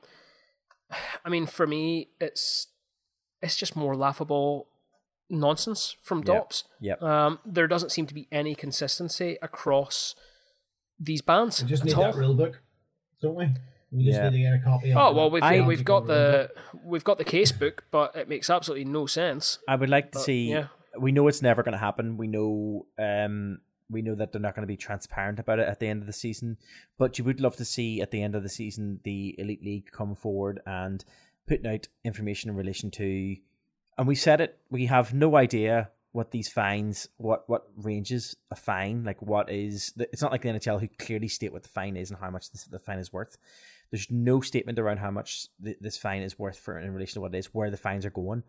I 1.25 1.29
mean, 1.29 1.47
for 1.47 1.67
me, 1.67 2.09
it's 2.21 2.69
it's 3.43 3.57
just 3.57 3.77
more 3.77 3.95
laughable 3.95 4.69
nonsense 5.31 5.97
from 6.03 6.23
Dops. 6.23 6.65
Yep. 6.81 7.03
Um, 7.03 7.39
there 7.45 7.67
doesn't 7.67 7.91
seem 7.91 8.07
to 8.07 8.15
be 8.15 8.27
any 8.33 8.55
consistency 8.55 9.39
across 9.43 10.15
these 11.01 11.23
bands. 11.23 11.63
We 11.63 11.69
just 11.69 11.85
need 11.85 11.95
all. 11.95 12.03
that 12.05 12.15
rule 12.17 12.35
book, 12.35 12.61
don't 13.21 13.35
we? 13.35 13.49
We 13.91 14.05
just 14.05 14.19
Yeah. 14.19 14.29
need 14.29 14.37
to 14.39 14.43
get 14.43 14.55
a 14.55 14.59
copy. 14.65 14.91
Of 14.91 14.97
Oh 14.99 15.11
the 15.11 15.17
well, 15.17 15.31
we've 15.31 15.43
I- 15.43 15.67
we've 15.67 15.85
got 15.85 16.07
the 16.07 16.51
book. 16.55 16.83
we've 16.85 17.05
got 17.05 17.19
the 17.19 17.25
case 17.25 17.53
book, 17.53 17.85
but 17.91 18.15
it 18.17 18.29
makes 18.29 18.51
absolutely 18.51 18.85
no 18.85 19.07
sense. 19.07 19.59
I 19.67 19.77
would 19.77 19.89
like 19.89 20.13
to 20.13 20.19
But, 20.19 20.23
see. 20.25 20.51
yeah. 20.51 20.69
We 20.99 21.13
know 21.13 21.29
it's 21.29 21.43
never 21.43 21.63
going 21.63 21.73
to 21.73 21.79
happen. 21.79 22.17
We 22.17 22.27
know. 22.27 22.87
Um, 22.99 23.61
we 23.91 24.03
know 24.03 24.15
that 24.15 24.33
they're 24.33 24.41
not 24.41 24.55
going 24.55 24.65
to 24.65 24.67
be 24.67 24.77
transparent 24.77 25.39
about 25.39 25.59
it 25.61 25.67
at 25.69 25.81
the 25.81 25.87
end 25.87 26.03
of 26.03 26.07
the 26.07 26.13
season. 26.13 26.59
But 26.99 27.19
you 27.19 27.25
would 27.25 27.41
love 27.41 27.57
to 27.57 27.65
see 27.65 28.03
at 28.03 28.11
the 28.11 28.23
end 28.23 28.35
of 28.35 28.43
the 28.43 28.49
season 28.51 29.01
the 29.05 29.35
elite 29.39 29.63
league 29.65 29.91
come 29.93 30.15
forward 30.15 30.61
and 30.67 31.03
putting 31.47 31.67
out 31.67 31.89
information 32.05 32.51
in 32.51 32.57
relation 32.57 32.91
to. 32.93 33.37
And 33.97 34.07
we 34.07 34.15
said 34.15 34.43
it. 34.43 34.59
We 34.71 34.87
have 34.87 35.15
no 35.15 35.37
idea 35.37 35.91
what 36.19 36.33
these 36.33 36.49
fines, 36.49 37.09
what 37.17 37.49
what 37.49 37.69
ranges 37.77 38.37
a 38.51 38.57
fine, 38.57 39.05
like 39.05 39.23
what 39.23 39.49
is. 39.51 39.93
the, 39.95 40.09
It's 40.13 40.21
not 40.21 40.33
like 40.33 40.43
the 40.43 40.49
NHL 40.49 40.81
who 40.81 40.89
clearly 40.99 41.29
state 41.29 41.53
what 41.53 41.63
the 41.63 41.69
fine 41.69 41.97
is 41.97 42.11
and 42.11 42.19
how 42.19 42.29
much 42.29 42.51
this, 42.51 42.65
the 42.65 42.81
fine 42.81 42.99
is 42.99 43.13
worth. 43.13 43.39
There's 43.93 44.11
no 44.11 44.41
statement 44.41 44.81
around 44.81 44.99
how 44.99 45.13
much 45.13 45.47
th- 45.63 45.79
this 45.81 45.97
fine 45.97 46.23
is 46.23 46.37
worth 46.37 46.59
for 46.59 46.77
in 46.77 46.93
relation 46.93 47.15
to 47.15 47.21
what 47.21 47.35
it 47.35 47.39
is, 47.39 47.55
where 47.55 47.71
the 47.71 47.77
fines 47.77 48.05
are 48.05 48.11
going. 48.11 48.43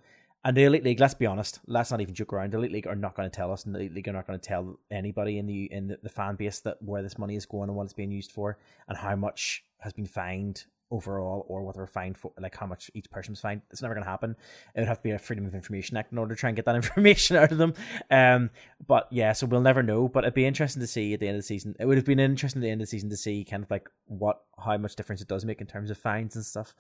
And 0.44 0.58
the 0.58 0.64
Elite 0.64 0.84
League, 0.84 1.00
let's 1.00 1.14
be 1.14 1.28
honest, 1.28 1.60
let's 1.68 1.92
not 1.92 2.02
even 2.02 2.16
joke 2.16 2.34
around. 2.34 2.54
The 2.54 2.58
Elite 2.58 2.72
League 2.72 2.88
are 2.88 2.96
not 2.96 3.14
going 3.14 3.30
to 3.30 3.36
tell 3.36 3.52
us, 3.52 3.66
and 3.66 3.76
the 3.76 3.80
Elite 3.80 3.94
League 3.94 4.08
are 4.08 4.14
not 4.14 4.26
going 4.26 4.40
to 4.40 4.48
tell 4.48 4.80
anybody 4.90 5.38
in 5.38 5.46
the 5.46 5.72
in 5.72 5.90
the, 5.90 6.00
the 6.02 6.10
fan 6.10 6.38
base 6.38 6.62
that 6.62 6.78
where 6.82 7.04
this 7.04 7.20
money 7.20 7.36
is 7.36 7.46
going 7.46 7.70
and 7.70 7.78
what 7.78 7.84
it's 7.84 7.94
being 7.94 8.12
used 8.12 8.32
for, 8.32 8.58
and 8.88 8.98
how 8.98 9.16
much 9.16 9.64
has 9.78 9.94
been 9.94 10.08
fined 10.08 10.66
overall, 10.92 11.46
or 11.48 11.62
what 11.62 11.76
they're 11.76 11.88
fined 11.88 12.18
for, 12.18 12.32
like 12.40 12.56
how 12.56 12.66
much 12.66 12.90
each 12.94 13.10
person's 13.12 13.40
fined. 13.40 13.62
It's 13.72 13.82
never 13.82 13.94
going 13.94 14.04
to 14.04 14.10
happen. 14.10 14.36
It 14.76 14.80
would 14.80 14.88
have 14.88 14.98
to 14.98 15.04
be 15.04 15.12
a 15.12 15.20
Freedom 15.20 15.46
of 15.46 15.56
Information 15.56 15.98
Act 15.98 16.12
in 16.12 16.18
order 16.18 16.36
to 16.36 16.40
try 16.40 16.50
and 16.50 16.56
get 16.56 16.66
that 16.66 16.76
information 16.76 17.38
out 17.38 17.52
of 17.52 17.58
them. 17.58 17.74
Um, 18.10 18.50
but 18.86 19.08
yeah, 19.12 19.34
so 19.34 19.48
we'll 19.48 19.62
never 19.62 19.84
know. 19.84 20.08
But 20.08 20.24
it'd 20.24 20.34
be 20.34 20.46
interesting 20.46 20.82
to 20.82 20.88
see 20.88 21.14
at 21.14 21.20
the 21.20 21.28
end 21.28 21.36
of 21.36 21.44
the 21.44 21.48
season. 21.48 21.76
It 21.80 21.86
would 21.86 21.98
have 21.98 22.06
been 22.06 22.20
interesting 22.20 22.62
at 22.62 22.64
the 22.64 22.72
end 22.72 22.82
of 22.82 22.88
the 22.88 22.92
season 22.92 23.10
to 23.10 23.18
see 23.18 23.44
kind 23.44 23.64
of 23.64 23.72
like 23.72 23.90
what 24.06 24.42
how 24.64 24.78
much 24.78 24.96
difference 24.96 25.22
it 25.22 25.28
does 25.28 25.46
make 25.46 25.62
in 25.62 25.68
terms 25.68 25.90
of 25.90 25.98
fines 25.98 26.36
and 26.36 26.46
stuff. 26.46 26.74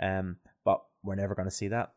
Um, 0.00 0.36
but 0.64 0.82
we're 1.02 1.14
never 1.14 1.34
going 1.34 1.48
to 1.48 1.54
see 1.54 1.68
that 1.68 1.92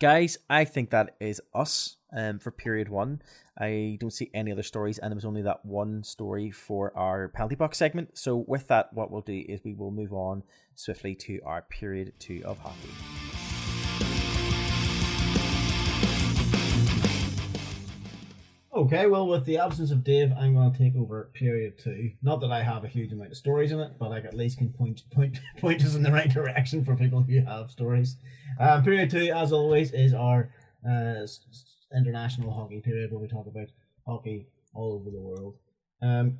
guys 0.00 0.38
i 0.48 0.64
think 0.64 0.90
that 0.90 1.14
is 1.20 1.40
us 1.54 1.96
um, 2.12 2.38
for 2.38 2.50
period 2.50 2.88
one 2.88 3.20
i 3.58 3.96
don't 4.00 4.12
see 4.12 4.30
any 4.34 4.52
other 4.52 4.62
stories 4.62 4.98
and 4.98 5.10
there 5.10 5.16
was 5.16 5.24
only 5.24 5.42
that 5.42 5.64
one 5.64 6.02
story 6.02 6.50
for 6.50 6.96
our 6.96 7.28
penalty 7.28 7.54
box 7.54 7.78
segment 7.78 8.16
so 8.16 8.36
with 8.36 8.68
that 8.68 8.92
what 8.92 9.10
we'll 9.10 9.20
do 9.20 9.44
is 9.48 9.60
we 9.64 9.74
will 9.74 9.90
move 9.90 10.12
on 10.12 10.42
swiftly 10.74 11.14
to 11.14 11.40
our 11.44 11.62
period 11.62 12.12
two 12.18 12.42
of 12.44 12.58
hockey 12.58 12.90
Okay, 18.72 19.06
well, 19.06 19.26
with 19.26 19.46
the 19.46 19.58
absence 19.58 19.90
of 19.90 20.04
Dave, 20.04 20.32
I'm 20.38 20.54
going 20.54 20.72
to 20.72 20.78
take 20.78 20.94
over 20.94 21.28
period 21.34 21.76
two. 21.76 22.12
Not 22.22 22.40
that 22.40 22.52
I 22.52 22.62
have 22.62 22.84
a 22.84 22.88
huge 22.88 23.12
amount 23.12 23.32
of 23.32 23.36
stories 23.36 23.72
in 23.72 23.80
it, 23.80 23.92
but 23.98 24.12
I 24.12 24.18
at 24.18 24.32
least 24.32 24.58
can 24.58 24.68
point 24.70 25.02
point 25.10 25.40
point 25.58 25.84
us 25.84 25.96
in 25.96 26.04
the 26.04 26.12
right 26.12 26.30
direction 26.32 26.84
for 26.84 26.94
people 26.94 27.20
who 27.22 27.40
have 27.40 27.70
stories. 27.70 28.16
Um, 28.60 28.84
period 28.84 29.10
two, 29.10 29.32
as 29.32 29.52
always, 29.52 29.92
is 29.92 30.14
our 30.14 30.50
uh, 30.88 31.26
international 31.96 32.52
hockey 32.52 32.80
period 32.80 33.10
where 33.10 33.20
we 33.20 33.28
talk 33.28 33.46
about 33.46 33.68
hockey 34.06 34.46
all 34.74 34.92
over 34.94 35.10
the 35.10 35.20
world. 35.20 35.56
Um, 36.02 36.38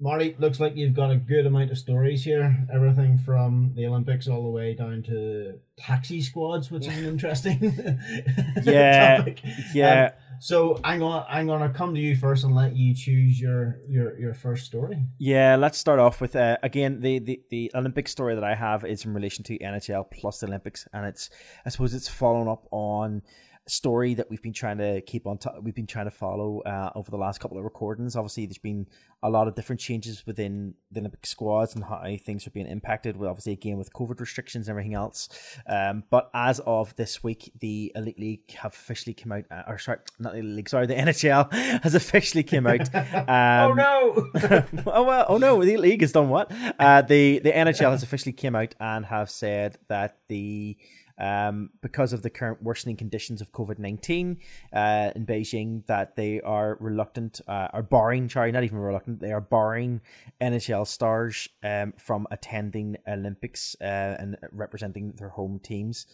Marty, 0.00 0.34
looks 0.40 0.58
like 0.58 0.76
you've 0.76 0.94
got 0.94 1.12
a 1.12 1.16
good 1.16 1.46
amount 1.46 1.70
of 1.70 1.78
stories 1.78 2.24
here. 2.24 2.66
Everything 2.74 3.18
from 3.18 3.72
the 3.76 3.86
Olympics 3.86 4.26
all 4.26 4.42
the 4.42 4.48
way 4.50 4.74
down 4.74 5.02
to 5.04 5.60
taxi 5.76 6.20
squads, 6.20 6.72
which 6.72 6.88
is 6.88 6.98
an 6.98 7.04
interesting 7.14 7.60
Yeah, 8.64 9.18
topic. 9.18 9.40
yeah 9.74 10.04
Um, 10.06 10.10
so 10.40 10.80
I'm 10.82 10.98
gonna 10.98 11.24
I'm 11.28 11.46
gonna 11.46 11.68
come 11.72 11.94
to 11.94 12.00
you 12.00 12.16
first 12.16 12.42
and 12.42 12.52
let 12.52 12.74
you 12.74 12.94
choose 12.96 13.40
your 13.40 13.78
your 13.88 14.18
your 14.18 14.34
first 14.34 14.66
story. 14.66 14.98
Yeah, 15.18 15.54
let's 15.54 15.78
start 15.78 16.00
off 16.00 16.20
with 16.20 16.34
uh, 16.34 16.56
again 16.64 17.00
the, 17.00 17.20
the 17.20 17.40
the 17.50 17.70
Olympic 17.72 18.08
story 18.08 18.34
that 18.34 18.42
I 18.42 18.56
have 18.56 18.84
is 18.84 19.04
in 19.04 19.14
relation 19.14 19.44
to 19.44 19.58
NHL 19.58 20.10
plus 20.10 20.40
the 20.40 20.48
Olympics, 20.48 20.88
and 20.92 21.06
it's 21.06 21.30
I 21.64 21.68
suppose 21.68 21.94
it's 21.94 22.08
following 22.08 22.48
up 22.48 22.66
on 22.72 23.22
story 23.68 24.14
that 24.14 24.28
we've 24.28 24.42
been 24.42 24.52
trying 24.52 24.78
to 24.78 25.00
keep 25.02 25.26
on 25.26 25.38
top. 25.38 25.56
We've 25.62 25.74
been 25.74 25.86
trying 25.86 26.06
to 26.06 26.10
follow 26.10 26.60
uh, 26.60 26.90
over 26.94 27.10
the 27.10 27.16
last 27.16 27.38
couple 27.40 27.58
of 27.58 27.64
recordings. 27.64 28.16
Obviously, 28.16 28.46
there's 28.46 28.58
been 28.58 28.88
a 29.22 29.30
lot 29.30 29.46
of 29.46 29.54
different 29.54 29.80
changes 29.80 30.26
within 30.26 30.74
the 30.90 31.00
Olympic 31.00 31.24
squads 31.24 31.74
and 31.74 31.84
how 31.84 32.02
things 32.16 32.46
are 32.46 32.50
being 32.50 32.66
impacted. 32.66 33.16
With 33.16 33.28
obviously 33.28 33.52
again 33.52 33.78
with 33.78 33.92
COVID 33.92 34.18
restrictions 34.18 34.66
and 34.66 34.72
everything 34.72 34.94
else. 34.94 35.28
Um, 35.66 36.04
but 36.10 36.30
as 36.34 36.60
of 36.60 36.94
this 36.96 37.22
week, 37.22 37.52
the 37.60 37.92
Elite 37.94 38.18
League 38.18 38.50
have 38.52 38.72
officially 38.72 39.14
come 39.14 39.32
out. 39.32 39.44
Uh, 39.50 39.62
or 39.68 39.78
sorry, 39.78 39.98
not 40.18 40.32
the 40.32 40.40
Elite 40.40 40.56
League. 40.56 40.68
Sorry, 40.68 40.86
the 40.86 40.94
NHL 41.02 41.52
has 41.82 41.94
officially 41.94 42.42
come 42.42 42.66
out. 42.66 42.88
Um, 43.22 43.70
oh 43.70 43.74
no! 43.74 44.64
oh 44.86 45.02
well, 45.04 45.26
oh 45.28 45.38
no, 45.38 45.62
the 45.64 45.76
league 45.76 46.00
has 46.00 46.12
done 46.12 46.28
what? 46.28 46.50
Uh, 46.78 47.02
the 47.02 47.38
the 47.38 47.52
NHL 47.52 47.90
has 47.90 48.02
officially 48.02 48.32
came 48.32 48.54
out 48.54 48.74
and 48.80 49.06
have 49.06 49.30
said 49.30 49.78
that 49.88 50.18
the 50.28 50.76
um, 51.18 51.70
because 51.80 52.12
of 52.12 52.22
the 52.22 52.30
current 52.30 52.62
worsening 52.62 52.96
conditions 52.96 53.40
of 53.40 53.52
COVID 53.52 53.78
nineteen 53.78 54.38
uh, 54.72 55.10
in 55.14 55.26
Beijing, 55.26 55.86
that 55.86 56.16
they 56.16 56.40
are 56.40 56.76
reluctant, 56.80 57.40
uh, 57.46 57.68
are 57.72 57.82
barring, 57.82 58.28
sorry, 58.28 58.52
not 58.52 58.64
even 58.64 58.78
reluctant, 58.78 59.20
they 59.20 59.32
are 59.32 59.40
barring 59.40 60.00
NHL 60.40 60.86
stars 60.86 61.48
um, 61.62 61.92
from 61.98 62.26
attending 62.30 62.96
Olympics 63.08 63.76
uh, 63.80 64.16
and 64.18 64.36
representing 64.52 65.12
their 65.16 65.30
home 65.30 65.60
teams. 65.62 66.06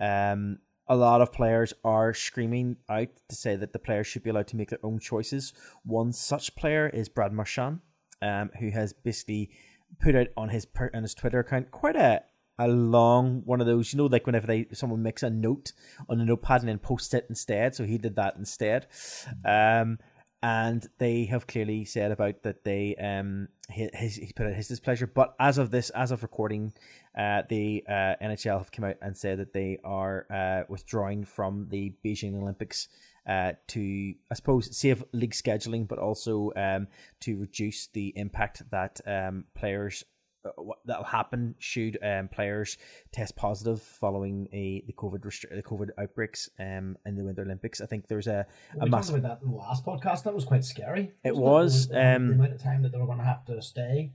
Um, 0.00 0.58
a 0.88 0.96
lot 0.96 1.20
of 1.20 1.32
players 1.32 1.72
are 1.84 2.14
screaming 2.14 2.76
out 2.88 3.08
to 3.28 3.34
say 3.34 3.56
that 3.56 3.72
the 3.72 3.78
players 3.78 4.06
should 4.06 4.22
be 4.22 4.30
allowed 4.30 4.46
to 4.48 4.56
make 4.56 4.70
their 4.70 4.84
own 4.84 4.98
choices. 4.98 5.52
One 5.84 6.12
such 6.12 6.54
player 6.54 6.88
is 6.88 7.08
Brad 7.08 7.32
Marchand, 7.32 7.80
um, 8.22 8.50
who 8.60 8.70
has 8.70 8.92
basically 8.92 9.50
put 10.00 10.14
out 10.14 10.28
on 10.36 10.50
his 10.50 10.66
on 10.94 11.02
his 11.02 11.14
Twitter 11.14 11.40
account 11.40 11.70
quite 11.70 11.96
a 11.96 12.22
a 12.58 12.68
long 12.68 13.42
one 13.44 13.60
of 13.60 13.66
those, 13.66 13.92
you 13.92 13.98
know, 13.98 14.06
like 14.06 14.26
whenever 14.26 14.46
they 14.46 14.66
someone 14.72 15.02
makes 15.02 15.22
a 15.22 15.30
note 15.30 15.72
on 16.08 16.20
a 16.20 16.24
notepad 16.24 16.60
and 16.62 16.68
then 16.68 16.78
posts 16.78 17.12
it 17.14 17.26
instead. 17.28 17.74
So 17.74 17.84
he 17.84 17.98
did 17.98 18.16
that 18.16 18.36
instead. 18.36 18.86
Um, 19.44 19.98
and 20.42 20.86
they 20.98 21.24
have 21.24 21.46
clearly 21.46 21.84
said 21.84 22.12
about 22.12 22.42
that 22.42 22.62
they 22.62 22.94
um 22.96 23.48
he, 23.70 23.88
his, 23.92 24.16
he 24.16 24.32
put 24.34 24.46
out 24.46 24.54
his 24.54 24.68
displeasure. 24.68 25.06
But 25.06 25.34
as 25.40 25.58
of 25.58 25.70
this, 25.70 25.90
as 25.90 26.12
of 26.12 26.22
recording, 26.22 26.72
uh, 27.18 27.42
the 27.48 27.84
uh, 27.88 28.14
NHL 28.22 28.58
have 28.58 28.72
come 28.72 28.84
out 28.84 28.96
and 29.02 29.16
said 29.16 29.38
that 29.38 29.52
they 29.52 29.78
are 29.84 30.26
uh, 30.30 30.64
withdrawing 30.68 31.24
from 31.24 31.68
the 31.70 31.94
Beijing 32.04 32.40
Olympics 32.40 32.88
uh, 33.28 33.52
to, 33.68 34.14
I 34.30 34.34
suppose, 34.34 34.76
save 34.76 35.02
league 35.12 35.32
scheduling, 35.32 35.88
but 35.88 35.98
also 35.98 36.52
um, 36.56 36.86
to 37.20 37.36
reduce 37.38 37.88
the 37.88 38.12
impact 38.16 38.62
that 38.70 39.00
um, 39.06 39.44
players 39.54 40.04
that'll 40.84 41.04
happen 41.04 41.54
should 41.58 41.98
um, 42.02 42.28
players 42.28 42.78
test 43.12 43.36
positive 43.36 43.80
following 43.82 44.48
a 44.52 44.82
the 44.86 44.92
COVID 44.92 45.20
restri- 45.20 45.54
the 45.54 45.62
COVID 45.62 45.90
outbreaks 45.98 46.50
um 46.58 46.96
in 47.06 47.16
the 47.16 47.24
Winter 47.24 47.42
Olympics. 47.42 47.80
I 47.80 47.86
think 47.86 48.08
there's 48.08 48.26
a, 48.26 48.46
a 48.80 48.84
we 48.84 48.90
talked 48.90 49.08
about 49.10 49.22
that 49.22 49.38
in 49.42 49.50
the 49.50 49.56
last 49.56 49.84
podcast. 49.84 50.24
That 50.24 50.34
was 50.34 50.44
quite 50.44 50.64
scary. 50.64 51.12
It 51.24 51.36
was, 51.36 51.88
The, 51.88 51.94
the 51.94 52.14
um, 52.16 52.32
amount 52.32 52.52
of 52.52 52.62
time 52.62 52.82
that 52.82 52.92
they 52.92 52.98
were 52.98 53.06
going 53.06 53.18
to 53.18 53.24
have 53.24 53.44
to 53.46 53.60
stay. 53.62 54.12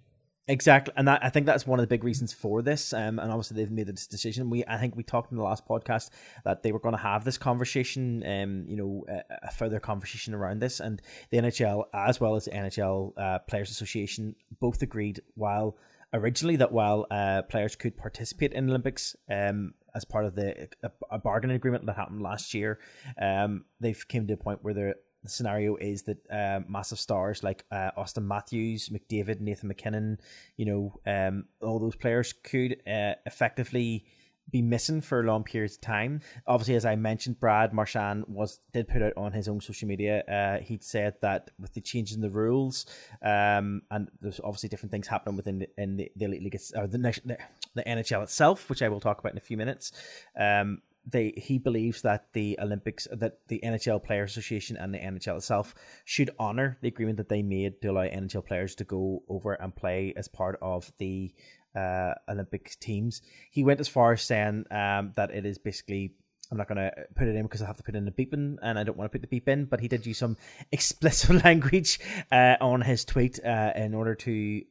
Exactly, 0.47 0.93
and 0.97 1.07
that, 1.07 1.23
I 1.23 1.29
think 1.29 1.45
that's 1.45 1.67
one 1.67 1.79
of 1.79 1.83
the 1.83 1.87
big 1.87 2.03
reasons 2.03 2.33
for 2.33 2.61
this. 2.61 2.93
Um, 2.93 3.19
and 3.19 3.31
obviously 3.31 3.55
they've 3.55 3.71
made 3.71 3.87
this 3.87 4.07
decision. 4.07 4.49
We, 4.49 4.65
I 4.67 4.77
think, 4.77 4.95
we 4.95 5.03
talked 5.03 5.31
in 5.31 5.37
the 5.37 5.43
last 5.43 5.67
podcast 5.67 6.09
that 6.43 6.63
they 6.63 6.71
were 6.71 6.79
going 6.79 6.95
to 6.95 7.01
have 7.01 7.23
this 7.23 7.37
conversation. 7.37 8.23
Um, 8.25 8.65
you 8.67 8.75
know, 8.75 9.05
a, 9.07 9.21
a, 9.43 9.51
further 9.51 9.79
conversation 9.79 10.33
around 10.33 10.59
this, 10.59 10.79
and 10.79 11.01
the 11.29 11.37
NHL 11.37 11.85
as 11.93 12.19
well 12.19 12.35
as 12.35 12.45
the 12.45 12.51
NHL 12.51 13.13
uh, 13.17 13.39
Players 13.39 13.69
Association 13.69 14.35
both 14.59 14.81
agreed 14.81 15.21
while 15.35 15.77
originally 16.13 16.55
that 16.57 16.71
while 16.71 17.07
uh, 17.11 17.41
players 17.43 17.75
could 17.75 17.97
participate 17.97 18.53
in 18.53 18.69
Olympics, 18.69 19.15
um, 19.29 19.73
as 19.93 20.05
part 20.05 20.25
of 20.25 20.35
the 20.35 20.69
a, 20.83 20.91
a 21.11 21.19
bargaining 21.19 21.55
agreement 21.55 21.85
that 21.85 21.95
happened 21.95 22.21
last 22.21 22.53
year, 22.53 22.79
um, 23.21 23.65
they've 23.79 24.07
came 24.07 24.27
to 24.27 24.33
a 24.33 24.37
point 24.37 24.59
where 24.61 24.73
the 24.73 24.95
scenario 25.27 25.75
is 25.75 26.03
that 26.03 26.17
uh, 26.31 26.61
massive 26.67 26.99
stars 26.99 27.43
like 27.43 27.63
uh, 27.71 27.91
Auston 27.97 28.25
Matthews, 28.25 28.89
McDavid, 28.89 29.39
Nathan 29.39 29.67
MacKinnon, 29.67 30.19
you 30.57 30.65
know, 30.65 30.99
um, 31.05 31.45
all 31.61 31.79
those 31.79 31.95
players 31.95 32.33
could 32.33 32.77
uh, 32.87 33.13
effectively 33.25 34.05
be 34.49 34.61
missing 34.61 35.01
for 35.01 35.23
long 35.23 35.43
periods 35.43 35.75
of 35.75 35.81
time. 35.81 36.21
Obviously, 36.45 36.75
as 36.75 36.85
I 36.85 36.95
mentioned, 36.95 37.39
Brad 37.39 37.73
Marchand 37.73 38.25
was 38.27 38.59
did 38.73 38.87
put 38.87 39.01
out 39.01 39.13
on 39.15 39.31
his 39.31 39.47
own 39.47 39.61
social 39.61 39.87
media. 39.87 40.23
Uh, 40.23 40.63
he'd 40.63 40.83
said 40.83 41.15
that 41.21 41.51
with 41.59 41.73
the 41.73 41.81
change 41.81 42.11
in 42.11 42.21
the 42.21 42.29
rules, 42.29 42.85
um, 43.21 43.81
and 43.91 44.09
there's 44.19 44.41
obviously 44.43 44.69
different 44.69 44.91
things 44.91 45.07
happening 45.07 45.37
within 45.37 45.59
the, 45.59 45.69
in 45.77 45.97
the, 45.97 46.11
the 46.15 46.25
elite 46.25 46.43
league 46.43 46.59
or 46.75 46.87
the, 46.87 46.97
the 46.97 47.37
the 47.75 47.83
NHL 47.83 48.23
itself, 48.23 48.69
which 48.69 48.81
I 48.81 48.89
will 48.89 48.99
talk 48.99 49.19
about 49.19 49.31
in 49.31 49.37
a 49.37 49.41
few 49.41 49.57
minutes. 49.57 49.91
Um, 50.37 50.81
they 51.05 51.33
he 51.35 51.57
believes 51.57 52.01
that 52.03 52.27
the 52.33 52.57
Olympics 52.61 53.07
that 53.11 53.39
the 53.47 53.59
NHL 53.63 54.03
Players 54.03 54.31
Association 54.31 54.77
and 54.77 54.93
the 54.93 54.99
NHL 54.99 55.37
itself 55.37 55.73
should 56.05 56.29
honor 56.37 56.77
the 56.81 56.87
agreement 56.89 57.17
that 57.17 57.29
they 57.29 57.41
made 57.41 57.81
to 57.81 57.89
allow 57.89 58.03
NHL 58.03 58.45
players 58.45 58.75
to 58.75 58.83
go 58.83 59.23
over 59.27 59.53
and 59.53 59.75
play 59.75 60.13
as 60.15 60.27
part 60.27 60.59
of 60.61 60.91
the 60.99 61.33
uh, 61.75 62.13
Olympic 62.29 62.79
teams. 62.79 63.21
He 63.51 63.63
went 63.63 63.79
as 63.79 63.87
far 63.87 64.13
as 64.13 64.21
saying 64.21 64.65
um, 64.71 65.13
that 65.15 65.31
it 65.31 65.45
is 65.45 65.57
basically 65.57 66.13
I'm 66.51 66.57
not 66.57 66.67
going 66.67 66.77
to 66.77 66.91
put 67.15 67.27
it 67.27 67.35
in 67.35 67.43
because 67.43 67.61
I 67.61 67.67
have 67.67 67.77
to 67.77 67.83
put 67.83 67.95
in 67.95 68.07
a 68.07 68.11
beep 68.11 68.33
in 68.33 68.59
and 68.61 68.77
I 68.77 68.83
don't 68.83 68.97
want 68.97 69.09
to 69.09 69.17
put 69.17 69.21
the 69.21 69.27
beep 69.27 69.47
in, 69.47 69.65
but 69.65 69.79
he 69.79 69.87
did 69.87 70.05
use 70.05 70.17
some 70.17 70.35
explicit 70.71 71.43
language 71.45 71.99
uh, 72.31 72.57
on 72.59 72.81
his 72.81 73.05
tweet 73.05 73.39
uh, 73.43 73.71
in 73.75 73.93
order 73.93 74.15
to 74.15 74.61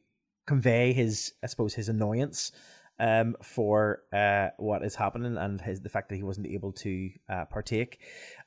convey 0.45 0.93
his, 0.93 1.33
I 1.43 1.47
suppose, 1.47 1.73
his 1.73 1.89
annoyance 1.89 2.51
um, 2.99 3.35
for 3.41 4.03
uh, 4.13 4.49
what 4.57 4.85
is 4.85 4.95
happening 4.95 5.37
and 5.37 5.59
his 5.59 5.81
the 5.81 5.89
fact 5.89 6.09
that 6.09 6.17
he 6.17 6.23
wasn't 6.23 6.47
able 6.47 6.71
to 6.73 7.09
uh, 7.27 7.45
partake. 7.45 7.99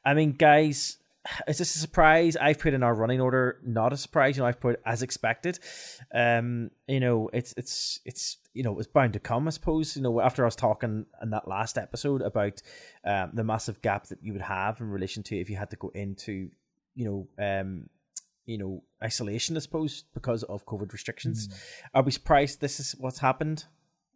I 0.04 0.14
mean, 0.14 0.32
guys, 0.32 0.98
is 1.46 1.58
this 1.58 1.74
a 1.74 1.78
surprise? 1.78 2.36
I've 2.36 2.58
put 2.58 2.74
in 2.74 2.82
our 2.82 2.94
running 2.94 3.20
order 3.20 3.58
not 3.64 3.92
a 3.92 3.96
surprise. 3.96 4.36
You 4.36 4.42
know, 4.42 4.48
I've 4.48 4.60
put 4.60 4.80
as 4.84 5.02
expected. 5.02 5.58
Um, 6.14 6.70
you 6.86 7.00
know, 7.00 7.30
it's 7.32 7.54
it's 7.56 8.00
it's 8.04 8.38
you 8.52 8.62
know 8.62 8.78
it's 8.78 8.88
bound 8.88 9.12
to 9.14 9.20
come. 9.20 9.46
I 9.46 9.50
suppose 9.50 9.96
you 9.96 10.02
know 10.02 10.20
after 10.20 10.42
I 10.42 10.46
was 10.46 10.56
talking 10.56 11.06
in 11.22 11.30
that 11.30 11.48
last 11.48 11.78
episode 11.78 12.22
about 12.22 12.62
um, 13.04 13.30
the 13.34 13.44
massive 13.44 13.82
gap 13.82 14.06
that 14.08 14.22
you 14.22 14.32
would 14.32 14.42
have 14.42 14.80
in 14.80 14.90
relation 14.90 15.22
to 15.24 15.36
if 15.38 15.50
you 15.50 15.56
had 15.56 15.70
to 15.70 15.76
go 15.76 15.90
into 15.94 16.50
you 16.94 17.04
know 17.38 17.44
um 17.44 17.88
you 18.46 18.58
know 18.58 18.82
isolation, 19.02 19.56
I 19.56 19.60
suppose, 19.60 20.04
because 20.14 20.42
of 20.44 20.66
COVID 20.66 20.92
restrictions. 20.92 21.48
Mm. 21.48 21.54
Are 21.94 22.02
we 22.02 22.10
surprised 22.12 22.60
this 22.60 22.80
is 22.80 22.94
what's 22.98 23.18
happened? 23.18 23.64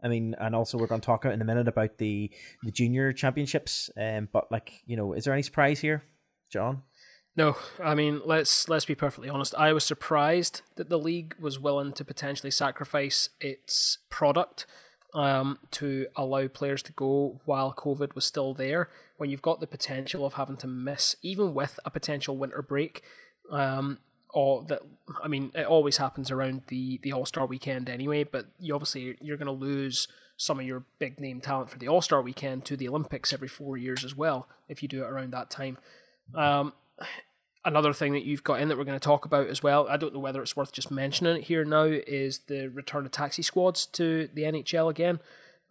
I 0.02 0.09
mean, 0.09 0.36
and 0.38 0.54
also 0.54 0.78
we're 0.78 0.86
going 0.86 1.00
to 1.00 1.06
talk 1.06 1.24
in 1.24 1.40
a 1.40 1.44
minute 1.44 1.68
about 1.68 1.98
the 1.98 2.30
the 2.62 2.70
junior 2.70 3.12
championships. 3.12 3.90
Um, 3.96 4.28
but 4.32 4.50
like, 4.50 4.82
you 4.86 4.96
know, 4.96 5.12
is 5.12 5.24
there 5.24 5.32
any 5.32 5.42
surprise 5.42 5.80
here, 5.80 6.04
John? 6.50 6.82
No, 7.39 7.57
I 7.80 7.95
mean 7.95 8.20
let's 8.24 8.68
let's 8.68 8.84
be 8.84 8.97
perfectly 8.97 9.28
honest. 9.28 9.55
I 9.55 9.72
was 9.72 9.84
surprised 9.84 10.62
that 10.74 10.89
the 10.89 10.99
league 10.99 11.36
was 11.39 11.61
willing 11.61 11.93
to 11.93 12.05
potentially 12.05 12.51
sacrifice 12.51 13.28
its 13.41 13.99
product 14.11 14.66
um, 15.14 15.61
to 15.70 16.09
allow 16.16 16.49
players 16.49 16.82
to 16.82 16.93
go 16.93 17.41
while 17.45 17.72
COVID 17.72 18.16
was 18.16 18.24
still 18.24 18.55
there. 18.55 18.89
When 19.18 19.30
you've 19.30 19.41
got 19.41 19.61
the 19.61 19.68
potential 19.68 20.26
of 20.26 20.34
having 20.34 20.57
to 20.57 20.66
miss, 20.66 21.14
even 21.22 21.55
with 21.55 21.78
a 21.84 21.91
potential 21.91 22.36
winter 22.36 22.61
break, 22.61 23.05
um, 23.53 23.99
or 24.34 24.64
that 24.64 24.80
I 25.22 25.28
mean, 25.28 25.53
it 25.55 25.64
always 25.64 25.99
happens 25.99 26.32
around 26.32 26.62
the 26.66 26.99
the 27.05 27.12
All 27.12 27.24
Star 27.24 27.47
weekend 27.47 27.89
anyway. 27.89 28.24
But 28.24 28.47
you 28.59 28.74
obviously 28.74 29.16
you're 29.20 29.36
going 29.36 29.47
to 29.47 29.53
lose 29.53 30.09
some 30.36 30.59
of 30.59 30.66
your 30.66 30.86
big 30.99 31.20
name 31.20 31.41
talent 31.41 31.70
for 31.70 31.78
the 31.78 31.86
All 31.86 32.03
Star 32.03 32.20
weekend 32.20 32.64
to 32.64 32.76
the 32.76 32.89
Olympics 32.89 33.32
every 33.32 33.47
four 33.47 33.76
years 33.76 34.05
as 34.05 34.16
well 34.16 34.49
if 34.68 34.82
you 34.82 34.89
do 34.89 35.05
it 35.05 35.09
around 35.09 35.32
that 35.34 35.51
time. 35.51 35.78
Um, 36.34 36.72
another 37.64 37.92
thing 37.92 38.12
that 38.12 38.24
you've 38.24 38.44
got 38.44 38.61
in 38.61 38.68
that 38.68 38.78
we're 38.78 38.84
going 38.84 38.98
to 38.98 39.04
talk 39.04 39.24
about 39.24 39.48
as 39.48 39.62
well. 39.62 39.86
I 39.88 39.96
don't 39.96 40.14
know 40.14 40.20
whether 40.20 40.42
it's 40.42 40.56
worth 40.56 40.72
just 40.72 40.90
mentioning 40.90 41.36
it 41.36 41.44
here 41.44 41.64
now. 41.64 41.84
Is 41.84 42.40
the 42.46 42.68
return 42.68 43.04
of 43.04 43.12
taxi 43.12 43.42
squads 43.42 43.86
to 43.86 44.28
the 44.32 44.42
NHL 44.42 44.90
again? 44.90 45.20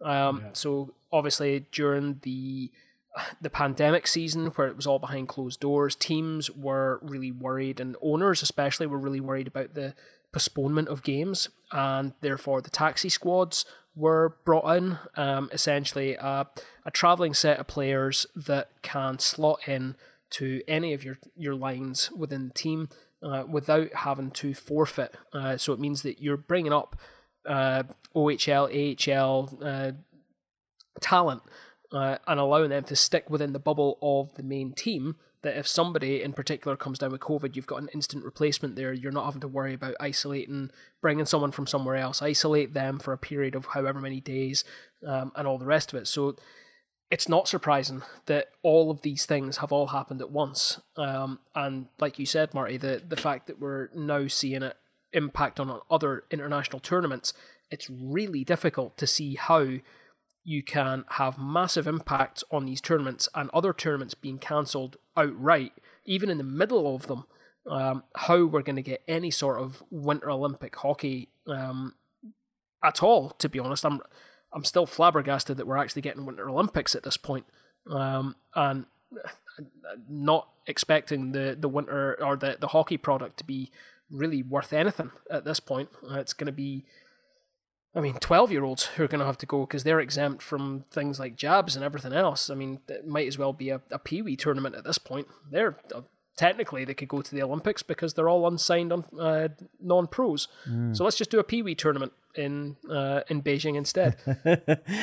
Um, 0.02 0.42
yeah. 0.44 0.50
So 0.52 0.94
obviously 1.12 1.66
during 1.72 2.20
the 2.22 2.70
the 3.40 3.50
pandemic 3.50 4.06
season 4.06 4.46
where 4.48 4.68
it 4.68 4.76
was 4.76 4.86
all 4.86 4.98
behind 4.98 5.28
closed 5.28 5.60
doors, 5.60 5.96
teams 5.96 6.50
were 6.50 7.00
really 7.02 7.32
worried, 7.32 7.80
and 7.80 7.96
owners 8.02 8.42
especially 8.42 8.86
were 8.86 8.98
really 8.98 9.20
worried 9.20 9.48
about 9.48 9.74
the 9.74 9.94
postponement 10.32 10.88
of 10.88 11.02
games, 11.02 11.48
and 11.72 12.12
therefore 12.20 12.60
the 12.60 12.70
taxi 12.70 13.08
squads 13.08 13.64
were 13.94 14.36
brought 14.44 14.76
in. 14.76 14.98
Um, 15.16 15.48
essentially, 15.52 16.14
a, 16.14 16.46
a 16.84 16.90
traveling 16.90 17.34
set 17.34 17.58
of 17.58 17.66
players 17.66 18.26
that 18.36 18.70
can 18.82 19.18
slot 19.18 19.66
in 19.66 19.96
to 20.30 20.62
any 20.68 20.92
of 20.92 21.04
your 21.04 21.18
your 21.36 21.54
lines 21.54 22.10
within 22.12 22.48
the 22.48 22.54
team 22.54 22.88
uh, 23.22 23.44
without 23.48 23.92
having 23.94 24.30
to 24.30 24.54
forfeit. 24.54 25.14
Uh, 25.32 25.56
so 25.56 25.72
it 25.72 25.80
means 25.80 26.02
that 26.02 26.20
you're 26.20 26.36
bringing 26.36 26.72
up 26.72 26.96
uh, 27.46 27.82
OHL, 28.14 28.68
AHL 29.08 29.58
uh, 29.62 29.92
talent 31.00 31.42
uh, 31.92 32.18
and 32.26 32.38
allowing 32.38 32.70
them 32.70 32.84
to 32.84 32.96
stick 32.96 33.30
within 33.30 33.52
the 33.52 33.58
bubble 33.58 33.98
of 34.02 34.34
the 34.34 34.42
main 34.42 34.72
team. 34.72 35.16
That 35.42 35.56
if 35.56 35.68
somebody 35.68 36.20
in 36.20 36.32
particular 36.32 36.76
comes 36.76 36.98
down 36.98 37.12
with 37.12 37.20
COVID, 37.20 37.54
you've 37.54 37.68
got 37.68 37.80
an 37.80 37.88
instant 37.94 38.24
replacement 38.24 38.74
there. 38.74 38.92
You're 38.92 39.12
not 39.12 39.24
having 39.24 39.40
to 39.42 39.48
worry 39.48 39.72
about 39.72 39.94
isolating, 40.00 40.72
bringing 41.00 41.26
someone 41.26 41.52
from 41.52 41.68
somewhere 41.68 41.94
else, 41.94 42.20
isolate 42.20 42.74
them 42.74 42.98
for 42.98 43.12
a 43.12 43.18
period 43.18 43.54
of 43.54 43.66
however 43.66 44.00
many 44.00 44.20
days, 44.20 44.64
um, 45.06 45.30
and 45.36 45.46
all 45.46 45.56
the 45.56 45.64
rest 45.64 45.92
of 45.92 46.00
it. 46.00 46.08
So 46.08 46.34
it's 47.10 47.28
not 47.28 47.48
surprising 47.48 48.02
that 48.26 48.48
all 48.62 48.90
of 48.90 49.02
these 49.02 49.24
things 49.24 49.58
have 49.58 49.72
all 49.72 49.88
happened 49.88 50.20
at 50.20 50.30
once. 50.30 50.80
Um, 50.96 51.38
and 51.54 51.86
like 51.98 52.18
you 52.18 52.26
said, 52.26 52.52
Marty, 52.52 52.76
the, 52.76 53.02
the 53.06 53.16
fact 53.16 53.46
that 53.46 53.60
we're 53.60 53.88
now 53.94 54.26
seeing 54.26 54.62
it 54.62 54.76
impact 55.12 55.58
on 55.58 55.80
other 55.90 56.24
international 56.30 56.80
tournaments, 56.80 57.32
it's 57.70 57.88
really 57.88 58.44
difficult 58.44 58.98
to 58.98 59.06
see 59.06 59.36
how 59.36 59.78
you 60.44 60.62
can 60.62 61.04
have 61.10 61.38
massive 61.38 61.86
impacts 61.86 62.44
on 62.50 62.66
these 62.66 62.80
tournaments 62.80 63.28
and 63.34 63.50
other 63.50 63.72
tournaments 63.72 64.14
being 64.14 64.38
cancelled 64.38 64.96
outright, 65.16 65.72
even 66.04 66.30
in 66.30 66.38
the 66.38 66.44
middle 66.44 66.94
of 66.94 67.06
them. 67.06 67.24
Um, 67.66 68.04
how 68.16 68.46
we're 68.46 68.62
going 68.62 68.76
to 68.76 68.82
get 68.82 69.02
any 69.06 69.30
sort 69.30 69.60
of 69.60 69.82
Winter 69.90 70.30
Olympic 70.30 70.74
hockey 70.76 71.28
um, 71.46 71.94
at 72.82 73.02
all, 73.02 73.30
to 73.30 73.48
be 73.50 73.58
honest. 73.58 73.84
I'm 73.84 74.00
I'm 74.52 74.64
still 74.64 74.86
flabbergasted 74.86 75.56
that 75.56 75.66
we're 75.66 75.76
actually 75.76 76.02
getting 76.02 76.26
Winter 76.26 76.48
Olympics 76.48 76.94
at 76.94 77.02
this 77.02 77.16
point. 77.16 77.46
Um, 77.90 78.36
and 78.54 78.86
not 80.08 80.48
expecting 80.66 81.32
the, 81.32 81.56
the 81.58 81.68
winter 81.68 82.22
or 82.22 82.36
the, 82.36 82.56
the 82.60 82.68
hockey 82.68 82.96
product 82.96 83.38
to 83.38 83.44
be 83.44 83.70
really 84.10 84.42
worth 84.42 84.72
anything 84.72 85.10
at 85.30 85.44
this 85.44 85.60
point. 85.60 85.88
Uh, 86.08 86.18
it's 86.18 86.32
going 86.32 86.46
to 86.46 86.52
be 86.52 86.84
I 87.94 88.00
mean, 88.00 88.14
12 88.14 88.52
year 88.52 88.64
olds 88.64 88.84
who 88.84 89.02
are 89.02 89.08
going 89.08 89.20
to 89.20 89.26
have 89.26 89.38
to 89.38 89.46
go 89.46 89.60
because 89.60 89.82
they're 89.82 90.00
exempt 90.00 90.42
from 90.42 90.84
things 90.90 91.18
like 91.18 91.36
jabs 91.36 91.74
and 91.74 91.84
everything 91.84 92.12
else. 92.12 92.50
I 92.50 92.54
mean, 92.54 92.80
it 92.88 93.06
might 93.06 93.26
as 93.26 93.38
well 93.38 93.52
be 93.52 93.70
a, 93.70 93.80
a 93.90 93.98
Pee 93.98 94.22
Wee 94.22 94.36
tournament 94.36 94.74
at 94.74 94.84
this 94.84 94.98
point. 94.98 95.26
They're 95.50 95.78
uh, 95.94 96.02
technically 96.38 96.84
they 96.84 96.94
could 96.94 97.08
go 97.08 97.20
to 97.20 97.34
the 97.34 97.42
Olympics 97.42 97.82
because 97.82 98.14
they're 98.14 98.28
all 98.28 98.46
unsigned 98.46 98.92
on 98.92 99.04
uh, 99.18 99.48
non 99.80 100.06
pros. 100.06 100.48
Mm. 100.66 100.96
So 100.96 101.04
let's 101.04 101.16
just 101.16 101.30
do 101.30 101.40
a 101.40 101.44
Pee 101.44 101.62
Wee 101.62 101.74
tournament 101.74 102.12
in 102.34 102.76
uh, 102.88 103.22
in 103.28 103.42
Beijing 103.42 103.74
instead. 103.76 104.16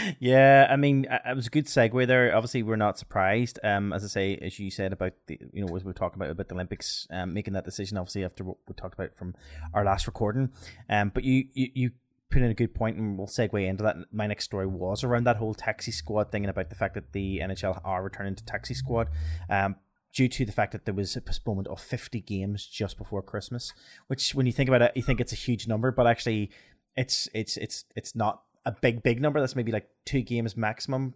yeah, 0.20 0.68
I 0.70 0.78
mean, 0.78 1.06
it 1.12 1.36
was 1.36 1.48
a 1.48 1.50
good 1.50 1.66
segue 1.66 2.08
there. 2.08 2.34
Obviously, 2.34 2.64
we're 2.64 2.78
not 2.78 2.98
surprised. 2.98 3.60
Um, 3.64 3.92
as 3.94 4.04
I 4.04 4.08
say, 4.08 4.38
as 4.38 4.58
you 4.58 4.72
said 4.72 4.94
about 4.94 5.14
the, 5.28 5.38
you 5.52 5.66
know, 5.66 5.76
as 5.76 5.84
we 5.84 5.92
are 5.92 5.94
talking 5.94 6.18
about 6.18 6.32
about 6.32 6.48
the 6.48 6.56
Olympics, 6.56 7.06
um, 7.12 7.34
making 7.34 7.54
that 7.54 7.66
decision. 7.66 7.98
Obviously, 7.98 8.24
after 8.24 8.44
what 8.44 8.58
we 8.68 8.74
talked 8.74 8.96
about 8.96 9.16
from 9.16 9.36
our 9.74 9.84
last 9.84 10.08
recording. 10.08 10.52
Um, 10.90 11.12
but 11.14 11.26
you 11.26 11.46
you 11.54 11.70
you 11.74 11.92
put 12.32 12.42
in 12.42 12.50
a 12.50 12.56
good 12.56 12.74
point, 12.74 12.98
and 12.98 13.18
we'll 13.18 13.28
segue 13.28 13.68
into 13.68 13.84
that. 13.84 13.98
My 14.12 14.26
next 14.26 14.46
story 14.46 14.68
was 14.68 15.04
around 15.04 15.26
that 15.26 15.38
whole 15.38 15.54
taxi 15.54 15.92
squad 15.92 16.32
thing, 16.32 16.44
and 16.44 16.50
about 16.50 16.70
the 16.70 16.76
fact 16.76 16.94
that 16.94 17.12
the 17.12 17.40
NHL 17.40 17.82
are 17.84 18.04
returning 18.04 18.36
to 18.36 18.46
taxi 18.46 18.74
squad. 18.74 19.10
Um, 19.50 19.76
due 20.16 20.30
to 20.30 20.46
the 20.46 20.52
fact 20.52 20.72
that 20.72 20.86
there 20.86 20.94
was 20.94 21.16
a 21.16 21.22
postponement 21.22 21.68
of 21.68 21.80
50 21.80 22.22
games 22.22 22.66
just 22.66 22.98
before 22.98 23.22
Christmas, 23.22 23.74
which 24.08 24.34
when 24.34 24.46
you 24.46 24.54
think 24.54 24.70
about 24.70 24.82
it, 24.82 24.94
you 24.96 25.04
think 25.04 25.20
it's 25.20 25.34
a 25.34 25.36
huge 25.36 25.68
number, 25.68 25.92
but 25.92 26.08
actually 26.08 26.50
it's 26.96 27.28
it's 27.34 27.58
it's 27.58 27.84
it's 27.96 28.16
not 28.16 28.42
a 28.66 28.72
big 28.72 29.04
big 29.04 29.22
number. 29.22 29.40
That's 29.42 29.56
maybe 29.56 29.74
like 29.74 29.90
two 30.06 30.22
games 30.22 30.56
maximum, 30.56 31.14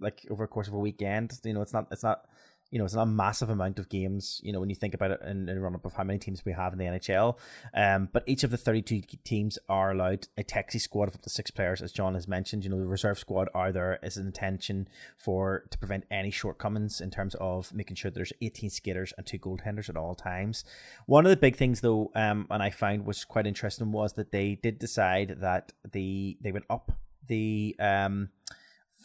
like 0.00 0.26
over 0.30 0.44
the 0.44 0.48
course 0.48 0.66
of 0.66 0.74
a 0.74 0.78
weekend. 0.78 1.38
You 1.44 1.54
know, 1.54 1.62
it's 1.62 1.72
not 1.72 1.86
it's 1.92 2.02
not 2.02 2.26
you 2.70 2.78
know, 2.78 2.84
it's 2.84 2.94
not 2.94 3.02
a 3.02 3.06
massive 3.06 3.50
amount 3.50 3.78
of 3.78 3.88
games, 3.88 4.40
you 4.44 4.52
know, 4.52 4.60
when 4.60 4.70
you 4.70 4.76
think 4.76 4.94
about 4.94 5.10
it 5.10 5.20
in, 5.26 5.48
in 5.48 5.58
run 5.60 5.74
up 5.74 5.84
of 5.84 5.92
how 5.94 6.04
many 6.04 6.18
teams 6.18 6.44
we 6.44 6.52
have 6.52 6.72
in 6.72 6.78
the 6.78 6.84
NHL. 6.84 7.36
Um, 7.74 8.08
but 8.12 8.22
each 8.26 8.44
of 8.44 8.50
the 8.50 8.56
32 8.56 9.02
teams 9.24 9.58
are 9.68 9.90
allowed 9.90 10.28
a 10.36 10.44
taxi 10.44 10.78
squad 10.78 11.08
of 11.08 11.16
up 11.16 11.22
to 11.22 11.30
six 11.30 11.50
players, 11.50 11.82
as 11.82 11.90
John 11.92 12.14
has 12.14 12.28
mentioned. 12.28 12.62
You 12.64 12.70
know, 12.70 12.78
the 12.78 12.86
reserve 12.86 13.18
squad 13.18 13.48
are 13.54 13.72
there 13.72 13.98
as 14.04 14.16
an 14.16 14.26
intention 14.26 14.88
for 15.16 15.64
to 15.70 15.78
prevent 15.78 16.04
any 16.10 16.30
shortcomings 16.30 17.00
in 17.00 17.10
terms 17.10 17.34
of 17.40 17.74
making 17.74 17.96
sure 17.96 18.10
there's 18.10 18.32
18 18.40 18.70
skaters 18.70 19.12
and 19.18 19.26
two 19.26 19.38
goaltenders 19.38 19.88
at 19.88 19.96
all 19.96 20.14
times. 20.14 20.64
One 21.06 21.26
of 21.26 21.30
the 21.30 21.36
big 21.36 21.56
things, 21.56 21.80
though, 21.80 22.12
um, 22.14 22.46
and 22.50 22.62
I 22.62 22.70
found 22.70 23.04
was 23.04 23.24
quite 23.24 23.46
interesting 23.46 23.90
was 23.90 24.12
that 24.12 24.30
they 24.30 24.54
did 24.54 24.78
decide 24.78 25.38
that 25.40 25.72
the 25.90 26.38
they 26.40 26.52
would 26.52 26.64
up 26.70 26.92
the 27.26 27.76
um 27.78 28.30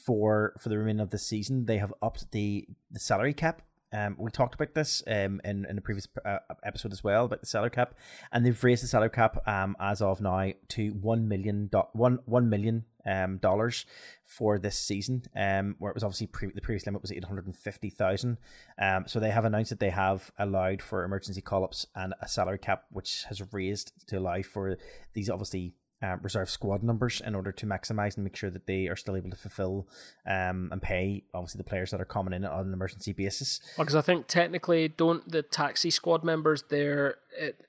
for 0.06 0.54
for 0.60 0.70
the 0.70 0.78
remainder 0.78 1.04
of 1.04 1.10
the 1.10 1.18
season. 1.18 1.66
They 1.66 1.78
have 1.78 1.94
upped 2.02 2.32
the 2.32 2.68
the 2.92 3.00
salary 3.00 3.34
cap. 3.34 3.62
Um, 3.94 4.18
we 4.20 4.30
talked 4.30 4.56
about 4.56 4.74
this 4.74 5.04
um, 5.08 5.40
in, 5.46 5.66
in 5.70 5.76
the 5.76 5.82
previous 5.82 6.08
uh, 6.26 6.40
episode 6.66 6.92
as 6.92 7.02
well 7.02 7.26
about 7.26 7.40
the 7.40 7.46
salary 7.46 7.70
cap, 7.70 7.94
and 8.32 8.46
they've 8.46 8.64
raised 8.64 8.84
the 8.84 8.88
salary 8.88 9.10
cap 9.10 9.48
um, 9.48 9.78
as 9.80 10.02
of 10.02 10.20
now 10.20 10.52
to 10.70 10.90
one 10.90 11.30
million 11.30 11.68
do- 11.68 11.84
one 11.94 12.20
one 12.26 12.50
million 12.50 12.86
um 13.06 13.38
dollars 13.38 13.86
for 14.26 14.60
this 14.60 14.78
season. 14.78 15.24
Um, 15.36 15.76
where 15.80 15.92
it 15.92 15.96
was 15.96 16.04
obviously 16.04 16.28
pre- 16.28 16.52
the 16.52 16.62
previous 16.62 16.86
limit 16.86 17.04
was 17.04 17.12
eight 17.12 17.24
hundred 17.24 17.46
and 17.46 17.56
fifty 17.56 17.90
thousand. 17.90 18.38
Um, 18.82 19.06
so 19.08 19.20
they 19.20 19.32
have 19.32 19.46
announced 19.46 19.70
that 19.70 19.80
they 19.80 19.92
have 19.92 20.32
allowed 20.38 20.82
for 20.82 21.04
emergency 21.04 21.42
call 21.42 21.64
ups 21.64 21.88
and 21.96 22.14
a 22.22 22.28
salary 22.28 22.60
cap 22.60 22.86
which 22.92 23.24
has 23.30 23.42
raised 23.54 23.94
to 24.08 24.18
allow 24.18 24.42
for 24.42 24.78
these 25.14 25.30
obviously 25.30 25.74
uh, 26.06 26.18
reserve 26.22 26.50
squad 26.50 26.84
numbers 26.84 27.22
in 27.26 27.36
order 27.36 27.52
to 27.52 27.66
maximize 27.66 28.16
and 28.16 28.24
make 28.24 28.36
sure 28.36 28.50
that 28.50 28.68
they 28.68 28.88
are 28.88 28.96
still 28.96 29.16
able 29.16 29.30
to 29.30 29.36
fulfill 29.36 29.88
um, 30.28 30.70
and 30.72 30.82
pay 30.82 31.24
obviously 31.34 31.58
the 31.58 31.64
players 31.64 31.92
that 31.92 32.02
are 32.02 32.06
coming 32.06 32.34
in 32.34 32.46
on 32.46 32.68
an 32.68 32.74
emergency 32.74 33.14
basis. 33.14 33.60
Because 33.78 33.96
I 33.96 34.02
think 34.02 34.28
technically, 34.28 34.88
don't 34.88 35.30
the 35.30 35.42
taxi 35.42 35.90
squad 35.90 36.24
members 36.24 36.64
they're 36.70 37.16
it, 37.38 37.66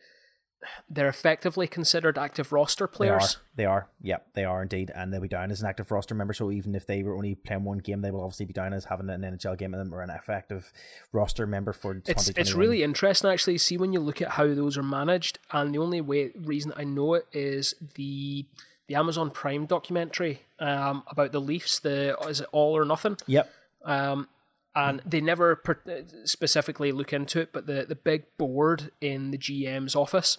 they're 0.88 1.08
effectively 1.08 1.66
considered 1.66 2.18
active 2.18 2.52
roster 2.52 2.86
players. 2.86 3.38
They 3.54 3.64
are. 3.64 3.66
They 3.66 3.80
are. 3.80 3.88
Yep, 4.02 4.26
they 4.34 4.44
are 4.44 4.62
indeed, 4.62 4.90
and 4.94 5.12
they'll 5.12 5.20
be 5.20 5.28
down 5.28 5.50
as 5.50 5.60
an 5.60 5.68
active 5.68 5.90
roster 5.90 6.14
member. 6.14 6.32
So 6.32 6.50
even 6.50 6.74
if 6.74 6.86
they 6.86 7.02
were 7.02 7.14
only 7.14 7.34
playing 7.34 7.64
one 7.64 7.78
game, 7.78 8.02
they 8.02 8.10
will 8.10 8.22
obviously 8.22 8.46
be 8.46 8.52
down 8.52 8.72
as 8.72 8.86
having 8.86 9.08
an 9.10 9.22
NHL 9.22 9.58
game 9.58 9.74
of 9.74 9.78
them 9.78 9.94
or 9.94 10.02
an 10.02 10.10
effective 10.10 10.72
roster 11.12 11.46
member 11.46 11.72
for. 11.72 12.00
It's 12.06 12.28
it's 12.30 12.54
really 12.54 12.82
interesting 12.82 13.30
actually. 13.30 13.58
See 13.58 13.76
when 13.76 13.92
you 13.92 14.00
look 14.00 14.20
at 14.22 14.30
how 14.30 14.46
those 14.46 14.76
are 14.76 14.82
managed, 14.82 15.38
and 15.52 15.74
the 15.74 15.78
only 15.78 16.00
way 16.00 16.32
reason 16.34 16.72
I 16.76 16.84
know 16.84 17.14
it 17.14 17.26
is 17.32 17.74
the 17.94 18.46
the 18.88 18.94
Amazon 18.94 19.30
Prime 19.30 19.66
documentary 19.66 20.42
um, 20.58 21.02
about 21.08 21.32
the 21.32 21.40
Leafs. 21.40 21.78
The 21.78 22.16
is 22.28 22.40
it 22.40 22.48
All 22.52 22.76
or 22.76 22.84
Nothing? 22.84 23.16
Yep. 23.26 23.50
Um, 23.84 24.28
and 24.76 25.00
they 25.06 25.22
never 25.22 25.56
per- 25.56 26.04
specifically 26.24 26.92
look 26.92 27.12
into 27.12 27.40
it, 27.40 27.52
but 27.52 27.66
the, 27.66 27.86
the 27.88 27.96
big 27.96 28.24
board 28.36 28.90
in 29.00 29.30
the 29.30 29.38
GM's 29.38 29.96
office, 29.96 30.36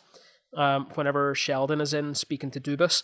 um, 0.56 0.86
whenever 0.94 1.34
Sheldon 1.34 1.82
is 1.82 1.94
in 1.94 2.14
speaking 2.14 2.52
to 2.52 2.62
Dubas, 2.62 3.02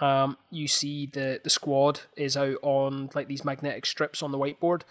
um, 0.00 0.36
you 0.50 0.68
see 0.68 1.06
the, 1.06 1.40
the 1.42 1.48
squad 1.48 2.00
is 2.16 2.36
out 2.36 2.58
on 2.62 3.08
like 3.14 3.28
these 3.28 3.46
magnetic 3.46 3.86
strips 3.86 4.22
on 4.22 4.30
the 4.30 4.38
whiteboard. 4.38 4.82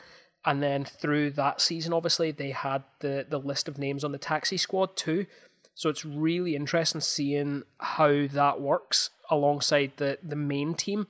And 0.43 0.63
then 0.63 0.83
through 0.83 1.31
that 1.31 1.61
season, 1.61 1.93
obviously, 1.93 2.31
they 2.31 2.51
had 2.51 2.83
the, 2.99 3.25
the 3.29 3.39
list 3.39 3.67
of 3.67 3.77
names 3.77 4.03
on 4.03 4.11
the 4.11 4.17
taxi 4.17 4.57
squad 4.57 4.97
too. 4.97 5.27
So 5.75 5.89
it's 5.89 6.03
really 6.03 6.55
interesting 6.55 7.01
seeing 7.01 7.63
how 7.79 8.27
that 8.31 8.59
works 8.59 9.11
alongside 9.29 9.93
the, 9.97 10.17
the 10.23 10.35
main 10.35 10.73
team 10.73 11.07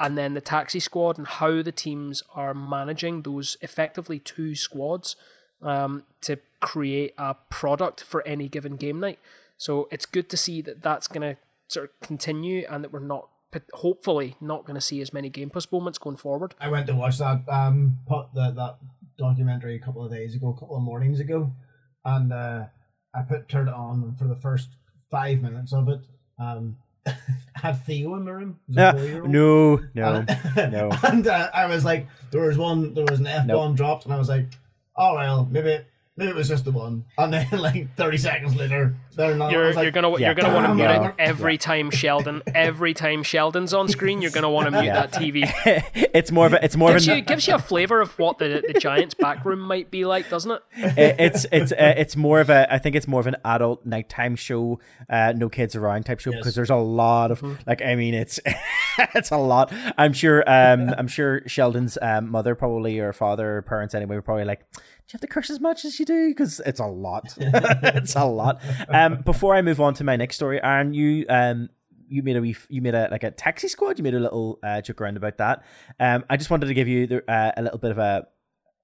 and 0.00 0.16
then 0.16 0.34
the 0.34 0.40
taxi 0.40 0.80
squad 0.80 1.18
and 1.18 1.26
how 1.26 1.62
the 1.62 1.70
teams 1.70 2.22
are 2.34 2.54
managing 2.54 3.22
those 3.22 3.58
effectively 3.60 4.18
two 4.18 4.54
squads 4.54 5.14
um, 5.62 6.04
to 6.22 6.38
create 6.60 7.14
a 7.18 7.34
product 7.50 8.02
for 8.02 8.26
any 8.26 8.48
given 8.48 8.76
game 8.76 8.98
night. 8.98 9.18
So 9.58 9.88
it's 9.92 10.06
good 10.06 10.30
to 10.30 10.38
see 10.38 10.62
that 10.62 10.82
that's 10.82 11.06
going 11.06 11.34
to 11.34 11.36
sort 11.68 11.90
of 11.90 12.06
continue 12.06 12.66
and 12.68 12.82
that 12.82 12.92
we're 12.92 13.00
not 13.00 13.28
hopefully 13.74 14.36
not 14.40 14.64
going 14.64 14.76
to 14.76 14.80
see 14.80 15.00
as 15.00 15.12
many 15.12 15.28
game 15.28 15.50
postponements 15.50 15.98
going 15.98 16.16
forward. 16.16 16.54
I 16.60 16.68
went 16.68 16.86
to 16.86 16.94
watch 16.94 17.18
that 17.18 17.42
um 17.48 17.98
put 18.06 18.32
that 18.34 18.54
that 18.54 18.76
documentary 19.18 19.76
a 19.76 19.78
couple 19.78 20.04
of 20.04 20.10
days 20.10 20.34
ago, 20.34 20.48
a 20.48 20.58
couple 20.58 20.76
of 20.76 20.82
mornings 20.82 21.20
ago, 21.20 21.52
and 22.04 22.32
uh, 22.32 22.64
I 23.14 23.22
put 23.22 23.48
turned 23.48 23.68
it 23.68 23.74
on 23.74 24.14
for 24.16 24.26
the 24.26 24.36
first 24.36 24.68
five 25.10 25.42
minutes 25.42 25.72
of 25.72 25.88
it. 25.88 26.00
Um, 26.38 26.78
had 27.60 27.84
Theo 27.84 28.14
in 28.16 28.24
the 28.24 28.32
room. 28.32 28.58
Uh, 28.76 28.92
no, 29.26 29.80
no, 29.94 30.24
and, 30.56 30.72
no. 30.72 30.90
And 31.02 31.26
uh, 31.26 31.50
I 31.52 31.66
was 31.66 31.84
like, 31.84 32.06
there 32.30 32.42
was 32.42 32.56
one, 32.58 32.94
there 32.94 33.04
was 33.04 33.20
an 33.20 33.26
F 33.26 33.46
bomb 33.46 33.70
nope. 33.70 33.76
dropped, 33.76 34.04
and 34.04 34.14
I 34.14 34.18
was 34.18 34.28
like, 34.28 34.46
oh 34.96 35.14
well, 35.14 35.48
maybe 35.50 35.84
maybe 36.20 36.30
it 36.30 36.36
was 36.36 36.48
just 36.48 36.64
the 36.66 36.70
one. 36.70 37.04
And 37.18 37.32
then 37.32 37.48
like 37.52 37.96
thirty 37.96 38.18
seconds 38.18 38.54
later, 38.54 38.94
they're 39.16 39.34
not. 39.34 39.50
You're, 39.50 39.72
you're 39.82 39.90
gonna 39.90 40.10
yeah. 40.12 40.26
you're 40.26 40.34
gonna 40.34 40.54
want 40.54 40.66
to 40.66 40.74
mute 40.74 40.90
it 40.90 41.14
every 41.18 41.58
time 41.58 41.90
Sheldon 41.90 42.42
every 42.54 42.94
time 42.94 43.22
Sheldon's 43.22 43.74
on 43.74 43.88
screen. 43.88 44.22
You're 44.22 44.30
gonna 44.30 44.50
want 44.50 44.66
to 44.66 44.70
mute 44.70 44.84
yeah. 44.84 45.06
that 45.06 45.12
TV. 45.12 45.50
it's 46.14 46.30
more 46.30 46.46
of 46.46 46.52
a 46.52 46.64
it's 46.64 46.76
more 46.76 46.92
gives 46.92 47.08
of 47.08 47.14
a, 47.14 47.16
you 47.16 47.22
gives 47.22 47.48
you 47.48 47.54
a 47.54 47.58
flavor 47.58 48.00
of 48.00 48.16
what 48.18 48.38
the 48.38 48.62
the 48.66 48.78
Giants 48.78 49.14
back 49.14 49.44
room 49.44 49.60
might 49.60 49.90
be 49.90 50.04
like, 50.04 50.28
doesn't 50.28 50.50
it? 50.50 50.62
it's 50.76 51.46
it's 51.50 51.72
uh, 51.72 51.94
it's 51.96 52.14
more 52.16 52.40
of 52.40 52.50
a 52.50 52.72
I 52.72 52.78
think 52.78 52.94
it's 52.94 53.08
more 53.08 53.20
of 53.20 53.26
an 53.26 53.36
adult 53.44 53.86
nighttime 53.86 54.36
show, 54.36 54.78
uh, 55.08 55.32
no 55.34 55.48
kids 55.48 55.74
around 55.74 56.04
type 56.04 56.20
show 56.20 56.30
yes. 56.30 56.40
because 56.40 56.54
there's 56.54 56.70
a 56.70 56.76
lot 56.76 57.30
of 57.30 57.40
mm-hmm. 57.40 57.60
like 57.66 57.80
I 57.82 57.94
mean 57.94 58.12
it's 58.12 58.38
it's 59.14 59.30
a 59.30 59.38
lot. 59.38 59.72
I'm 59.96 60.12
sure 60.12 60.44
um 60.46 60.94
I'm 60.98 61.08
sure 61.08 61.42
Sheldon's 61.48 61.96
um, 62.02 62.30
mother 62.30 62.54
probably 62.54 62.98
or 62.98 63.14
father 63.14 63.56
or 63.56 63.62
parents 63.62 63.94
anyway 63.94 64.16
were 64.16 64.22
probably 64.22 64.44
like 64.44 64.66
you 65.12 65.16
have 65.16 65.20
to 65.22 65.26
curse 65.26 65.50
as 65.50 65.60
much 65.60 65.84
as 65.84 65.98
you 65.98 66.06
do? 66.06 66.28
Because 66.28 66.60
it's 66.64 66.80
a 66.80 66.86
lot. 66.86 67.34
it's 67.38 68.14
a 68.14 68.24
lot. 68.24 68.60
Um, 68.88 69.22
before 69.22 69.54
I 69.54 69.62
move 69.62 69.80
on 69.80 69.94
to 69.94 70.04
my 70.04 70.16
next 70.16 70.36
story, 70.36 70.62
Aaron, 70.62 70.94
you 70.94 71.26
um, 71.28 71.68
you 72.08 72.22
made 72.22 72.36
a 72.36 72.40
wee, 72.40 72.56
you 72.68 72.82
made 72.82 72.94
a 72.94 73.08
like 73.10 73.24
a 73.24 73.30
taxi 73.30 73.68
squad. 73.68 73.98
You 73.98 74.04
made 74.04 74.14
a 74.14 74.20
little 74.20 74.58
uh, 74.62 74.80
joke 74.80 75.00
around 75.00 75.16
about 75.16 75.38
that. 75.38 75.64
Um, 75.98 76.24
I 76.30 76.36
just 76.36 76.50
wanted 76.50 76.66
to 76.66 76.74
give 76.74 76.88
you 76.88 77.06
the, 77.06 77.30
uh, 77.30 77.52
a 77.56 77.62
little 77.62 77.78
bit 77.78 77.90
of 77.90 77.98
a 77.98 78.26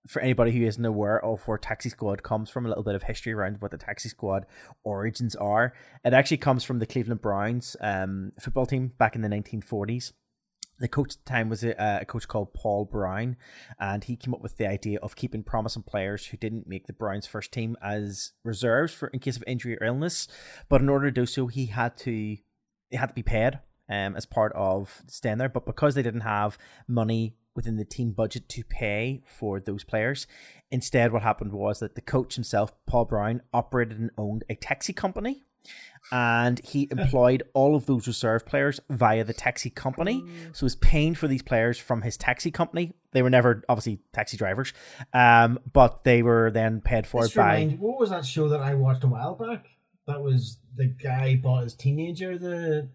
for 0.06 0.22
anybody 0.22 0.52
who 0.52 0.64
isn't 0.64 0.84
aware 0.84 1.24
of 1.24 1.42
where 1.48 1.58
Taxi 1.58 1.88
Squad 1.88 2.22
comes 2.22 2.48
from, 2.48 2.64
a 2.64 2.68
little 2.68 2.84
bit 2.84 2.94
of 2.94 3.02
history 3.02 3.32
around 3.32 3.60
what 3.60 3.72
the 3.72 3.76
Taxi 3.76 4.08
Squad 4.08 4.46
origins 4.84 5.34
are. 5.34 5.74
It 6.04 6.12
actually 6.12 6.36
comes 6.36 6.62
from 6.62 6.78
the 6.78 6.86
Cleveland 6.86 7.20
Browns 7.22 7.76
um, 7.80 8.32
football 8.40 8.66
team 8.66 8.92
back 8.98 9.16
in 9.16 9.22
the 9.22 9.28
1940s 9.28 10.12
the 10.78 10.88
coach 10.88 11.14
at 11.14 11.24
the 11.24 11.30
time 11.30 11.48
was 11.48 11.64
a, 11.64 11.74
a, 11.78 12.04
coach 12.04 12.28
called 12.28 12.52
Paul 12.52 12.84
Brown, 12.84 13.36
and 13.78 14.04
he 14.04 14.16
came 14.16 14.34
up 14.34 14.42
with 14.42 14.56
the 14.58 14.68
idea 14.68 14.98
of 15.02 15.16
keeping 15.16 15.42
promising 15.42 15.82
players 15.82 16.26
who 16.26 16.36
didn't 16.36 16.66
make 16.66 16.86
the 16.86 16.92
Browns 16.92 17.26
first 17.26 17.52
team 17.52 17.76
as 17.82 18.32
reserves 18.44 18.92
for 18.92 19.08
in 19.08 19.20
case 19.20 19.36
of 19.36 19.44
injury 19.46 19.78
or 19.78 19.84
illness. 19.84 20.28
But 20.68 20.82
in 20.82 20.88
order 20.88 21.06
to 21.06 21.20
do 21.20 21.26
so, 21.26 21.46
he 21.46 21.66
had 21.66 21.96
to 21.98 22.10
he 22.90 22.96
had 22.96 23.06
to 23.06 23.14
be 23.14 23.22
paid 23.22 23.58
um, 23.88 24.16
as 24.16 24.26
part 24.26 24.52
of 24.54 25.02
staying 25.06 25.38
there. 25.38 25.48
But 25.48 25.66
because 25.66 25.94
they 25.94 26.02
didn't 26.02 26.20
have 26.20 26.58
money 26.86 27.36
within 27.54 27.76
the 27.76 27.84
team 27.84 28.12
budget 28.12 28.48
to 28.50 28.62
pay 28.64 29.22
for 29.24 29.60
those 29.60 29.82
players, 29.82 30.26
instead 30.70 31.12
what 31.12 31.22
happened 31.22 31.52
was 31.52 31.80
that 31.80 31.94
the 31.94 32.02
coach 32.02 32.34
himself, 32.34 32.72
Paul 32.86 33.06
Brown, 33.06 33.42
operated 33.54 33.98
and 33.98 34.10
owned 34.18 34.44
a 34.50 34.54
taxi 34.54 34.92
company 34.92 35.44
and 36.12 36.60
he 36.64 36.88
employed 36.90 37.42
all 37.52 37.74
of 37.74 37.86
those 37.86 38.06
reserve 38.06 38.46
players 38.46 38.80
via 38.90 39.24
the 39.24 39.32
taxi 39.32 39.70
company. 39.70 40.22
So 40.52 40.60
he 40.60 40.64
was 40.64 40.76
paying 40.76 41.14
for 41.14 41.26
these 41.26 41.42
players 41.42 41.78
from 41.78 42.02
his 42.02 42.16
taxi 42.16 42.50
company. 42.50 42.92
They 43.12 43.22
were 43.22 43.30
never 43.30 43.64
obviously 43.68 44.00
taxi 44.12 44.36
drivers, 44.36 44.72
um, 45.12 45.58
but 45.72 46.04
they 46.04 46.22
were 46.22 46.50
then 46.50 46.80
paid 46.80 47.06
for 47.06 47.22
Let's 47.22 47.34
by. 47.34 47.60
Remind, 47.60 47.80
what 47.80 47.98
was 47.98 48.10
that 48.10 48.24
show 48.24 48.48
that 48.50 48.60
I 48.60 48.74
watched 48.74 49.04
a 49.04 49.08
while 49.08 49.34
back? 49.34 49.66
That 50.06 50.22
was 50.22 50.58
the 50.76 50.86
guy 50.86 51.36
bought 51.36 51.64
his 51.64 51.74
teenager 51.74 52.38
the. 52.38 52.88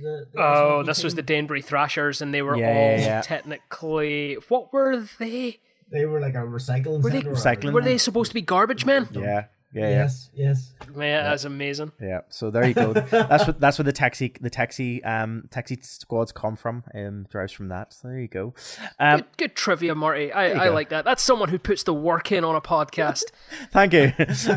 the, 0.00 0.26
the 0.32 0.40
oh, 0.40 0.82
this 0.84 1.04
was 1.04 1.14
the 1.14 1.22
Danbury 1.22 1.62
Trashers, 1.62 2.22
and 2.22 2.32
they 2.32 2.40
were 2.40 2.56
yeah, 2.56 2.68
all 2.68 2.98
yeah. 2.98 3.20
technically. 3.20 4.38
What 4.48 4.72
were 4.72 5.06
they? 5.18 5.60
They 5.90 6.06
were 6.06 6.20
like 6.20 6.34
a 6.34 6.38
recycling. 6.38 7.02
Were 7.02 7.10
they 7.10 7.20
recycling? 7.20 7.72
Were 7.72 7.82
they 7.82 7.98
supposed 7.98 8.30
to 8.30 8.34
be 8.34 8.40
garbage 8.40 8.86
men? 8.86 9.08
Yeah. 9.12 9.46
Yeah, 9.74 9.88
yes, 9.88 10.30
yeah. 10.34 10.46
yes. 10.46 10.72
Man, 10.94 11.08
yeah. 11.08 11.22
that's 11.28 11.44
amazing. 11.44 11.90
Yeah. 12.00 12.20
So 12.28 12.50
there 12.50 12.66
you 12.66 12.74
go. 12.74 12.92
that's 12.92 13.46
what 13.46 13.58
that's 13.60 13.76
where 13.76 13.84
the 13.84 13.92
taxi 13.92 14.32
the 14.40 14.48
taxi 14.48 15.02
um 15.02 15.48
taxi 15.50 15.78
squads 15.82 16.30
come 16.30 16.54
from. 16.54 16.84
Um 16.94 17.26
drives 17.28 17.52
from 17.52 17.68
that. 17.68 17.92
So 17.92 18.08
there 18.08 18.20
you 18.20 18.28
go. 18.28 18.54
Um, 19.00 19.18
good, 19.18 19.36
good 19.36 19.56
trivia, 19.56 19.94
Marty. 19.96 20.30
I, 20.32 20.66
I 20.66 20.68
like 20.68 20.90
that. 20.90 21.04
That's 21.04 21.22
someone 21.22 21.48
who 21.48 21.58
puts 21.58 21.82
the 21.82 21.92
work 21.92 22.30
in 22.30 22.44
on 22.44 22.54
a 22.54 22.60
podcast. 22.60 23.24
Thank 23.72 23.94
you. 23.94 24.12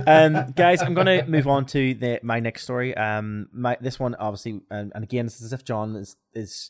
Um 0.05 0.51
guys, 0.51 0.83
I'm 0.83 0.93
gonna 0.93 1.25
move 1.25 1.47
on 1.47 1.65
to 1.67 1.95
the 1.95 2.19
my 2.21 2.39
next 2.39 2.63
story. 2.63 2.95
Um 2.95 3.49
my 3.51 3.75
this 3.81 3.99
one 3.99 4.13
obviously 4.15 4.61
and, 4.69 4.91
and 4.93 5.03
again 5.03 5.25
it's 5.25 5.41
as 5.41 5.51
if 5.51 5.65
John 5.65 5.95
is 5.95 6.15
is 6.35 6.69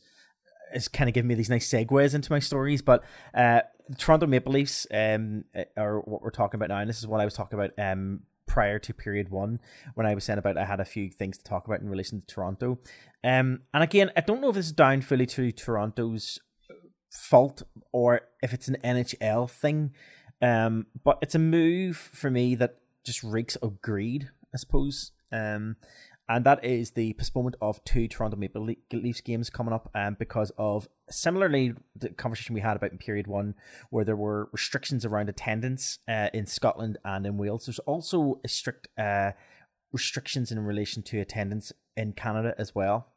is 0.74 0.88
kind 0.88 1.10
of 1.10 1.14
giving 1.14 1.28
me 1.28 1.36
these 1.36 1.50
nice 1.50 1.70
segues 1.70 2.16
into 2.16 2.32
my 2.32 2.40
stories, 2.40 2.82
but 2.82 3.04
uh 3.34 3.62
Toronto 3.98 4.26
Maple 4.26 4.54
Leafs 4.54 4.88
um 4.94 5.44
are 5.76 6.00
what 6.00 6.22
we're 6.22 6.32
talking 6.32 6.58
about 6.58 6.70
now, 6.70 6.80
and 6.80 6.90
this 6.90 7.00
is 7.00 7.08
what 7.08 7.20
I 7.20 7.26
was 7.26 7.34
talking 7.34 7.60
about 7.60 7.72
um 7.78 8.22
prior 8.48 8.80
to 8.80 8.94
period 8.94 9.30
one 9.30 9.60
when 9.94 10.08
I 10.08 10.16
was 10.16 10.24
saying 10.24 10.40
about 10.40 10.58
I 10.58 10.66
had 10.66 10.80
a 10.80 10.86
few 10.86 11.10
things 11.10 11.38
to 11.38 11.44
talk 11.44 11.68
about 11.68 11.82
in 11.82 11.90
relation 11.90 12.22
to 12.22 12.28
Toronto. 12.28 12.80
Um, 13.24 13.62
and 13.74 13.84
again, 13.84 14.12
I 14.16 14.22
don't 14.22 14.42
know 14.42 14.50
if 14.50 14.56
this 14.56 14.68
is 14.68 14.72
down 14.72 15.02
fully 15.02 15.26
to 15.28 15.52
Toronto's 15.52 16.40
fault 17.12 17.64
or 17.92 18.22
if 18.42 18.54
it's 18.54 18.68
an 18.68 18.78
NHL 18.84 19.50
thing. 19.50 19.94
Um, 20.42 20.88
but 21.04 21.18
it's 21.22 21.36
a 21.36 21.40
move 21.40 21.98
for 21.98 22.30
me 22.30 22.56
that 22.56 22.78
just 23.04 23.24
reeks 23.24 23.56
of 23.58 23.82
greed, 23.82 24.30
I 24.54 24.58
suppose. 24.58 25.12
Um, 25.32 25.78
and 26.30 26.46
that 26.46 26.64
is 26.64 26.92
the 26.92 27.14
postponement 27.14 27.56
of 27.62 27.84
two 27.86 28.08
Toronto 28.08 28.36
Maple 28.36 28.70
Leafs 28.92 29.22
games 29.22 29.50
coming 29.50 29.74
up 29.74 29.90
um, 29.96 30.18
because 30.20 30.52
of 30.58 30.88
similarly 31.10 31.74
the 31.96 32.10
conversation 32.10 32.54
we 32.54 32.62
had 32.62 32.76
about 32.76 32.92
in 32.92 32.98
period 32.98 33.28
one, 33.28 33.56
where 33.90 34.04
there 34.04 34.16
were 34.16 34.50
restrictions 34.52 35.06
around 35.06 35.30
attendance 35.30 36.00
uh, 36.08 36.30
in 36.34 36.46
Scotland 36.46 36.98
and 37.06 37.26
in 37.26 37.38
Wales. 37.38 37.66
There's 37.66 37.80
also 37.80 38.42
strict 38.46 38.90
uh, 38.98 39.32
restrictions 39.92 40.52
in 40.52 40.60
relation 40.60 41.02
to 41.04 41.20
attendance 41.20 41.72
in 41.96 42.14
Canada 42.14 42.54
as 42.58 42.76
well. 42.76 43.14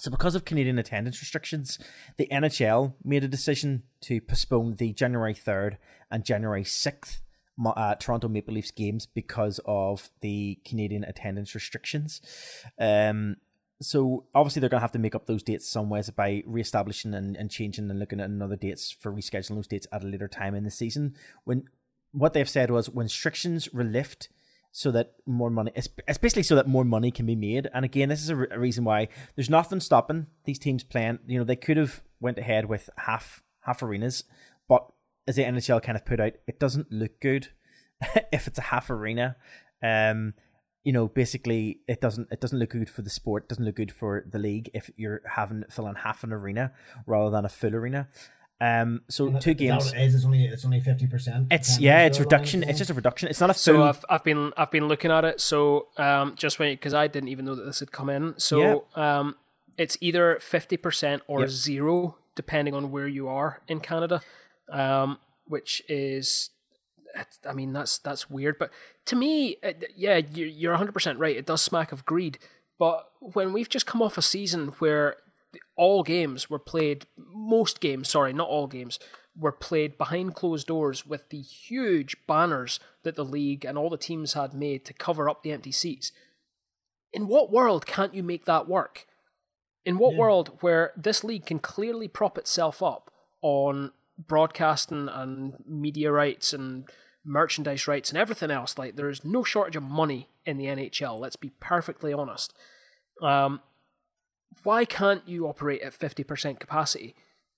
So, 0.00 0.10
because 0.10 0.34
of 0.34 0.44
Canadian 0.44 0.78
attendance 0.78 1.20
restrictions, 1.20 1.78
the 2.16 2.26
NHL 2.32 2.94
made 3.04 3.24
a 3.24 3.28
decision 3.28 3.82
to 4.02 4.20
postpone 4.20 4.76
the 4.76 4.92
January 4.94 5.34
3rd 5.34 5.76
and 6.10 6.24
January 6.24 6.64
6th 6.64 7.20
uh, 7.64 7.94
Toronto 7.96 8.28
Maple 8.28 8.54
Leafs 8.54 8.70
games 8.70 9.06
because 9.06 9.60
of 9.64 10.10
the 10.20 10.58
Canadian 10.64 11.04
attendance 11.04 11.54
restrictions. 11.54 12.20
Um, 12.78 13.36
so 13.80 14.26
obviously 14.34 14.60
they're 14.60 14.68
going 14.68 14.78
to 14.78 14.84
have 14.84 14.92
to 14.92 14.98
make 14.98 15.14
up 15.14 15.26
those 15.26 15.42
dates 15.42 15.68
some 15.68 15.90
ways 15.90 16.08
by 16.10 16.42
re-establishing 16.46 17.14
and, 17.14 17.36
and 17.36 17.50
changing 17.50 17.90
and 17.90 17.98
looking 17.98 18.20
at 18.20 18.30
another 18.30 18.56
dates 18.56 18.90
for 18.92 19.12
rescheduling 19.12 19.56
those 19.56 19.66
dates 19.66 19.86
at 19.92 20.04
a 20.04 20.06
later 20.06 20.28
time 20.28 20.54
in 20.54 20.64
the 20.64 20.70
season. 20.70 21.14
When 21.44 21.64
what 22.12 22.32
they've 22.32 22.48
said 22.48 22.70
was 22.70 22.88
when 22.88 23.04
restrictions 23.04 23.72
were 23.72 23.84
so 24.74 24.90
that 24.90 25.12
more 25.26 25.50
money, 25.50 25.72
especially 26.08 26.42
so 26.42 26.54
that 26.54 26.66
more 26.66 26.84
money 26.84 27.10
can 27.10 27.26
be 27.26 27.36
made. 27.36 27.68
And 27.74 27.84
again, 27.84 28.08
this 28.08 28.22
is 28.22 28.30
a, 28.30 28.46
a 28.50 28.58
reason 28.58 28.84
why 28.84 29.08
there's 29.36 29.50
nothing 29.50 29.80
stopping 29.80 30.28
these 30.44 30.58
teams 30.58 30.82
playing. 30.82 31.18
You 31.26 31.38
know, 31.38 31.44
they 31.44 31.56
could 31.56 31.76
have 31.76 32.02
went 32.20 32.38
ahead 32.38 32.66
with 32.66 32.88
half 32.96 33.42
half 33.60 33.82
arenas, 33.82 34.24
but 34.68 34.86
as 35.26 35.36
the 35.36 35.44
NHL 35.44 35.82
kind 35.82 35.96
of 35.96 36.04
put 36.04 36.20
out, 36.20 36.32
it 36.46 36.58
doesn't 36.58 36.90
look 36.90 37.20
good 37.20 37.48
if 38.32 38.46
it's 38.46 38.58
a 38.58 38.62
half 38.62 38.90
arena. 38.90 39.36
Um, 39.82 40.34
you 40.84 40.92
know, 40.92 41.06
basically, 41.08 41.78
it 41.86 42.00
doesn't 42.00 42.28
it 42.32 42.40
doesn't 42.40 42.58
look 42.58 42.70
good 42.70 42.90
for 42.90 43.02
the 43.02 43.10
sport. 43.10 43.48
Doesn't 43.48 43.64
look 43.64 43.76
good 43.76 43.92
for 43.92 44.24
the 44.28 44.38
league 44.38 44.68
if 44.74 44.90
you're 44.96 45.22
having 45.36 45.64
filling 45.70 45.94
half 45.94 46.24
an 46.24 46.32
arena 46.32 46.72
rather 47.06 47.30
than 47.30 47.44
a 47.44 47.48
full 47.48 47.74
arena. 47.74 48.08
Um, 48.60 49.02
so 49.08 49.26
And 49.26 49.40
two 49.40 49.54
games. 49.54 49.90
That 49.90 50.00
it 50.00 50.04
is, 50.06 50.14
it's 50.14 50.24
only 50.24 50.44
it's 50.44 50.64
only 50.64 50.80
fifty 50.80 51.06
percent. 51.06 51.48
It's 51.50 51.78
yeah, 51.78 52.04
it's 52.06 52.18
reduction. 52.20 52.62
It's 52.64 52.78
just 52.78 52.90
a 52.90 52.94
reduction. 52.94 53.28
It's 53.28 53.40
not 53.40 53.50
a 53.50 53.54
full. 53.54 53.60
So 53.60 53.82
I've, 53.82 54.04
I've 54.08 54.24
been 54.24 54.52
I've 54.56 54.70
been 54.70 54.88
looking 54.88 55.10
at 55.12 55.24
it. 55.24 55.40
So 55.40 55.88
um, 55.98 56.34
just 56.36 56.58
wait 56.58 56.78
because 56.80 56.94
I 56.94 57.06
didn't 57.06 57.28
even 57.28 57.44
know 57.44 57.54
that 57.54 57.64
this 57.64 57.80
had 57.80 57.92
come 57.92 58.08
in. 58.08 58.34
So 58.38 58.86
um, 58.96 59.36
it's 59.78 59.96
either 60.00 60.38
fifty 60.40 60.76
percent 60.76 61.22
or 61.28 61.40
Yep. 61.40 61.48
zero, 61.48 62.16
depending 62.34 62.74
on 62.74 62.90
where 62.90 63.08
you 63.08 63.28
are 63.28 63.62
in 63.68 63.80
Canada. 63.80 64.20
Um, 64.72 65.18
which 65.46 65.82
is, 65.88 66.50
I 67.48 67.52
mean, 67.52 67.72
that's 67.72 67.98
that's 67.98 68.30
weird. 68.30 68.58
But 68.58 68.70
to 69.06 69.16
me, 69.16 69.56
uh, 69.62 69.72
yeah, 69.94 70.16
you- 70.16 70.46
you're 70.46 70.72
one 70.72 70.78
hundred 70.78 70.92
percent 70.92 71.18
right. 71.18 71.36
It 71.36 71.46
does 71.46 71.60
smack 71.60 71.92
of 71.92 72.04
greed. 72.06 72.38
But 72.78 73.08
when 73.20 73.52
we've 73.52 73.68
just 73.68 73.86
come 73.86 74.02
off 74.02 74.16
a 74.18 74.22
season 74.22 74.68
where 74.78 75.16
all 75.76 76.02
games 76.02 76.48
were 76.48 76.58
played, 76.58 77.06
most 77.16 77.80
games, 77.80 78.08
sorry, 78.08 78.32
not 78.32 78.48
all 78.48 78.66
games, 78.66 78.98
were 79.36 79.52
played 79.52 79.98
behind 79.98 80.34
closed 80.34 80.66
doors 80.66 81.06
with 81.06 81.28
the 81.28 81.40
huge 81.40 82.16
banners 82.26 82.80
that 83.02 83.14
the 83.16 83.24
league 83.24 83.64
and 83.64 83.76
all 83.78 83.90
the 83.90 83.96
teams 83.98 84.32
had 84.32 84.54
made 84.54 84.84
to 84.86 84.92
cover 84.94 85.28
up 85.28 85.42
the 85.42 85.52
empty 85.52 85.72
seats. 85.72 86.12
In 87.12 87.28
what 87.28 87.52
world 87.52 87.84
can't 87.86 88.14
you 88.14 88.22
make 88.22 88.46
that 88.46 88.66
work? 88.68 89.06
In 89.84 89.98
what 89.98 90.14
world 90.18 90.58
where 90.60 90.92
this 90.96 91.22
league 91.24 91.44
can 91.46 91.58
clearly 91.58 92.08
prop 92.08 92.38
itself 92.38 92.82
up 92.82 93.10
on 93.42 93.92
broadcasting 94.18 95.08
and 95.08 95.54
media 95.66 96.12
rights 96.12 96.52
and 96.52 96.84
merchandise 97.24 97.86
rights 97.86 98.10
and 98.10 98.18
everything 98.18 98.50
else, 98.50 98.78
like 98.78 98.96
there's 98.96 99.24
no 99.24 99.44
shortage 99.44 99.76
of 99.76 99.82
money 99.82 100.28
in 100.44 100.56
the 100.56 100.66
NHL, 100.66 101.18
let's 101.18 101.36
be 101.36 101.52
perfectly 101.60 102.12
honest. 102.12 102.52
Um, 103.22 103.60
why 104.64 104.84
can't 104.84 105.26
you 105.26 105.46
operate 105.46 105.82
at 105.82 105.98
50% 105.98 106.58
capacity? 106.60 107.14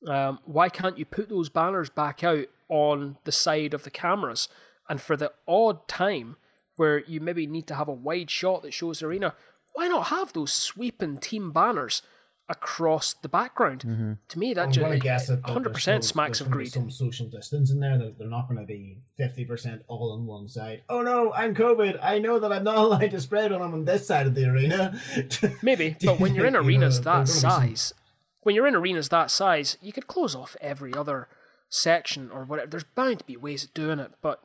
Um, 0.06 0.38
why 0.44 0.68
can't 0.68 0.98
you 0.98 1.04
put 1.04 1.28
those 1.28 1.48
banners 1.48 1.88
back 1.88 2.22
out 2.22 2.46
on 2.68 3.16
the 3.24 3.32
side 3.32 3.74
of 3.74 3.84
the 3.84 3.90
cameras? 3.90 4.48
And 4.88 5.00
for 5.00 5.16
the 5.16 5.32
odd 5.48 5.88
time 5.88 6.36
where 6.76 6.98
you 7.04 7.20
maybe 7.20 7.46
need 7.46 7.66
to 7.68 7.74
have 7.74 7.88
a 7.88 7.92
wide 7.92 8.30
shot 8.30 8.62
that 8.62 8.74
shows 8.74 9.00
the 9.00 9.06
arena, 9.06 9.34
why 9.72 9.88
not 9.88 10.08
have 10.08 10.32
those 10.32 10.52
sweeping 10.52 11.18
team 11.18 11.52
banners 11.52 12.02
across 12.48 13.14
the 13.14 13.28
background? 13.28 13.80
Mm-hmm. 13.86 14.12
To 14.28 14.38
me, 14.38 14.54
that 14.54 14.66
I'm 14.66 14.72
going 14.72 14.92
to 14.92 14.98
guess 14.98 15.28
just 15.28 15.42
that 15.42 15.46
that 15.46 15.62
100% 15.62 15.64
there's 15.72 15.82
still- 15.82 16.02
smacks 16.02 16.38
there's 16.38 16.46
of 16.46 16.52
greed. 16.52 16.72
Some 16.72 16.90
social 16.90 17.26
distance 17.26 17.70
in 17.70 17.80
there. 17.80 17.96
That 17.98 18.18
they're 18.18 18.28
not 18.28 18.48
going 18.48 18.60
to 18.60 18.66
be 18.66 18.98
fifty 19.16 19.44
percent 19.44 19.82
all 19.88 20.12
on 20.12 20.26
one 20.26 20.48
side. 20.48 20.82
Oh 20.88 21.02
no, 21.02 21.32
I'm 21.32 21.54
COVID. 21.54 21.98
I 22.02 22.18
know 22.18 22.38
that 22.38 22.52
I'm 22.52 22.64
not 22.64 22.76
allowed 22.84 23.10
to 23.10 23.20
spread 23.20 23.50
when 23.52 23.62
I'm 23.62 23.72
on 23.74 23.84
this 23.84 24.06
side 24.06 24.26
of 24.26 24.34
the 24.34 24.44
arena. 24.48 25.00
Maybe, 25.62 25.96
but 26.04 26.20
when 26.20 26.34
you're 26.34 26.46
in 26.46 26.54
You 26.54 26.60
know, 26.60 26.66
arenas 26.66 27.00
that 27.02 27.16
there's 27.26 27.34
some- 27.34 27.50
size, 27.50 27.94
when 28.42 28.54
you're 28.54 28.66
in 28.66 28.74
arenas 28.74 29.08
that 29.10 29.30
size, 29.30 29.78
you 29.80 29.92
could 29.92 30.06
close 30.06 30.34
off 30.34 30.56
every 30.60 30.92
other 30.94 31.28
section 31.68 32.30
or 32.30 32.44
whatever. 32.44 32.70
There's 32.70 32.84
bound 32.84 33.18
to 33.20 33.24
be 33.24 33.36
ways 33.36 33.64
of 33.64 33.72
doing 33.74 33.98
it, 33.98 34.12
but 34.22 34.40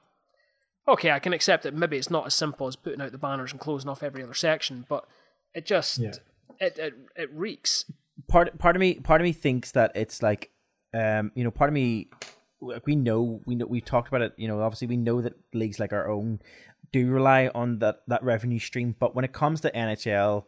okay, 0.88 1.12
I 1.12 1.20
can 1.20 1.34
accept 1.34 1.64
that 1.64 1.76
maybe 1.76 1.98
it's 1.98 2.10
not 2.10 2.26
as 2.26 2.34
simple 2.34 2.66
as 2.68 2.76
putting 2.76 3.02
out 3.02 3.12
the 3.12 3.18
banners 3.20 3.52
and 3.52 3.60
closing 3.60 3.90
off 3.90 4.02
every 4.02 4.24
other 4.24 4.34
section, 4.34 4.86
but 4.90 5.06
it 5.54 5.66
just 5.66 6.00
Yeah. 6.00 6.12
It, 6.60 6.78
it 6.78 6.94
it 7.16 7.30
reeks. 7.34 7.86
part 8.28 8.58
part 8.60 8.76
of 8.76 8.80
me 8.80 8.96
part 8.96 9.22
of 9.22 9.26
me 9.26 9.32
thinks 9.34 9.72
that 9.72 9.92
it's 9.96 10.22
like 10.22 10.52
um 10.94 11.32
you 11.36 11.44
know 11.44 11.52
part 11.52 11.70
of 11.70 11.74
me 11.74 12.10
like, 12.62 12.86
we 12.86 12.96
know 12.96 13.42
we 13.46 13.56
know 13.56 13.66
we 13.66 13.82
talked 13.82 14.08
about 14.10 14.22
it 14.22 14.34
you 14.38 14.48
know 14.48 14.62
obviously 14.62 14.88
we 14.88 14.98
know 14.98 15.22
that 15.22 15.34
leagues 15.54 15.80
like 15.80 15.94
our 15.94 16.10
own 16.10 16.40
do 16.92 17.08
rely 17.10 17.50
on 17.56 17.80
that 17.80 18.02
that 18.08 18.24
revenue 18.24 18.60
stream 18.60 18.96
but 19.00 19.16
when 19.16 19.24
it 19.26 19.32
comes 19.32 19.62
to 19.62 19.72
NHL 19.72 20.46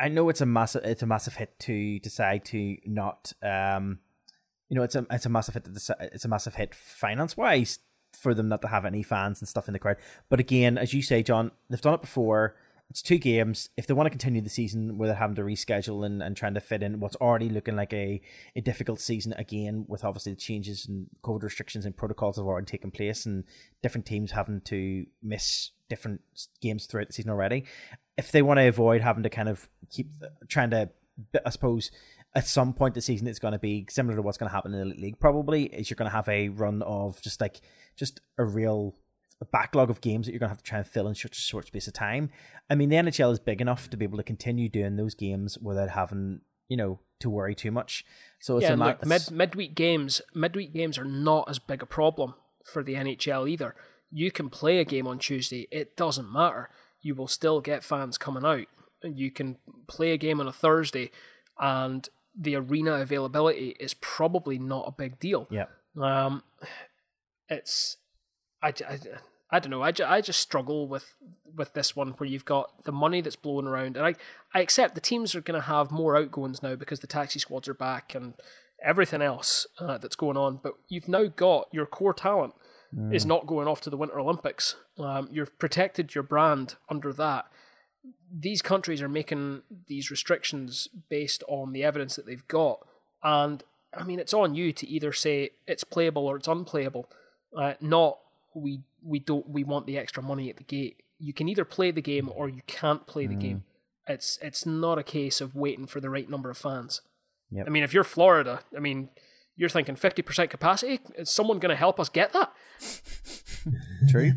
I- 0.00 0.08
know 0.08 0.28
it's 0.28 0.40
a 0.40 0.46
massive 0.46 0.84
it's 0.84 1.02
a 1.02 1.06
massive 1.06 1.36
hit 1.36 1.58
to 1.60 1.98
decide 2.00 2.44
to 2.46 2.76
not 2.84 3.32
um 3.42 4.00
you 4.68 4.76
know 4.76 4.82
it's 4.82 4.94
a 4.96 5.06
it's 5.10 5.26
a 5.26 5.28
massive 5.28 5.54
hit 5.54 5.64
to 5.64 5.70
decide, 5.70 6.10
it's 6.12 6.24
a 6.24 6.28
massive 6.28 6.56
hit 6.56 6.74
finance 6.74 7.36
wise 7.36 7.78
for 8.18 8.34
them 8.34 8.48
not 8.48 8.62
to 8.62 8.68
have 8.68 8.84
any 8.84 9.02
fans 9.02 9.40
and 9.40 9.48
stuff 9.48 9.68
in 9.68 9.72
the 9.74 9.78
crowd 9.78 9.96
but 10.28 10.40
again 10.40 10.76
as 10.78 10.92
you 10.92 11.02
say 11.02 11.22
John 11.22 11.52
they've 11.70 11.80
done 11.80 11.94
it 11.94 12.00
before 12.00 12.56
it's 12.90 13.02
two 13.02 13.18
games. 13.18 13.68
If 13.76 13.86
they 13.86 13.94
want 13.94 14.06
to 14.06 14.10
continue 14.10 14.40
the 14.40 14.48
season 14.48 14.96
without 14.96 15.18
having 15.18 15.36
to 15.36 15.42
reschedule 15.42 16.06
and, 16.06 16.22
and 16.22 16.36
trying 16.36 16.54
to 16.54 16.60
fit 16.60 16.82
in 16.82 17.00
what's 17.00 17.16
already 17.16 17.50
looking 17.50 17.76
like 17.76 17.92
a, 17.92 18.20
a 18.56 18.60
difficult 18.62 19.00
season 19.00 19.34
again, 19.34 19.84
with 19.88 20.04
obviously 20.04 20.32
the 20.32 20.40
changes 20.40 20.86
and 20.86 21.06
COVID 21.22 21.42
restrictions 21.42 21.84
and 21.84 21.96
protocols 21.96 22.36
have 22.36 22.46
already 22.46 22.66
taken 22.66 22.90
place, 22.90 23.26
and 23.26 23.44
different 23.82 24.06
teams 24.06 24.32
having 24.32 24.62
to 24.62 25.06
miss 25.22 25.72
different 25.90 26.22
games 26.62 26.86
throughout 26.86 27.08
the 27.08 27.12
season 27.12 27.30
already. 27.30 27.64
If 28.16 28.32
they 28.32 28.42
want 28.42 28.58
to 28.58 28.68
avoid 28.68 29.02
having 29.02 29.22
to 29.22 29.30
kind 29.30 29.48
of 29.48 29.68
keep 29.90 30.08
trying 30.48 30.70
to, 30.70 30.88
I 31.44 31.50
suppose, 31.50 31.90
at 32.34 32.46
some 32.46 32.72
point 32.72 32.94
this 32.94 33.06
season 33.06 33.26
it's 33.26 33.38
going 33.38 33.52
to 33.52 33.58
be 33.58 33.86
similar 33.90 34.16
to 34.16 34.22
what's 34.22 34.38
going 34.38 34.48
to 34.48 34.54
happen 34.54 34.72
in 34.72 34.88
the 34.88 34.94
league. 34.94 35.20
Probably 35.20 35.64
is 35.64 35.90
you're 35.90 35.96
going 35.96 36.10
to 36.10 36.16
have 36.16 36.28
a 36.28 36.48
run 36.48 36.82
of 36.82 37.20
just 37.20 37.40
like 37.40 37.60
just 37.96 38.20
a 38.38 38.44
real 38.44 38.94
a 39.40 39.44
backlog 39.44 39.90
of 39.90 40.00
games 40.00 40.26
that 40.26 40.32
you're 40.32 40.40
going 40.40 40.48
to 40.48 40.54
have 40.54 40.62
to 40.62 40.68
try 40.68 40.78
and 40.78 40.86
fill 40.86 41.06
in 41.06 41.14
such 41.14 41.38
a 41.38 41.40
short 41.40 41.66
space 41.66 41.86
of 41.86 41.92
time. 41.94 42.30
I 42.68 42.74
mean, 42.74 42.88
the 42.88 42.96
NHL 42.96 43.32
is 43.32 43.38
big 43.38 43.60
enough 43.60 43.88
to 43.90 43.96
be 43.96 44.04
able 44.04 44.18
to 44.18 44.24
continue 44.24 44.68
doing 44.68 44.96
those 44.96 45.14
games 45.14 45.58
without 45.58 45.90
having, 45.90 46.40
you 46.68 46.76
know, 46.76 47.00
to 47.20 47.30
worry 47.30 47.54
too 47.54 47.70
much. 47.70 48.04
So 48.40 48.56
it's 48.56 48.64
yeah, 48.64 48.74
a 48.74 48.76
look, 48.76 49.06
mid 49.06 49.30
midweek 49.30 49.74
games 49.74 50.20
midweek 50.34 50.72
games 50.72 50.98
are 50.98 51.04
not 51.04 51.48
as 51.48 51.58
big 51.58 51.82
a 51.82 51.86
problem 51.86 52.34
for 52.64 52.82
the 52.82 52.94
NHL 52.94 53.48
either. 53.48 53.74
You 54.10 54.30
can 54.30 54.48
play 54.48 54.78
a 54.78 54.84
game 54.84 55.06
on 55.06 55.18
Tuesday; 55.18 55.68
it 55.70 55.96
doesn't 55.96 56.32
matter. 56.32 56.70
You 57.00 57.14
will 57.14 57.28
still 57.28 57.60
get 57.60 57.84
fans 57.84 58.18
coming 58.18 58.44
out. 58.44 58.66
And 59.02 59.18
You 59.18 59.30
can 59.30 59.58
play 59.86 60.12
a 60.12 60.16
game 60.16 60.40
on 60.40 60.48
a 60.48 60.52
Thursday, 60.52 61.10
and 61.58 62.08
the 62.36 62.56
arena 62.56 62.94
availability 62.94 63.76
is 63.78 63.94
probably 63.94 64.58
not 64.58 64.86
a 64.88 64.92
big 64.92 65.18
deal. 65.20 65.46
yeah. 65.50 65.66
Um, 66.00 66.42
it's 67.48 67.97
I, 68.62 68.68
I, 68.68 68.98
I 69.50 69.58
don't 69.60 69.70
know. 69.70 69.82
I, 69.82 69.92
I 70.06 70.20
just 70.20 70.40
struggle 70.40 70.88
with 70.88 71.14
with 71.56 71.72
this 71.72 71.96
one 71.96 72.10
where 72.10 72.28
you've 72.28 72.44
got 72.44 72.84
the 72.84 72.92
money 72.92 73.20
that's 73.20 73.36
blowing 73.36 73.66
around, 73.66 73.96
and 73.96 74.06
I 74.06 74.14
I 74.54 74.60
accept 74.60 74.94
the 74.94 75.00
teams 75.00 75.34
are 75.34 75.40
going 75.40 75.60
to 75.60 75.66
have 75.66 75.90
more 75.90 76.16
outgoings 76.16 76.62
now 76.62 76.74
because 76.74 77.00
the 77.00 77.06
taxi 77.06 77.38
squads 77.38 77.68
are 77.68 77.74
back 77.74 78.14
and 78.14 78.34
everything 78.82 79.22
else 79.22 79.66
uh, 79.78 79.98
that's 79.98 80.16
going 80.16 80.36
on. 80.36 80.60
But 80.62 80.74
you've 80.88 81.08
now 81.08 81.26
got 81.26 81.68
your 81.72 81.86
core 81.86 82.14
talent 82.14 82.54
is 83.12 83.26
not 83.26 83.46
going 83.46 83.68
off 83.68 83.82
to 83.82 83.90
the 83.90 83.98
Winter 83.98 84.18
Olympics. 84.18 84.76
Um, 84.98 85.28
you've 85.30 85.58
protected 85.58 86.14
your 86.14 86.24
brand 86.24 86.76
under 86.88 87.12
that. 87.12 87.44
These 88.32 88.62
countries 88.62 89.02
are 89.02 89.10
making 89.10 89.60
these 89.88 90.10
restrictions 90.10 90.88
based 91.10 91.44
on 91.48 91.72
the 91.72 91.84
evidence 91.84 92.16
that 92.16 92.24
they've 92.24 92.48
got, 92.48 92.86
and 93.22 93.62
I 93.94 94.04
mean 94.04 94.18
it's 94.18 94.32
on 94.34 94.54
you 94.54 94.72
to 94.72 94.88
either 94.88 95.12
say 95.12 95.50
it's 95.66 95.84
playable 95.84 96.26
or 96.26 96.36
it's 96.36 96.48
unplayable. 96.48 97.10
Uh, 97.56 97.74
not 97.80 98.18
we 98.58 98.80
we 99.02 99.18
don't 99.18 99.48
we 99.48 99.64
want 99.64 99.86
the 99.86 99.98
extra 99.98 100.22
money 100.22 100.50
at 100.50 100.56
the 100.56 100.64
gate. 100.64 101.02
You 101.18 101.32
can 101.32 101.48
either 101.48 101.64
play 101.64 101.90
the 101.90 102.02
game 102.02 102.30
or 102.34 102.48
you 102.48 102.62
can't 102.66 103.06
play 103.06 103.26
the 103.26 103.34
game. 103.34 103.64
It's 104.06 104.38
it's 104.40 104.64
not 104.64 104.98
a 104.98 105.02
case 105.02 105.40
of 105.40 105.54
waiting 105.54 105.86
for 105.86 106.00
the 106.00 106.10
right 106.10 106.28
number 106.28 106.50
of 106.50 106.58
fans. 106.58 107.02
Yep. 107.50 107.66
I 107.66 107.70
mean, 107.70 107.82
if 107.82 107.92
you're 107.92 108.04
Florida, 108.04 108.60
I 108.76 108.80
mean, 108.80 109.08
you're 109.56 109.68
thinking 109.68 109.96
50% 109.96 110.50
capacity. 110.50 111.00
Is 111.16 111.30
someone 111.30 111.58
going 111.58 111.70
to 111.70 111.76
help 111.76 111.98
us 111.98 112.08
get 112.08 112.32
that? 112.32 112.52
True. 114.10 114.32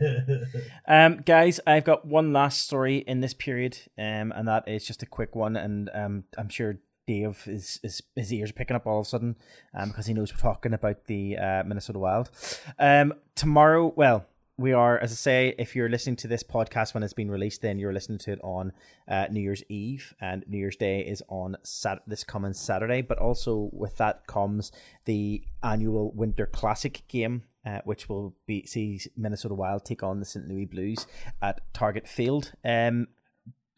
um, 0.88 1.18
guys, 1.18 1.60
I've 1.68 1.84
got 1.84 2.06
one 2.06 2.34
last 2.34 2.62
story 2.62 2.98
in 2.98 3.20
this 3.20 3.34
period, 3.34 3.78
um, 3.98 4.32
and 4.36 4.48
that 4.48 4.68
is 4.68 4.86
just 4.86 5.04
a 5.04 5.06
quick 5.06 5.36
one, 5.36 5.56
and 5.56 5.90
um, 5.94 6.24
I'm 6.38 6.50
sure 6.50 6.80
Dave 7.12 7.44
is, 7.48 7.80
is 7.84 8.02
his 8.16 8.32
ears 8.32 8.52
picking 8.54 8.76
up 8.76 8.88
all 8.88 9.02
of 9.02 9.06
a 9.06 9.10
sudden, 9.10 9.36
um, 9.74 9.90
because 9.90 10.06
he 10.06 10.14
knows 10.14 10.34
we're 10.34 10.40
talking 10.40 10.74
about 10.74 11.06
the 11.08 11.38
uh, 11.38 11.64
Minnesota 11.66 12.00
Wild. 12.00 12.30
Um, 12.80 13.14
tomorrow, 13.36 13.92
well, 13.98 14.26
we 14.58 14.72
are, 14.72 14.98
as 14.98 15.12
I 15.12 15.16
say, 15.16 15.56
if 15.58 15.76
you're 15.76 15.90
listening 15.90 16.16
to 16.18 16.28
this 16.28 16.44
podcast 16.44 16.94
when 16.94 17.04
it's 17.04 17.14
been 17.14 17.30
released, 17.30 17.62
then 17.62 17.80
you're 17.80 17.92
listening 17.92 18.20
to 18.20 18.32
it 18.32 18.40
on 18.44 18.72
uh, 19.10 19.26
New 19.30 19.42
Year's 19.42 19.64
Eve, 19.68 20.14
and 20.22 20.46
New 20.48 20.58
Year's 20.58 20.78
Day 20.78 21.02
is 21.02 21.22
on 21.28 21.58
Sat- 21.64 22.04
this 22.08 22.24
coming 22.24 22.54
Saturday. 22.54 23.02
But 23.02 23.18
also 23.18 23.70
with 23.74 23.98
that 23.98 24.26
comes 24.28 24.72
the 25.06 25.44
annual 25.64 26.12
Winter 26.14 26.46
Classic 26.46 27.04
game, 27.10 27.44
uh, 27.66 27.80
which 27.84 28.08
will 28.08 28.36
be 28.46 28.66
see 28.66 29.02
Minnesota 29.18 29.56
Wild 29.56 29.84
take 29.84 30.04
on 30.04 30.20
the 30.20 30.26
St. 30.26 30.48
Louis 30.48 30.66
Blues 30.66 31.08
at 31.42 31.60
Target 31.74 32.08
Field. 32.08 32.54
Um, 32.64 33.08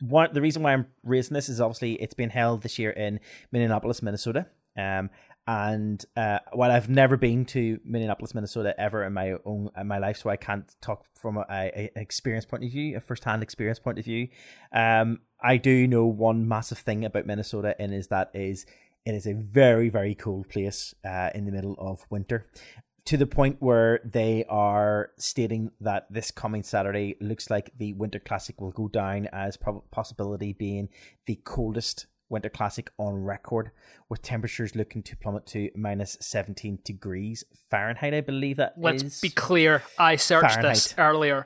one 0.01 0.33
the 0.33 0.41
reason 0.41 0.63
why 0.63 0.73
I'm 0.73 0.87
raising 1.03 1.33
this 1.33 1.49
is 1.49 1.61
obviously 1.61 1.93
it's 1.93 2.13
been 2.13 2.29
held 2.29 2.63
this 2.63 2.79
year 2.79 2.91
in 2.91 3.19
Minneapolis, 3.51 4.01
Minnesota. 4.01 4.47
Um, 4.77 5.09
and 5.45 6.03
uh, 6.15 6.39
while 6.53 6.71
I've 6.71 6.89
never 6.89 7.17
been 7.17 7.43
to 7.47 7.79
Minneapolis, 7.83 8.33
Minnesota 8.33 8.73
ever 8.79 9.03
in 9.03 9.11
my 9.11 9.35
own 9.45 9.69
in 9.77 9.87
my 9.87 9.97
life, 9.97 10.17
so 10.17 10.29
I 10.29 10.37
can't 10.37 10.73
talk 10.81 11.05
from 11.15 11.37
a, 11.37 11.45
a, 11.49 11.91
experience 11.97 12.45
point 12.45 12.63
of 12.63 12.71
view, 12.71 12.95
a 12.95 13.01
first 13.01 13.25
hand 13.25 13.43
experience 13.43 13.77
point 13.77 13.99
of 13.99 14.05
view. 14.05 14.29
Um, 14.71 15.19
I 15.41 15.57
do 15.57 15.85
know 15.85 16.05
one 16.05 16.47
massive 16.47 16.77
thing 16.77 17.03
about 17.03 17.25
Minnesota, 17.25 17.75
and 17.77 17.93
is 17.93 18.07
that 18.07 18.31
is 18.33 18.65
it 19.05 19.13
is 19.13 19.27
a 19.27 19.33
very 19.33 19.89
very 19.89 20.15
cold 20.15 20.47
place 20.47 20.95
uh, 21.03 21.29
in 21.35 21.45
the 21.45 21.51
middle 21.51 21.75
of 21.77 22.05
winter. 22.09 22.47
To 23.07 23.17
the 23.17 23.27
point 23.27 23.57
where 23.59 23.99
they 24.05 24.45
are 24.47 25.11
stating 25.17 25.71
that 25.81 26.07
this 26.09 26.31
coming 26.31 26.63
Saturday 26.63 27.17
looks 27.19 27.49
like 27.49 27.71
the 27.77 27.91
Winter 27.93 28.19
Classic 28.19 28.59
will 28.61 28.71
go 28.71 28.87
down 28.87 29.27
as 29.33 29.57
prob- 29.57 29.83
possibility 29.91 30.53
being 30.53 30.87
the 31.25 31.35
coldest 31.43 32.05
Winter 32.29 32.49
Classic 32.49 32.89
on 32.97 33.23
record, 33.23 33.71
with 34.09 34.21
temperatures 34.21 34.75
looking 34.75 35.03
to 35.03 35.15
plummet 35.15 35.45
to 35.47 35.69
minus 35.75 36.17
17 36.19 36.79
degrees 36.83 37.43
Fahrenheit, 37.69 38.13
I 38.13 38.21
believe 38.21 38.57
that 38.57 38.73
Let's 38.77 39.03
is. 39.03 39.21
be 39.21 39.29
clear. 39.29 39.83
I 39.99 40.15
searched 40.15 40.61
this 40.61 40.95
earlier, 40.97 41.45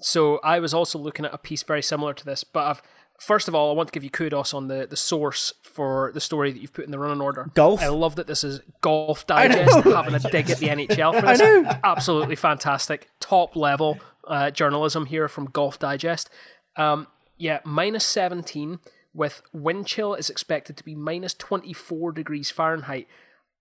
so 0.00 0.38
I 0.38 0.58
was 0.60 0.72
also 0.72 0.98
looking 0.98 1.24
at 1.24 1.34
a 1.34 1.38
piece 1.38 1.62
very 1.62 1.82
similar 1.82 2.14
to 2.14 2.24
this. 2.24 2.44
But 2.44 2.64
I've, 2.66 2.82
first 3.18 3.48
of 3.48 3.54
all, 3.54 3.70
I 3.70 3.74
want 3.74 3.88
to 3.88 3.92
give 3.92 4.04
you 4.04 4.10
kudos 4.10 4.54
on 4.54 4.68
the, 4.68 4.86
the 4.88 4.96
source 4.96 5.54
for 5.62 6.10
the 6.14 6.20
story 6.20 6.52
that 6.52 6.60
you've 6.60 6.72
put 6.72 6.84
in 6.84 6.90
the 6.90 6.98
running 6.98 7.20
order. 7.20 7.50
Golf. 7.54 7.82
I 7.82 7.88
love 7.88 8.16
that 8.16 8.26
this 8.26 8.44
is 8.44 8.60
Golf 8.80 9.26
Digest 9.26 9.84
having 9.84 10.14
a 10.14 10.18
dig 10.18 10.50
at 10.50 10.58
the 10.58 10.68
NHL 10.68 11.20
for 11.20 11.26
this. 11.36 11.76
Absolutely 11.84 12.36
fantastic, 12.36 13.08
top 13.20 13.56
level 13.56 13.98
uh, 14.26 14.50
journalism 14.50 15.06
here 15.06 15.28
from 15.28 15.46
Golf 15.46 15.78
Digest. 15.78 16.30
Um, 16.76 17.06
yeah, 17.36 17.60
minus 17.64 18.04
17 18.04 18.78
with 19.14 19.42
wind 19.52 19.86
chill 19.86 20.14
is 20.14 20.28
expected 20.28 20.76
to 20.76 20.84
be 20.84 20.94
minus 20.94 21.34
24 21.34 22.12
degrees 22.12 22.50
Fahrenheit. 22.50 23.08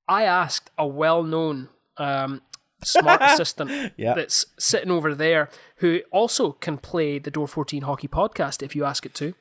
I 0.07 0.23
asked 0.23 0.69
a 0.77 0.85
well 0.85 1.23
known 1.23 1.69
um, 1.97 2.41
smart 2.85 3.21
assistant 3.23 3.93
that's 3.97 4.45
sitting 4.57 4.91
over 4.91 5.13
there 5.15 5.49
who 5.77 6.01
also 6.11 6.53
can 6.53 6.77
play 6.77 7.19
the 7.19 7.31
Door 7.31 7.47
14 7.47 7.83
Hockey 7.83 8.07
Podcast 8.07 8.63
if 8.63 8.75
you 8.75 8.85
ask 8.85 9.05
it 9.05 9.13
to, 9.15 9.33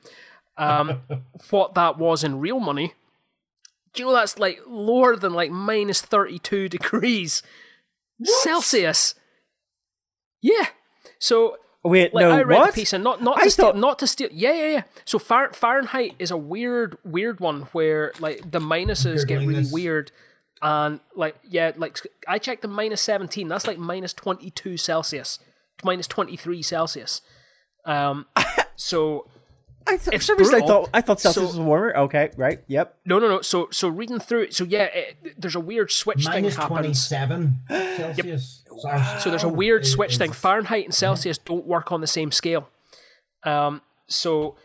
um, 0.57 1.01
what 1.49 1.73
that 1.75 1.97
was 1.97 2.23
in 2.23 2.39
real 2.39 2.59
money. 2.59 2.93
Do 3.93 4.03
you 4.03 4.09
know 4.09 4.15
that's 4.15 4.37
like 4.37 4.59
lower 4.67 5.15
than 5.15 5.33
like 5.33 5.51
minus 5.51 6.01
32 6.01 6.69
degrees 6.69 7.41
Celsius? 8.23 9.15
Yeah. 10.41 10.67
So 11.19 11.57
Wait, 11.85 12.15
like 12.15 12.23
no, 12.23 12.31
I 12.31 12.41
read 12.41 12.57
what? 12.57 12.67
the 12.71 12.81
piece 12.81 12.93
and 12.93 13.03
not 13.03 13.21
not 13.21 13.37
I 13.37 13.43
to 13.43 13.51
steal, 13.51 13.73
not 13.73 13.99
to 13.99 14.07
steal. 14.07 14.29
Yeah, 14.31 14.53
yeah, 14.53 14.69
yeah. 14.69 14.83
So 15.05 15.19
Far- 15.19 15.53
Fahrenheit 15.53 16.15
is 16.17 16.31
a 16.31 16.37
weird 16.37 16.97
weird 17.05 17.39
one 17.39 17.63
where 17.73 18.11
like 18.19 18.49
the 18.49 18.59
minuses 18.59 19.25
get 19.27 19.45
really 19.45 19.65
weird, 19.71 20.11
and 20.65 20.99
like 21.15 21.35
yeah, 21.47 21.71
like 21.75 21.97
I 22.27 22.37
checked 22.39 22.61
the 22.61 22.67
minus 22.67 23.01
seventeen. 23.01 23.47
That's 23.47 23.67
like 23.67 23.77
minus 23.77 24.13
twenty 24.13 24.49
two 24.49 24.77
Celsius, 24.77 25.39
minus 25.83 26.07
twenty 26.07 26.35
three 26.35 26.61
Celsius. 26.61 27.21
Um, 27.85 28.25
so 28.75 29.27
I 29.87 29.91
th- 29.97 30.01
for 30.05 30.13
it's 30.15 30.25
some 30.25 30.37
reason 30.37 30.55
I 30.63 30.65
thought 30.65 30.89
I 30.93 31.01
thought 31.01 31.19
Celsius 31.19 31.51
So- 31.51 31.57
was 31.57 31.59
warmer. 31.59 31.95
Okay, 31.95 32.31
right, 32.37 32.63
yep. 32.67 32.97
no, 33.05 33.19
no, 33.19 33.27
no. 33.27 33.41
So 33.41 33.67
so 33.71 33.87
reading 33.87 34.19
through 34.19 34.43
it. 34.43 34.53
So 34.55 34.63
yeah, 34.63 34.85
it, 34.85 35.39
there's 35.39 35.55
a 35.55 35.59
weird 35.59 35.91
switch 35.91 36.25
Minus 36.25 36.55
thing 36.55 36.61
happens. 36.61 37.07
27 37.07 37.59
Celsius. 37.69 38.63
Sorry. 38.79 39.19
So 39.21 39.29
there's 39.29 39.43
a 39.43 39.49
weird 39.49 39.83
It- 39.83 39.87
switch 39.87 40.17
thing. 40.17 40.31
Fahrenheit 40.31 40.85
and 40.85 40.93
Celsius 40.93 41.37
don't 41.37 41.65
work 41.67 41.91
on 41.91 42.01
the 42.01 42.07
same 42.07 42.31
scale. 42.31 42.69
Um, 43.43 43.81
so 44.07 44.55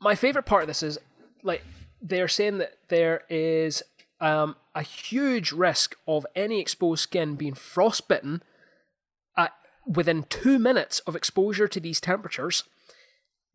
my 0.00 0.14
favorite 0.16 0.46
part 0.46 0.62
of 0.62 0.66
this 0.66 0.82
is 0.82 0.98
like 1.44 1.62
they're 2.02 2.26
saying 2.28 2.58
that 2.58 2.72
there 2.88 3.22
is 3.30 3.82
um, 4.20 4.56
a 4.74 4.82
huge 4.82 5.52
risk 5.52 5.96
of 6.06 6.26
any 6.34 6.60
exposed 6.60 7.02
skin 7.02 7.34
being 7.34 7.54
frostbitten 7.54 8.42
at, 9.36 9.52
within 9.86 10.24
two 10.24 10.58
minutes 10.58 11.00
of 11.00 11.14
exposure 11.16 11.68
to 11.68 11.80
these 11.80 12.00
temperatures. 12.00 12.64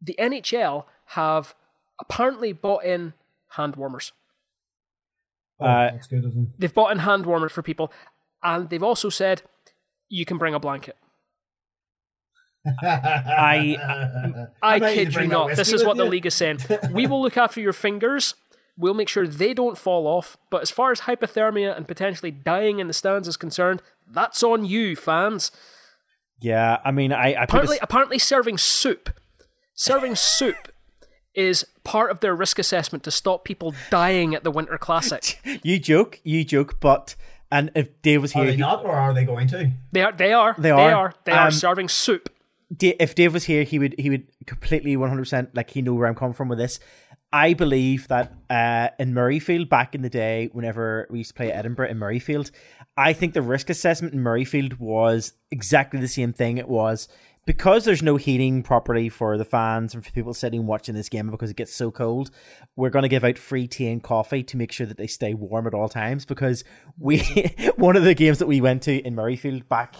The 0.01 0.15
NHL 0.19 0.85
have 1.07 1.55
apparently 1.99 2.53
bought 2.53 2.83
in 2.85 3.13
hand 3.49 3.75
warmers. 3.75 4.11
Oh, 5.59 5.65
Uh, 5.65 5.91
that's 5.91 6.07
good, 6.07 6.25
isn't 6.25 6.41
it? 6.41 6.59
They've 6.59 6.73
bought 6.73 6.91
in 6.91 6.99
hand 6.99 7.25
warmers 7.25 7.51
for 7.51 7.61
people, 7.61 7.91
and 8.41 8.69
they've 8.69 8.83
also 8.83 9.09
said 9.09 9.41
you 10.07 10.25
can 10.25 10.37
bring 10.37 10.53
a 10.53 10.59
blanket. 10.59 10.95
I 12.81 13.77
I 14.61 14.75
I'm 14.75 14.81
ready 14.81 15.05
to 15.05 15.11
kid 15.11 15.21
you 15.21 15.27
not. 15.27 15.55
This 15.55 15.71
is 15.73 15.83
what 15.83 15.97
the 15.97 16.05
league 16.05 16.25
is 16.25 16.35
saying. 16.35 16.59
We 16.91 17.07
will 17.07 17.21
look 17.21 17.37
after 17.37 17.59
your 17.61 17.73
fingers. 17.73 18.35
We'll 18.79 18.93
make 18.93 19.09
sure 19.09 19.27
they 19.27 19.53
don't 19.53 19.77
fall 19.77 20.07
off. 20.07 20.37
But 20.49 20.61
as 20.61 20.71
far 20.71 20.91
as 20.91 21.01
hypothermia 21.01 21.75
and 21.75 21.85
potentially 21.87 22.31
dying 22.31 22.79
in 22.79 22.87
the 22.87 22.93
stands 22.93 23.27
is 23.27 23.35
concerned, 23.37 23.81
that's 24.09 24.41
on 24.41 24.63
you, 24.65 24.95
fans. 24.95 25.51
yeah, 26.41 26.79
I 26.85 26.91
mean, 26.91 27.11
I, 27.11 27.33
I 27.33 27.43
Apparently, 27.43 27.75
this, 27.75 27.83
apparently, 27.83 28.17
serving 28.19 28.57
soup, 28.57 29.09
serving 29.73 30.15
soup, 30.35 30.71
is 31.35 31.65
part 31.83 32.09
of 32.11 32.21
their 32.21 32.33
risk 32.35 32.57
assessment 32.57 33.03
to 33.03 33.11
stop 33.11 33.43
people 33.43 33.73
dying 33.89 34.33
at 34.33 34.43
the 34.43 34.51
Winter 34.51 34.77
Classic. 34.77 35.39
you 35.63 35.77
joke, 35.79 36.19
you 36.23 36.43
joke, 36.43 36.79
but 36.79 37.15
and 37.51 37.71
if 37.75 38.01
Dave 38.01 38.21
was 38.21 38.31
here, 38.33 38.43
Are 38.43 38.45
they 38.47 38.51
he- 38.53 38.57
not, 38.61 38.85
or 38.85 38.91
are 38.93 39.13
they 39.13 39.25
going 39.25 39.47
to? 39.49 39.71
They 39.91 40.01
are. 40.03 40.11
They 40.13 40.33
are. 40.33 40.55
They 40.57 40.61
They 40.63 40.71
are. 40.71 40.93
are. 40.95 41.13
They 41.25 41.31
are 41.33 41.47
Um, 41.47 41.51
serving 41.51 41.89
soup. 41.89 42.29
Da- 42.75 42.95
if 42.99 43.13
Dave 43.15 43.33
was 43.33 43.45
here, 43.45 43.63
he 43.63 43.77
would 43.79 43.95
he 43.99 44.09
would 44.09 44.27
completely 44.45 44.95
one 44.95 45.09
hundred 45.09 45.23
percent 45.23 45.55
like 45.55 45.71
he 45.71 45.81
know 45.81 45.93
where 45.95 46.07
I'm 46.07 46.15
coming 46.15 46.33
from 46.33 46.47
with 46.49 46.59
this. 46.59 46.79
I 47.31 47.53
believe 47.53 48.07
that 48.07 48.33
uh, 48.49 48.89
in 48.97 49.13
Murrayfield 49.13 49.69
back 49.69 49.93
in 49.93 50.01
the 50.01 50.09
day, 50.09 50.49
whenever 50.51 51.07
we 51.11 51.19
used 51.19 51.29
to 51.29 51.35
play 51.35 51.51
Edinburgh 51.51 51.89
in 51.89 51.99
Murrayfield, 51.99 52.49
I 52.97 53.13
think 53.13 53.33
the 53.33 53.41
risk 53.41 53.69
assessment 53.69 54.13
in 54.13 54.21
Murrayfield 54.21 54.79
was 54.79 55.33
exactly 55.51 55.99
the 55.99 56.07
same 56.07 56.33
thing. 56.33 56.57
It 56.57 56.67
was 56.67 57.07
because 57.45 57.85
there's 57.85 58.03
no 58.03 58.15
heating 58.15 58.63
properly 58.63 59.09
for 59.09 59.37
the 59.37 59.45
fans 59.45 59.93
and 59.93 60.05
for 60.05 60.11
people 60.11 60.33
sitting 60.33 60.65
watching 60.65 60.95
this 60.95 61.09
game 61.09 61.29
because 61.29 61.51
it 61.51 61.55
gets 61.55 61.73
so 61.73 61.91
cold. 61.91 62.31
We're 62.75 62.89
going 62.89 63.03
to 63.03 63.09
give 63.09 63.23
out 63.23 63.37
free 63.37 63.67
tea 63.67 63.87
and 63.89 64.03
coffee 64.03 64.43
to 64.43 64.57
make 64.57 64.71
sure 64.71 64.87
that 64.87 64.97
they 64.97 65.07
stay 65.07 65.33
warm 65.33 65.67
at 65.67 65.73
all 65.73 65.89
times 65.89 66.25
because 66.25 66.63
we 66.97 67.19
one 67.75 67.95
of 67.95 68.03
the 68.03 68.15
games 68.15 68.39
that 68.39 68.47
we 68.47 68.59
went 68.59 68.83
to 68.83 68.97
in 68.99 69.15
Murrayfield 69.15 69.67
back 69.67 69.95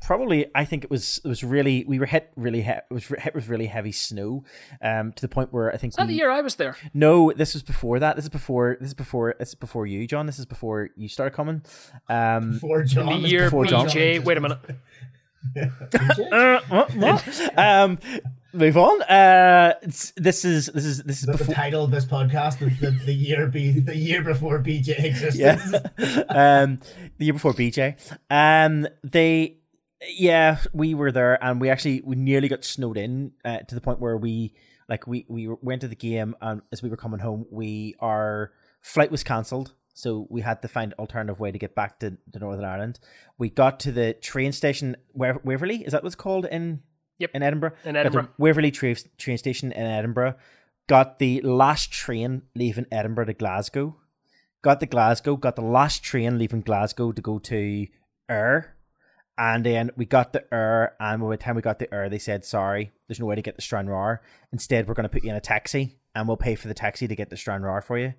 probably 0.00 0.46
I 0.54 0.64
think 0.64 0.84
it 0.84 0.90
was 0.90 1.20
it 1.24 1.28
was 1.28 1.42
really 1.44 1.84
we 1.86 1.98
were 1.98 2.06
hit 2.06 2.30
really 2.36 2.62
he- 2.62 2.70
it 2.70 2.84
was 2.90 3.06
hit 3.06 3.34
with 3.34 3.48
really 3.48 3.66
heavy 3.66 3.92
snow 3.92 4.44
um 4.80 5.12
to 5.12 5.22
the 5.22 5.28
point 5.28 5.52
where 5.52 5.72
I 5.72 5.76
think 5.76 5.92
Is 5.92 5.96
that 5.96 6.06
we, 6.06 6.12
the 6.14 6.18
year 6.18 6.30
I 6.30 6.40
was 6.40 6.56
there? 6.56 6.76
no 6.94 7.32
this 7.32 7.54
was 7.54 7.62
before 7.62 7.98
that 7.98 8.16
this 8.16 8.24
is 8.24 8.30
before 8.30 8.76
this 8.80 8.88
is 8.88 8.94
before 8.94 9.34
this 9.38 9.48
is 9.50 9.54
before 9.54 9.86
you 9.86 10.06
John 10.06 10.26
this 10.26 10.38
is 10.38 10.46
before 10.46 10.90
you 10.96 11.08
started 11.08 11.34
coming 11.34 11.62
um 12.08 12.58
For 12.60 12.82
John. 12.84 13.22
The 13.22 13.28
year 13.28 13.44
before 13.44 13.66
John. 13.66 13.86
BJ. 13.88 14.24
Wait 14.24 14.36
a 14.36 14.40
minute. 14.40 14.58
Uh, 16.32 16.60
what, 16.68 16.94
what? 16.96 17.58
um 17.58 17.98
move 18.52 18.76
on 18.76 19.00
uh 19.02 19.72
this 19.82 20.44
is 20.44 20.66
this 20.66 20.84
is 20.84 21.02
this 21.04 21.20
is 21.20 21.26
the, 21.26 21.36
the 21.44 21.54
title 21.54 21.84
of 21.84 21.90
this 21.92 22.04
podcast 22.04 22.60
is 22.60 22.78
the, 22.80 22.90
the 23.04 23.12
year 23.12 23.46
be 23.46 23.78
the 23.78 23.96
year 23.96 24.22
before 24.22 24.58
BJ 24.58 25.04
existed. 25.04 25.38
yeah 25.40 26.22
um 26.28 26.80
the 27.18 27.24
year 27.26 27.32
before 27.34 27.52
BJ 27.52 27.94
um 28.30 28.88
they 29.04 29.57
yeah 30.06 30.58
we 30.72 30.94
were 30.94 31.10
there 31.12 31.42
and 31.42 31.60
we 31.60 31.70
actually 31.70 32.02
we 32.04 32.16
nearly 32.16 32.48
got 32.48 32.64
snowed 32.64 32.96
in 32.96 33.32
uh, 33.44 33.58
to 33.58 33.74
the 33.74 33.80
point 33.80 34.00
where 34.00 34.16
we 34.16 34.54
like 34.88 35.06
we 35.06 35.26
we 35.28 35.48
went 35.60 35.80
to 35.80 35.88
the 35.88 35.96
game 35.96 36.34
and 36.40 36.62
as 36.72 36.82
we 36.82 36.88
were 36.88 36.96
coming 36.96 37.20
home 37.20 37.46
we 37.50 37.94
our 38.00 38.52
flight 38.80 39.10
was 39.10 39.24
cancelled 39.24 39.72
so 39.94 40.28
we 40.30 40.42
had 40.42 40.62
to 40.62 40.68
find 40.68 40.94
alternative 40.94 41.40
way 41.40 41.50
to 41.50 41.58
get 41.58 41.74
back 41.74 41.98
to, 41.98 42.16
to 42.32 42.38
Northern 42.38 42.64
Ireland. 42.64 43.00
We 43.36 43.50
got 43.50 43.80
to 43.80 43.90
the 43.90 44.12
train 44.12 44.52
station 44.52 44.96
Waver- 45.12 45.40
Waverley, 45.42 45.78
is 45.84 45.90
that 45.90 46.04
what's 46.04 46.14
called 46.14 46.46
in 46.46 46.82
Yep. 47.18 47.30
in 47.34 47.42
Edinburgh? 47.42 47.72
In 47.84 47.96
Edinburgh. 47.96 48.28
Waverley 48.38 48.70
train, 48.70 48.94
train 49.16 49.38
station 49.38 49.72
in 49.72 49.84
Edinburgh. 49.84 50.36
Got 50.86 51.18
the 51.18 51.40
last 51.40 51.90
train 51.90 52.42
leaving 52.54 52.86
Edinburgh 52.92 53.24
to 53.24 53.32
Glasgow 53.32 53.96
got 54.62 54.80
to 54.80 54.86
Glasgow, 54.86 55.36
got 55.36 55.56
the 55.56 55.62
last 55.62 56.02
train 56.02 56.38
leaving 56.38 56.60
Glasgow 56.60 57.12
to 57.12 57.22
go 57.22 57.38
to 57.38 57.86
Ayr. 58.28 58.76
And 59.40 59.64
then 59.64 59.92
we 59.96 60.04
got 60.04 60.32
the 60.32 60.44
Ayr, 60.52 60.94
and 60.98 61.22
by 61.22 61.30
the 61.30 61.36
time 61.36 61.54
we 61.54 61.62
got 61.62 61.78
the 61.78 61.94
Ayr, 61.94 62.08
they 62.08 62.18
said, 62.18 62.44
sorry, 62.44 62.90
there's 63.06 63.20
no 63.20 63.26
way 63.26 63.36
to 63.36 63.42
get 63.42 63.54
to 63.54 63.62
Stranraer. 63.62 64.20
Instead, 64.52 64.88
we're 64.88 64.94
going 64.94 65.04
to 65.04 65.08
put 65.08 65.22
you 65.22 65.30
in 65.30 65.36
a 65.36 65.40
taxi, 65.40 65.96
and 66.14 66.26
we'll 66.26 66.36
pay 66.36 66.56
for 66.56 66.66
the 66.66 66.74
taxi 66.74 67.06
to 67.06 67.14
get 67.14 67.30
to 67.30 67.36
Stranraer 67.36 67.80
for 67.80 67.96
you. 67.96 68.14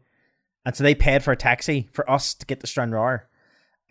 And 0.65 0.75
so 0.75 0.83
they 0.83 0.95
paid 0.95 1.21
for 1.21 1.33
a 1.33 1.37
taxi 1.37 1.89
for 1.91 2.09
us 2.09 2.33
to 2.35 2.45
get 2.45 2.61
to 2.61 2.67
Stranraer. 2.67 3.28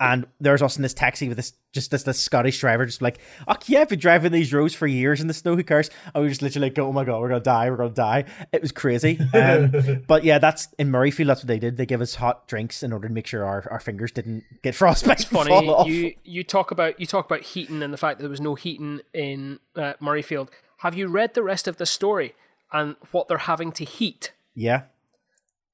And 0.01 0.27
there's 0.41 0.63
us 0.63 0.77
in 0.77 0.83
this 0.83 0.95
taxi 0.95 1.29
with 1.29 1.37
this 1.37 1.55
just 1.73 1.91
this, 1.91 2.05
this 2.05 2.21
Scottish 2.21 2.61
driver, 2.61 2.87
just 2.87 3.03
like, 3.03 3.19
oh 3.47 3.57
yeah, 3.67 3.81
I've 3.81 3.89
been 3.89 3.99
driving 3.99 4.33
these 4.33 4.53
roads 4.53 4.75
for 4.75 4.87
years 4.87 5.21
in 5.21 5.27
the 5.27 5.35
snow, 5.35 5.57
who 5.57 5.65
cares? 5.65 5.91
And 6.15 6.23
we 6.23 6.29
just 6.29 6.41
literally 6.41 6.69
like, 6.69 6.79
oh 6.79 6.93
my 6.93 7.05
god, 7.05 7.21
we're 7.21 7.29
gonna 7.29 7.41
die, 7.41 7.69
we're 7.69 7.77
gonna 7.77 7.91
die. 7.91 8.25
It 8.53 8.63
was 8.63 8.73
crazy. 8.73 9.19
Um, 9.35 10.05
but 10.07 10.25
yeah, 10.25 10.39
that's 10.39 10.69
in 10.79 10.91
Murrayfield, 10.91 11.27
that's 11.27 11.41
what 11.41 11.49
they 11.49 11.59
did. 11.59 11.77
They 11.77 11.87
give 11.87 12.01
us 12.01 12.15
hot 12.15 12.47
drinks 12.47 12.83
in 12.83 12.93
order 12.93 13.09
to 13.09 13.15
make 13.15 13.27
sure 13.27 13.45
our, 13.45 13.67
our 13.71 13.81
fingers 13.81 14.13
didn't 14.13 14.45
get 14.63 14.75
frostbite. 14.75 15.21
It's 15.21 15.25
funny 15.25 15.89
you 15.89 16.15
you 16.25 16.45
talk 16.45 16.71
about 16.71 17.01
you 17.01 17.07
talk 17.07 17.27
about 17.27 17.43
heating 17.43 17.83
and 17.83 17.93
the 17.93 17.99
fact 17.99 18.19
that 18.19 18.23
there 18.23 18.31
was 18.31 18.41
no 18.41 18.55
heating 18.55 19.01
in 19.13 19.59
uh, 19.77 19.95
Murrayfield. 20.01 20.49
Have 20.79 20.97
you 20.97 21.09
read 21.09 21.35
the 21.35 21.43
rest 21.43 21.67
of 21.67 21.77
the 21.77 21.87
story 21.87 22.35
and 22.73 22.97
what 23.11 23.29
they're 23.29 23.39
having 23.39 23.73
to 23.73 23.85
heat? 23.85 24.33
Yeah. 24.55 24.83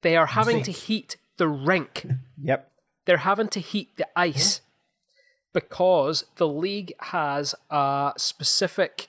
They 0.01 0.15
are 0.17 0.27
having 0.27 0.63
to 0.63 0.71
heat 0.71 1.17
the 1.37 1.47
rink. 1.47 2.05
Yep. 2.41 2.71
They're 3.05 3.17
having 3.17 3.49
to 3.49 3.59
heat 3.59 3.95
the 3.97 4.07
ice 4.15 4.61
because 5.53 6.25
the 6.35 6.47
league 6.47 6.93
has 6.99 7.55
a 7.69 8.13
specific 8.17 9.07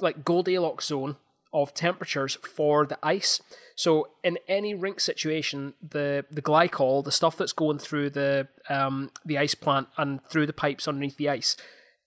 like 0.00 0.24
Goldilocks 0.24 0.86
zone 0.86 1.16
of 1.52 1.74
temperatures 1.74 2.38
for 2.42 2.86
the 2.86 2.98
ice. 3.02 3.40
So 3.74 4.08
in 4.22 4.38
any 4.48 4.74
rink 4.74 5.00
situation, 5.00 5.74
the 5.82 6.24
the 6.30 6.42
glycol, 6.42 7.04
the 7.04 7.12
stuff 7.12 7.36
that's 7.36 7.52
going 7.52 7.78
through 7.78 8.10
the 8.10 8.48
um, 8.68 9.10
the 9.24 9.38
ice 9.38 9.54
plant 9.54 9.88
and 9.96 10.24
through 10.28 10.46
the 10.46 10.52
pipes 10.52 10.88
underneath 10.88 11.16
the 11.16 11.28
ice, 11.28 11.56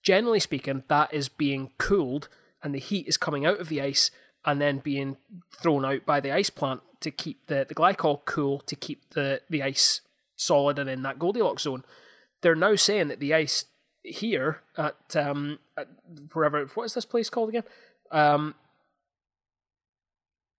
generally 0.02 0.40
speaking, 0.40 0.84
that 0.88 1.12
is 1.12 1.28
being 1.28 1.70
cooled 1.78 2.28
and 2.62 2.74
the 2.74 2.78
heat 2.78 3.06
is 3.06 3.16
coming 3.16 3.46
out 3.46 3.60
of 3.60 3.68
the 3.68 3.80
ice 3.80 4.10
and 4.44 4.60
then 4.60 4.78
being 4.78 5.16
thrown 5.50 5.84
out 5.84 6.06
by 6.06 6.20
the 6.20 6.32
ice 6.32 6.50
plant 6.50 6.80
to 7.00 7.10
keep 7.10 7.46
the, 7.46 7.66
the 7.68 7.74
glycol 7.74 8.24
cool 8.24 8.60
to 8.60 8.76
keep 8.76 9.10
the, 9.10 9.40
the 9.50 9.62
ice 9.62 10.00
solid 10.36 10.78
and 10.78 10.88
in 10.88 11.02
that 11.02 11.18
Goldilocks 11.18 11.62
zone. 11.64 11.82
They're 12.42 12.54
now 12.54 12.76
saying 12.76 13.08
that 13.08 13.20
the 13.20 13.34
ice 13.34 13.64
here 14.02 14.62
at, 14.76 15.16
um, 15.16 15.58
at 15.76 15.88
wherever 16.32 16.64
what 16.74 16.84
is 16.84 16.94
this 16.94 17.04
place 17.04 17.28
called 17.28 17.48
again? 17.48 17.64
Um, 18.12 18.54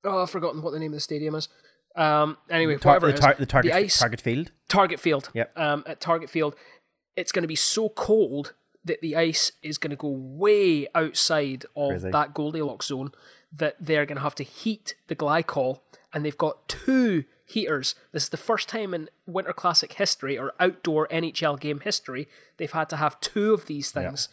oh, 0.03 0.23
I've 0.23 0.29
forgotten 0.29 0.61
what 0.61 0.71
the 0.71 0.79
name 0.79 0.91
of 0.91 0.97
the 0.97 1.01
stadium 1.01 1.35
is. 1.35 1.47
Um, 1.95 2.37
anyway, 2.49 2.77
Tar- 2.77 2.95
whatever 2.95 3.11
the, 3.11 3.17
tar- 3.17 3.35
the 3.39 3.45
target 3.45 3.71
the 3.71 3.77
ice 3.77 3.99
target 3.99 4.21
field. 4.21 4.51
Target 4.67 4.99
Field. 4.99 5.29
Yep. 5.33 5.57
Um, 5.57 5.83
at 5.87 6.01
Target 6.01 6.29
Field, 6.29 6.55
it's 7.15 7.31
going 7.31 7.43
to 7.43 7.47
be 7.47 7.55
so 7.55 7.89
cold 7.89 8.53
that 8.83 9.01
the 9.01 9.15
ice 9.15 9.51
is 9.63 9.77
going 9.77 9.91
to 9.91 9.97
go 9.97 10.09
way 10.09 10.87
outside 10.93 11.65
of 11.75 11.89
Crazy. 11.91 12.11
that 12.11 12.33
Goldilocks 12.33 12.87
zone 12.87 13.11
that 13.51 13.75
they're 13.79 14.05
going 14.05 14.17
to 14.17 14.23
have 14.23 14.35
to 14.35 14.43
heat 14.43 14.95
the 15.07 15.15
glycol, 15.15 15.79
and 16.13 16.23
they've 16.23 16.37
got 16.37 16.67
two 16.67 17.23
heaters. 17.47 17.95
This 18.11 18.23
is 18.23 18.29
the 18.29 18.37
first 18.37 18.69
time 18.69 18.93
in 18.93 19.09
Winter 19.25 19.53
Classic 19.53 19.91
history 19.93 20.37
or 20.37 20.53
outdoor 20.59 21.07
NHL 21.07 21.59
game 21.59 21.79
history 21.79 22.27
they've 22.57 22.71
had 22.71 22.89
to 22.89 22.97
have 22.97 23.19
two 23.21 23.53
of 23.53 23.65
these 23.65 23.89
things 23.89 24.29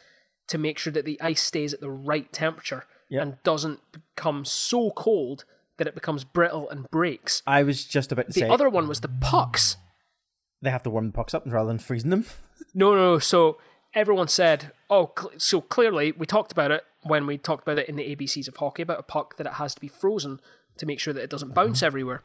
to 0.49 0.59
make 0.59 0.79
sure 0.79 0.93
that 0.93 1.07
the 1.07 1.19
ice 1.23 1.41
stays 1.41 1.73
at 1.73 1.81
the 1.81 1.91
right 1.91 2.31
temperature 2.33 2.85
Yep. 3.11 3.23
and 3.23 3.43
doesn't 3.45 3.81
become 3.93 4.45
so 4.47 4.91
cold 4.91 5.45
that 5.77 5.87
it 5.87 5.95
becomes 5.95 6.25
brittle 6.25 6.69
and 6.71 6.91
breaks. 6.91 7.43
I 7.47 7.63
was 7.63 7.85
just 7.85 8.11
about 8.11 8.27
to 8.27 8.33
The 8.33 8.41
say 8.41 8.47
The 8.47 8.53
other 8.53 8.69
one 8.69 8.89
was 8.89 9.01
the 9.01 9.09
pucks. 9.21 9.77
they 10.63 10.71
have 10.71 10.83
to 10.85 10.91
warm 10.91 11.07
the 11.09 11.13
pucks 11.13 11.35
up 11.35 11.43
rather 11.47 11.69
than 11.69 11.79
freezing 11.79 12.11
them. 12.11 12.25
No, 12.73 12.95
no, 12.95 13.13
no. 13.13 13.19
So 13.19 13.59
everyone 13.95 14.29
said, 14.29 14.73
oh, 14.91 15.13
cl- 15.17 15.33
so 15.39 15.61
clearly 15.61 16.13
we 16.13 16.25
talked 16.27 16.51
about 16.51 16.71
it 16.71 16.83
when 17.03 17.27
we 17.27 17.37
talked 17.37 17.63
about 17.63 17.79
it 17.79 17.89
in 17.89 17.97
the 17.97 18.17
ABCs 18.17 18.49
of 18.49 18.57
hockey 18.57 18.83
about 18.83 18.99
a 18.99 19.03
puck 19.05 19.37
that 19.37 19.47
it 19.47 19.55
has 19.55 19.75
to 19.75 19.81
be 19.81 19.89
frozen 19.89 20.41
to 20.79 20.87
make 20.87 20.99
sure 20.99 21.13
that 21.13 21.23
it 21.23 21.31
doesn't 21.31 21.55
bounce 21.55 21.79
mm-hmm. 21.79 21.87
everywhere. 21.87 22.23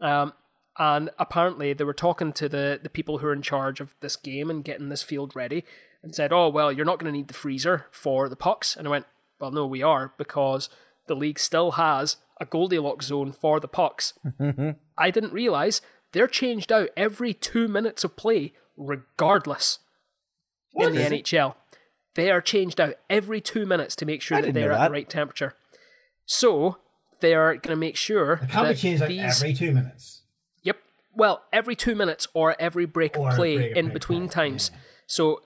Um, 0.00 0.32
and 0.78 1.10
apparently 1.18 1.72
they 1.72 1.84
were 1.84 1.92
talking 1.92 2.32
to 2.34 2.48
the, 2.48 2.78
the 2.82 2.88
people 2.88 3.18
who 3.18 3.26
are 3.26 3.32
in 3.32 3.42
charge 3.42 3.80
of 3.80 3.94
this 4.00 4.16
game 4.16 4.48
and 4.48 4.64
getting 4.64 4.88
this 4.88 5.02
field 5.02 5.34
ready 5.34 5.64
and 6.02 6.14
said, 6.14 6.32
oh, 6.32 6.48
well, 6.48 6.70
you're 6.70 6.86
not 6.86 6.98
going 6.98 7.12
to 7.12 7.16
need 7.16 7.28
the 7.28 7.34
freezer 7.34 7.86
for 7.90 8.28
the 8.28 8.36
pucks. 8.36 8.76
And 8.76 8.86
I 8.86 8.90
went, 8.90 9.06
well, 9.40 9.50
no, 9.50 9.66
we 9.66 9.82
are 9.82 10.12
because 10.16 10.68
the 11.08 11.16
league 11.16 11.38
still 11.38 11.72
has 11.72 12.16
a 12.40 12.46
Goldilocks 12.46 13.06
zone 13.06 13.32
for 13.32 13.58
the 13.58 13.68
pucks. 13.68 14.14
I 14.98 15.10
didn't 15.10 15.32
realize 15.32 15.80
they're 16.12 16.28
changed 16.28 16.70
out 16.70 16.90
every 16.96 17.34
two 17.34 17.66
minutes 17.66 18.04
of 18.04 18.16
play, 18.16 18.52
regardless 18.76 19.80
in 20.74 20.94
the 20.94 21.00
NHL. 21.00 21.56
They 22.14 22.30
are 22.30 22.40
changed 22.40 22.80
out 22.80 22.94
every 23.10 23.40
two 23.40 23.66
minutes 23.66 23.96
to 23.96 24.06
make 24.06 24.22
sure 24.22 24.40
that 24.40 24.54
they're 24.54 24.72
at 24.72 24.78
that. 24.78 24.88
the 24.88 24.92
right 24.92 25.08
temperature. 25.08 25.54
So 26.24 26.78
they 27.20 27.34
are 27.34 27.52
going 27.54 27.70
to 27.74 27.76
make 27.76 27.96
sure 27.96 28.34
It 28.42 28.50
can't 28.50 28.68
be 28.68 28.74
that 28.74 28.76
changed 28.78 29.00
like 29.00 29.08
these. 29.10 29.42
every 29.42 29.54
two 29.54 29.72
minutes. 29.72 30.22
Yep. 30.62 30.76
Well, 31.14 31.42
every 31.52 31.74
two 31.76 31.94
minutes 31.94 32.26
or 32.34 32.54
every 32.60 32.86
break 32.86 33.16
Or 33.18 33.28
of 33.30 33.34
play 33.36 33.56
break 33.56 33.76
in 33.76 33.92
between 33.92 34.28
times. 34.28 34.70
So 35.06 35.42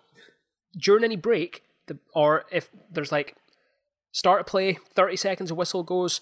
during 0.77 1.05
any 1.05 1.16
break, 1.16 1.62
the, 1.86 1.99
or 2.15 2.44
if 2.51 2.70
there's 2.90 3.12
like 3.12 3.36
start 4.11 4.40
a 4.43 4.44
play, 4.44 4.78
30 4.94 5.16
seconds, 5.16 5.51
a 5.51 5.55
whistle 5.55 5.82
goes, 5.82 6.20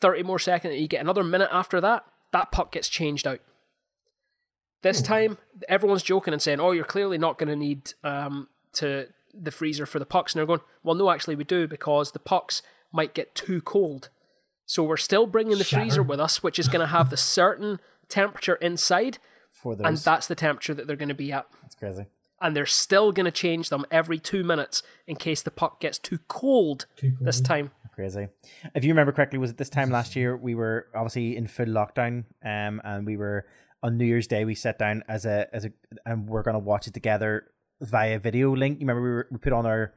30 0.00 0.22
more 0.24 0.38
seconds, 0.38 0.74
you 0.80 0.88
get 0.88 1.00
another 1.00 1.24
minute 1.24 1.48
after 1.52 1.80
that, 1.80 2.04
that 2.32 2.50
puck 2.52 2.72
gets 2.72 2.88
changed 2.88 3.26
out. 3.26 3.40
This 4.82 5.00
time, 5.00 5.38
everyone's 5.66 6.02
joking 6.02 6.34
and 6.34 6.42
saying, 6.42 6.60
"Oh, 6.60 6.72
you're 6.72 6.84
clearly 6.84 7.16
not 7.16 7.38
going 7.38 7.48
to 7.48 7.56
need 7.56 7.94
um, 8.02 8.48
to 8.74 9.06
the 9.32 9.50
freezer 9.50 9.86
for 9.86 9.98
the 9.98 10.04
pucks." 10.04 10.34
And 10.34 10.38
they're 10.40 10.46
going, 10.46 10.60
"Well, 10.82 10.94
no, 10.94 11.10
actually, 11.10 11.36
we 11.36 11.44
do 11.44 11.66
because 11.66 12.12
the 12.12 12.18
pucks 12.18 12.60
might 12.92 13.14
get 13.14 13.34
too 13.34 13.62
cold. 13.62 14.10
So 14.66 14.82
we're 14.82 14.96
still 14.96 15.26
bringing 15.26 15.58
the 15.58 15.64
freezer 15.64 16.02
with 16.02 16.20
us, 16.20 16.42
which 16.42 16.58
is 16.58 16.68
going 16.68 16.80
to 16.80 16.86
have 16.86 17.10
the 17.10 17.16
certain 17.38 17.80
temperature 18.08 18.54
inside, 18.56 19.18
For 19.48 19.76
those, 19.76 19.86
and 19.86 19.96
that's 19.98 20.26
the 20.26 20.34
temperature 20.34 20.74
that 20.74 20.86
they're 20.86 20.96
going 20.96 21.08
to 21.08 21.14
be 21.14 21.32
at. 21.32 21.46
that's 21.62 21.74
crazy. 21.74 22.06
And 22.40 22.54
they're 22.54 22.66
still 22.66 23.12
going 23.12 23.24
to 23.24 23.30
change 23.30 23.68
them 23.70 23.86
every 23.90 24.18
two 24.18 24.44
minutes 24.44 24.82
in 25.06 25.16
case 25.16 25.40
the 25.42 25.50
puck 25.50 25.80
gets 25.80 25.98
too 25.98 26.18
cold, 26.28 26.86
Too 26.96 27.16
this 27.20 27.40
time. 27.40 27.70
Crazy. 27.94 28.26
If 28.74 28.84
you 28.84 28.90
remember 28.90 29.12
correctly, 29.12 29.38
was 29.38 29.50
it 29.52 29.56
this 29.56 29.70
time 29.70 29.88
last 29.90 30.16
year 30.16 30.36
we 30.36 30.54
were 30.56 30.88
obviously 30.94 31.36
in 31.36 31.46
full 31.46 31.66
lockdown, 31.66 32.24
um, 32.44 32.80
and 32.84 33.06
we 33.06 33.16
were 33.16 33.46
on 33.84 33.96
New 33.96 34.04
Year's 34.04 34.26
Day. 34.26 34.44
We 34.44 34.56
sat 34.56 34.80
down 34.80 35.04
as 35.06 35.24
a 35.24 35.46
as 35.54 35.64
a, 35.64 35.70
and 36.04 36.28
we're 36.28 36.42
gonna 36.42 36.58
watch 36.58 36.88
it 36.88 36.92
together 36.92 37.46
via 37.80 38.18
video 38.18 38.54
link. 38.54 38.80
You 38.80 38.86
remember 38.86 39.02
we, 39.02 39.10
were, 39.10 39.28
we 39.30 39.38
put 39.38 39.52
on 39.52 39.64
our, 39.64 39.94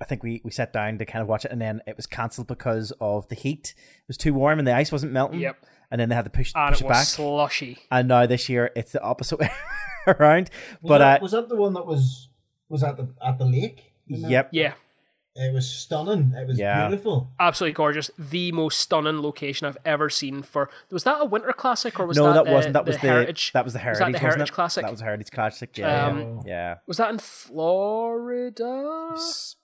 I 0.00 0.04
think 0.04 0.22
we 0.22 0.40
we 0.44 0.50
sat 0.50 0.72
down 0.72 0.98
to 0.98 1.04
kind 1.04 1.22
of 1.22 1.28
watch 1.28 1.44
it, 1.44 1.50
and 1.50 1.60
then 1.60 1.82
it 1.86 1.96
was 1.96 2.06
cancelled 2.06 2.46
because 2.46 2.92
of 3.00 3.26
the 3.28 3.34
heat. 3.34 3.74
It 3.76 4.08
was 4.08 4.16
too 4.16 4.32
warm 4.34 4.58
and 4.58 4.66
the 4.68 4.74
ice 4.74 4.92
wasn't 4.92 5.12
melting. 5.12 5.40
Yep. 5.40 5.64
And 5.90 6.00
then 6.00 6.08
they 6.10 6.14
had 6.14 6.24
to 6.26 6.30
push, 6.30 6.52
And 6.54 6.70
push 6.72 6.80
it 6.82 6.84
it 6.84 6.88
was 6.88 6.96
back. 6.98 7.06
slushy. 7.06 7.78
and 7.90 8.08
now 8.08 8.26
this 8.26 8.48
year 8.48 8.70
it's 8.76 8.92
the 8.92 9.02
opposite 9.02 9.38
way 9.40 9.50
around. 10.06 10.50
Was 10.82 10.88
But 10.90 10.98
that, 10.98 11.20
uh, 11.20 11.22
was 11.22 11.32
that 11.32 11.48
the 11.48 11.56
one 11.56 11.72
that 11.74 11.86
was 11.86 12.28
was 12.68 12.82
at 12.82 12.96
the 12.96 13.08
at 13.24 13.38
the 13.38 13.44
lake? 13.46 13.92
In 14.08 14.22
that- 14.22 14.30
yep, 14.30 14.48
Yeah. 14.52 14.74
It 15.40 15.54
was 15.54 15.68
stunning. 15.70 16.32
It 16.36 16.46
was 16.48 16.58
Yeah. 16.58 16.88
beautiful. 16.88 17.28
Absolutely 17.38 17.74
gorgeous. 17.74 18.10
The 18.18 18.50
most 18.52 18.78
stunning 18.78 19.22
location 19.22 19.66
I've 19.66 19.78
ever 19.84 20.10
seen 20.10 20.42
for. 20.42 20.68
Was 20.90 21.04
that 21.04 21.18
a 21.20 21.24
winter 21.24 21.52
classic 21.52 22.00
or 22.00 22.06
was 22.06 22.16
no, 22.16 22.24
that, 22.24 22.32
that, 22.32 22.44
the- 22.46 22.52
wasn't. 22.52 22.72
That 22.74 22.84
was 22.86 22.96
the 22.96 23.02
the 23.02 23.08
heritage? 23.08 23.52
That 23.52 23.64
was 23.64 23.72
the 23.72 23.78
Was 23.78 23.82
heritage. 23.84 23.98
that 24.00 24.06
the 24.06 24.12
wasn't 24.12 24.22
Heritage? 24.38 24.52
Classic? 24.52 24.82
That 24.84 24.90
was 24.90 24.98
the 25.00 25.04
heritage 25.04 25.30
classic. 25.30 25.78
Yeah, 25.78 26.06
Um, 26.06 26.42
yeah, 26.44 26.76
Was 26.86 26.96
that 26.96 27.10
in 27.10 27.18
Florida? 27.18 29.14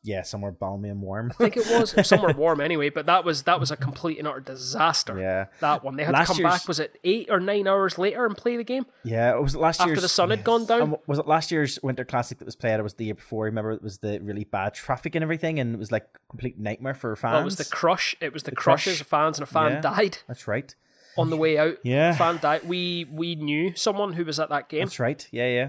yeah. 0.02 0.22
Somewhere 0.22 0.52
balmy 0.52 0.88
and 0.90 1.01
warm. 1.02 1.30
I 1.32 1.34
think 1.48 1.56
it 1.56 1.66
was 1.68 2.06
somewhere 2.06 2.34
warm 2.36 2.60
anyway. 2.60 2.90
But 2.90 3.06
that 3.06 3.24
was 3.24 3.42
that 3.44 3.59
was 3.60 3.70
a 3.70 3.76
complete 3.76 4.18
and 4.18 4.28
utter 4.28 4.40
disaster. 4.40 5.18
Yeah. 5.18 5.46
that 5.60 5.82
one. 5.84 5.96
They 5.96 6.05
had 6.05 6.12
Last 6.12 6.28
to 6.36 6.42
come 6.42 6.51
back. 6.51 6.68
Was 6.68 6.78
it 6.80 6.98
eight 7.05 7.28
or 7.30 7.40
nine 7.40 7.66
hours 7.66 7.98
later 7.98 8.24
and 8.26 8.36
play 8.36 8.56
the 8.56 8.64
game 8.64 8.86
Yeah, 9.02 9.34
it 9.36 9.40
was 9.42 9.56
last 9.56 9.80
year 9.80 9.84
after 9.84 9.92
year's. 9.94 10.02
the 10.02 10.09
sun 10.09 10.30
had 10.30 10.44
gone 10.44 10.66
down? 10.66 10.82
Um, 10.82 10.96
was 11.06 11.18
it 11.18 11.26
last 11.26 11.51
year's 11.51 11.78
Winter 11.82 12.05
Classic 12.05 12.38
that 12.38 12.44
was 12.44 12.56
played? 12.56 12.78
It 12.78 12.82
was 12.82 12.94
the 12.94 13.06
year 13.06 13.14
before? 13.14 13.44
Remember, 13.46 13.72
it 13.72 13.82
was 13.82 13.98
the 13.98 14.18
really 14.20 14.44
bad 14.44 14.74
traffic 14.74 15.14
and 15.14 15.22
everything, 15.22 15.59
and 15.59 15.63
it 15.72 15.78
was 15.78 15.92
like 15.92 16.06
complete 16.28 16.58
nightmare 16.58 16.94
for 16.94 17.14
fans. 17.16 17.32
Well, 17.32 17.42
it 17.42 17.44
was 17.44 17.56
the 17.56 17.64
crush. 17.64 18.16
It 18.20 18.32
was 18.32 18.42
the, 18.42 18.50
crush. 18.52 18.84
crushes 18.84 19.00
of 19.00 19.06
fans, 19.06 19.38
and 19.38 19.44
a 19.48 19.50
fan 19.50 19.72
Yeah. 19.72 19.80
died 19.80 20.18
That's 20.26 20.48
right. 20.48 20.74
on 21.16 21.30
the 21.30 21.36
way 21.36 21.56
out. 21.56 21.76
Yeah. 21.84 22.12
fan 22.16 22.38
died. 22.42 22.68
We 22.68 23.06
we 23.10 23.34
knew 23.36 23.74
someone 23.76 24.14
who 24.14 24.24
was 24.24 24.40
at 24.40 24.48
that 24.50 24.68
game. 24.68 24.80
That's 24.86 24.98
right. 25.00 25.26
Yeah, 25.30 25.46
yeah. 25.48 25.68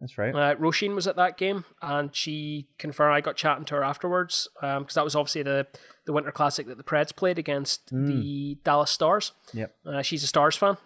That's 0.00 0.16
right. 0.16 0.32
Uh, 0.32 0.54
Roisin 0.54 0.94
was 0.94 1.08
at 1.08 1.16
that 1.16 1.36
game, 1.36 1.64
and 1.82 2.14
she 2.14 2.68
confirmed. 2.78 3.14
I 3.16 3.20
got 3.20 3.34
chatting 3.34 3.64
to 3.64 3.74
her 3.74 3.82
afterwards 3.82 4.48
because 4.60 4.94
that 4.94 5.02
was 5.02 5.16
obviously 5.16 5.42
the 5.42 5.66
the 6.04 6.12
Winter 6.12 6.30
Classic 6.30 6.66
that 6.68 6.76
the 6.78 6.84
Preds 6.84 7.14
played 7.14 7.36
against 7.38 7.90
the 7.90 8.56
Dallas 8.62 8.92
Stars. 8.92 9.32
Yep. 9.52 9.74
Uh, 9.84 10.02
she's 10.02 10.22
a 10.22 10.28
Stars 10.28 10.54
fan, 10.56 10.76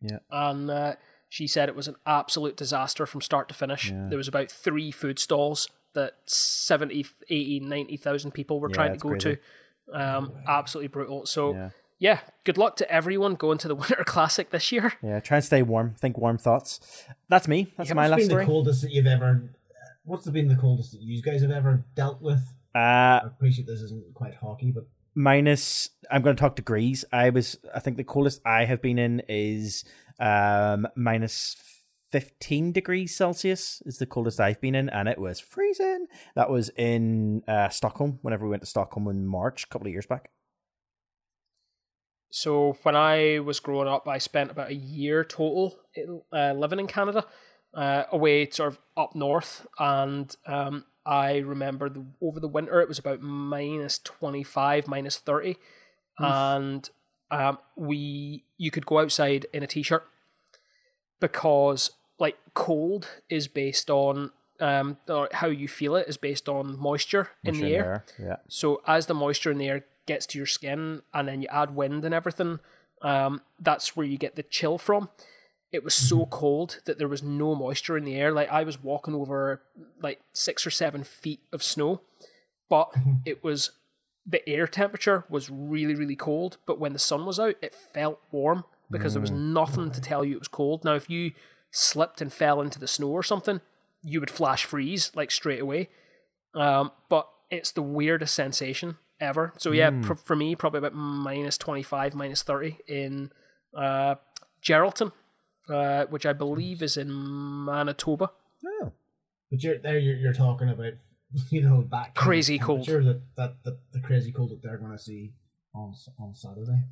Yeah. 0.00 0.20
and 0.30 0.70
uh, 0.70 0.94
she 1.28 1.46
said 1.46 1.68
it 1.68 1.76
was 1.76 1.88
an 1.88 1.96
absolute 2.06 2.56
disaster 2.56 3.04
from 3.04 3.20
start 3.20 3.48
to 3.48 3.54
finish. 3.54 3.90
There 3.94 4.16
was 4.18 4.28
about 4.28 4.50
three 4.50 4.90
food 4.90 5.18
stalls 5.18 5.68
that 5.94 6.14
70, 6.26 7.06
80, 7.28 7.60
90,000 7.60 8.30
people 8.32 8.60
were 8.60 8.68
Yeah, 8.70 8.74
trying 8.74 8.92
to 8.92 8.98
go 8.98 9.08
crazy. 9.10 9.38
to. 9.92 9.94
Um, 9.98 10.32
absolutely 10.46 10.88
brutal. 10.88 11.26
So 11.26 11.54
Yeah. 11.54 11.70
yeah, 11.98 12.20
good 12.44 12.56
luck 12.58 12.76
to 12.76 12.90
everyone 12.90 13.34
going 13.34 13.58
to 13.58 13.68
the 13.68 13.74
Winter 13.82 14.04
Classic 14.04 14.50
this 14.50 14.72
year. 14.72 14.92
Yeah, 15.02 15.20
try 15.20 15.36
and 15.38 15.44
stay 15.44 15.62
warm. 15.62 15.94
Think 15.98 16.16
warm 16.18 16.38
thoughts. 16.38 17.04
That's 17.28 17.46
me. 17.48 17.72
That's 17.76 17.88
Yeah, 17.90 17.94
my 17.94 18.02
what's 18.02 18.10
last 18.12 18.18
been 18.18 18.26
story. 18.26 18.44
the 18.44 18.50
coldest 18.50 18.82
that 18.82 18.90
you've 18.92 19.06
ever? 19.06 19.50
What's 20.04 20.28
been 20.28 20.48
the 20.48 20.56
coldest 20.56 20.92
that 20.92 21.00
you 21.02 21.20
guys 21.22 21.42
have 21.42 21.50
ever 21.50 21.84
dealt 21.94 22.20
with? 22.22 22.40
Uh, 22.74 22.78
I 22.78 23.20
appreciate 23.26 23.66
this 23.66 23.80
isn't 23.82 24.14
quite 24.14 24.34
hockey, 24.34 24.70
but 24.70 24.84
minus 25.14 25.90
i'm 26.10 26.22
going 26.22 26.34
to 26.34 26.40
talk 26.40 26.56
degrees 26.56 27.04
i 27.12 27.28
was 27.28 27.58
i 27.74 27.78
think 27.78 27.98
the 27.98 28.02
coolest 28.04 28.40
i 28.46 28.64
have 28.64 28.80
been 28.80 28.98
in 28.98 29.20
is 29.28 29.84
um 30.18 30.88
minus 30.96 31.54
15 32.12 32.72
degrees 32.72 33.16
celsius 33.16 33.82
is 33.86 33.98
the 33.98 34.06
coldest 34.06 34.38
i've 34.38 34.60
been 34.60 34.74
in 34.74 34.88
and 34.90 35.08
it 35.08 35.18
was 35.18 35.40
freezing. 35.40 36.06
That 36.36 36.50
was 36.50 36.68
in 36.76 37.42
uh 37.48 37.70
stockholm 37.70 38.18
whenever 38.22 38.44
we 38.44 38.50
went 38.50 38.62
to 38.62 38.68
stockholm 38.68 39.08
in 39.08 39.26
march 39.26 39.64
a 39.64 39.66
couple 39.66 39.88
of 39.88 39.92
years 39.92 40.06
back. 40.06 40.30
So 42.32 42.78
when 42.82 42.96
I 42.96 43.40
was 43.40 43.60
growing 43.60 43.88
up, 43.88 44.08
I 44.08 44.16
spent 44.16 44.50
about 44.50 44.70
a 44.70 44.74
year 44.74 45.22
total 45.22 45.78
uh, 46.32 46.54
living 46.54 46.80
in 46.80 46.86
Canada, 46.86 47.26
uh, 47.74 48.04
away 48.10 48.48
sort 48.48 48.72
of 48.72 48.78
up 48.96 49.14
north, 49.14 49.66
and 49.78 50.34
um, 50.46 50.86
I 51.04 51.38
remember 51.38 51.90
the, 51.90 52.06
over 52.22 52.40
the 52.40 52.48
winter 52.48 52.80
it 52.80 52.88
was 52.88 52.98
about 52.98 53.20
minus 53.20 53.98
twenty 53.98 54.42
five, 54.42 54.88
minus 54.88 55.18
thirty, 55.18 55.56
and 56.18 56.88
um, 57.30 57.58
we 57.76 58.44
you 58.56 58.70
could 58.70 58.86
go 58.86 59.00
outside 59.00 59.44
in 59.52 59.62
a 59.62 59.66
t 59.66 59.82
shirt 59.82 60.06
because 61.20 61.90
like 62.22 62.38
cold 62.54 63.08
is 63.28 63.48
based 63.48 63.90
on 63.90 64.30
um 64.60 64.96
or 65.08 65.28
how 65.40 65.48
you 65.48 65.68
feel 65.68 65.96
it 65.96 66.06
is 66.08 66.16
based 66.16 66.48
on 66.48 66.78
moisture 66.78 67.26
in 67.44 67.54
the 67.54 67.74
air. 67.74 68.04
yeah 68.18 68.36
So 68.48 68.66
as 68.86 69.06
the 69.06 69.14
moisture 69.24 69.50
in 69.50 69.58
the 69.58 69.68
air 69.68 69.84
gets 70.06 70.26
to 70.26 70.38
your 70.38 70.46
skin, 70.46 71.02
and 71.12 71.28
then 71.28 71.42
you 71.42 71.48
add 71.50 71.74
wind 71.76 72.04
and 72.04 72.14
everything, 72.14 72.58
um, 73.02 73.40
that's 73.60 73.96
where 73.96 74.06
you 74.06 74.18
get 74.18 74.34
the 74.36 74.42
chill 74.42 74.78
from. 74.78 75.08
It 75.70 75.82
was 75.84 75.94
so 75.94 76.26
cold 76.26 76.80
that 76.86 76.98
there 76.98 77.08
was 77.08 77.22
no 77.22 77.54
moisture 77.54 77.96
in 77.96 78.04
the 78.04 78.16
air. 78.22 78.30
Like 78.32 78.50
I 78.50 78.62
was 78.62 78.82
walking 78.82 79.14
over 79.14 79.62
like 80.02 80.20
six 80.32 80.66
or 80.66 80.70
seven 80.70 81.02
feet 81.02 81.40
of 81.52 81.62
snow, 81.62 82.00
but 82.68 82.92
it 83.24 83.42
was 83.42 83.70
the 84.26 84.46
air 84.48 84.66
temperature 84.68 85.24
was 85.28 85.50
really 85.50 85.96
really 86.02 86.16
cold. 86.16 86.58
But 86.66 86.78
when 86.78 86.92
the 86.92 86.98
sun 86.98 87.26
was 87.26 87.40
out, 87.40 87.56
it 87.62 87.74
felt 87.74 88.20
warm 88.30 88.64
because 88.90 89.14
there 89.14 89.22
was 89.22 89.30
nothing 89.30 89.90
to 89.90 90.00
tell 90.00 90.24
you 90.24 90.34
it 90.36 90.40
was 90.40 90.48
cold. 90.48 90.84
Now 90.84 90.94
if 90.94 91.08
you 91.08 91.32
slipped 91.72 92.20
and 92.20 92.32
fell 92.32 92.60
into 92.60 92.78
the 92.78 92.86
snow 92.86 93.08
or 93.08 93.24
something, 93.24 93.60
you 94.02 94.20
would 94.20 94.30
flash 94.30 94.64
freeze 94.64 95.10
like 95.16 95.32
straight 95.32 95.60
away. 95.60 95.88
Um, 96.54 96.92
but 97.08 97.28
it's 97.50 97.72
the 97.72 97.82
weirdest 97.82 98.34
sensation 98.34 98.98
ever. 99.20 99.52
So 99.58 99.72
yeah, 99.72 99.90
pr- 100.02 100.14
for 100.14 100.36
me, 100.36 100.54
probably 100.54 100.78
about 100.78 100.94
minus 100.94 101.58
twenty 101.58 101.82
five, 101.82 102.14
minus 102.14 102.42
thirty 102.42 102.78
in 102.86 103.32
uh, 103.76 104.16
Geraldton, 104.62 105.12
uh, 105.68 106.06
which 106.06 106.26
I 106.26 106.32
believe 106.32 106.82
is 106.82 106.96
in 106.96 107.10
Manitoba. 107.64 108.30
oh 108.64 108.92
but 109.52 109.62
you're 109.62 109.78
there. 109.78 109.98
You're, 109.98 110.16
you're 110.16 110.32
talking 110.32 110.70
about 110.70 110.94
you 111.50 111.62
know 111.62 111.86
that 111.90 112.14
Crazy 112.14 112.58
cold. 112.58 112.86
That, 112.86 113.22
that 113.36 113.62
that 113.64 113.78
the 113.92 114.00
crazy 114.00 114.32
cold 114.32 114.50
that 114.50 114.62
they're 114.62 114.78
going 114.78 114.92
to 114.92 115.02
see 115.02 115.32
on 115.74 115.94
on 116.18 116.34
Saturday. 116.34 116.82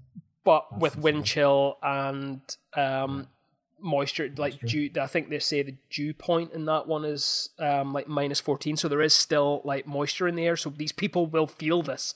But 0.44 0.66
That's 0.70 0.82
with 0.82 0.98
wind 0.98 1.26
chill 1.26 1.78
and 1.82 2.40
um, 2.74 3.28
moisture, 3.82 4.30
like 4.36 4.62
Moisture. 4.62 4.88
dew, 4.88 5.00
I 5.00 5.06
think 5.06 5.30
they 5.30 5.38
say 5.38 5.62
the 5.62 5.76
dew 5.90 6.14
point 6.14 6.52
in 6.52 6.64
that 6.66 6.86
one 6.86 7.04
is 7.04 7.50
um, 7.58 7.92
like 7.92 8.08
minus 8.08 8.40
fourteen. 8.40 8.76
So 8.76 8.88
there 8.88 9.02
is 9.02 9.14
still 9.14 9.62
like 9.64 9.86
moisture 9.86 10.28
in 10.28 10.34
the 10.34 10.46
air. 10.46 10.56
So 10.56 10.70
these 10.70 10.92
people 10.92 11.26
will 11.26 11.46
feel 11.46 11.82
this. 11.82 12.14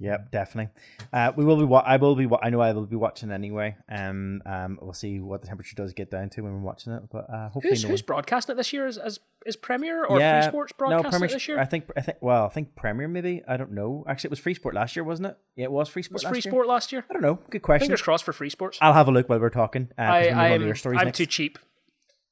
Yep, 0.00 0.30
definitely. 0.30 0.72
Uh, 1.12 1.32
we 1.34 1.44
will 1.44 1.56
be. 1.56 1.64
Wa- 1.64 1.82
I 1.84 1.96
will 1.96 2.14
be. 2.14 2.26
Wa- 2.26 2.38
I 2.40 2.50
know 2.50 2.60
I 2.60 2.72
will 2.72 2.86
be 2.86 2.94
watching 2.94 3.32
anyway. 3.32 3.76
Um, 3.88 4.42
um, 4.46 4.78
we'll 4.80 4.92
see 4.92 5.18
what 5.18 5.40
the 5.42 5.48
temperature 5.48 5.74
does 5.74 5.92
get 5.92 6.08
down 6.08 6.30
to 6.30 6.42
when 6.42 6.52
we're 6.52 6.60
watching 6.60 6.92
it. 6.92 7.02
But 7.10 7.28
uh, 7.28 7.48
hopefully, 7.48 7.70
Who's 7.72 7.82
no 7.82 7.90
who's 7.90 8.02
broadcasting 8.02 8.52
it 8.52 8.56
this 8.58 8.72
year? 8.72 8.86
Is 8.86 8.96
is, 8.96 9.18
is 9.44 9.56
Premier 9.56 10.04
or 10.04 10.20
yeah, 10.20 10.40
Free 10.42 10.48
Sports 10.50 10.72
no, 10.78 11.02
Premier. 11.02 11.24
it 11.24 11.32
this 11.32 11.48
year? 11.48 11.58
I 11.58 11.64
think. 11.64 11.90
I 11.96 12.00
think. 12.00 12.18
Well, 12.20 12.44
I 12.44 12.48
think 12.48 12.76
Premier. 12.76 13.08
Maybe 13.08 13.42
I 13.48 13.56
don't 13.56 13.72
know. 13.72 14.04
Actually, 14.06 14.28
it 14.28 14.30
was 14.30 14.38
Free 14.38 14.54
Sport 14.54 14.76
last 14.76 14.94
year, 14.94 15.02
wasn't 15.02 15.26
it? 15.30 15.38
Yeah, 15.56 15.64
it 15.64 15.72
was 15.72 15.88
Free 15.88 16.02
Sport. 16.04 16.14
was 16.14 16.22
last 16.24 16.30
Free 16.30 16.38
year? 16.44 16.52
Sport 16.52 16.66
last 16.68 16.92
year? 16.92 17.04
I 17.10 17.12
don't 17.12 17.22
know. 17.22 17.40
Good 17.50 17.62
question. 17.62 17.86
Fingers 17.86 18.02
crossed 18.02 18.22
for 18.24 18.32
Free 18.32 18.50
Sports. 18.50 18.78
I'll 18.80 18.92
have 18.92 19.08
a 19.08 19.10
look 19.10 19.28
while 19.28 19.40
we're 19.40 19.50
talking. 19.50 19.88
Uh, 19.98 20.02
'cause 20.02 20.06
I, 20.06 20.20
we'll 20.20 20.28
move 20.30 20.36
on 20.38 20.48
to 20.50 20.54
I'm, 20.54 20.66
your 20.66 20.74
stories 20.76 20.98
I'm 21.00 21.06
next. 21.06 21.18
too 21.18 21.26
cheap. 21.26 21.58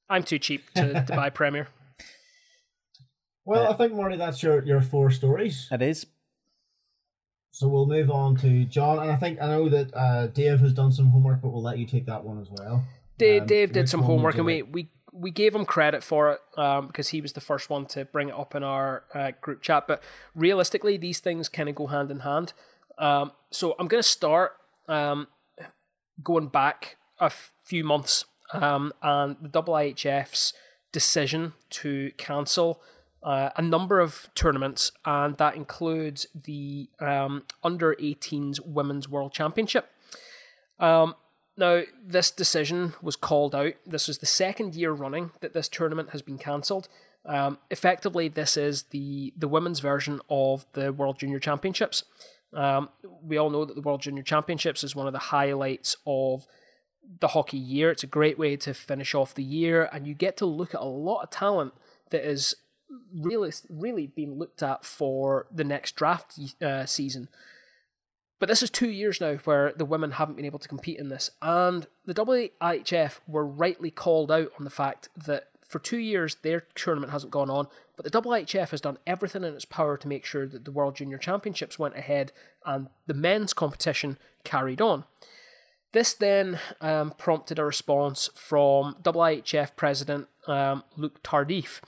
I'm 0.09 0.22
too 0.22 0.38
cheap 0.38 0.72
to, 0.74 1.05
to 1.05 1.16
buy 1.16 1.30
Premier. 1.40 1.66
Well, 3.44 3.72
I 3.72 3.76
think 3.76 3.93
Marty, 3.93 4.16
that's 4.16 4.40
your 4.43 4.64
your 4.64 4.80
four 4.82 5.10
stories. 5.10 5.68
It 5.72 5.82
is. 5.82 6.06
So 7.56 7.68
we'll 7.68 7.86
move 7.86 8.10
on 8.10 8.36
to 8.40 8.66
John, 8.66 8.98
and 8.98 9.10
I 9.10 9.16
think 9.16 9.40
I 9.40 9.46
know 9.46 9.70
that 9.70 9.96
uh, 9.96 10.26
Dave 10.26 10.60
has 10.60 10.74
done 10.74 10.92
some 10.92 11.06
homework, 11.06 11.40
but 11.40 11.48
we'll 11.48 11.62
let 11.62 11.78
you 11.78 11.86
take 11.86 12.04
that 12.04 12.22
one 12.22 12.38
as 12.38 12.50
well. 12.50 12.84
Dave, 13.16 13.40
Um, 13.40 13.46
Dave 13.46 13.72
did 13.72 13.88
some 13.88 14.02
homework, 14.02 14.34
and 14.34 14.44
we, 14.44 14.60
we 14.60 14.90
we 15.10 15.30
gave 15.30 15.54
him 15.54 15.64
credit 15.64 16.04
for 16.04 16.32
it 16.32 16.40
um, 16.58 16.88
because 16.88 17.08
he 17.08 17.22
was 17.22 17.32
the 17.32 17.40
first 17.40 17.70
one 17.70 17.86
to 17.86 18.04
bring 18.04 18.28
it 18.28 18.34
up 18.34 18.54
in 18.54 18.62
our 18.62 19.04
uh, 19.14 19.30
group 19.40 19.62
chat. 19.62 19.88
But 19.88 20.02
realistically, 20.34 20.98
these 20.98 21.18
things 21.20 21.48
kind 21.48 21.70
of 21.70 21.74
go 21.74 21.86
hand 21.86 22.10
in 22.10 22.20
hand. 22.20 22.52
Um, 22.98 23.32
so 23.50 23.74
I'm 23.78 23.88
going 23.88 24.02
to 24.02 24.08
start 24.08 24.52
um, 24.86 25.26
going 26.22 26.48
back 26.48 26.96
a 27.18 27.24
f- 27.24 27.52
few 27.64 27.84
months 27.84 28.26
um, 28.52 28.92
and 29.02 29.36
the 29.40 29.62
IIHF's 29.62 30.52
decision 30.92 31.54
to 31.70 32.12
cancel 32.18 32.82
uh, 33.22 33.51
a 33.56 33.62
number 33.62 34.01
of 34.01 34.28
tournaments, 34.34 34.93
and 35.05 35.36
that 35.38 35.56
includes 35.56 36.26
the 36.34 36.88
um, 37.01 37.44
under 37.62 37.94
18s 37.94 38.60
Women's 38.64 39.09
World 39.09 39.32
Championship. 39.32 39.90
Um, 40.78 41.14
now, 41.56 41.82
this 42.05 42.30
decision 42.30 42.94
was 43.01 43.16
called 43.16 43.55
out. 43.55 43.74
This 43.86 44.09
is 44.09 44.18
the 44.18 44.26
second 44.26 44.74
year 44.74 44.93
running 44.93 45.30
that 45.40 45.55
this 45.55 45.68
tournament 45.68 46.10
has 46.10 46.22
been 46.22 46.38
cancelled. 46.38 46.88
Um, 47.24 47.59
effectively, 47.70 48.28
this 48.28 48.56
is 48.56 48.84
the 48.84 49.32
the 49.36 49.48
women's 49.48 49.80
version 49.80 50.20
of 50.30 50.66
the 50.74 50.93
World 50.93 51.18
Junior 51.18 51.40
Championships. 51.40 52.05
Um, 52.52 52.90
we 53.22 53.36
all 53.36 53.51
know 53.51 53.64
that 53.64 53.74
the 53.74 53.82
World 53.82 54.02
Junior 54.02 54.22
Championships 54.22 54.84
is 54.84 54.94
one 54.94 55.06
of 55.06 55.12
the 55.12 55.18
highlights 55.18 55.97
of 56.06 56.47
the 57.20 57.28
hockey 57.28 57.59
year. 57.59 57.90
It's 57.90 58.05
a 58.05 58.09
great 58.09 58.38
way 58.38 58.56
to 58.56 58.74
finish 58.74 59.14
off 59.14 59.34
the 59.34 59.43
year, 59.43 59.88
and 59.93 60.06
you 60.06 60.14
get 60.14 60.36
to 60.38 60.47
look 60.47 60.74
at 60.74 60.80
a 60.80 60.84
lot 60.84 61.22
of 61.22 61.30
talent 61.30 61.72
that 62.10 62.24
is 62.24 62.55
really, 63.14 63.52
really 63.68 64.06
being 64.06 64.38
looked 64.38 64.62
at 64.62 64.84
for 64.84 65.46
the 65.50 65.64
next 65.64 65.96
draft 65.96 66.38
uh, 66.62 66.86
season. 66.86 67.28
But 68.38 68.48
this 68.48 68.62
is 68.62 68.70
two 68.70 68.90
years 68.90 69.20
now 69.20 69.36
where 69.44 69.72
the 69.72 69.84
women 69.84 70.12
haven't 70.12 70.36
been 70.36 70.44
able 70.44 70.58
to 70.58 70.68
compete 70.68 70.98
in 70.98 71.08
this, 71.08 71.30
and 71.40 71.86
the 72.04 72.14
IIHF 72.14 73.20
were 73.26 73.46
rightly 73.46 73.90
called 73.90 74.30
out 74.30 74.52
on 74.58 74.64
the 74.64 74.70
fact 74.70 75.08
that 75.16 75.48
for 75.66 75.78
two 75.78 75.98
years 75.98 76.36
their 76.42 76.60
tournament 76.74 77.12
hasn't 77.12 77.32
gone 77.32 77.50
on, 77.50 77.68
but 77.96 78.04
the 78.04 78.10
IIHF 78.10 78.70
has 78.70 78.80
done 78.80 78.98
everything 79.06 79.42
in 79.42 79.54
its 79.54 79.64
power 79.64 79.96
to 79.96 80.08
make 80.08 80.24
sure 80.24 80.46
that 80.46 80.64
the 80.64 80.70
World 80.70 80.96
Junior 80.96 81.18
Championships 81.18 81.78
went 81.78 81.96
ahead 81.96 82.32
and 82.64 82.88
the 83.06 83.14
men's 83.14 83.52
competition 83.52 84.18
carried 84.44 84.80
on. 84.80 85.04
This 85.92 86.12
then 86.12 86.58
um, 86.82 87.14
prompted 87.16 87.58
a 87.58 87.64
response 87.64 88.28
from 88.34 88.96
IIHF 89.02 89.76
President 89.76 90.28
um, 90.46 90.84
Luc 90.96 91.22
Tardif, 91.22 91.80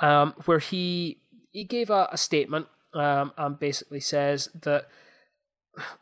um, 0.00 0.34
where 0.44 0.58
he 0.58 1.18
he 1.52 1.64
gave 1.64 1.90
a, 1.90 2.08
a 2.12 2.16
statement 2.16 2.66
um, 2.94 3.32
and 3.36 3.58
basically 3.58 4.00
says 4.00 4.48
that 4.62 4.88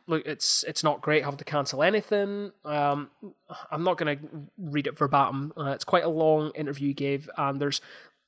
look, 0.06 0.26
it's 0.26 0.64
it's 0.64 0.84
not 0.84 1.00
great 1.00 1.24
having 1.24 1.38
to 1.38 1.44
cancel 1.44 1.82
anything. 1.82 2.52
Um, 2.64 3.10
I'm 3.70 3.84
not 3.84 3.98
going 3.98 4.18
to 4.18 4.24
read 4.58 4.86
it 4.86 4.98
verbatim. 4.98 5.52
Uh, 5.56 5.70
it's 5.70 5.84
quite 5.84 6.04
a 6.04 6.08
long 6.08 6.52
interview 6.54 6.88
he 6.88 6.94
gave, 6.94 7.30
and 7.36 7.60
there's 7.60 7.80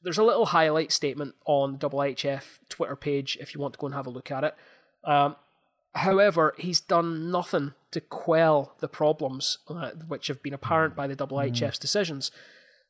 there's 0.03 0.19
a 0.19 0.24
little 0.24 0.47
highlight 0.47 0.93
statement 0.93 1.35
on 1.47 1.78
the 1.78 1.89
IIHF 1.89 2.59
Twitter 2.69 2.97
page 2.97 3.39
if 3.41 3.55
you 3.55 3.61
want 3.61 3.74
to 3.74 3.78
go 3.78 3.86
and 3.86 3.95
have 3.95 4.07
a 4.07 4.11
look 4.11 4.31
at 4.31 4.45
it. 4.45 4.55
Um, 5.03 5.36
however, 5.95 6.55
he's 6.59 6.81
done 6.81 7.31
nothing 7.31 7.73
to 7.91 8.01
quell 8.01 8.74
the 8.81 8.89
problems 8.89 9.59
uh, 9.69 9.91
which 10.07 10.27
have 10.27 10.43
been 10.43 10.55
apparent 10.55 10.95
by 10.95 11.07
the 11.07 11.16
IIHF's 11.16 11.78
decisions. 11.78 12.31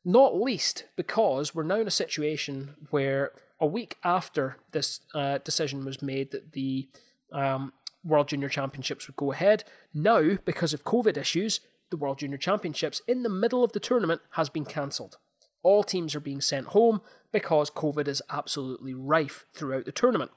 Not 0.05 0.39
least 0.39 0.85
because 0.95 1.55
we're 1.55 1.63
now 1.63 1.81
in 1.81 1.87
a 1.87 1.91
situation 1.91 2.75
where 2.91 3.31
a 3.59 3.65
week 3.65 3.97
after 4.03 4.57
this 4.71 4.99
uh, 5.15 5.39
decision 5.39 5.83
was 5.83 6.01
made 6.01 6.29
that 6.31 6.51
the 6.51 6.87
um, 7.33 7.73
World 8.03 8.27
Junior 8.27 8.49
Championships 8.49 9.07
would 9.07 9.15
go 9.15 9.31
ahead, 9.31 9.63
now, 9.93 10.37
because 10.45 10.73
of 10.73 10.83
COVID 10.83 11.17
issues, 11.17 11.59
the 11.89 11.97
World 11.97 12.19
Junior 12.19 12.37
Championships 12.37 13.01
in 13.07 13.23
the 13.23 13.29
middle 13.29 13.63
of 13.63 13.71
the 13.71 13.79
tournament 13.79 14.21
has 14.31 14.47
been 14.47 14.65
cancelled. 14.65 15.17
All 15.63 15.83
teams 15.83 16.13
are 16.13 16.19
being 16.19 16.41
sent 16.41 16.67
home 16.67 17.01
because 17.31 17.71
COVID 17.71 18.07
is 18.07 18.21
absolutely 18.29 18.93
rife 18.93 19.45
throughout 19.53 19.85
the 19.85 19.91
tournament. 19.91 20.31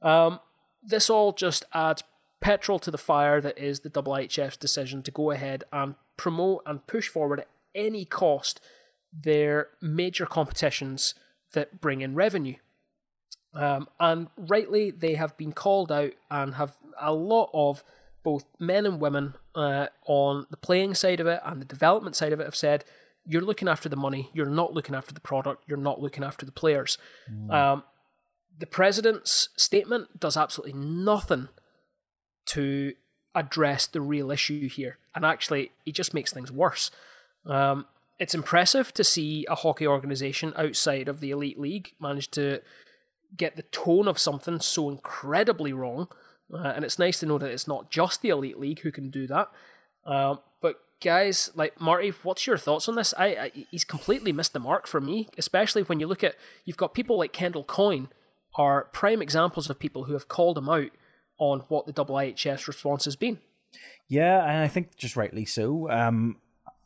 Um, 0.00 0.38
this 0.82 1.10
all 1.10 1.32
just 1.32 1.64
adds 1.74 2.04
petrol 2.40 2.78
to 2.78 2.90
the 2.90 2.98
fire 2.98 3.40
that 3.40 3.58
is 3.58 3.80
the 3.80 3.90
IIHF's 3.90 4.56
decision 4.56 5.02
to 5.02 5.10
go 5.10 5.30
ahead 5.30 5.64
and 5.72 5.96
promote 6.16 6.62
and 6.64 6.86
push 6.86 7.08
forward 7.08 7.44
any 7.74 8.04
cost 8.04 8.60
their 9.12 9.68
major 9.80 10.26
competitions 10.26 11.14
that 11.52 11.80
bring 11.80 12.00
in 12.00 12.14
revenue. 12.14 12.56
Um, 13.52 13.88
and 13.98 14.28
rightly, 14.36 14.90
they 14.90 15.14
have 15.14 15.36
been 15.36 15.52
called 15.52 15.90
out 15.90 16.12
and 16.30 16.54
have 16.54 16.76
a 17.00 17.12
lot 17.12 17.50
of 17.52 17.82
both 18.22 18.44
men 18.58 18.86
and 18.86 19.00
women 19.00 19.34
uh, 19.54 19.86
on 20.06 20.46
the 20.50 20.56
playing 20.56 20.94
side 20.94 21.20
of 21.20 21.26
it 21.26 21.40
and 21.44 21.60
the 21.60 21.66
development 21.66 22.14
side 22.14 22.32
of 22.32 22.40
it 22.40 22.44
have 22.44 22.54
said 22.54 22.84
you're 23.26 23.42
looking 23.42 23.68
after 23.68 23.88
the 23.88 23.96
money, 23.96 24.30
you're 24.32 24.46
not 24.46 24.72
looking 24.72 24.94
after 24.94 25.12
the 25.12 25.20
product, 25.20 25.64
you're 25.66 25.78
not 25.78 26.00
looking 26.00 26.24
after 26.24 26.46
the 26.46 26.52
players. 26.52 26.98
Mm. 27.30 27.52
Um, 27.52 27.82
the 28.58 28.66
president's 28.66 29.48
statement 29.56 30.20
does 30.20 30.36
absolutely 30.36 30.78
nothing 30.78 31.48
to 32.46 32.94
address 33.34 33.86
the 33.86 34.00
real 34.00 34.30
issue 34.30 34.68
here, 34.68 34.98
and 35.14 35.24
actually, 35.24 35.72
it 35.86 35.94
just 35.94 36.12
makes 36.12 36.32
things 36.32 36.52
worse. 36.52 36.90
Um, 37.46 37.86
it's 38.18 38.34
impressive 38.34 38.92
to 38.94 39.04
see 39.04 39.46
a 39.48 39.54
hockey 39.54 39.86
organization 39.86 40.52
outside 40.56 41.08
of 41.08 41.20
the 41.20 41.30
elite 41.30 41.58
league 41.58 41.92
manage 41.98 42.30
to 42.32 42.60
get 43.36 43.56
the 43.56 43.62
tone 43.62 44.08
of 44.08 44.18
something 44.18 44.60
so 44.60 44.90
incredibly 44.90 45.72
wrong. 45.72 46.08
Uh, 46.52 46.72
and 46.74 46.84
it's 46.84 46.98
nice 46.98 47.20
to 47.20 47.26
know 47.26 47.38
that 47.38 47.50
it's 47.50 47.68
not 47.68 47.90
just 47.90 48.22
the 48.22 48.28
elite 48.28 48.58
league 48.58 48.80
who 48.80 48.92
can 48.92 49.08
do 49.10 49.26
that. 49.26 49.48
Uh, 50.04 50.36
but 50.60 50.80
guys, 51.02 51.50
like 51.54 51.80
Marty, 51.80 52.10
what's 52.22 52.46
your 52.46 52.58
thoughts 52.58 52.88
on 52.88 52.96
this? 52.96 53.14
I, 53.16 53.26
I, 53.26 53.52
he's 53.70 53.84
completely 53.84 54.32
missed 54.32 54.52
the 54.52 54.58
mark 54.58 54.86
for 54.86 55.00
me, 55.00 55.28
especially 55.38 55.82
when 55.82 56.00
you 56.00 56.06
look 56.06 56.24
at 56.24 56.34
you've 56.64 56.76
got 56.76 56.94
people 56.94 57.18
like 57.18 57.32
Kendall 57.32 57.64
Coyne 57.64 58.08
are 58.56 58.84
prime 58.92 59.22
examples 59.22 59.70
of 59.70 59.78
people 59.78 60.04
who 60.04 60.12
have 60.12 60.28
called 60.28 60.58
him 60.58 60.68
out 60.68 60.90
on 61.38 61.60
what 61.68 61.86
the 61.86 61.92
IIHF's 61.92 62.68
response 62.68 63.04
has 63.04 63.16
been. 63.16 63.38
Yeah, 64.08 64.42
and 64.44 64.58
I 64.62 64.68
think 64.68 64.96
just 64.96 65.16
rightly 65.16 65.44
so. 65.44 65.88
Um, 65.88 66.36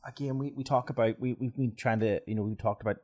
again, 0.07 0.39
we, 0.39 0.53
we 0.53 0.65
talk 0.65 0.91
about 0.91 1.19
we 1.21 1.35
we've 1.35 1.57
been 1.57 1.75
trying 1.75 2.01
to 2.01 2.21
you 2.27 2.35
know 2.35 2.43
we 2.43 2.55
talked 2.55 2.83
about 2.83 2.99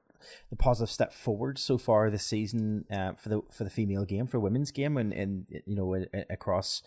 the 0.51 0.56
positive 0.56 0.90
step 0.90 1.12
forward 1.14 1.59
so 1.59 1.78
far 1.78 2.10
this 2.10 2.24
season 2.24 2.85
uh, 2.93 3.12
for 3.14 3.28
the 3.28 3.40
for 3.51 3.64
the 3.64 3.70
female 3.70 4.05
game 4.05 4.27
for 4.27 4.39
women's 4.39 4.70
game 4.70 4.97
and 4.97 5.12
and 5.12 5.47
you 5.66 5.74
know 5.74 6.05
across 6.28 6.82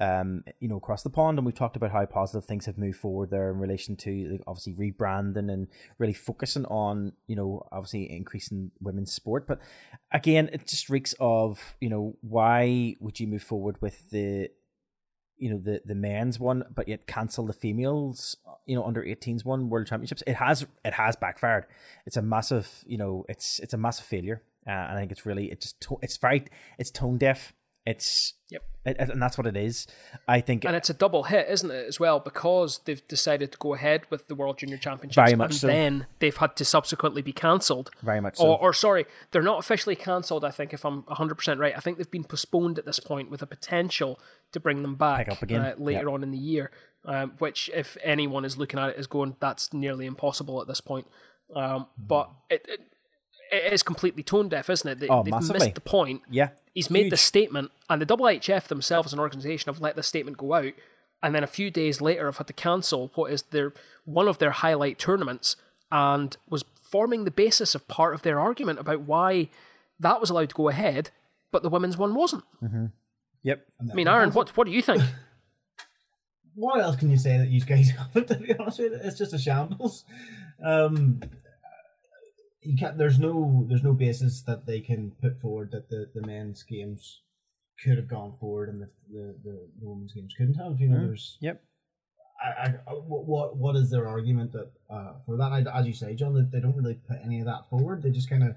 um, 0.00 0.44
you 0.60 0.68
know, 0.68 0.76
across 0.76 1.02
the 1.02 1.10
pond, 1.10 1.38
and 1.38 1.44
we've 1.44 1.54
talked 1.54 1.76
about 1.76 1.90
how 1.90 2.04
positive 2.06 2.46
things 2.46 2.64
have 2.66 2.78
moved 2.78 2.98
forward 2.98 3.30
there 3.30 3.50
in 3.50 3.58
relation 3.58 3.96
to 3.96 4.28
like, 4.32 4.42
obviously 4.46 4.72
rebranding 4.72 5.52
and 5.52 5.68
really 5.98 6.14
focusing 6.14 6.64
on, 6.66 7.12
you 7.26 7.36
know, 7.36 7.66
obviously 7.70 8.10
increasing 8.10 8.70
women's 8.80 9.12
sport. 9.12 9.46
But 9.46 9.60
again, 10.10 10.48
it 10.52 10.66
just 10.66 10.88
reeks 10.88 11.14
of, 11.20 11.76
you 11.80 11.90
know, 11.90 12.16
why 12.22 12.96
would 12.98 13.20
you 13.20 13.26
move 13.26 13.42
forward 13.42 13.76
with 13.82 14.10
the 14.10 14.50
you 15.40 15.50
know 15.50 15.58
the 15.58 15.80
the 15.84 15.94
men's 15.94 16.38
one, 16.38 16.64
but 16.74 16.86
yet 16.86 17.06
cancel 17.06 17.46
the 17.46 17.52
females, 17.52 18.36
you 18.66 18.76
know, 18.76 18.84
under 18.84 19.02
18s 19.02 19.44
one 19.44 19.68
world 19.68 19.86
championships. 19.86 20.22
It 20.26 20.34
has 20.34 20.66
it 20.84 20.94
has 20.94 21.16
backfired. 21.16 21.66
It's 22.06 22.16
a 22.16 22.22
massive, 22.22 22.84
you 22.86 22.98
know, 22.98 23.24
it's 23.28 23.58
it's 23.60 23.74
a 23.74 23.78
massive 23.78 24.04
failure, 24.04 24.42
uh, 24.66 24.70
and 24.70 24.96
I 24.96 25.00
think 25.00 25.12
it's 25.12 25.26
really 25.26 25.50
it 25.50 25.60
just 25.60 25.84
it's 26.02 26.16
very 26.18 26.44
it's 26.78 26.90
tone 26.90 27.18
deaf. 27.18 27.54
It's 27.86 28.34
yep, 28.50 28.62
it, 28.84 28.96
and 28.98 29.22
that's 29.22 29.38
what 29.38 29.46
it 29.46 29.56
is. 29.56 29.86
I 30.28 30.40
think, 30.40 30.64
and 30.64 30.76
it's 30.76 30.90
a 30.90 30.94
double 30.94 31.24
hit, 31.24 31.48
isn't 31.48 31.70
it, 31.70 31.86
as 31.86 31.98
well? 31.98 32.20
Because 32.20 32.80
they've 32.84 33.06
decided 33.08 33.52
to 33.52 33.58
go 33.58 33.72
ahead 33.74 34.02
with 34.10 34.28
the 34.28 34.34
World 34.34 34.58
Junior 34.58 34.76
Championships, 34.76 35.14
very 35.14 35.34
much 35.34 35.52
and 35.52 35.60
so. 35.60 35.66
then 35.66 36.06
they've 36.18 36.36
had 36.36 36.56
to 36.56 36.64
subsequently 36.64 37.22
be 37.22 37.32
cancelled. 37.32 37.90
Very 38.02 38.20
much 38.20 38.36
so. 38.36 38.46
Or, 38.46 38.58
or 38.60 38.72
sorry, 38.74 39.06
they're 39.30 39.42
not 39.42 39.58
officially 39.58 39.96
cancelled. 39.96 40.44
I 40.44 40.50
think 40.50 40.74
if 40.74 40.84
I'm 40.84 41.02
100 41.04 41.34
percent 41.36 41.58
right, 41.58 41.74
I 41.74 41.80
think 41.80 41.96
they've 41.96 42.10
been 42.10 42.24
postponed 42.24 42.78
at 42.78 42.84
this 42.84 43.00
point 43.00 43.30
with 43.30 43.40
a 43.40 43.46
potential 43.46 44.20
to 44.52 44.60
bring 44.60 44.82
them 44.82 44.96
back 44.96 45.30
up 45.30 45.42
again. 45.42 45.60
Uh, 45.62 45.74
later 45.78 46.04
yep. 46.04 46.12
on 46.12 46.22
in 46.22 46.30
the 46.30 46.38
year. 46.38 46.70
Um, 47.02 47.32
which, 47.38 47.70
if 47.72 47.96
anyone 48.04 48.44
is 48.44 48.58
looking 48.58 48.78
at 48.78 48.90
it, 48.90 48.98
is 48.98 49.06
going 49.06 49.34
that's 49.40 49.72
nearly 49.72 50.04
impossible 50.04 50.60
at 50.60 50.68
this 50.68 50.82
point. 50.82 51.06
Um, 51.56 51.86
but 51.96 52.30
it, 52.50 52.66
it 52.68 52.80
it 53.50 53.72
is 53.72 53.82
completely 53.82 54.22
tone 54.22 54.48
deaf, 54.48 54.70
isn't 54.70 54.88
it? 54.88 55.00
They, 55.00 55.08
oh, 55.08 55.22
they've 55.22 55.32
missed 55.34 55.74
the 55.74 55.80
point. 55.80 56.22
Yeah. 56.30 56.50
He's 56.74 56.86
Huge. 56.86 56.92
made 56.92 57.12
the 57.12 57.16
statement, 57.16 57.70
and 57.88 58.00
the 58.00 58.06
IIHF 58.06 58.68
themselves 58.68 59.08
as 59.08 59.12
an 59.12 59.18
organisation 59.18 59.72
have 59.72 59.80
let 59.80 59.96
the 59.96 60.02
statement 60.02 60.36
go 60.36 60.54
out, 60.54 60.72
and 61.22 61.34
then 61.34 61.42
a 61.42 61.48
few 61.48 61.70
days 61.70 62.00
later 62.00 62.26
have 62.26 62.38
had 62.38 62.46
to 62.46 62.52
cancel 62.52 63.10
what 63.14 63.32
is 63.32 63.42
their 63.42 63.72
one 64.04 64.28
of 64.28 64.38
their 64.38 64.52
highlight 64.52 64.98
tournaments, 64.98 65.56
and 65.90 66.36
was 66.48 66.64
forming 66.80 67.24
the 67.24 67.30
basis 67.30 67.74
of 67.74 67.88
part 67.88 68.14
of 68.14 68.22
their 68.22 68.40
argument 68.40 68.78
about 68.78 69.02
why 69.02 69.48
that 69.98 70.20
was 70.20 70.30
allowed 70.30 70.48
to 70.50 70.54
go 70.54 70.68
ahead, 70.68 71.10
but 71.52 71.62
the 71.62 71.68
women's 71.68 71.96
one 71.96 72.14
wasn't. 72.14 72.44
Mm-hmm. 72.62 72.86
Yep. 73.42 73.66
I 73.80 73.94
mean, 73.94 74.08
Aaron, 74.08 74.30
what 74.30 74.56
what 74.56 74.66
do 74.66 74.72
you 74.72 74.82
think? 74.82 75.02
what 76.54 76.80
else 76.80 76.96
can 76.96 77.10
you 77.10 77.16
say 77.16 77.38
that 77.38 77.48
you 77.48 77.60
guys 77.60 77.90
haven't? 77.98 78.28
To 78.28 78.36
be 78.36 78.54
honest 78.54 78.78
with 78.78 78.92
you, 78.92 78.98
it's 79.02 79.18
just 79.18 79.32
a 79.32 79.38
shambles. 79.38 80.04
Um, 80.62 81.22
you 82.62 82.76
can't. 82.76 82.98
There's 82.98 83.18
no. 83.18 83.64
There's 83.68 83.82
no 83.82 83.92
basis 83.92 84.42
that 84.42 84.66
they 84.66 84.80
can 84.80 85.12
put 85.20 85.40
forward 85.40 85.70
that 85.72 85.88
the, 85.88 86.10
the 86.14 86.26
men's 86.26 86.62
games 86.62 87.22
could 87.82 87.96
have 87.96 88.08
gone 88.08 88.34
forward 88.38 88.68
and 88.68 88.82
the 88.82 88.88
the, 89.10 89.34
the, 89.42 89.68
the 89.80 89.88
women's 89.88 90.12
games 90.12 90.34
couldn't 90.36 90.54
have. 90.54 90.80
You 90.80 90.88
know, 90.88 90.98
mm. 90.98 91.06
there's. 91.06 91.38
Yep. 91.40 91.62
I, 92.42 92.74
I, 92.86 92.92
what 92.92 93.56
what 93.56 93.76
is 93.76 93.90
their 93.90 94.08
argument 94.08 94.52
that 94.52 94.70
uh, 94.88 95.12
for 95.26 95.36
that? 95.36 95.52
I, 95.52 95.78
as 95.78 95.86
you 95.86 95.92
say, 95.92 96.14
John, 96.14 96.34
they, 96.34 96.58
they 96.58 96.62
don't 96.62 96.76
really 96.76 96.98
put 97.06 97.18
any 97.24 97.40
of 97.40 97.46
that 97.46 97.68
forward. 97.68 98.02
They 98.02 98.10
just 98.10 98.30
kind 98.30 98.42
of 98.42 98.56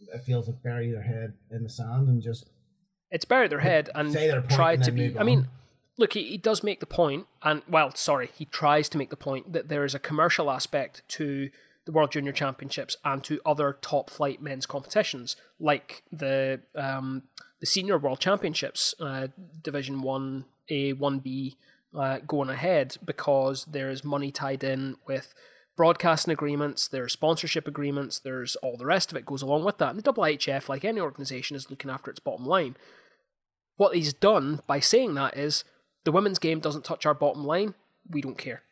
it 0.00 0.24
feels 0.24 0.46
like 0.46 0.62
bury 0.62 0.90
their 0.90 1.02
head 1.02 1.34
in 1.50 1.62
the 1.62 1.70
sand 1.70 2.08
and 2.08 2.22
just. 2.22 2.50
It's 3.10 3.24
bury 3.24 3.48
their 3.48 3.60
head 3.60 3.90
and 3.94 4.12
try 4.50 4.76
to 4.76 4.92
be. 4.92 5.18
I 5.18 5.22
mean, 5.22 5.48
look, 5.96 6.12
he, 6.12 6.24
he 6.24 6.36
does 6.36 6.62
make 6.62 6.80
the 6.80 6.86
point, 6.86 7.26
and 7.42 7.62
well, 7.68 7.94
sorry, 7.94 8.30
he 8.34 8.44
tries 8.44 8.88
to 8.90 8.98
make 8.98 9.10
the 9.10 9.16
point 9.16 9.52
that 9.54 9.68
there 9.68 9.84
is 9.84 9.94
a 9.94 9.98
commercial 9.98 10.50
aspect 10.50 11.02
to 11.08 11.50
the 11.88 11.92
World 11.92 12.12
Junior 12.12 12.32
Championships 12.32 12.98
and 13.02 13.24
to 13.24 13.40
other 13.46 13.78
top 13.80 14.10
flight 14.10 14.42
men's 14.42 14.66
competitions 14.66 15.36
like 15.58 16.02
the 16.12 16.60
um, 16.74 17.22
the 17.60 17.66
Senior 17.66 17.96
World 17.96 18.20
Championships, 18.20 18.94
uh, 19.00 19.28
Division 19.62 20.02
One 20.02 20.44
A, 20.68 20.92
One 20.92 21.18
B, 21.18 21.56
uh, 21.98 22.18
going 22.26 22.50
ahead 22.50 22.98
because 23.02 23.64
there 23.64 23.88
is 23.88 24.04
money 24.04 24.30
tied 24.30 24.62
in 24.62 24.96
with 25.06 25.32
broadcasting 25.78 26.30
agreements, 26.30 26.88
there's 26.88 27.14
sponsorship 27.14 27.66
agreements, 27.66 28.18
there's 28.18 28.54
all 28.56 28.76
the 28.76 28.84
rest 28.84 29.10
of 29.10 29.16
it 29.16 29.24
goes 29.24 29.40
along 29.40 29.64
with 29.64 29.78
that. 29.78 29.94
And 29.94 30.04
the 30.04 30.12
IIHF, 30.12 30.68
like 30.68 30.84
any 30.84 31.00
organisation, 31.00 31.56
is 31.56 31.70
looking 31.70 31.90
after 31.90 32.10
its 32.10 32.20
bottom 32.20 32.44
line. 32.44 32.76
What 33.76 33.96
he's 33.96 34.12
done 34.12 34.60
by 34.66 34.80
saying 34.80 35.14
that 35.14 35.38
is 35.38 35.64
the 36.04 36.12
women's 36.12 36.38
game 36.38 36.60
doesn't 36.60 36.84
touch 36.84 37.06
our 37.06 37.14
bottom 37.14 37.46
line, 37.46 37.72
we 38.10 38.20
don't 38.20 38.36
care 38.36 38.62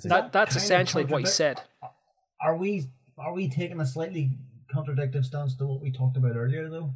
crazy. 0.00 0.08
That, 0.08 0.32
that's 0.32 0.56
essentially 0.56 1.04
what 1.04 1.20
he 1.20 1.26
said. 1.26 1.60
Are 2.40 2.56
we 2.56 2.88
are 3.18 3.32
we 3.32 3.48
taking 3.48 3.80
a 3.80 3.86
slightly 3.86 4.30
contradictive 4.70 5.24
stance 5.24 5.54
to 5.56 5.66
what 5.66 5.80
we 5.80 5.92
talked 5.92 6.16
about 6.16 6.36
earlier, 6.36 6.68
though, 6.68 6.92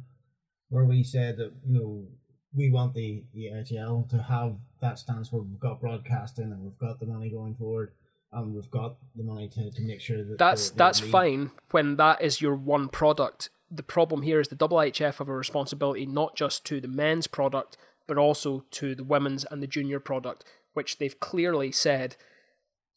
where 0.69 0.85
we 0.85 1.03
said 1.03 1.37
that 1.37 1.53
you 1.65 1.79
know 1.79 2.05
we 2.53 2.69
want 2.69 2.93
the 2.93 3.23
the 3.33 3.45
NHL 3.45 4.09
to 4.09 4.21
have 4.23 4.55
that 4.81 4.99
stance 4.99 5.31
where 5.31 5.41
we've 5.41 5.59
got 5.59 5.79
broadcasting 5.79 6.51
and 6.51 6.63
we've 6.63 6.79
got 6.79 6.99
the 6.99 7.05
money 7.05 7.29
going 7.29 7.55
forward 7.55 7.91
and 8.33 8.53
we've 8.53 8.69
got 8.69 8.97
the 9.15 9.23
money 9.23 9.47
to, 9.47 9.71
to 9.71 9.81
make 9.81 10.01
sure 10.01 10.23
that 10.23 10.37
that's 10.37 10.69
that's 10.71 10.99
fine 10.99 11.51
when 11.71 11.95
that 11.95 12.21
is 12.21 12.41
your 12.41 12.55
one 12.55 12.89
product. 12.89 13.49
The 13.69 13.83
problem 13.83 14.21
here 14.21 14.39
is 14.39 14.47
the 14.47 14.55
IIHF 14.55 15.17
have 15.17 15.27
a 15.27 15.33
responsibility 15.33 16.05
not 16.05 16.35
just 16.35 16.65
to 16.65 16.79
the 16.79 16.87
men's 16.87 17.27
product 17.27 17.77
but 18.07 18.17
also 18.17 18.63
to 18.71 18.95
the 18.95 19.03
women's 19.03 19.43
and 19.45 19.61
the 19.61 19.67
junior 19.67 19.99
product, 19.99 20.45
which 20.73 20.97
they've 20.97 21.19
clearly 21.19 21.71
said 21.71 22.15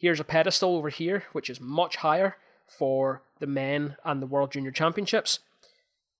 Here's 0.00 0.18
a 0.18 0.24
pedestal 0.24 0.76
over 0.76 0.88
here, 0.88 1.24
which 1.32 1.50
is 1.50 1.60
much 1.60 1.96
higher 1.96 2.38
for 2.66 3.22
the 3.38 3.46
men 3.46 3.96
and 4.02 4.22
the 4.22 4.26
World 4.26 4.50
Junior 4.50 4.70
Championships. 4.70 5.40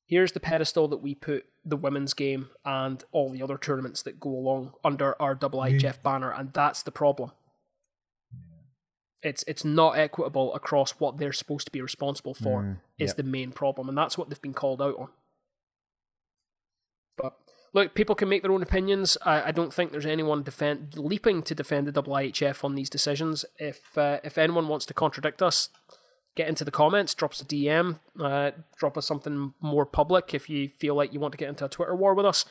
Here's 0.04 0.32
the 0.32 0.40
pedestal 0.40 0.86
that 0.88 0.98
we 0.98 1.14
put 1.14 1.46
the 1.64 1.78
women's 1.78 2.12
game 2.12 2.50
and 2.62 3.02
all 3.10 3.30
the 3.30 3.42
other 3.42 3.56
tournaments 3.56 4.02
that 4.02 4.20
go 4.20 4.28
along 4.28 4.74
under 4.84 5.20
our 5.22 5.34
IIHF 5.34 6.02
banner, 6.02 6.30
and 6.30 6.52
that's 6.52 6.82
the 6.82 6.90
problem. 6.90 7.32
It's 9.22 9.44
it's 9.46 9.64
not 9.64 9.98
equitable 9.98 10.54
across 10.54 10.92
what 10.92 11.16
they're 11.16 11.32
supposed 11.32 11.66
to 11.66 11.72
be 11.72 11.80
responsible 11.80 12.34
for 12.34 12.62
mm, 12.62 12.76
is 12.98 13.10
yep. 13.10 13.16
the 13.16 13.22
main 13.22 13.50
problem, 13.50 13.88
and 13.88 13.96
that's 13.96 14.18
what 14.18 14.28
they've 14.28 14.42
been 14.42 14.54
called 14.54 14.82
out 14.82 14.98
on. 14.98 15.08
Look, 17.72 17.94
people 17.94 18.14
can 18.14 18.28
make 18.28 18.42
their 18.42 18.52
own 18.52 18.62
opinions. 18.62 19.16
I, 19.24 19.42
I 19.48 19.50
don't 19.52 19.72
think 19.72 19.92
there's 19.92 20.06
anyone 20.06 20.42
defend 20.42 20.96
leaping 20.96 21.42
to 21.44 21.54
defend 21.54 21.86
the 21.86 22.02
IIHF 22.02 22.64
on 22.64 22.74
these 22.74 22.90
decisions. 22.90 23.44
If 23.58 23.96
uh, 23.96 24.18
if 24.24 24.38
anyone 24.38 24.66
wants 24.66 24.86
to 24.86 24.94
contradict 24.94 25.40
us, 25.40 25.68
get 26.34 26.48
into 26.48 26.64
the 26.64 26.72
comments, 26.72 27.14
drop 27.14 27.32
us 27.32 27.40
a 27.40 27.44
DM, 27.44 28.00
uh, 28.20 28.50
drop 28.76 28.98
us 28.98 29.06
something 29.06 29.54
more 29.60 29.86
public. 29.86 30.34
If 30.34 30.50
you 30.50 30.68
feel 30.68 30.96
like 30.96 31.12
you 31.12 31.20
want 31.20 31.32
to 31.32 31.38
get 31.38 31.48
into 31.48 31.64
a 31.64 31.68
Twitter 31.68 31.94
war 31.94 32.14
with 32.14 32.26
us, 32.26 32.44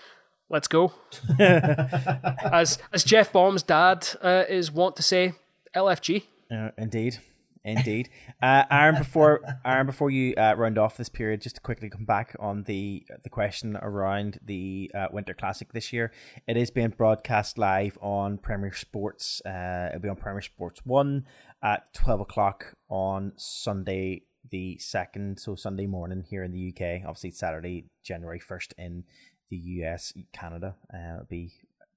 let's 0.49 0.69
go. 0.69 0.93
as 1.39 2.79
as 2.93 3.03
Jeff 3.03 3.33
Baum's 3.33 3.63
dad 3.63 4.07
uh, 4.21 4.45
is 4.47 4.71
wont 4.71 4.95
to 4.95 5.03
say, 5.03 5.33
LFG. 5.75 6.23
Uh, 6.49 6.69
indeed. 6.77 7.19
Indeed, 7.63 8.09
uh, 8.41 8.63
Aaron. 8.71 8.95
Before 8.97 9.41
Aaron, 9.65 9.85
before 9.85 10.09
you 10.09 10.33
uh, 10.35 10.55
round 10.57 10.77
off 10.77 10.95
this 10.95 11.09
period, 11.09 11.41
just 11.41 11.55
to 11.55 11.61
quickly 11.61 11.89
come 11.89 12.05
back 12.05 12.35
on 12.39 12.63
the 12.63 13.05
the 13.23 13.29
question 13.29 13.77
around 13.81 14.39
the 14.43 14.89
uh, 14.95 15.07
Winter 15.11 15.33
Classic 15.33 15.71
this 15.73 15.91
year. 15.91 16.11
It 16.47 16.55
is 16.55 16.71
being 16.71 16.89
broadcast 16.89 17.57
live 17.57 17.97
on 18.01 18.37
Premier 18.37 18.73
Sports. 18.73 19.41
Uh, 19.45 19.87
it'll 19.89 20.01
be 20.01 20.09
on 20.09 20.15
Premier 20.15 20.41
Sports 20.41 20.81
One 20.85 21.25
at 21.61 21.93
twelve 21.93 22.21
o'clock 22.21 22.75
on 22.89 23.33
Sunday 23.35 24.23
the 24.49 24.77
second, 24.77 25.39
so 25.39 25.55
Sunday 25.55 25.85
morning 25.85 26.23
here 26.27 26.43
in 26.43 26.51
the 26.51 26.69
UK. 26.73 27.01
Obviously, 27.05 27.31
Saturday, 27.31 27.85
January 28.03 28.39
first 28.39 28.73
in 28.77 29.03
the 29.49 29.57
US, 29.57 30.13
Canada. 30.33 30.75
Uh, 30.93 31.15
it'll 31.15 31.25
be 31.29 31.51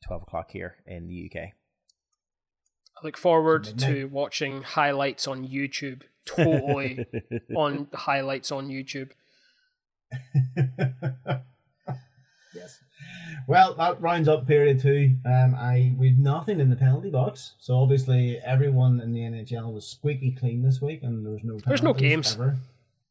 twelve 0.05 0.23
o'clock 0.23 0.51
here 0.51 0.77
in 0.87 1.07
the 1.07 1.31
UK. 1.31 1.51
I 2.97 3.05
look 3.05 3.17
forward 3.17 3.65
to 3.79 4.05
watching 4.05 4.63
highlights 4.63 5.27
on 5.27 5.47
YouTube. 5.47 6.03
Totally 6.25 7.05
on 7.57 7.89
highlights 7.93 8.53
on 8.53 8.69
YouTube. 8.69 9.11
yes. 12.55 12.79
Well, 13.49 13.75
that 13.75 14.01
rounds 14.01 14.29
up 14.29 14.47
period 14.47 14.81
two. 14.81 15.17
Um, 15.27 15.55
I 15.57 15.95
we've 15.99 16.19
nothing 16.19 16.61
in 16.61 16.71
the 16.71 16.77
penalty 16.77 17.11
box, 17.11 17.55
so 17.59 17.77
obviously 17.77 18.39
everyone 18.39 19.01
in 19.01 19.13
the 19.13 19.21
NHL 19.21 19.73
was 19.73 19.87
squeaky 19.87 20.31
clean 20.31 20.63
this 20.63 20.81
week, 20.81 21.03
and 21.03 21.25
there 21.25 21.33
was 21.33 21.43
no. 21.43 21.59
There's 21.67 21.83
no 21.83 21.95
games. 21.95 22.35
Ever. 22.35 22.59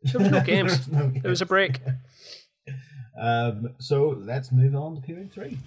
There 0.03 0.21
was 0.21 0.31
no 0.31 0.41
games. 0.41 0.87
no 0.91 1.07
games. 1.07 1.21
There 1.21 1.29
was 1.29 1.41
a 1.41 1.45
break. 1.45 1.81
um, 3.19 3.73
so 3.79 4.17
let's 4.19 4.51
move 4.51 4.75
on 4.75 4.95
to 4.95 5.01
period 5.01 5.31
three. 5.31 5.57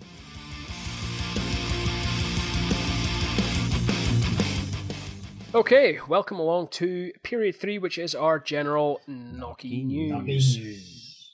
Okay, 5.55 6.01
welcome 6.09 6.41
along 6.41 6.67
to 6.73 7.13
period 7.23 7.55
three, 7.55 7.79
which 7.79 7.97
is 7.97 8.13
our 8.13 8.41
general 8.41 9.01
Knocky 9.09 9.85
news. 9.87 10.57
news. 10.59 11.31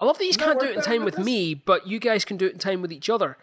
I 0.00 0.06
love 0.06 0.16
that 0.16 0.24
you 0.24 0.32
can't 0.32 0.58
do 0.58 0.64
it 0.64 0.76
in 0.76 0.80
time 0.80 1.04
with 1.04 1.18
me, 1.18 1.52
but 1.52 1.86
you 1.86 1.98
guys 1.98 2.24
can 2.24 2.38
do 2.38 2.46
it 2.46 2.54
in 2.54 2.58
time 2.58 2.80
with 2.80 2.90
each 2.90 3.10
other. 3.10 3.36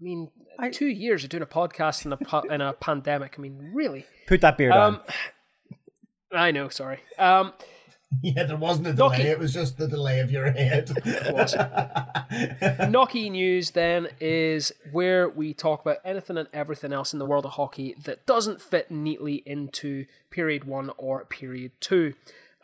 I 0.00 0.02
mean, 0.02 0.32
I, 0.58 0.70
two 0.70 0.88
years 0.88 1.22
of 1.22 1.30
doing 1.30 1.44
a 1.44 1.46
podcast 1.46 2.04
in 2.04 2.12
a 2.12 2.52
in 2.52 2.60
a 2.60 2.72
pandemic. 2.80 3.36
I 3.38 3.40
mean, 3.40 3.70
really. 3.72 4.04
Put 4.26 4.40
that 4.40 4.58
beard 4.58 4.72
um, 4.72 4.96
on. 4.96 5.00
I 6.36 6.50
know. 6.50 6.68
Sorry. 6.68 6.98
Um, 7.16 7.52
Yeah, 8.22 8.44
there 8.44 8.56
wasn't 8.56 8.86
a 8.86 8.92
delay. 8.92 9.22
It 9.22 9.38
was 9.38 9.52
just 9.52 9.78
the 9.78 9.88
delay 9.88 10.20
of 10.20 10.30
your 10.30 10.50
head. 10.50 10.88
Knocky 12.88 13.30
news 13.30 13.72
then 13.72 14.08
is 14.20 14.72
where 14.92 15.28
we 15.28 15.52
talk 15.52 15.80
about 15.82 15.98
anything 16.04 16.38
and 16.38 16.48
everything 16.52 16.92
else 16.92 17.12
in 17.12 17.18
the 17.18 17.26
world 17.26 17.44
of 17.44 17.52
hockey 17.52 17.94
that 18.04 18.24
doesn't 18.26 18.62
fit 18.62 18.90
neatly 18.90 19.42
into 19.44 20.06
period 20.30 20.64
one 20.64 20.90
or 20.98 21.24
period 21.24 21.72
two. 21.80 22.14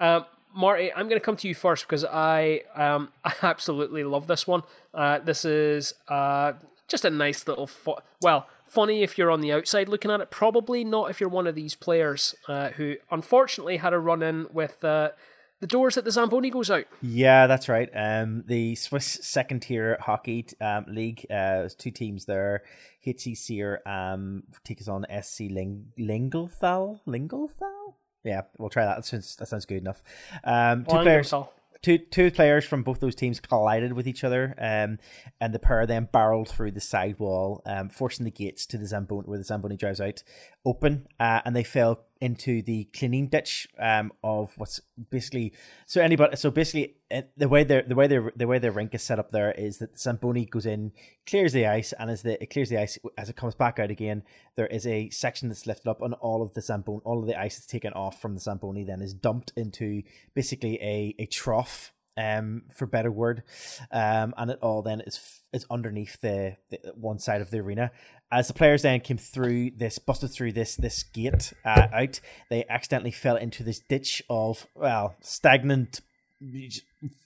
Um, 0.01 0.27
Marty, 0.55 0.93
I'm 0.93 1.09
going 1.09 1.21
to 1.21 1.25
come 1.25 1.37
to 1.37 1.49
you 1.49 1.55
first 1.55 1.87
because 1.87 2.05
I 2.05 2.63
um, 2.75 3.11
I 3.25 3.35
absolutely 3.43 4.05
love 4.05 4.27
this 4.27 4.47
one. 4.47 4.63
Uh, 4.95 5.19
this 5.19 5.45
is 5.45 5.95
uh, 6.09 6.53
just 6.89 7.05
a 7.05 7.11
nice 7.11 7.47
little 7.49 7.67
fu- 7.67 7.97
well 8.21 8.47
funny 8.65 9.03
if 9.03 9.19
you're 9.19 9.31
on 9.31 9.43
the 9.43 9.53
outside 9.53 9.89
looking 9.89 10.11
at 10.11 10.21
it. 10.21 10.31
Probably 10.31 10.83
not 10.83 11.11
if 11.11 11.21
you're 11.21 11.29
one 11.29 11.47
of 11.47 11.55
these 11.55 11.75
players 11.75 12.35
uh, 12.49 12.71
who 12.71 12.97
unfortunately 13.11 13.77
had 13.79 13.93
a 13.93 13.99
run 13.99 14.23
in 14.23 14.47
with 14.53 14.83
uh, 14.83 15.11
the 15.63 15.69
doors 15.69 15.95
that 15.95 16.05
the 16.05 16.11
Zamboni 16.11 16.51
goes 16.51 16.73
out. 16.73 16.87
Yeah, 17.01 17.47
that's 17.47 17.69
right. 17.69 17.89
Um, 17.95 18.43
the 18.49 18.75
Swiss 18.75 19.21
second 19.23 19.61
tier 19.61 19.97
hockey 20.01 20.45
um, 20.61 20.87
league. 20.89 21.25
Uh, 21.31 21.63
there's 21.63 21.77
two 21.77 21.93
teams 21.93 22.25
there. 22.25 22.65
HC 23.07 23.37
Sierre 23.37 23.81
um 23.87 24.43
takes 24.65 24.89
on 24.89 25.07
SC 25.23 25.43
Ling- 25.51 25.93
Lingelthal. 25.97 27.01
Lingelthal. 27.07 27.95
Yeah, 28.25 28.43
we'll 28.59 28.71
try 28.71 28.85
that. 28.85 28.97
That 28.97 29.05
sounds, 29.05 29.37
that 29.37 29.47
sounds 29.47 29.65
good 29.65 29.79
enough. 29.79 30.03
Um, 30.43 30.85
two 30.85 30.99
players 30.99 31.33
two 31.83 31.99
two 31.99 32.31
players 32.31 32.65
from 32.65 32.83
both 32.83 33.01
those 33.01 33.15
teams 33.15 33.41
collided 33.41 33.93
with 33.93 34.07
each 34.07 34.25
other, 34.25 34.55
um, 34.59 34.99
and 35.41 35.53
the 35.53 35.59
pair 35.59 35.87
then 35.87 36.09
barreled 36.13 36.49
through 36.49 36.71
the 36.71 36.81
side 36.81 37.19
wall, 37.19 37.63
um, 37.67 37.89
forcing 37.89 38.25
the 38.25 38.31
gates 38.31 38.67
to 38.67 38.79
the 38.79 38.87
Zamboni 38.87 39.29
where 39.29 39.39
the 39.39 39.45
Zamboni 39.45 39.77
drives 39.77 40.01
out 40.01 40.23
open, 40.65 41.07
uh, 41.21 41.41
and 41.45 41.55
they 41.55 41.65
fell 41.65 42.05
into 42.23 42.63
the 42.63 42.85
cleaning 42.97 43.27
ditch 43.27 43.67
um, 43.81 44.13
of 44.23 44.53
what's 44.57 44.81
basically 45.11 45.53
so 45.87 46.01
anybody 46.01 46.37
so 46.37 46.53
basically 46.53 46.95
uh, 47.11 47.23
the 47.37 47.49
way 47.49 47.65
the 47.65 47.83
way 47.97 48.07
the 48.07 48.47
way 48.47 48.59
their 48.61 48.71
rink 48.71 48.95
is 48.95 49.03
set 49.03 49.19
up 49.19 49.33
there 49.33 49.51
is 49.51 49.79
that 49.79 49.95
the 49.95 49.99
Zamboni 49.99 50.45
goes 50.45 50.65
in, 50.65 50.93
clears 51.27 51.53
the 51.53 51.67
ice, 51.67 51.93
and 51.99 52.13
as 52.13 52.23
the 52.23 52.41
it 52.41 52.51
clears 52.51 52.69
the 52.69 52.81
ice 52.81 52.97
as 53.19 53.29
it 53.29 53.35
comes 53.35 53.57
back 53.57 53.81
out 53.81 53.91
again, 53.91 54.23
there 54.55 54.69
is 54.69 54.87
a 54.87 55.11
section 55.11 55.49
that's 55.49 55.67
lifted 55.67 55.91
up, 55.91 56.01
and 56.01 56.15
all 56.15 56.43
of 56.43 56.55
the 56.55 56.63
Zamboni, 56.63 57.01
all 57.05 57.19
of 57.19 57.27
the 57.27 57.39
ice 57.39 57.59
is 57.59 57.67
taken 57.67 57.93
off 57.93 58.23
from 58.23 58.35
the 58.35 58.41
Zamboni, 58.41 58.85
then 58.85 59.03
is 59.03 59.15
dumped 59.15 59.53
into 59.57 60.05
basically 60.33 60.81
a 60.81 61.17
a 61.19 61.27
trough 61.27 61.93
um, 62.17 62.63
for 62.73 62.87
better 62.87 63.11
word, 63.11 63.43
um, 63.91 64.33
and 64.37 64.53
it 64.53 64.59
all 64.63 64.81
then 64.83 65.01
is 65.01 65.41
is 65.53 65.67
underneath 65.71 66.21
the, 66.21 66.57
the, 66.71 66.79
one 66.95 67.19
side 67.19 67.41
of 67.41 67.51
the 67.51 67.59
arena. 67.59 67.91
As 68.33 68.49
the 68.49 68.55
players 68.55 68.81
then 68.81 69.01
came 69.01 69.19
through 69.19 69.73
this, 69.73 69.99
busted 69.99 70.31
through 70.31 70.53
this 70.53 70.75
this 70.75 71.03
gate 71.03 71.53
uh, 71.67 71.89
out, 71.93 72.19
they 72.49 72.65
accidentally 72.67 73.11
fell 73.11 73.37
into 73.37 73.63
this 73.63 73.79
ditch 73.79 74.23
of 74.31 74.67
well 74.75 75.17
stagnant 75.21 76.01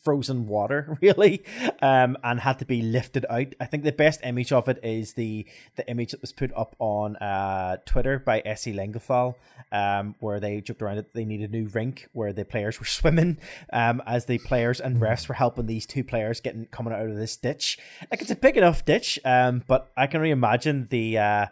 frozen 0.02 0.46
water 0.46 0.96
really 1.02 1.42
um 1.82 2.16
and 2.22 2.40
had 2.40 2.58
to 2.58 2.64
be 2.64 2.82
lifted 2.82 3.26
out. 3.28 3.54
I 3.60 3.64
think 3.64 3.84
the 3.84 3.92
best 3.92 4.20
image 4.22 4.52
of 4.52 4.68
it 4.68 4.78
is 4.82 5.14
the 5.14 5.46
the 5.76 5.88
image 5.88 6.12
that 6.12 6.20
was 6.20 6.32
put 6.32 6.52
up 6.56 6.76
on 6.78 7.16
uh 7.16 7.78
twitter 7.86 8.18
by 8.18 8.40
SC 8.40 8.68
Lingelthal 8.68 9.34
um 9.72 10.14
where 10.20 10.40
they 10.40 10.60
joked 10.60 10.82
around 10.82 10.96
that 10.96 11.14
they 11.14 11.24
needed 11.24 11.50
a 11.50 11.52
new 11.52 11.68
rink 11.68 12.08
where 12.12 12.32
the 12.32 12.44
players 12.44 12.78
were 12.78 12.86
swimming 12.98 13.38
um 13.72 14.02
as 14.06 14.26
the 14.26 14.38
players 14.38 14.80
and 14.80 15.00
refs 15.00 15.28
were 15.28 15.34
helping 15.34 15.66
these 15.66 15.86
two 15.86 16.04
players 16.04 16.40
getting 16.40 16.66
coming 16.66 16.92
out 16.92 17.06
of 17.06 17.16
this 17.16 17.36
ditch. 17.36 17.78
Like 18.10 18.20
it's 18.20 18.30
a 18.30 18.36
big 18.36 18.56
enough 18.56 18.84
ditch 18.84 19.18
um 19.24 19.62
but 19.66 19.90
i 19.96 20.06
can 20.06 20.18
only 20.18 20.30
imagine 20.30 20.88
the 20.90 21.18
uh 21.18 21.46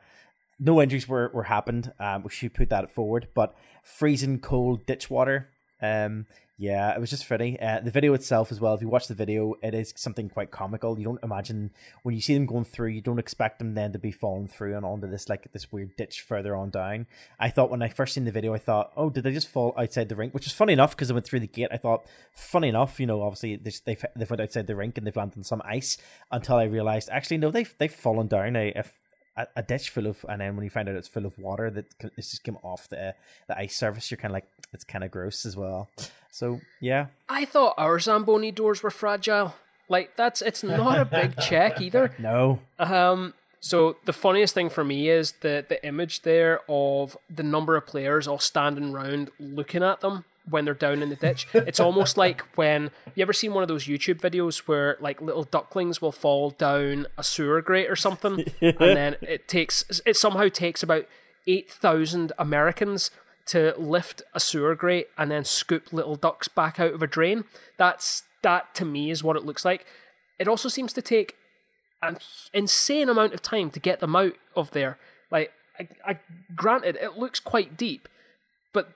no 0.59 0.81
injuries 0.81 1.09
were, 1.09 1.31
were 1.35 1.45
happened 1.45 1.93
um 1.99 2.23
we 2.23 2.31
should 2.31 2.55
put 2.55 2.69
that 2.71 2.91
forward 2.91 3.29
but 3.35 3.55
freezing 3.83 4.39
cold 4.39 4.87
ditch 4.87 5.11
water 5.11 5.49
um 5.83 6.27
yeah, 6.57 6.95
it 6.95 7.01
was 7.01 7.11
just 7.11 7.27
funny. 7.27 7.61
Uh, 7.61 7.81
the 7.81 7.91
video 7.91 8.15
itself, 8.15 8.53
as 8.53 8.61
well. 8.61 8.75
If 8.75 8.81
you 8.81 8.89
watch 8.89 9.09
the 9.09 9.15
video, 9.15 9.55
it 9.61 9.75
is 9.75 9.93
something 9.97 10.29
quite 10.29 10.53
comical. 10.53 10.97
You 10.97 11.05
don't 11.05 11.25
imagine 11.25 11.73
when 12.05 12.15
you 12.15 12.21
see 12.21 12.35
them 12.35 12.47
going 12.47 12.65
through, 12.65 12.89
you 12.89 13.01
don't 13.01 13.19
expect 13.19 13.59
them 13.59 13.75
then 13.75 13.93
to 13.93 13.99
be 13.99 14.13
falling 14.13 14.47
through 14.47 14.77
and 14.77 14.87
onto 14.87 15.09
this 15.11 15.29
like 15.29 15.51
this 15.53 15.73
weird 15.73 15.97
ditch 15.97 16.21
further 16.21 16.55
on 16.55 16.71
down. 16.71 17.07
I 17.41 17.51
thought 17.51 17.71
when 17.71 17.83
I 17.83 17.89
first 17.89 18.15
seen 18.15 18.25
the 18.25 18.31
video, 18.31 18.55
I 18.55 18.59
thought, 18.59 18.93
oh, 18.97 19.11
did 19.11 19.25
they 19.25 19.33
just 19.33 19.49
fall 19.49 19.75
outside 19.77 20.09
the 20.09 20.15
rink? 20.15 20.33
Which 20.33 20.47
is 20.47 20.53
funny 20.53 20.73
enough 20.75 20.93
because 20.93 21.11
I 21.11 21.15
went 21.15 21.27
through 21.27 21.41
the 21.41 21.49
gate. 21.49 21.71
I 21.73 21.77
thought, 21.77 22.07
funny 22.33 22.69
enough, 22.69 23.01
you 23.01 23.07
know, 23.07 23.23
obviously 23.23 23.57
they 23.57 23.73
they've, 23.85 24.05
they've 24.15 24.31
went 24.31 24.43
outside 24.43 24.69
the 24.69 24.77
rink 24.77 24.97
and 24.97 25.05
they've 25.05 25.17
landed 25.17 25.39
on 25.39 25.45
some 25.45 25.63
ice. 25.65 25.99
Until 26.31 26.57
I 26.57 26.65
realized, 26.65 27.09
actually, 27.11 27.39
no, 27.39 27.51
they've 27.51 27.75
they've 27.79 27.93
fallen 27.93 28.29
down 28.29 28.55
a, 28.55 28.73
a 28.75 28.85
a, 29.57 29.63
ditch 29.63 29.91
full 29.91 30.07
of, 30.07 30.25
and 30.29 30.41
then 30.41 30.55
when 30.55 30.63
you 30.63 30.71
find 30.71 30.89
out 30.89 30.95
it's 30.95 31.09
full 31.09 31.27
of 31.27 31.37
water 31.39 31.69
that 31.71 31.87
it's 32.17 32.31
just 32.31 32.45
came 32.45 32.57
off 32.63 32.89
the 32.89 33.15
the 33.49 33.59
ice 33.59 33.75
surface, 33.75 34.11
you're 34.11 34.19
kind 34.19 34.31
of 34.31 34.35
like 34.35 34.49
it's 34.73 34.85
kind 34.85 35.03
of 35.03 35.11
gross 35.11 35.45
as 35.45 35.57
well. 35.57 35.91
So 36.35 36.61
yeah, 36.81 37.07
I 37.29 37.45
thought 37.45 37.75
our 37.79 38.01
Zamboni 38.01 38.51
doors 38.51 38.83
were 38.83 38.91
fragile. 38.91 39.55
Like 39.89 40.17
that's 40.17 40.43
it's 40.43 40.65
not 40.65 40.99
a 40.99 41.05
big 41.05 41.39
check 41.39 41.81
either. 41.87 42.13
No. 42.19 42.59
Um. 42.81 43.35
So 43.61 43.97
the 44.05 44.13
funniest 44.13 44.53
thing 44.53 44.69
for 44.69 44.83
me 44.83 45.09
is 45.09 45.35
the 45.43 45.65
the 45.67 45.83
image 45.87 46.23
there 46.23 46.61
of 46.69 47.17
the 47.31 47.45
number 47.45 47.77
of 47.77 47.87
players 47.87 48.27
all 48.27 48.41
standing 48.41 48.93
around 48.93 49.31
looking 49.39 49.85
at 49.85 50.01
them 50.01 50.25
when 50.51 50.65
they're 50.65 50.75
down 50.75 51.03
in 51.03 51.09
the 51.09 51.17
ditch. 51.17 51.47
It's 51.55 51.79
almost 51.79 52.17
like 52.17 52.41
when 52.57 52.91
you 53.15 53.23
ever 53.23 53.33
seen 53.33 53.55
one 53.55 53.63
of 53.63 53.69
those 53.69 53.85
YouTube 53.85 54.21
videos 54.21 54.67
where 54.67 54.97
like 54.99 55.23
little 55.23 55.45
ducklings 55.45 56.03
will 56.03 56.13
fall 56.13 56.51
down 56.51 57.07
a 57.17 57.23
sewer 57.23 57.63
grate 57.63 57.89
or 57.89 57.97
something, 57.97 58.45
and 58.61 58.77
then 58.81 59.17
it 59.23 59.47
takes 59.47 60.01
it 60.05 60.17
somehow 60.17 60.49
takes 60.49 60.83
about 60.83 61.07
eight 61.47 61.71
thousand 61.71 62.33
Americans 62.39 63.13
to 63.47 63.75
lift 63.77 64.23
a 64.33 64.41
sewer 64.41 64.75
grate 64.75 65.09
and 65.19 65.31
then 65.31 65.45
scoop 65.45 65.93
little 65.93 66.17
ducks 66.17 66.49
back 66.49 66.81
out 66.81 66.95
of 66.95 67.03
a 67.03 67.07
drain. 67.07 67.45
That's 67.77 68.23
that 68.43 68.75
to 68.77 68.85
me 68.85 69.11
is 69.11 69.23
what 69.23 69.37
it 69.37 69.45
looks 69.45 69.65
like. 69.65 69.87
It 70.39 70.49
also 70.49 70.69
seems 70.69 70.93
to 70.95 71.03
take 71.03 71.37
an 72.03 72.19
insane 72.53 73.09
amount 73.09 73.35
of 73.35 73.43
time 73.43 73.71
to 73.71 73.81
get 73.81 74.01
them 74.01 74.17
out 74.17 74.35
of 74.55 74.71
there. 74.73 74.99
Like, 75.31 75.53
I, 75.79 75.89
I 76.07 76.19
granted, 76.55 76.97
it 77.01 77.19
looks 77.19 77.41
quite 77.41 77.77
deep, 77.77 78.09
but 78.73 78.91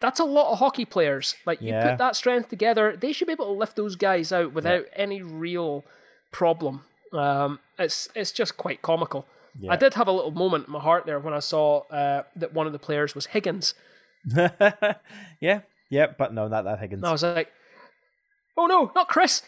that's 0.00 0.20
a 0.20 0.24
lot 0.24 0.52
of 0.52 0.58
hockey 0.58 0.84
players. 0.84 1.36
Like 1.44 1.60
you 1.60 1.68
yeah. 1.68 1.90
put 1.90 1.98
that 1.98 2.16
strength 2.16 2.48
together, 2.48 2.96
they 2.96 3.12
should 3.12 3.26
be 3.26 3.32
able 3.32 3.46
to 3.46 3.52
lift 3.52 3.76
those 3.76 3.96
guys 3.96 4.32
out 4.32 4.52
without 4.52 4.86
yeah. 4.92 5.02
any 5.02 5.22
real 5.22 5.84
problem. 6.30 6.84
Um, 7.12 7.60
it's 7.78 8.08
it's 8.14 8.32
just 8.32 8.56
quite 8.56 8.82
comical. 8.82 9.26
Yeah. 9.58 9.72
I 9.72 9.76
did 9.76 9.94
have 9.94 10.08
a 10.08 10.12
little 10.12 10.30
moment 10.30 10.66
in 10.66 10.72
my 10.72 10.80
heart 10.80 11.06
there 11.06 11.18
when 11.18 11.34
I 11.34 11.38
saw 11.38 11.80
uh, 11.90 12.22
that 12.36 12.52
one 12.52 12.66
of 12.66 12.72
the 12.72 12.78
players 12.78 13.14
was 13.14 13.26
Higgins. 13.26 13.74
yeah, 15.40 15.60
yeah, 15.90 16.06
but 16.18 16.34
no, 16.34 16.48
not 16.48 16.64
that 16.64 16.80
Higgins. 16.80 17.04
I 17.04 17.12
was 17.12 17.22
like, 17.22 17.52
oh 18.56 18.66
no, 18.66 18.92
not 18.94 19.08
Chris. 19.08 19.42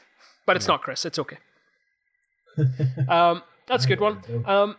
But 0.47 0.57
it's 0.57 0.67
not 0.67 0.81
Chris. 0.81 1.05
It's 1.05 1.19
okay. 1.19 1.37
um, 3.09 3.43
that's 3.67 3.85
a 3.85 3.89
good 3.89 4.01
one. 4.01 4.23
Um, 4.47 4.77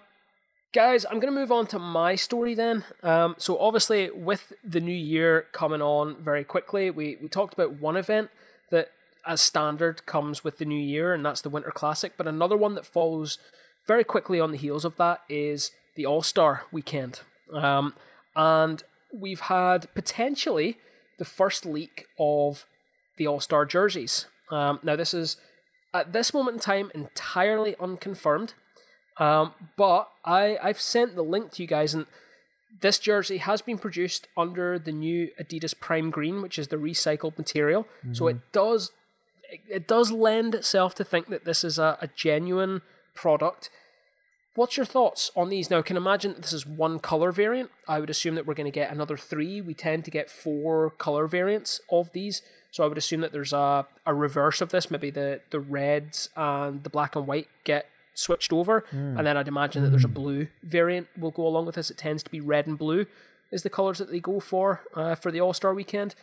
Guys, 0.71 1.03
I'm 1.03 1.19
going 1.19 1.33
to 1.33 1.39
move 1.39 1.51
on 1.51 1.65
to 1.67 1.79
my 1.79 2.13
story 2.13 2.53
then. 2.53 2.85
Um, 3.01 3.33
so, 3.39 3.57
obviously, 3.57 4.11
with 4.11 4.53
the 4.63 4.79
new 4.79 4.91
year 4.91 5.47
coming 5.51 5.81
on 5.81 6.23
very 6.23 6.43
quickly, 6.43 6.91
we, 6.91 7.17
we 7.19 7.27
talked 7.27 7.55
about 7.55 7.79
one 7.79 7.97
event 7.97 8.29
that, 8.69 8.89
as 9.25 9.41
standard, 9.41 10.05
comes 10.05 10.43
with 10.43 10.59
the 10.59 10.65
new 10.65 10.79
year, 10.79 11.11
and 11.11 11.25
that's 11.25 11.41
the 11.41 11.49
Winter 11.49 11.71
Classic. 11.71 12.13
But 12.15 12.27
another 12.27 12.55
one 12.55 12.75
that 12.75 12.85
follows 12.85 13.39
very 13.89 14.03
quickly 14.03 14.39
on 14.39 14.51
the 14.51 14.57
heels 14.57 14.85
of 14.85 14.95
that 14.97 15.21
is 15.27 15.71
the 15.95 16.05
All 16.05 16.21
Star 16.21 16.61
weekend. 16.71 17.21
Um, 17.51 17.95
and 18.35 18.83
we've 19.11 19.39
had 19.39 19.91
potentially 19.95 20.77
the 21.17 21.25
first 21.25 21.65
leak 21.65 22.05
of 22.19 22.67
the 23.17 23.25
All 23.25 23.39
Star 23.39 23.65
jerseys. 23.65 24.27
Um, 24.51 24.79
now, 24.83 24.95
this 24.95 25.15
is 25.15 25.37
at 25.91 26.13
this 26.13 26.35
moment 26.35 26.57
in 26.57 26.61
time 26.61 26.91
entirely 26.93 27.75
unconfirmed. 27.79 28.53
Um, 29.17 29.53
but 29.75 30.07
I 30.23 30.59
I've 30.61 30.79
sent 30.79 31.15
the 31.15 31.23
link 31.23 31.51
to 31.53 31.63
you 31.63 31.67
guys, 31.67 31.95
and 31.95 32.05
this 32.81 32.99
jersey 32.99 33.37
has 33.37 33.63
been 33.63 33.79
produced 33.79 34.27
under 34.37 34.77
the 34.77 34.91
new 34.91 35.29
Adidas 35.41 35.73
Prime 35.77 36.11
Green, 36.11 36.43
which 36.43 36.59
is 36.59 36.67
the 36.67 36.77
recycled 36.77 37.39
material. 37.39 37.83
Mm-hmm. 37.83 38.13
So 38.13 38.27
it 38.27 38.37
does 38.51 38.91
it 39.67 39.87
does 39.87 40.11
lend 40.11 40.53
itself 40.53 40.93
to 40.93 41.03
think 41.03 41.29
that 41.29 41.43
this 41.43 41.63
is 41.63 41.79
a, 41.79 41.97
a 42.01 42.07
genuine 42.15 42.83
product. 43.13 43.69
What's 44.55 44.77
your 44.77 44.85
thoughts 44.85 45.31
on 45.35 45.49
these? 45.49 45.69
Now, 45.69 45.79
I 45.79 45.81
can 45.83 45.95
imagine 45.95 46.35
this 46.37 46.53
is 46.53 46.65
one 46.65 46.99
color 46.99 47.31
variant. 47.31 47.71
I 47.87 47.99
would 47.99 48.09
assume 48.09 48.35
that 48.35 48.45
we're 48.45 48.55
going 48.55 48.65
to 48.65 48.71
get 48.71 48.91
another 48.91 49.15
three. 49.15 49.61
We 49.61 49.73
tend 49.73 50.05
to 50.05 50.11
get 50.11 50.29
four 50.29 50.89
color 50.91 51.27
variants 51.27 51.79
of 51.89 52.11
these. 52.11 52.41
So 52.71 52.83
I 52.83 52.87
would 52.87 52.97
assume 52.97 53.21
that 53.21 53.31
there's 53.31 53.53
a, 53.53 53.87
a 54.05 54.13
reverse 54.13 54.59
of 54.61 54.69
this. 54.69 54.91
Maybe 54.91 55.11
the, 55.11 55.41
the 55.49 55.59
reds 55.59 56.29
and 56.35 56.83
the 56.83 56.89
black 56.89 57.15
and 57.15 57.25
white 57.25 57.47
get 57.63 57.87
switched 58.15 58.51
over. 58.51 58.85
Mm. 58.91 59.17
And 59.19 59.27
then 59.27 59.37
I'd 59.37 59.47
imagine 59.47 59.83
that 59.83 59.91
there's 59.91 60.03
a 60.03 60.07
hmm. 60.07 60.13
blue 60.13 60.47
variant 60.61 61.07
will 61.17 61.31
go 61.31 61.47
along 61.47 61.65
with 61.65 61.75
this. 61.75 61.89
It 61.89 61.97
tends 61.97 62.21
to 62.23 62.31
be 62.31 62.41
red 62.41 62.67
and 62.67 62.77
blue 62.77 63.05
is 63.51 63.63
the 63.63 63.69
colors 63.69 63.97
that 63.97 64.11
they 64.11 64.19
go 64.19 64.39
for 64.39 64.81
uh, 64.93 65.15
for 65.15 65.31
the 65.31 65.41
All 65.41 65.53
Star 65.53 65.73
weekend. 65.73 66.15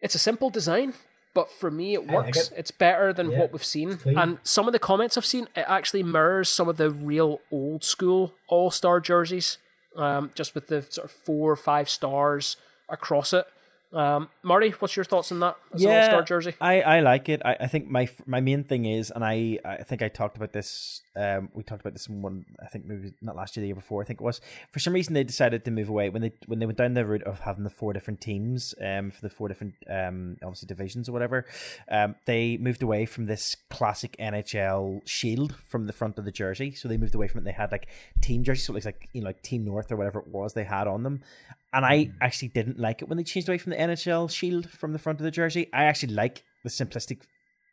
It's 0.00 0.14
a 0.14 0.18
simple 0.18 0.50
design, 0.50 0.94
but 1.34 1.50
for 1.50 1.70
me 1.70 1.94
it 1.94 2.06
works. 2.06 2.36
Like 2.36 2.36
it. 2.36 2.52
It's 2.56 2.70
better 2.70 3.12
than 3.12 3.30
yeah, 3.30 3.38
what 3.38 3.52
we've 3.52 3.64
seen. 3.64 3.98
And 4.04 4.38
some 4.42 4.66
of 4.66 4.72
the 4.72 4.78
comments 4.78 5.16
I've 5.16 5.26
seen, 5.26 5.48
it 5.56 5.64
actually 5.66 6.02
mirrors 6.02 6.48
some 6.48 6.68
of 6.68 6.76
the 6.76 6.90
real 6.90 7.40
old 7.50 7.84
school 7.84 8.34
All 8.48 8.70
Star 8.70 9.00
jerseys, 9.00 9.58
um, 9.96 10.30
just 10.34 10.54
with 10.54 10.68
the 10.68 10.82
sort 10.82 11.06
of 11.06 11.10
four 11.10 11.52
or 11.52 11.56
five 11.56 11.88
stars 11.88 12.56
across 12.88 13.32
it. 13.32 13.46
Um, 13.92 14.28
Marty, 14.44 14.70
what's 14.70 14.94
your 14.94 15.04
thoughts 15.04 15.32
on 15.32 15.40
that? 15.40 15.56
As 15.74 15.82
yeah, 15.82 16.02
All-Star 16.02 16.22
jersey. 16.22 16.54
I, 16.60 16.80
I 16.80 17.00
like 17.00 17.28
it. 17.28 17.42
I, 17.44 17.56
I 17.60 17.66
think 17.66 17.88
my 17.88 18.08
my 18.24 18.40
main 18.40 18.62
thing 18.62 18.84
is, 18.84 19.10
and 19.10 19.24
I 19.24 19.58
I 19.64 19.82
think 19.82 20.00
I 20.00 20.08
talked 20.08 20.36
about 20.36 20.52
this. 20.52 21.02
Um, 21.16 21.50
we 21.54 21.64
talked 21.64 21.80
about 21.80 21.94
this 21.94 22.06
in 22.06 22.22
one. 22.22 22.46
I 22.62 22.68
think 22.68 22.84
maybe 22.84 23.14
not 23.20 23.34
last 23.34 23.56
year, 23.56 23.62
the 23.62 23.68
year 23.68 23.74
before. 23.74 24.00
I 24.02 24.04
think 24.04 24.20
it 24.20 24.24
was. 24.24 24.40
For 24.70 24.78
some 24.78 24.92
reason, 24.92 25.14
they 25.14 25.24
decided 25.24 25.64
to 25.64 25.72
move 25.72 25.88
away 25.88 26.08
when 26.08 26.22
they 26.22 26.32
when 26.46 26.60
they 26.60 26.66
went 26.66 26.78
down 26.78 26.94
the 26.94 27.04
route 27.04 27.24
of 27.24 27.40
having 27.40 27.64
the 27.64 27.70
four 27.70 27.92
different 27.92 28.20
teams, 28.20 28.74
um, 28.80 29.10
for 29.10 29.22
the 29.22 29.30
four 29.30 29.48
different 29.48 29.74
um, 29.88 30.36
obviously 30.42 30.68
divisions 30.68 31.08
or 31.08 31.12
whatever. 31.12 31.44
Um, 31.90 32.14
they 32.26 32.58
moved 32.58 32.82
away 32.82 33.06
from 33.06 33.26
this 33.26 33.56
classic 33.70 34.16
NHL 34.20 35.06
shield 35.06 35.56
from 35.66 35.86
the 35.86 35.92
front 35.92 36.16
of 36.16 36.24
the 36.24 36.32
jersey. 36.32 36.72
So 36.72 36.86
they 36.86 36.96
moved 36.96 37.16
away 37.16 37.26
from 37.26 37.40
it. 37.40 37.44
They 37.44 37.52
had 37.52 37.72
like 37.72 37.88
team 38.22 38.44
jerseys, 38.44 38.66
so 38.66 38.72
it 38.72 38.74
looks 38.74 38.86
like 38.86 39.08
you 39.12 39.22
know 39.22 39.26
like 39.26 39.42
Team 39.42 39.64
North 39.64 39.90
or 39.90 39.96
whatever 39.96 40.20
it 40.20 40.28
was 40.28 40.54
they 40.54 40.64
had 40.64 40.86
on 40.86 41.02
them, 41.02 41.22
and 41.72 41.84
I 41.84 42.06
mm. 42.06 42.12
actually 42.20 42.48
didn't 42.48 42.78
like 42.78 43.02
it 43.02 43.08
when 43.08 43.18
they 43.18 43.24
changed 43.24 43.48
away 43.48 43.58
from 43.58 43.70
the 43.70 43.76
NHL 43.76 44.30
shield 44.30 44.70
from 44.70 44.92
the 44.92 44.98
front 44.98 45.20
of 45.20 45.24
the 45.24 45.30
jersey. 45.30 45.68
I 45.72 45.84
actually 45.84 46.14
like 46.14 46.44
the 46.64 46.70
simplistic 46.70 47.22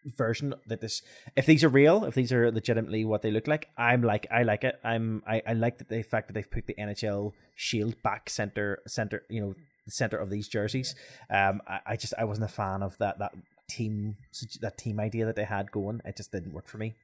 version 0.06 0.54
that 0.68 0.82
this 0.82 1.02
if 1.36 1.46
these 1.46 1.64
are 1.64 1.70
real, 1.70 2.06
if 2.06 2.16
these 2.16 2.32
are 2.32 2.52
legitimately 2.52 3.06
what 3.06 3.22
they 3.22 3.32
look 3.32 3.48
like, 3.48 3.70
I'm 3.78 4.02
like 4.02 4.28
I 4.32 4.44
like 4.44 4.64
it. 4.64 4.80
I'm 4.84 5.24
I, 5.28 5.42
I 5.48 5.54
like 5.54 5.80
that 5.80 5.90
the 5.90 6.04
fact 6.04 6.28
that 6.28 6.34
they've 6.34 6.50
put 6.50 6.68
the 6.68 6.76
NHL 6.76 7.34
shield 7.56 8.02
back 8.04 8.30
center 8.30 8.80
center, 8.88 9.24
you 9.30 9.42
know, 9.42 9.54
the 9.86 9.92
center 9.92 10.18
of 10.18 10.30
these 10.30 10.48
jerseys. 10.48 10.96
Um 11.30 11.62
I, 11.68 11.80
I 11.88 11.96
just 11.96 12.14
I 12.18 12.26
wasn't 12.26 12.50
a 12.50 12.54
fan 12.54 12.84
of 12.84 12.98
that 13.00 13.20
that 13.20 13.34
team 13.70 14.18
that 14.62 14.78
team 14.78 15.00
idea 15.00 15.26
that 15.26 15.36
they 15.36 15.46
had 15.46 15.72
going. 15.72 16.02
It 16.06 16.18
just 16.18 16.32
didn't 16.32 16.54
work 16.54 16.68
for 16.68 16.78
me. 16.78 16.96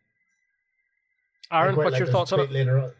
Aaron, 1.51 1.75
what's 1.75 1.91
like 1.91 1.99
your 1.99 2.07
thoughts 2.07 2.31
on 2.31 2.39
it? 2.39 2.51
Later 2.51 2.79
on, 2.79 2.91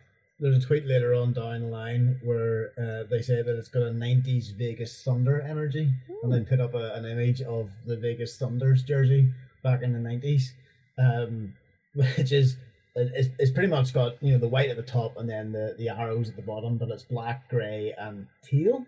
there's 0.44 0.58
a 0.58 0.68
tweet 0.68 0.86
later 0.86 1.14
on 1.14 1.32
down 1.32 1.62
the 1.62 1.68
line 1.68 2.20
where 2.22 2.74
uh, 2.78 3.08
they 3.10 3.22
say 3.22 3.42
that 3.42 3.58
it's 3.58 3.70
got 3.70 3.84
a 3.84 3.92
90s 3.92 4.54
Vegas 4.58 5.02
Thunder 5.02 5.40
energy, 5.40 5.94
Ooh. 6.10 6.20
and 6.24 6.34
they 6.34 6.42
put 6.42 6.60
up 6.60 6.74
a, 6.74 6.94
an 6.96 7.06
image 7.06 7.42
of 7.42 7.70
the 7.86 7.96
Vegas 7.96 8.38
Thunder's 8.38 8.84
jersey 8.84 9.30
back 9.64 9.82
in 9.82 9.94
the 9.94 10.00
90s, 10.00 10.50
um, 10.98 11.54
which 11.96 12.34
is 12.34 12.58
it's, 12.94 13.30
it's 13.40 13.52
pretty 13.52 13.70
much 13.70 13.94
got 13.94 14.22
you 14.22 14.34
know 14.34 14.38
the 14.38 14.48
white 14.48 14.70
at 14.70 14.76
the 14.76 14.84
top 14.84 15.16
and 15.16 15.30
then 15.30 15.54
the, 15.54 15.76
the 15.78 15.88
arrows 15.88 16.28
at 16.28 16.36
the 16.36 16.42
bottom, 16.42 16.78
but 16.78 16.90
it's 16.90 17.04
black, 17.04 17.50
grey, 17.50 17.94
and 17.98 18.28
teal. 18.44 18.86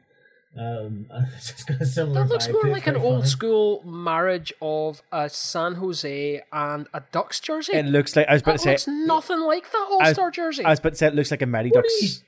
Um, 0.58 1.08
that 1.10 2.28
looks 2.30 2.48
more 2.48 2.68
like 2.68 2.88
an 2.88 2.96
old 2.96 3.28
school 3.28 3.84
marriage 3.86 4.54
of 4.62 5.02
a 5.12 5.30
San 5.30 5.76
Jose 5.76 6.42
and 6.54 6.88
a 6.94 7.04
Ducks 7.12 7.42
jersey. 7.42 7.74
It 7.74 7.86
looks 7.86 8.16
like 8.16 8.28
I 8.30 8.34
was 8.34 8.42
about 8.42 8.52
that 8.54 8.58
to 8.58 8.64
say 8.64 8.72
looks 8.72 8.88
nothing 8.88 9.42
like 9.42 9.70
that 9.72 9.88
All 9.90 10.06
Star 10.14 10.32
jersey. 10.32 10.64
I 10.64 10.70
was 10.70 10.80
about 10.80 10.94
to 10.94 10.96
say 10.96 11.08
it 11.08 11.16
looks 11.16 11.32
like 11.32 11.42
a 11.42 11.46
Mighty 11.46 11.72
Ducks. 11.72 12.24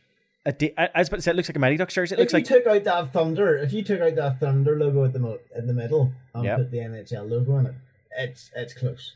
A 0.45 0.51
D- 0.51 0.73
I 0.77 0.89
was 0.95 1.07
about 1.07 1.17
to 1.17 1.21
say 1.23 1.31
it 1.31 1.35
looks 1.35 1.49
like 1.49 1.55
a 1.55 1.59
Mighty 1.59 1.77
Ducks 1.77 1.93
jersey. 1.93 2.15
It 2.15 2.19
if 2.19 2.19
looks 2.19 2.33
you 2.33 2.39
like 2.39 2.45
took 2.45 2.67
out 2.67 2.83
that 2.83 3.13
Thunder, 3.13 3.57
if 3.57 3.71
you 3.71 3.83
took 3.83 4.01
out 4.01 4.15
that 4.15 4.39
Thunder 4.41 4.77
logo 4.77 5.05
at 5.05 5.13
the 5.13 5.19
mo- 5.19 5.39
in 5.55 5.67
the 5.67 5.73
middle 5.73 6.11
and 6.33 6.43
yep. 6.43 6.57
put 6.57 6.71
the 6.71 6.79
NHL 6.79 7.29
logo 7.29 7.57
in 7.59 7.67
it, 7.67 7.75
it's 8.17 8.51
it's 8.55 8.73
close. 8.73 9.13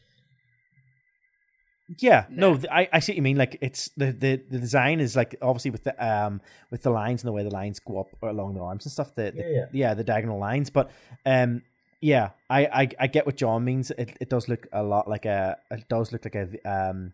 Yeah, 1.97 2.25
no, 2.29 2.59
I, 2.71 2.87
I 2.93 2.99
see 2.99 3.11
what 3.11 3.17
you 3.17 3.21
mean. 3.21 3.37
Like 3.37 3.57
it's 3.61 3.89
the, 3.97 4.11
the, 4.11 4.41
the 4.49 4.59
design 4.59 4.99
is 4.99 5.15
like 5.15 5.35
obviously 5.41 5.71
with 5.71 5.83
the 5.83 6.05
um 6.05 6.41
with 6.69 6.83
the 6.83 6.89
lines 6.89 7.21
and 7.21 7.27
the 7.27 7.33
way 7.33 7.43
the 7.43 7.49
lines 7.49 7.79
go 7.79 7.99
up 7.99 8.07
along 8.21 8.53
the 8.53 8.61
arms 8.61 8.85
and 8.85 8.91
stuff. 8.91 9.13
The, 9.15 9.31
the 9.31 9.41
yeah, 9.41 9.49
yeah. 9.49 9.65
yeah, 9.71 9.93
the 9.93 10.03
diagonal 10.03 10.39
lines. 10.39 10.69
But 10.69 10.91
um 11.25 11.63
yeah, 11.99 12.29
I, 12.49 12.65
I 12.65 12.89
I 12.99 13.07
get 13.07 13.25
what 13.25 13.35
John 13.37 13.63
means. 13.63 13.91
It 13.91 14.17
it 14.19 14.29
does 14.29 14.47
look 14.47 14.67
a 14.71 14.83
lot 14.83 15.07
like 15.07 15.25
a 15.25 15.57
it 15.69 15.87
does 15.89 16.11
look 16.11 16.25
like 16.25 16.35
a 16.35 16.47
um 16.69 17.13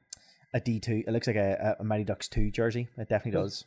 a 0.53 0.59
D 0.59 0.79
two. 0.79 1.03
It 1.07 1.11
looks 1.11 1.27
like 1.27 1.35
a, 1.35 1.77
a 1.79 1.83
Mighty 1.83 2.03
Ducks 2.03 2.27
two 2.27 2.51
jersey. 2.51 2.87
It 2.97 3.09
definitely 3.09 3.41
does. 3.41 3.65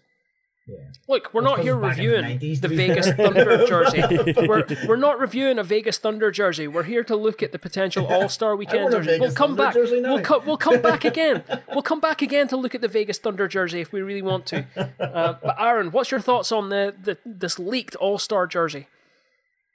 Yeah. 0.67 0.77
Look, 1.09 1.35
we're 1.35 1.41
not 1.41 1.61
here 1.61 1.75
reviewing 1.75 2.39
the, 2.39 2.53
90s, 2.53 2.61
the 2.61 2.69
Vegas 2.69 3.11
Thunder 3.11 3.67
jersey. 3.67 4.03
We're, 4.47 4.65
we're 4.87 4.97
not 4.97 5.19
reviewing 5.19 5.59
a 5.59 5.65
Vegas 5.65 5.99
Thunder 5.99 6.31
jersey. 6.31 6.69
We're 6.69 6.85
here 6.85 7.03
to 7.05 7.17
look 7.17 7.43
at 7.43 7.51
the 7.51 7.59
potential 7.59 8.07
All 8.11 8.29
Star 8.29 8.55
Weekend 8.55 8.93
jersey. 8.93 9.19
We'll 9.19 9.33
come 9.33 9.57
Thunder 9.57 9.85
back. 9.87 10.03
We'll, 10.03 10.21
co- 10.21 10.43
we'll 10.47 10.57
come 10.57 10.81
back 10.83 11.05
again. 11.05 11.43
We'll 11.73 11.83
come 11.83 11.99
back 11.99 12.23
again 12.23 12.47
to 12.49 12.57
look 12.57 12.75
at 12.75 12.83
the 12.83 12.89
Vegas 12.89 13.19
Thunder 13.19 13.49
jersey 13.49 13.81
if 13.81 13.93
we 13.93 14.01
really 14.01 14.23
want 14.23 14.47
to. 14.47 14.67
Uh, 14.77 15.35
but 15.43 15.57
Aaron, 15.59 15.91
what's 15.91 16.11
your 16.11 16.21
thoughts 16.21 16.53
on 16.53 16.69
the, 16.69 16.95
the 17.03 17.19
this 17.25 17.59
leaked 17.59 17.97
All 17.97 18.19
Star 18.19 18.47
jersey? 18.47 18.87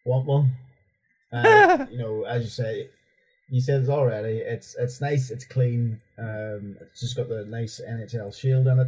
Want 0.06 0.26
one? 0.26 0.52
Uh, 1.34 1.88
you 1.92 1.98
know, 1.98 2.24
as 2.24 2.44
you 2.44 2.50
say, 2.50 2.90
you 3.50 3.60
said 3.60 3.82
it 3.84 3.90
already. 3.90 4.38
It's 4.38 4.76
it's 4.80 5.02
nice. 5.02 5.30
It's 5.30 5.46
clean. 5.46 6.00
Um, 6.18 6.78
it's 6.80 7.02
just 7.02 7.18
got 7.18 7.28
the 7.28 7.44
nice 7.46 7.82
NHL 7.86 8.34
shield 8.34 8.68
in 8.68 8.80
it 8.80 8.88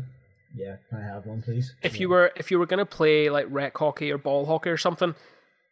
yeah, 0.58 0.78
can 0.90 1.00
I 1.00 1.06
have 1.06 1.26
one, 1.26 1.42
please? 1.42 1.74
If 1.82 1.96
yeah. 1.96 2.02
you 2.02 2.10
were 2.10 2.32
if 2.36 2.52
you 2.52 2.60
were 2.60 2.66
gonna 2.66 2.86
play 2.86 3.30
like 3.30 3.48
rec 3.50 3.78
hockey 3.78 4.12
or 4.12 4.18
ball 4.18 4.46
hockey 4.46 4.70
or 4.70 4.78
something, 4.78 5.16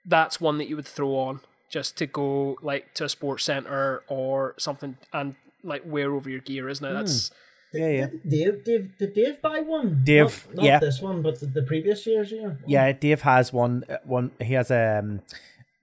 that's 0.05 0.39
one 0.39 0.57
that 0.59 0.67
you 0.67 0.75
would 0.75 0.87
throw 0.87 1.15
on 1.17 1.41
just 1.69 1.97
to 1.97 2.05
go 2.05 2.57
like 2.61 2.93
to 2.93 3.05
a 3.05 3.09
sports 3.09 3.43
center 3.45 4.03
or 4.07 4.55
something 4.57 4.97
and 5.11 5.35
like 5.63 5.81
wear 5.85 6.13
over 6.13 6.29
your 6.29 6.39
gear, 6.39 6.69
isn't 6.69 6.85
it? 6.85 6.89
Mm. 6.89 6.99
That's 6.99 7.31
yeah, 7.73 7.89
yeah. 7.89 8.07
Dave, 8.27 8.63
Dave, 8.63 8.97
did 8.97 9.13
Dave 9.13 9.41
buy 9.41 9.59
one? 9.59 10.01
Dave, 10.03 10.45
not, 10.47 10.55
not 10.55 10.65
yeah, 10.65 10.79
this 10.79 11.01
one, 11.01 11.21
but 11.21 11.39
the, 11.39 11.47
the 11.47 11.63
previous 11.63 12.05
years, 12.07 12.31
yeah. 12.31 12.53
Yeah, 12.65 12.91
Dave 12.93 13.21
has 13.21 13.51
one. 13.51 13.83
Uh, 13.89 13.97
one 14.05 14.31
he 14.39 14.53
has 14.53 14.71
um 14.71 15.21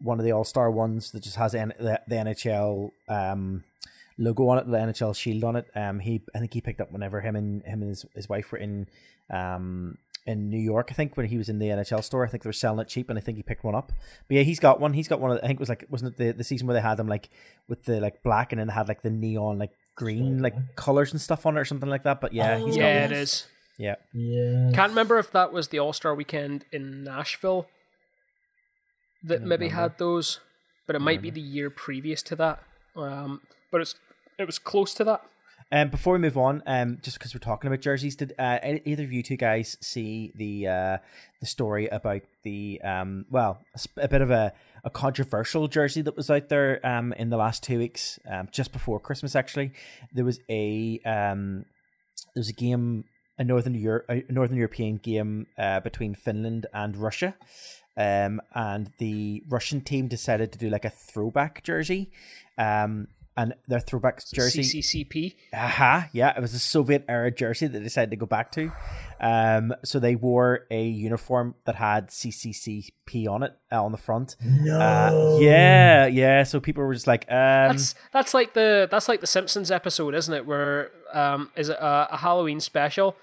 one 0.00 0.18
of 0.18 0.24
the 0.24 0.32
All 0.32 0.44
Star 0.44 0.70
ones 0.70 1.10
that 1.12 1.22
just 1.22 1.36
has 1.36 1.52
the, 1.52 2.00
the 2.06 2.14
NHL 2.14 2.92
um 3.08 3.64
logo 4.18 4.48
on 4.48 4.58
it, 4.58 4.66
the 4.66 4.76
NHL 4.76 5.16
shield 5.16 5.44
on 5.44 5.56
it. 5.56 5.66
Um, 5.74 5.98
he 6.00 6.22
I 6.34 6.38
think 6.38 6.54
he 6.54 6.60
picked 6.60 6.80
up 6.80 6.92
whenever 6.92 7.20
him 7.20 7.36
and 7.36 7.62
him 7.64 7.82
and 7.82 7.90
his, 7.90 8.06
his 8.14 8.28
wife 8.28 8.52
were 8.52 8.58
in 8.58 8.88
um 9.30 9.98
in 10.26 10.50
New 10.50 10.58
York. 10.58 10.88
I 10.90 10.94
think 10.94 11.16
when 11.16 11.26
he 11.26 11.36
was 11.36 11.48
in 11.48 11.58
the 11.58 11.66
NHL 11.66 12.04
store, 12.04 12.24
I 12.24 12.28
think 12.28 12.42
they 12.42 12.48
were 12.48 12.52
selling 12.52 12.80
it 12.80 12.88
cheap, 12.88 13.10
and 13.10 13.18
I 13.18 13.22
think 13.22 13.36
he 13.36 13.42
picked 13.42 13.64
one 13.64 13.74
up. 13.74 13.92
But 14.28 14.36
yeah, 14.36 14.42
he's 14.42 14.60
got 14.60 14.80
one. 14.80 14.92
He's 14.92 15.08
got 15.08 15.20
one. 15.20 15.32
Of 15.32 15.38
the, 15.38 15.44
I 15.44 15.48
think 15.48 15.58
it 15.58 15.60
was 15.60 15.68
like 15.68 15.86
wasn't 15.88 16.14
it 16.14 16.18
the, 16.18 16.32
the 16.32 16.44
season 16.44 16.66
where 16.66 16.74
they 16.74 16.80
had 16.80 16.96
them 16.96 17.08
like 17.08 17.30
with 17.68 17.84
the 17.84 18.00
like 18.00 18.22
black 18.22 18.52
and 18.52 18.60
then 18.60 18.68
they 18.68 18.74
had 18.74 18.88
like 18.88 19.02
the 19.02 19.10
neon 19.10 19.58
like 19.58 19.72
green 19.94 20.40
like 20.40 20.54
colors 20.76 21.12
and 21.12 21.20
stuff 21.20 21.44
on 21.44 21.56
it 21.56 21.60
or 21.60 21.64
something 21.64 21.88
like 21.88 22.04
that. 22.04 22.20
But 22.20 22.32
yeah, 22.32 22.58
oh, 22.60 22.66
yeah, 22.66 23.04
it 23.04 23.12
is. 23.12 23.46
Yeah, 23.78 23.96
yeah. 24.12 24.70
Can't 24.74 24.90
remember 24.90 25.18
if 25.18 25.32
that 25.32 25.52
was 25.52 25.68
the 25.68 25.78
All 25.78 25.92
Star 25.92 26.14
weekend 26.14 26.64
in 26.72 27.04
Nashville 27.04 27.66
that 29.24 29.42
maybe 29.42 29.66
remember. 29.66 29.82
had 29.82 29.98
those, 29.98 30.40
but 30.86 30.96
it 30.96 31.00
might 31.00 31.22
be 31.22 31.30
the 31.30 31.40
year 31.40 31.70
previous 31.70 32.22
to 32.24 32.36
that. 32.36 32.62
Um, 32.94 33.40
but 33.72 33.80
it's 33.80 33.96
it 34.38 34.44
was 34.44 34.60
close 34.60 34.94
to 34.94 35.04
that. 35.04 35.22
Um, 35.72 35.88
before 35.88 36.12
we 36.12 36.18
move 36.18 36.36
on, 36.36 36.62
um, 36.66 36.98
just 37.00 37.18
because 37.18 37.34
we're 37.34 37.38
talking 37.40 37.68
about 37.68 37.80
jerseys, 37.80 38.14
did 38.14 38.34
uh, 38.38 38.58
either 38.84 39.04
of 39.04 39.10
you 39.10 39.22
two 39.22 39.38
guys 39.38 39.78
see 39.80 40.30
the 40.34 40.68
uh, 40.68 40.98
the 41.40 41.46
story 41.46 41.88
about 41.88 42.20
the 42.42 42.78
um, 42.82 43.24
well, 43.30 43.58
a, 43.74 44.02
a, 44.02 44.08
bit 44.08 44.20
of 44.20 44.30
a, 44.30 44.52
a 44.84 44.90
controversial 44.90 45.68
jersey 45.68 46.02
that 46.02 46.14
was 46.14 46.28
out 46.28 46.50
there 46.50 46.84
um, 46.86 47.14
in 47.14 47.30
the 47.30 47.38
last 47.38 47.62
two 47.62 47.78
weeks, 47.78 48.18
um, 48.30 48.48
just 48.52 48.70
before 48.70 49.00
Christmas? 49.00 49.34
Actually, 49.34 49.72
there 50.12 50.26
was 50.26 50.40
a 50.50 51.00
um, 51.06 51.64
there 52.34 52.40
was 52.40 52.50
a 52.50 52.54
game, 52.54 53.04
a 53.38 53.44
northern 53.44 53.74
Europe, 53.74 54.04
a 54.10 54.24
northern 54.28 54.58
European 54.58 54.98
game 54.98 55.46
uh, 55.56 55.80
between 55.80 56.14
Finland 56.14 56.66
and 56.74 56.98
Russia, 56.98 57.34
um, 57.96 58.42
and 58.54 58.92
the 58.98 59.42
Russian 59.48 59.80
team 59.80 60.06
decided 60.06 60.52
to 60.52 60.58
do 60.58 60.68
like 60.68 60.84
a 60.84 60.90
throwback 60.90 61.62
jersey. 61.62 62.10
Um, 62.58 63.08
and 63.36 63.54
their 63.66 63.80
throwback 63.80 64.22
jersey. 64.32 64.62
CCCP. 64.62 65.34
Aha, 65.54 66.08
yeah, 66.12 66.36
it 66.36 66.40
was 66.40 66.54
a 66.54 66.58
Soviet 66.58 67.04
era 67.08 67.30
jersey 67.30 67.66
that 67.66 67.78
they 67.78 67.84
decided 67.84 68.10
to 68.10 68.16
go 68.16 68.26
back 68.26 68.52
to. 68.52 68.70
Um, 69.20 69.74
so 69.84 69.98
they 69.98 70.16
wore 70.16 70.66
a 70.70 70.84
uniform 70.84 71.54
that 71.64 71.76
had 71.76 72.08
CCCP 72.08 73.28
on 73.28 73.42
it 73.42 73.56
uh, 73.70 73.82
on 73.82 73.92
the 73.92 73.98
front. 73.98 74.36
No. 74.40 74.78
Uh, 74.78 75.38
yeah, 75.40 76.06
yeah. 76.06 76.42
So 76.42 76.60
people 76.60 76.84
were 76.84 76.94
just 76.94 77.06
like, 77.06 77.24
um, 77.30 77.36
That's 77.72 77.94
that's 78.12 78.34
like 78.34 78.54
the 78.54 78.88
that's 78.90 79.08
like 79.08 79.20
the 79.20 79.26
Simpsons 79.26 79.70
episode, 79.70 80.14
isn't 80.14 80.34
it? 80.34 80.44
Where 80.44 80.90
um, 81.12 81.50
is 81.56 81.68
it 81.68 81.78
a, 81.78 82.14
a 82.14 82.16
Halloween 82.18 82.60
special, 82.60 83.16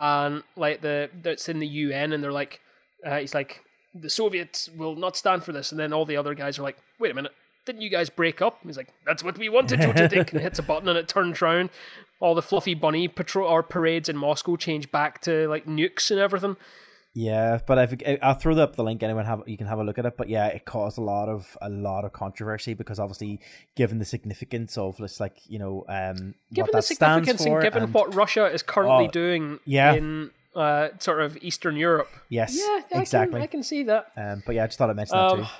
and 0.00 0.42
like 0.56 0.82
the 0.82 1.08
that's 1.22 1.48
in 1.48 1.60
the 1.60 1.66
UN, 1.66 2.12
and 2.12 2.22
they're 2.22 2.32
like, 2.32 2.60
uh, 3.06 3.18
he's 3.18 3.34
like, 3.34 3.62
the 3.94 4.10
Soviets 4.10 4.68
will 4.76 4.96
not 4.96 5.16
stand 5.16 5.44
for 5.44 5.52
this, 5.52 5.70
and 5.70 5.78
then 5.78 5.92
all 5.92 6.04
the 6.04 6.16
other 6.16 6.34
guys 6.34 6.58
are 6.58 6.62
like, 6.62 6.76
wait 6.98 7.12
a 7.12 7.14
minute, 7.14 7.32
didn't 7.66 7.82
you 7.82 7.90
guys 7.90 8.10
break 8.10 8.42
up? 8.42 8.58
He's 8.64 8.76
like, 8.76 8.88
that's 9.06 9.22
what 9.24 9.38
we 9.38 9.48
wanted, 9.48 9.80
you 9.82 9.92
think? 10.08 10.32
And 10.32 10.40
hits 10.42 10.58
a 10.58 10.62
button, 10.62 10.88
and 10.88 10.98
it 10.98 11.08
turns 11.08 11.40
round. 11.40 11.70
All 12.20 12.34
the 12.34 12.42
fluffy 12.42 12.74
bunny 12.74 13.08
patrol 13.08 13.48
or 13.48 13.62
parades 13.62 14.08
in 14.08 14.16
Moscow 14.16 14.56
change 14.56 14.90
back 14.90 15.20
to 15.22 15.46
like 15.48 15.66
nukes 15.66 16.10
and 16.10 16.20
everything. 16.20 16.56
Yeah, 17.16 17.60
but 17.64 17.92
if 17.92 18.18
I'll 18.22 18.34
throw 18.34 18.56
up 18.56 18.74
the 18.74 18.82
link. 18.82 19.02
Anyone 19.02 19.24
have 19.24 19.42
you 19.46 19.56
can 19.56 19.66
have 19.68 19.78
a 19.78 19.84
look 19.84 19.98
at 19.98 20.06
it. 20.06 20.16
But 20.16 20.28
yeah, 20.28 20.46
it 20.46 20.64
caused 20.64 20.98
a 20.98 21.00
lot 21.00 21.28
of 21.28 21.56
a 21.62 21.68
lot 21.68 22.04
of 22.04 22.12
controversy 22.12 22.74
because 22.74 22.98
obviously, 22.98 23.40
given 23.76 23.98
the 24.00 24.04
significance 24.04 24.76
of 24.78 24.96
this, 24.96 25.20
like 25.20 25.38
you 25.46 25.58
know, 25.60 25.84
um, 25.88 26.34
Given 26.52 26.70
what 26.70 26.72
the 26.72 26.82
significance 26.82 27.44
and 27.44 27.62
given 27.62 27.82
and- 27.84 27.94
what 27.94 28.14
Russia 28.14 28.46
is 28.46 28.62
currently 28.64 29.06
Oh, 29.06 29.10
doing 29.10 29.60
yeah. 29.64 29.92
in 29.94 30.30
uh, 30.56 30.88
sort 30.98 31.20
of 31.20 31.36
Eastern 31.42 31.76
Europe. 31.76 32.08
yes, 32.30 32.56
Yeah, 32.58 32.80
I 32.98 33.00
exactly. 33.02 33.34
Can, 33.34 33.42
I 33.42 33.46
can 33.46 33.62
see 33.62 33.84
that. 33.84 34.10
Um, 34.16 34.42
but 34.46 34.54
yeah, 34.56 34.64
I 34.64 34.66
just 34.66 34.78
thought 34.78 34.90
I'd 34.90 34.96
mention 34.96 35.16
Um, 35.16 35.40
that 35.40 35.44
too. 35.46 35.50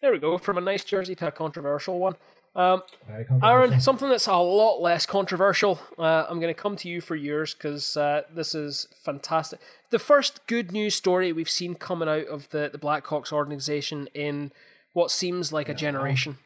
There 0.00 0.12
we 0.12 0.18
go. 0.18 0.38
From 0.38 0.58
a 0.58 0.60
nice 0.60 0.84
jersey 0.84 1.14
to 1.16 1.28
a 1.28 1.32
controversial 1.32 1.98
one. 1.98 2.16
Um, 2.54 2.82
controversial. 3.06 3.44
Aaron, 3.44 3.80
something 3.80 4.08
that's 4.08 4.26
a 4.26 4.36
lot 4.36 4.80
less 4.80 5.04
controversial. 5.06 5.80
Uh, 5.98 6.26
I'm 6.28 6.40
going 6.40 6.54
to 6.54 6.60
come 6.60 6.76
to 6.76 6.88
you 6.88 7.00
for 7.00 7.16
yours 7.16 7.54
because 7.54 7.96
uh, 7.96 8.22
this 8.32 8.54
is 8.54 8.88
fantastic. 9.02 9.60
The 9.90 9.98
first 9.98 10.46
good 10.46 10.72
news 10.72 10.94
story 10.94 11.32
we've 11.32 11.50
seen 11.50 11.74
coming 11.74 12.08
out 12.08 12.26
of 12.26 12.48
the, 12.50 12.70
the 12.70 12.78
Blackhawks 12.78 13.32
organization 13.32 14.08
in 14.14 14.52
what 14.92 15.10
seems 15.10 15.52
like 15.52 15.68
a 15.68 15.74
generation. 15.74 16.38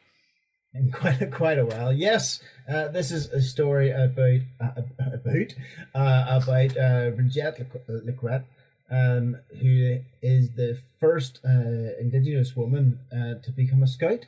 in 0.73 0.91
quite 0.91 1.21
a, 1.21 1.27
quite 1.27 1.59
a 1.59 1.65
while. 1.65 1.93
Yes, 1.93 2.41
uh, 2.69 2.87
this 2.89 3.11
is 3.11 3.27
a 3.27 3.41
story 3.41 3.91
about 3.91 4.39
uh, 4.59 4.81
about 5.13 5.53
uh, 5.95 6.39
about 6.41 6.77
uh, 6.77 7.09
Brigitte 7.11 7.65
Lacquette, 7.87 8.43
um, 8.91 9.37
who 9.61 9.99
is 10.21 10.51
the 10.51 10.77
first 10.99 11.39
uh, 11.45 11.97
Indigenous 11.99 12.55
woman 12.55 12.99
uh, 13.11 13.41
to 13.41 13.51
become 13.51 13.83
a 13.83 13.87
scout 13.87 14.25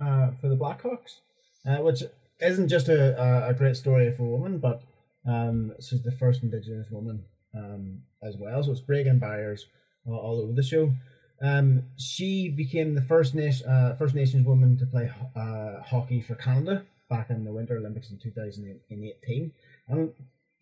uh, 0.00 0.30
for 0.40 0.48
the 0.48 0.56
Blackhawks, 0.56 1.20
uh, 1.66 1.82
which 1.82 2.02
isn't 2.40 2.68
just 2.68 2.88
a, 2.88 3.48
a, 3.48 3.54
great 3.54 3.76
story 3.76 4.10
for 4.10 4.24
a 4.24 4.30
woman, 4.30 4.58
but 4.58 4.82
um, 5.26 5.72
she's 5.80 6.02
the 6.02 6.10
first 6.10 6.42
Indigenous 6.42 6.90
woman 6.90 7.24
um, 7.56 8.02
as 8.22 8.36
well. 8.36 8.62
So 8.62 8.72
it's 8.72 8.80
breaking 8.80 9.20
barriers 9.20 9.66
all, 10.04 10.16
all 10.16 10.40
over 10.40 10.52
the 10.52 10.62
show. 10.62 10.92
Um, 11.40 11.84
she 11.96 12.48
became 12.48 12.94
the 12.94 13.02
first 13.02 13.34
nation, 13.34 13.68
uh, 13.68 13.96
First 13.96 14.14
Nations 14.14 14.46
woman 14.46 14.78
to 14.78 14.86
play 14.86 15.10
uh, 15.34 15.82
hockey 15.82 16.20
for 16.20 16.36
Canada 16.36 16.84
back 17.10 17.30
in 17.30 17.44
the 17.44 17.52
Winter 17.52 17.76
Olympics 17.76 18.10
in 18.10 18.18
2018, 18.18 19.52
and 19.88 20.12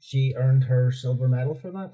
she 0.00 0.34
earned 0.36 0.64
her 0.64 0.90
silver 0.90 1.28
medal 1.28 1.54
for 1.54 1.70
that. 1.70 1.92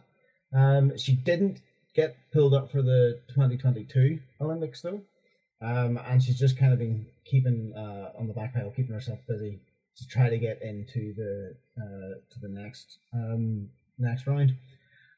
Um, 0.54 0.96
she 0.96 1.12
didn't 1.12 1.60
get 1.94 2.16
pulled 2.32 2.54
up 2.54 2.70
for 2.70 2.82
the 2.82 3.20
2022 3.28 4.20
Olympics 4.40 4.82
though, 4.82 5.00
um, 5.60 5.98
and 6.06 6.22
she's 6.22 6.38
just 6.38 6.58
kind 6.58 6.72
of 6.72 6.78
been 6.78 7.06
keeping 7.24 7.72
uh, 7.76 8.12
on 8.18 8.28
the 8.28 8.34
back 8.34 8.54
pedal, 8.54 8.70
keeping 8.70 8.94
herself 8.94 9.18
busy 9.28 9.60
to 9.96 10.06
try 10.08 10.28
to 10.28 10.38
get 10.38 10.60
into 10.62 11.14
the 11.14 11.54
uh, 11.78 12.18
to 12.30 12.40
the 12.40 12.48
next 12.48 12.98
um, 13.12 13.68
next 13.98 14.26
round. 14.26 14.54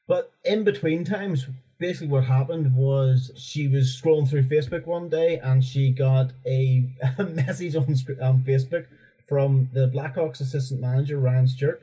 But 0.07 0.31
in 0.43 0.63
between 0.63 1.05
times, 1.05 1.45
basically 1.77 2.07
what 2.07 2.25
happened 2.25 2.75
was 2.75 3.31
she 3.35 3.67
was 3.67 3.99
scrolling 4.01 4.27
through 4.27 4.43
Facebook 4.43 4.85
one 4.85 5.07
day 5.09 5.37
and 5.37 5.63
she 5.63 5.91
got 5.91 6.31
a, 6.45 6.89
a 7.17 7.23
message 7.45 7.75
on, 7.75 7.95
on 8.21 8.43
Facebook 8.43 8.87
from 9.27 9.69
the 9.73 9.87
Blackhawks 9.87 10.41
assistant 10.41 10.81
manager 10.81 11.19
Ryan 11.19 11.47
Stewart 11.47 11.81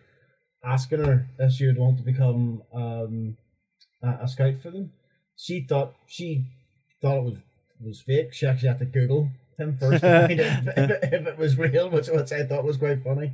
asking 0.66 1.04
her 1.04 1.28
if 1.38 1.52
she 1.52 1.66
would 1.66 1.78
want 1.78 1.98
to 1.98 2.04
become 2.04 2.62
um, 2.74 3.36
a, 4.02 4.24
a 4.24 4.28
scout 4.28 4.60
for 4.60 4.70
them. 4.70 4.92
She 5.36 5.60
thought 5.60 5.94
she 6.06 6.46
thought 7.00 7.18
it 7.18 7.24
was 7.24 7.38
was 7.80 8.00
fake. 8.00 8.32
She 8.32 8.46
actually 8.46 8.68
had 8.68 8.78
to 8.78 8.86
Google 8.86 9.30
him 9.58 9.76
first 9.76 10.02
if, 10.04 10.68
if, 10.76 11.12
if 11.12 11.26
it 11.26 11.38
was 11.38 11.58
real, 11.58 11.90
which, 11.90 12.08
which 12.08 12.32
I 12.32 12.44
thought 12.44 12.64
was 12.64 12.76
quite 12.76 13.02
funny. 13.02 13.32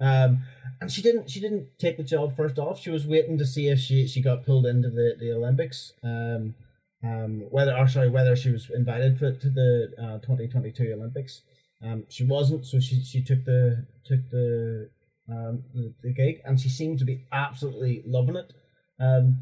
Um, 0.00 0.42
and 0.80 0.90
she 0.90 1.02
didn't 1.02 1.30
she 1.30 1.40
didn't 1.40 1.68
take 1.78 1.96
the 1.96 2.02
job 2.02 2.36
first 2.36 2.58
off. 2.58 2.80
She 2.80 2.90
was 2.90 3.06
waiting 3.06 3.38
to 3.38 3.46
see 3.46 3.68
if 3.68 3.78
she, 3.78 4.06
she 4.06 4.20
got 4.20 4.44
pulled 4.44 4.66
into 4.66 4.90
the, 4.90 5.16
the 5.18 5.32
Olympics. 5.32 5.92
Um, 6.02 6.54
um, 7.02 7.46
whether 7.50 7.76
or 7.76 7.86
sorry, 7.86 8.08
whether 8.08 8.34
she 8.34 8.50
was 8.50 8.70
invited 8.70 9.18
for, 9.18 9.32
to 9.32 9.50
the 9.50 9.92
uh, 9.98 10.18
2022 10.18 10.92
Olympics. 10.92 11.42
Um, 11.82 12.04
she 12.08 12.24
wasn't, 12.24 12.64
so 12.64 12.80
she, 12.80 13.02
she 13.02 13.22
took 13.22 13.44
the 13.44 13.84
took 14.04 14.20
the 14.30 14.88
um 15.30 15.62
the, 16.02 16.12
gig, 16.12 16.40
and 16.44 16.60
she 16.60 16.68
seemed 16.68 16.98
to 16.98 17.04
be 17.04 17.24
absolutely 17.32 18.02
loving 18.06 18.36
it. 18.36 18.52
Um, 19.00 19.38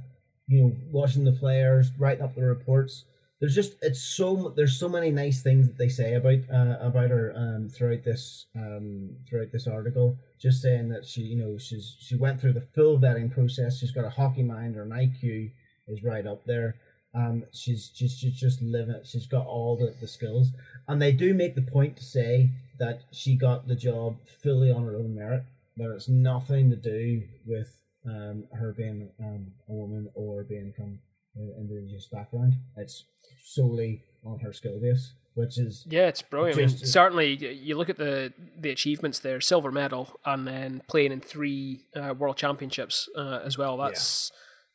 you 0.46 0.62
know, 0.62 0.76
watching 0.90 1.24
the 1.24 1.32
players, 1.32 1.90
writing 1.98 2.24
up 2.24 2.34
the 2.34 2.42
reports. 2.42 3.04
There's 3.40 3.54
just 3.56 3.74
it's 3.82 4.00
so 4.00 4.52
there's 4.56 4.78
so 4.78 4.88
many 4.88 5.10
nice 5.10 5.42
things 5.42 5.66
that 5.66 5.76
they 5.76 5.88
say 5.88 6.14
about 6.14 6.38
uh, 6.52 6.76
about 6.80 7.10
her 7.10 7.32
um, 7.34 7.68
throughout 7.68 8.04
this 8.04 8.46
um, 8.54 9.10
throughout 9.28 9.50
this 9.50 9.66
article. 9.66 10.16
Just 10.40 10.62
saying 10.62 10.90
that 10.90 11.04
she 11.04 11.22
you 11.22 11.36
know 11.36 11.59
she's 11.59 11.96
she 11.98 12.14
went 12.14 12.40
through 12.40 12.52
the 12.52 12.60
full 12.60 12.98
vetting 12.98 13.32
process. 13.32 13.78
She's 13.78 13.90
got 13.90 14.04
a 14.04 14.10
hockey 14.10 14.44
mind. 14.44 14.76
Her 14.76 14.86
IQ 14.86 15.50
is 15.88 16.04
right 16.04 16.26
up 16.26 16.44
there. 16.44 16.76
Um, 17.14 17.44
she's 17.52 17.90
she's 17.92 18.16
she's 18.16 18.38
just 18.38 18.62
living. 18.62 18.94
it. 18.94 19.06
She's 19.06 19.26
got 19.26 19.46
all 19.46 19.76
the, 19.76 19.94
the 20.00 20.06
skills, 20.09 20.52
and 20.86 21.02
they 21.02 21.12
do 21.12 21.34
make 21.34 21.56
the 21.56 21.62
point 21.62 21.96
to 21.96 22.04
say 22.04 22.50
that 22.78 23.02
she 23.10 23.36
got 23.36 23.66
the 23.66 23.74
job 23.76 24.16
fully 24.42 24.70
on 24.70 24.84
her 24.84 24.96
own 24.96 25.14
merit. 25.14 25.42
That 25.76 25.92
it's 25.94 26.08
nothing 26.08 26.70
to 26.70 26.76
do 26.76 27.22
with 27.46 27.74
um, 28.06 28.44
her 28.52 28.72
being 28.72 29.10
um, 29.20 29.46
a 29.68 29.72
woman 29.72 30.08
or 30.14 30.44
being 30.44 30.72
from 30.76 30.98
an 31.36 31.54
indigenous 31.58 32.06
background. 32.06 32.54
It's 32.76 33.04
solely 33.42 34.04
on 34.24 34.38
her 34.40 34.52
skill 34.52 34.78
base, 34.80 35.14
which 35.34 35.58
is 35.58 35.86
Yeah, 35.88 36.08
it's 36.08 36.22
brilliant. 36.22 36.58
I 36.58 36.60
mean, 36.60 36.68
certainly, 36.68 37.34
you 37.54 37.76
look 37.76 37.88
at 37.88 37.96
the 37.96 38.32
the 38.58 38.70
achievements 38.70 39.18
there: 39.18 39.40
silver 39.40 39.70
medal, 39.70 40.20
and 40.24 40.46
then 40.46 40.82
playing 40.88 41.12
in 41.12 41.20
three 41.20 41.86
uh, 41.96 42.14
world 42.16 42.36
championships 42.36 43.08
uh, 43.16 43.40
as 43.44 43.56
well. 43.56 43.76
That's 43.76 44.30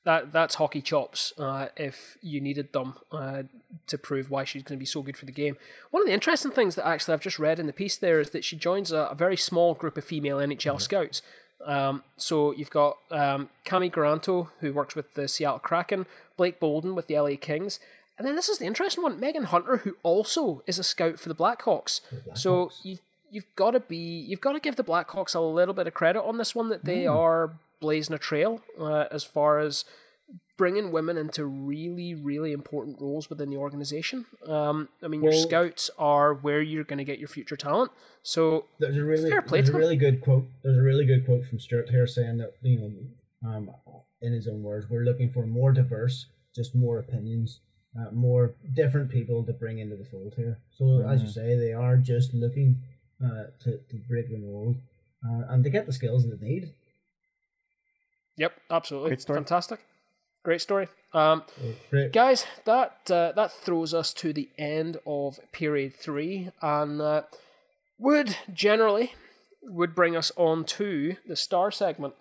that 0.07 0.31
that's 0.31 0.55
hockey 0.55 0.81
chops. 0.81 1.33
Uh, 1.37 1.67
if 1.75 2.17
you 2.21 2.39
needed 2.39 2.71
them 2.71 2.95
uh, 3.11 3.43
to 3.87 3.97
prove 3.97 4.31
why 4.31 4.43
she's 4.45 4.63
going 4.63 4.77
to 4.77 4.79
be 4.79 4.85
so 4.85 5.01
good 5.01 5.17
for 5.17 5.25
the 5.25 5.31
game. 5.43 5.57
One 5.91 6.01
of 6.01 6.07
the 6.07 6.13
interesting 6.13 6.51
things 6.51 6.75
that 6.75 6.87
actually 6.87 7.13
I've 7.13 7.21
just 7.29 7.37
read 7.39 7.59
in 7.59 7.67
the 7.67 7.73
piece 7.73 7.97
there 7.97 8.19
is 8.21 8.29
that 8.29 8.45
she 8.45 8.55
joins 8.55 8.91
a, 8.93 9.01
a 9.11 9.15
very 9.15 9.35
small 9.37 9.73
group 9.73 9.97
of 9.97 10.05
female 10.05 10.37
NHL 10.37 10.79
scouts. 10.79 11.21
Um, 11.65 12.03
so 12.15 12.53
you've 12.53 12.69
got 12.69 12.97
um, 13.11 13.49
Cammi 13.65 13.91
Granato, 13.91 14.47
who 14.61 14.71
works 14.71 14.95
with 14.95 15.13
the 15.15 15.27
Seattle 15.27 15.59
Kraken, 15.59 16.05
Blake 16.37 16.59
Bolden 16.59 16.95
with 16.95 17.07
the 17.07 17.19
LA 17.19 17.35
Kings, 17.39 17.79
and 18.17 18.25
then 18.25 18.35
this 18.35 18.47
is 18.49 18.57
the 18.59 18.65
interesting 18.65 19.03
one, 19.03 19.19
Meghan 19.19 19.45
Hunter, 19.45 19.77
who 19.77 19.97
also 20.03 20.63
is 20.65 20.79
a 20.79 20.83
scout 20.83 21.19
for 21.19 21.27
the 21.29 21.35
Blackhawks. 21.35 21.99
So 22.33 22.71
you've 22.83 23.01
you've 23.29 23.53
got 23.57 23.71
to 23.71 23.79
be 23.81 23.97
you've 23.97 24.39
got 24.41 24.53
to 24.53 24.59
give 24.61 24.75
the 24.77 24.83
Blackhawks 24.83 25.35
a 25.35 25.39
little 25.41 25.73
bit 25.73 25.85
of 25.87 25.93
credit 25.93 26.23
on 26.23 26.37
this 26.37 26.55
one 26.55 26.69
that 26.69 26.85
they 26.85 27.03
Hmm. 27.03 27.11
are 27.17 27.51
blazing 27.79 28.15
a 28.15 28.19
trail 28.19 28.61
uh, 28.79 29.05
as 29.11 29.23
far 29.23 29.59
as 29.59 29.85
bringing 30.57 30.91
women 30.91 31.17
into 31.17 31.45
really 31.45 32.15
really 32.15 32.51
important 32.51 32.99
roles 32.99 33.29
within 33.29 33.49
the 33.49 33.57
organization. 33.57 34.25
Um, 34.47 34.89
I 35.03 35.07
mean, 35.07 35.23
your 35.23 35.33
scouts 35.33 35.89
are 35.97 36.33
where 36.33 36.61
you're 36.61 36.83
going 36.83 36.97
to 36.97 37.03
get 37.03 37.19
your 37.19 37.27
future 37.27 37.55
talent. 37.55 37.91
So 38.23 38.65
there's 38.79 38.97
a 38.97 39.03
really 39.03 39.29
Fair 39.29 39.41
play 39.41 39.59
there's 39.59 39.69
to 39.69 39.75
a 39.75 39.79
really 39.79 39.95
good 39.95 40.21
quote. 40.21 40.45
There's 40.63 40.77
a 40.77 40.81
really 40.81 41.05
good 41.05 41.25
quote 41.25 41.45
from 41.45 41.59
Stewart 41.59 41.89
here 41.89 42.07
saying 42.07 42.37
that 42.37 42.53
you 42.61 42.79
know, 42.79 43.49
um, 43.49 43.71
in 44.21 44.33
his 44.33 44.47
own 44.47 44.63
words, 44.63 44.87
we're 44.89 45.05
looking 45.05 45.29
for 45.29 45.45
more 45.45 45.71
diverse, 45.71 46.25
just 46.55 46.75
more 46.75 46.99
opinions, 46.99 47.59
uh, 47.97 48.11
more 48.11 48.55
different 48.75 49.11
people 49.11 49.43
to 49.45 49.53
bring 49.53 49.79
into 49.79 49.95
the 49.95 50.05
fold 50.05 50.33
here. 50.35 50.59
So 50.71 51.07
as 51.07 51.21
you 51.21 51.29
say, 51.29 51.55
they 51.55 51.73
are 51.73 51.97
just 51.97 52.33
looking 52.33 52.81
uh, 53.23 53.45
to 53.63 53.77
to 53.77 53.97
break 54.09 54.29
the 54.29 54.37
mold 54.37 54.77
uh, 55.25 55.43
and 55.49 55.63
to 55.63 55.69
get 55.69 55.85
the 55.85 55.93
skills 55.93 56.27
that 56.27 56.41
they 56.41 56.47
need. 56.47 56.73
Yep, 58.37 58.53
absolutely. 58.69 59.09
Great 59.09 59.21
story. 59.21 59.37
Fantastic. 59.37 59.79
Great 60.43 60.61
story. 60.61 60.87
Um, 61.13 61.43
great. 61.89 62.13
guys, 62.13 62.45
that 62.65 63.09
uh, 63.11 63.31
that 63.35 63.51
throws 63.51 63.93
us 63.93 64.13
to 64.15 64.31
the 64.33 64.49
end 64.57 64.97
of 65.05 65.39
period 65.51 65.93
three, 65.95 66.51
and 66.61 67.01
uh, 67.01 67.23
would 67.99 68.37
generally 68.53 69.13
would 69.63 69.95
bring 69.95 70.15
us 70.15 70.31
on 70.37 70.63
to 70.65 71.15
the 71.27 71.35
star 71.35 71.71
segment. 71.71 72.13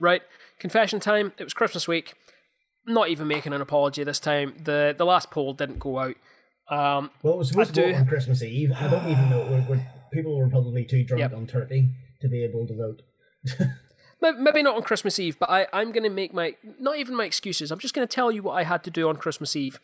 Right, 0.00 0.22
confession 0.58 1.00
time. 1.00 1.32
It 1.38 1.44
was 1.44 1.54
Christmas 1.54 1.88
week. 1.88 2.14
Not 2.86 3.08
even 3.08 3.26
making 3.28 3.52
an 3.52 3.60
apology 3.60 4.04
this 4.04 4.18
time. 4.20 4.54
the 4.62 4.94
The 4.96 5.06
last 5.06 5.30
poll 5.30 5.54
didn't 5.54 5.78
go 5.78 5.98
out. 5.98 6.16
Um, 6.68 7.10
Well, 7.22 7.34
it 7.34 7.38
was 7.38 7.48
supposed 7.48 7.74
to 7.74 7.86
do- 7.92 7.94
on 7.94 8.06
Christmas 8.06 8.42
Eve. 8.42 8.72
I 8.72 8.88
don't 8.88 9.08
even 9.08 9.30
know. 9.30 9.40
We're, 9.50 9.76
we're, 9.76 9.86
people 10.12 10.36
were 10.38 10.48
probably 10.48 10.84
too 10.84 11.04
drunk 11.04 11.20
Yep. 11.20 11.32
on 11.34 11.46
turkey 11.46 11.90
to 12.20 12.28
be 12.28 12.42
able 12.44 12.66
to 12.66 12.74
vote. 12.74 13.02
May- 14.22 14.32
Maybe 14.38 14.62
not 14.62 14.76
on 14.76 14.82
Christmas 14.82 15.18
Eve, 15.18 15.38
but 15.38 15.50
I, 15.50 15.66
I'm 15.72 15.92
going 15.92 16.04
to 16.04 16.10
make 16.10 16.32
my, 16.32 16.54
not 16.80 16.96
even 16.96 17.14
my 17.14 17.24
excuses, 17.24 17.70
I'm 17.70 17.78
just 17.78 17.92
going 17.94 18.06
to 18.06 18.14
tell 18.14 18.30
you 18.32 18.42
what 18.42 18.52
I 18.54 18.62
had 18.62 18.82
to 18.84 18.90
do 18.90 19.08
on 19.08 19.16
Christmas 19.16 19.54
Eve. 19.56 19.78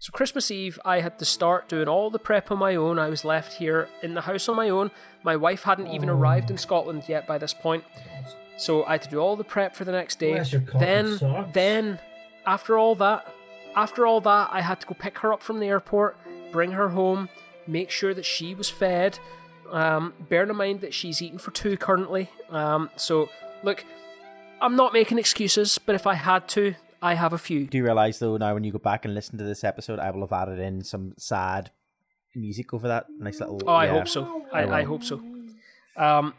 So, 0.00 0.10
Christmas 0.10 0.50
Eve, 0.50 0.78
I 0.84 1.00
had 1.00 1.18
to 1.20 1.24
start 1.24 1.68
doing 1.68 1.88
all 1.88 2.10
the 2.10 2.18
prep 2.18 2.50
on 2.50 2.58
my 2.58 2.74
own. 2.74 2.98
I 2.98 3.08
was 3.08 3.24
left 3.24 3.54
here 3.54 3.88
in 4.02 4.12
the 4.14 4.20
house 4.22 4.48
on 4.50 4.56
my 4.56 4.68
own. 4.68 4.90
My 5.22 5.36
wife 5.36 5.62
hadn't 5.62 5.86
even 5.86 6.10
arrived 6.10 6.50
in 6.50 6.58
Scotland 6.58 7.04
yet 7.08 7.26
by 7.26 7.38
this 7.38 7.54
point. 7.54 7.84
So, 8.58 8.84
I 8.84 8.92
had 8.92 9.02
to 9.02 9.08
do 9.10 9.18
all 9.20 9.36
the 9.36 9.44
prep 9.44 9.74
for 9.74 9.84
the 9.84 9.92
next 9.92 10.18
day. 10.18 10.32
Bless 10.34 10.52
your 10.52 10.60
cotton 10.62 10.80
Then, 10.80 11.18
socks. 11.18 11.50
then, 11.54 11.98
after 12.44 12.76
all 12.76 12.94
that, 12.96 13.32
after 13.76 14.04
all 14.06 14.20
that, 14.20 14.50
I 14.52 14.60
had 14.60 14.80
to 14.80 14.86
go 14.86 14.94
pick 14.94 15.18
her 15.20 15.32
up 15.32 15.42
from 15.42 15.58
the 15.60 15.66
airport, 15.66 16.18
bring 16.52 16.72
her 16.72 16.90
home, 16.90 17.28
make 17.66 17.90
sure 17.90 18.12
that 18.12 18.24
she 18.26 18.54
was 18.54 18.68
fed. 18.68 19.18
Um, 19.70 20.12
bearing 20.28 20.50
in 20.50 20.56
mind 20.56 20.82
that 20.82 20.92
she's 20.92 21.22
eating 21.22 21.38
for 21.38 21.50
two 21.52 21.76
currently. 21.78 22.28
Um, 22.50 22.90
so, 22.96 23.30
look, 23.64 23.84
I'm 24.60 24.76
not 24.76 24.92
making 24.92 25.18
excuses, 25.18 25.78
but 25.78 25.94
if 25.94 26.06
I 26.06 26.14
had 26.14 26.48
to, 26.50 26.74
I 27.02 27.14
have 27.14 27.32
a 27.32 27.38
few. 27.38 27.66
Do 27.66 27.78
you 27.78 27.84
realize 27.84 28.18
though 28.18 28.36
now 28.36 28.54
when 28.54 28.64
you 28.64 28.72
go 28.72 28.78
back 28.78 29.04
and 29.04 29.14
listen 29.14 29.38
to 29.38 29.44
this 29.44 29.64
episode, 29.64 29.98
I 29.98 30.10
will 30.10 30.22
have 30.22 30.32
added 30.32 30.58
in 30.58 30.84
some 30.84 31.14
sad 31.18 31.70
music 32.34 32.72
over 32.72 32.88
that 32.88 33.06
nice 33.18 33.40
little. 33.40 33.60
Oh, 33.66 33.72
I 33.72 33.86
yeah. 33.86 33.92
hope 33.92 34.08
so. 34.08 34.42
I, 34.52 34.62
I. 34.62 34.78
I 34.80 34.82
hope 34.84 35.04
so. 35.04 35.20
Um, 35.96 36.34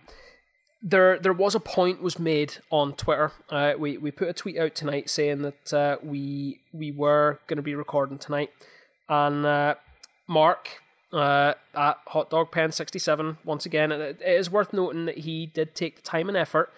there, 0.82 1.18
there 1.20 1.34
was 1.34 1.56
a 1.56 1.60
point 1.60 2.02
was 2.02 2.20
made 2.20 2.58
on 2.70 2.94
Twitter. 2.94 3.32
Uh, 3.50 3.74
we 3.78 3.98
we 3.98 4.12
put 4.12 4.28
a 4.28 4.34
tweet 4.34 4.58
out 4.58 4.76
tonight 4.76 5.10
saying 5.10 5.42
that 5.42 5.74
uh, 5.74 5.98
we 6.04 6.62
we 6.74 6.92
were 6.92 7.40
going 7.48 7.58
to 7.58 7.64
be 7.64 7.76
recording 7.76 8.18
tonight, 8.18 8.52
and 9.10 9.46
uh, 9.46 9.76
Mark 10.28 10.82
uh, 11.14 11.54
at 11.74 11.98
Hot 12.08 12.30
Dog 12.30 12.52
Pen 12.52 12.72
sixty 12.72 13.00
seven 13.00 13.38
once 13.44 13.66
again. 13.66 13.92
It, 13.92 14.22
it 14.22 14.40
is 14.40 14.50
worth 14.50 14.74
noting 14.74 15.06
that 15.06 15.20
he 15.20 15.46
did 15.46 15.76
take 15.76 15.96
the 15.98 16.02
time 16.02 16.28
and 16.28 16.38
effort 16.38 16.72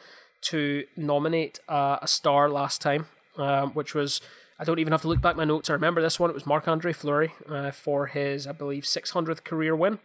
to 0.52 0.84
nominate 0.96 1.60
uh, 1.70 1.98
a 2.02 2.08
star 2.08 2.50
last 2.50 2.82
time, 2.82 3.08
um, 3.38 3.72
which 3.72 3.94
was. 3.96 4.22
I 4.60 4.64
don't 4.64 4.80
even 4.80 4.92
have 4.92 5.04
to 5.04 5.08
look 5.08 5.22
back 5.22 5.36
my 5.36 5.44
notes. 5.46 5.70
I 5.70 5.74
remember 5.74 6.02
this 6.02 6.20
one. 6.20 6.32
It 6.32 6.34
was 6.34 6.48
Marc 6.48 6.68
Andre 6.68 6.92
Fleury 6.92 7.32
uh, 7.48 7.70
for 7.70 8.08
his, 8.08 8.48
I 8.48 8.54
believe, 8.54 8.86
600th 8.86 9.44
career 9.44 9.76
win. 9.76 10.00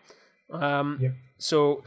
Um, 0.51 0.99
Yep. 1.01 1.13
So 1.39 1.85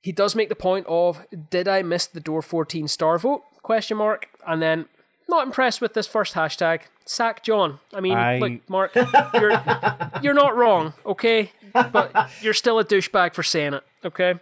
he 0.00 0.12
does 0.12 0.36
make 0.36 0.48
the 0.48 0.54
point 0.54 0.86
of, 0.88 1.26
did 1.50 1.66
I 1.66 1.82
miss 1.82 2.06
the 2.06 2.20
door 2.20 2.42
14 2.42 2.86
star 2.86 3.18
vote? 3.18 3.42
Question 3.62 3.96
mark. 3.96 4.28
And 4.46 4.62
then, 4.62 4.84
not 5.28 5.44
impressed 5.46 5.80
with 5.80 5.94
this 5.94 6.06
first 6.06 6.34
hashtag. 6.34 6.82
Sack 7.06 7.42
John. 7.42 7.80
I 7.92 7.98
mean, 8.00 8.16
I- 8.16 8.38
look, 8.38 8.70
Mark, 8.70 8.94
you're 9.34 9.60
you're 10.22 10.32
not 10.34 10.56
wrong, 10.56 10.92
okay? 11.04 11.50
But 11.72 12.30
you're 12.40 12.54
still 12.54 12.78
a 12.78 12.84
douchebag 12.84 13.34
for 13.34 13.42
saying 13.42 13.74
it, 13.74 13.82
okay? 14.04 14.34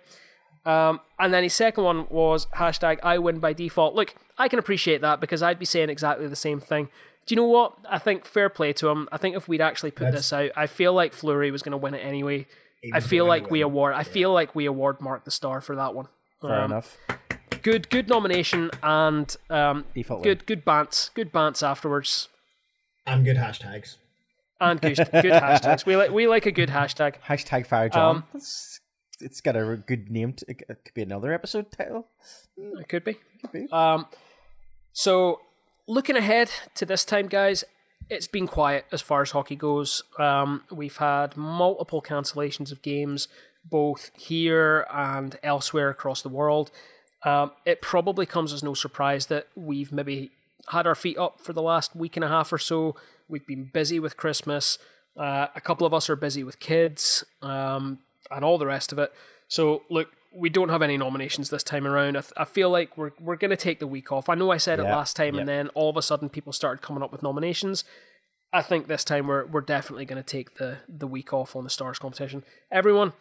Um, 0.64 1.00
and 1.18 1.34
then 1.34 1.42
his 1.42 1.54
second 1.54 1.82
one 1.84 2.06
was 2.08 2.46
hashtag 2.56 2.98
I 3.02 3.18
win 3.18 3.38
by 3.40 3.52
default. 3.52 3.94
Look, 3.94 4.14
I 4.38 4.48
can 4.48 4.58
appreciate 4.58 5.00
that 5.00 5.20
because 5.20 5.42
I'd 5.42 5.58
be 5.58 5.64
saying 5.64 5.90
exactly 5.90 6.26
the 6.28 6.36
same 6.36 6.60
thing. 6.60 6.88
Do 7.26 7.34
you 7.34 7.40
know 7.40 7.46
what? 7.48 7.76
I 7.88 7.98
think 7.98 8.24
fair 8.24 8.48
play 8.48 8.72
to 8.74 8.88
him. 8.88 9.08
I 9.12 9.16
think 9.16 9.36
if 9.36 9.48
we'd 9.48 9.60
actually 9.60 9.90
put 9.92 10.04
That's- 10.04 10.20
this 10.20 10.32
out, 10.32 10.50
I 10.56 10.66
feel 10.66 10.92
like 10.92 11.12
Fleury 11.12 11.50
was 11.50 11.62
going 11.62 11.72
to 11.72 11.76
win 11.78 11.94
it 11.94 12.00
anyway. 12.04 12.46
I 12.92 12.98
feel 13.00 13.26
going 13.26 13.40
to 13.40 13.44
like 13.44 13.50
we 13.50 13.60
award. 13.60 13.94
I 13.94 14.02
feel 14.02 14.32
like 14.32 14.54
we 14.56 14.66
award 14.66 15.00
Mark 15.00 15.24
the 15.24 15.30
star 15.30 15.60
for 15.60 15.76
that 15.76 15.94
one. 15.94 16.08
Fair 16.40 16.52
Um, 16.62 16.72
enough. 16.72 16.96
Good, 17.62 17.88
good 17.90 18.08
nomination 18.08 18.70
and 18.82 19.36
um, 19.50 19.84
Default 19.94 20.24
good, 20.24 20.46
good 20.46 20.64
bants, 20.64 21.10
good 21.14 21.32
bants 21.32 21.62
afterwards, 21.64 22.28
And 23.06 23.24
good 23.24 23.36
hashtags. 23.36 23.98
and 24.60 24.80
good, 24.80 24.96
good 24.96 25.32
hashtags. 25.32 25.86
We 25.86 25.96
like, 25.96 26.10
we 26.10 26.26
like 26.26 26.44
a 26.46 26.50
good 26.50 26.70
hashtag. 26.70 27.16
Hashtag 27.28 27.66
Fire 27.68 27.88
John. 27.88 28.16
Um, 28.16 28.24
It's- 28.34 28.80
it's 29.22 29.40
got 29.40 29.56
a 29.56 29.76
good 29.76 30.10
name. 30.10 30.34
To, 30.34 30.44
it 30.48 30.66
could 30.66 30.94
be 30.94 31.02
another 31.02 31.32
episode 31.32 31.70
title. 31.70 32.06
It 32.56 32.88
could 32.88 33.04
be. 33.04 33.16
Could 33.40 33.52
be. 33.52 33.68
Um, 33.72 34.06
so 34.92 35.40
looking 35.86 36.16
ahead 36.16 36.50
to 36.74 36.84
this 36.84 37.04
time, 37.04 37.28
guys, 37.28 37.64
it's 38.10 38.26
been 38.26 38.46
quiet 38.46 38.84
as 38.92 39.00
far 39.00 39.22
as 39.22 39.30
hockey 39.30 39.56
goes. 39.56 40.02
Um, 40.18 40.64
we've 40.70 40.96
had 40.96 41.36
multiple 41.36 42.02
cancellations 42.02 42.72
of 42.72 42.82
games, 42.82 43.28
both 43.64 44.10
here 44.16 44.86
and 44.92 45.38
elsewhere 45.42 45.88
across 45.88 46.22
the 46.22 46.28
world. 46.28 46.70
Um, 47.24 47.52
it 47.64 47.80
probably 47.80 48.26
comes 48.26 48.52
as 48.52 48.62
no 48.62 48.74
surprise 48.74 49.26
that 49.26 49.46
we've 49.54 49.92
maybe 49.92 50.32
had 50.68 50.86
our 50.86 50.94
feet 50.94 51.18
up 51.18 51.40
for 51.40 51.52
the 51.52 51.62
last 51.62 51.94
week 51.94 52.16
and 52.16 52.24
a 52.24 52.28
half 52.28 52.52
or 52.52 52.58
so. 52.58 52.96
We've 53.28 53.46
been 53.46 53.70
busy 53.72 54.00
with 54.00 54.16
Christmas. 54.16 54.78
Uh, 55.16 55.46
a 55.54 55.60
couple 55.60 55.86
of 55.86 55.94
us 55.94 56.10
are 56.10 56.16
busy 56.16 56.42
with 56.42 56.58
kids 56.58 57.24
um, 57.42 57.98
and 58.30 58.44
all 58.44 58.58
the 58.58 58.66
rest 58.66 58.92
of 58.92 58.98
it. 58.98 59.12
So, 59.48 59.82
look, 59.90 60.08
we 60.34 60.48
don't 60.48 60.70
have 60.70 60.82
any 60.82 60.96
nominations 60.96 61.50
this 61.50 61.62
time 61.62 61.86
around. 61.86 62.16
I, 62.16 62.20
th- 62.22 62.32
I 62.36 62.44
feel 62.44 62.70
like 62.70 62.96
we're 62.96 63.12
we're 63.20 63.36
going 63.36 63.50
to 63.50 63.56
take 63.56 63.80
the 63.80 63.86
week 63.86 64.10
off. 64.12 64.28
I 64.28 64.34
know 64.34 64.50
I 64.50 64.56
said 64.56 64.78
it 64.78 64.84
last 64.96 65.14
time, 65.16 65.34
and 65.40 65.48
then 65.48 65.68
all 65.74 65.90
of 65.90 65.96
a 65.96 66.02
sudden 66.02 66.28
people 66.28 66.52
started 66.52 66.82
coming 66.82 67.02
up 67.02 67.12
with 67.12 67.22
nominations. 67.22 67.84
I 68.52 68.62
think 68.62 68.86
this 68.86 69.04
time 69.04 69.26
we're 69.26 69.46
we're 69.46 69.60
definitely 69.60 70.04
going 70.04 70.22
to 70.22 70.26
take 70.26 70.56
the 70.56 70.78
the 70.88 71.06
week 71.06 71.32
off 71.32 71.54
on 71.56 71.64
the 71.64 71.70
stars 71.70 71.98
competition. 71.98 72.44
Everyone, 72.70 73.12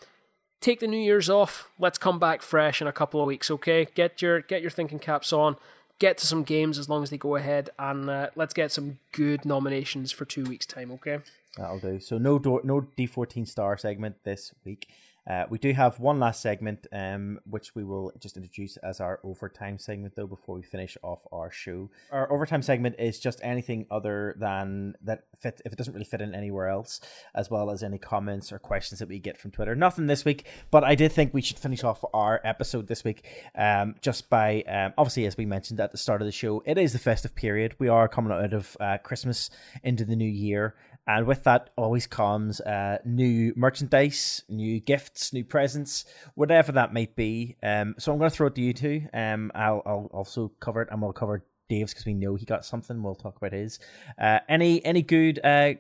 take 0.62 0.80
the 0.80 0.88
New 0.88 1.00
Year's 1.00 1.30
off. 1.30 1.70
Let's 1.80 1.98
come 1.98 2.20
back 2.20 2.42
fresh 2.42 2.82
in 2.82 2.88
a 2.88 2.94
couple 2.94 3.20
of 3.22 3.28
weeks. 3.28 3.52
Okay, 3.52 3.88
get 3.94 4.22
your 4.22 4.42
get 4.42 4.62
your 4.62 4.72
thinking 4.72 5.00
caps 5.00 5.34
on. 5.34 5.58
Get 6.00 6.18
to 6.20 6.26
some 6.26 6.44
games 6.44 6.80
as 6.80 6.90
long 6.90 7.04
as 7.04 7.12
they 7.12 7.18
go 7.18 7.36
ahead, 7.36 7.70
and 7.78 8.10
uh, 8.10 8.30
let's 8.36 8.54
get 8.54 8.72
some 8.72 9.00
good 9.12 9.46
nominations 9.46 10.12
for 10.12 10.26
two 10.26 10.44
weeks' 10.46 10.66
time. 10.66 10.92
Okay. 10.94 11.20
That'll 11.58 11.80
do. 11.80 12.00
So 12.00 12.18
no 12.18 12.40
door, 12.40 12.62
no 12.64 12.82
D 12.96 13.06
fourteen 13.06 13.46
star 13.46 13.78
segment 13.78 14.16
this 14.24 14.54
week. 14.66 14.88
Uh, 15.30 15.46
we 15.52 15.60
do 15.60 15.72
have 15.72 16.00
one 16.00 16.20
last 16.20 16.42
segment, 16.42 16.88
um, 16.92 17.40
which 17.48 17.76
we 17.76 17.84
will 17.84 18.12
just 18.20 18.38
introduce 18.38 18.76
as 18.78 19.00
our 19.00 19.20
overtime 19.24 19.78
segment, 19.78 20.16
though, 20.16 20.26
before 20.26 20.56
we 20.56 20.64
finish 20.64 20.98
off 21.04 21.20
our 21.32 21.52
show. 21.52 21.92
Our 22.12 22.32
overtime 22.34 22.64
segment 22.64 22.96
is 22.98 23.20
just 23.20 23.40
anything 23.44 23.86
other 23.92 24.36
than 24.40 24.96
that 25.04 25.26
fit 25.40 25.62
if 25.64 25.74
it 25.74 25.76
doesn't 25.76 25.94
really 25.94 26.06
fit 26.06 26.22
in 26.22 26.34
anywhere 26.34 26.70
else, 26.70 27.02
as 27.36 27.52
well 27.52 27.70
as 27.70 27.84
any 27.84 28.00
comments 28.00 28.52
or 28.52 28.58
questions 28.58 28.98
that 28.98 29.10
we 29.10 29.20
get 29.20 29.38
from 29.38 29.52
Twitter. 29.52 29.76
Nothing 29.76 30.08
this 30.08 30.26
week, 30.26 30.48
but 30.72 30.84
I 30.84 30.96
did 30.96 31.12
think 31.12 31.36
we 31.36 31.42
should 31.44 31.60
finish 31.60 31.84
off 31.84 32.04
our 32.16 32.42
episode 32.44 32.88
this 32.88 33.04
week, 33.04 33.24
um, 33.54 33.94
just 34.02 34.28
by 34.28 34.64
um, 34.64 34.92
obviously 34.98 35.28
as 35.28 35.38
we 35.38 35.46
mentioned 35.46 35.80
at 35.80 35.92
the 35.92 36.00
start 36.00 36.24
of 36.24 36.26
the 36.26 36.32
show, 36.32 36.64
it 36.66 36.80
is 36.80 36.94
the 36.94 37.00
festive 37.00 37.36
period. 37.36 37.76
We 37.78 37.90
are 37.90 38.08
coming 38.08 38.32
out 38.32 38.54
of 38.54 38.76
uh, 38.80 38.98
Christmas 38.98 39.52
into 39.84 40.04
the 40.04 40.16
new 40.16 40.26
year. 40.26 40.74
And 41.08 41.26
with 41.26 41.44
that 41.44 41.72
always 41.76 42.08
comes 42.08 42.62
uh, 42.62 43.00
new 43.04 43.54
merchandise, 43.56 44.44
new 44.48 44.80
gifts, 44.80 45.34
new 45.34 45.44
presents, 45.44 46.06
whatever 46.36 46.72
that 46.74 46.94
might 46.94 47.16
be. 47.16 47.58
Um, 47.64 47.96
so 47.98 48.12
I'm 48.12 48.20
going 48.20 48.30
to 48.30 48.36
throw 48.36 48.48
it 48.48 48.56
to 48.56 48.62
you 48.62 48.74
two. 48.74 49.08
Um, 49.14 49.52
I'll, 49.56 49.82
I'll 49.86 50.10
also 50.14 50.52
cover 50.60 50.82
it, 50.84 50.90
and 50.92 51.02
we'll 51.02 51.14
cover 51.14 51.44
Dave's 51.70 51.94
because 51.94 52.06
we 52.06 52.14
know 52.14 52.36
he 52.36 52.46
got 52.46 52.66
something. 52.66 53.02
We'll 53.02 53.16
talk 53.16 53.38
about 53.38 53.54
his. 53.54 53.80
Uh, 54.20 54.40
any 54.48 54.84
any 54.86 55.02
good, 55.02 55.40
uh, 55.44 55.74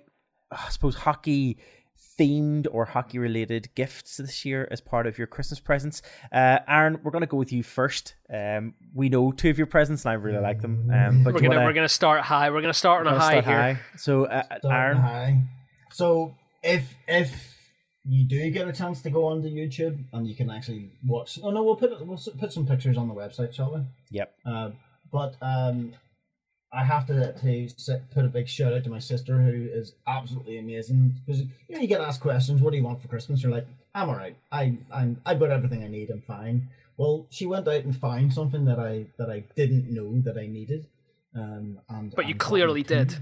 I 0.51 0.69
suppose, 0.69 0.95
hockey 0.95 1.59
themed 2.19 2.67
or 2.71 2.85
hockey 2.85 3.17
related 3.19 3.69
gifts 3.75 4.17
this 4.17 4.43
year 4.45 4.67
as 4.71 4.81
part 4.81 5.07
of 5.07 5.17
your 5.17 5.27
Christmas 5.27 5.59
presents? 5.59 6.01
Uh, 6.31 6.59
Aaron, 6.67 6.99
we're 7.03 7.11
going 7.11 7.21
to 7.21 7.27
go 7.27 7.37
with 7.37 7.51
you 7.51 7.63
first. 7.63 8.15
Um, 8.33 8.73
we 8.93 9.09
know 9.09 9.31
two 9.31 9.49
of 9.49 9.57
your 9.57 9.67
presents, 9.67 10.05
and 10.05 10.11
I 10.11 10.15
really 10.15 10.39
like 10.39 10.61
them. 10.61 10.89
Um, 10.93 11.23
but 11.23 11.33
We're 11.33 11.39
gonna 11.41 11.55
wanna- 11.55 11.65
we're 11.67 11.73
gonna 11.73 11.87
start 11.89 12.21
high. 12.21 12.49
We're 12.49 12.61
gonna 12.61 12.73
start 12.73 13.07
on 13.07 13.13
a 13.13 13.19
high 13.19 13.31
start 13.41 13.45
here. 13.45 13.55
high? 13.55 13.79
So, 13.97 14.25
uh, 14.25 14.43
Starting 14.43 14.71
Aaron. 14.71 14.97
high. 14.97 15.41
So 15.91 16.35
if 16.63 16.95
if 17.07 17.57
you 18.05 18.23
do 18.27 18.49
get 18.49 18.67
a 18.67 18.73
chance 18.73 19.01
to 19.03 19.09
go 19.09 19.25
onto 19.27 19.47
YouTube 19.47 20.03
and 20.13 20.27
you 20.27 20.35
can 20.35 20.49
actually 20.49 20.91
watch, 21.05 21.37
oh 21.43 21.51
no, 21.51 21.63
we'll 21.63 21.75
put 21.75 21.91
we'll 22.05 22.19
put 22.39 22.51
some 22.51 22.65
pictures 22.65 22.97
on 22.97 23.07
the 23.07 23.13
website, 23.13 23.53
shall 23.53 23.73
we? 23.75 23.81
Yep. 24.11 24.33
Um, 24.45 24.73
but 25.11 25.35
um, 25.41 25.93
I 26.73 26.83
have 26.83 27.05
to 27.07 27.33
to 27.33 27.69
sit, 27.75 28.09
put 28.11 28.25
a 28.25 28.29
big 28.29 28.47
shout 28.47 28.73
out 28.73 28.83
to 28.85 28.89
my 28.89 28.99
sister 28.99 29.41
who 29.41 29.67
is 29.71 29.93
absolutely 30.07 30.57
amazing 30.57 31.15
because 31.25 31.41
you 31.41 31.49
know 31.69 31.79
you 31.81 31.87
get 31.87 32.01
asked 32.01 32.21
questions. 32.21 32.61
What 32.61 32.71
do 32.71 32.77
you 32.77 32.83
want 32.83 33.01
for 33.01 33.07
Christmas? 33.07 33.43
You're 33.43 33.51
like, 33.51 33.67
I'm 33.93 34.09
alright. 34.09 34.37
I 34.51 34.77
I'm 34.91 35.21
I 35.25 35.35
got 35.35 35.51
everything 35.51 35.83
I 35.83 35.87
need. 35.87 36.09
I'm 36.09 36.21
fine. 36.21 36.69
Well, 36.97 37.27
she 37.29 37.45
went 37.45 37.67
out 37.67 37.83
and 37.83 37.95
found 37.95 38.33
something 38.33 38.65
that 38.65 38.79
I 38.79 39.07
that 39.17 39.29
I 39.29 39.43
didn't 39.55 39.89
know 39.93 40.21
that 40.21 40.37
I 40.37 40.47
needed. 40.47 40.87
Um, 41.35 41.79
and 41.89 42.13
But 42.15 42.27
you 42.27 42.35
clearly 42.35 42.83
did. 42.83 43.17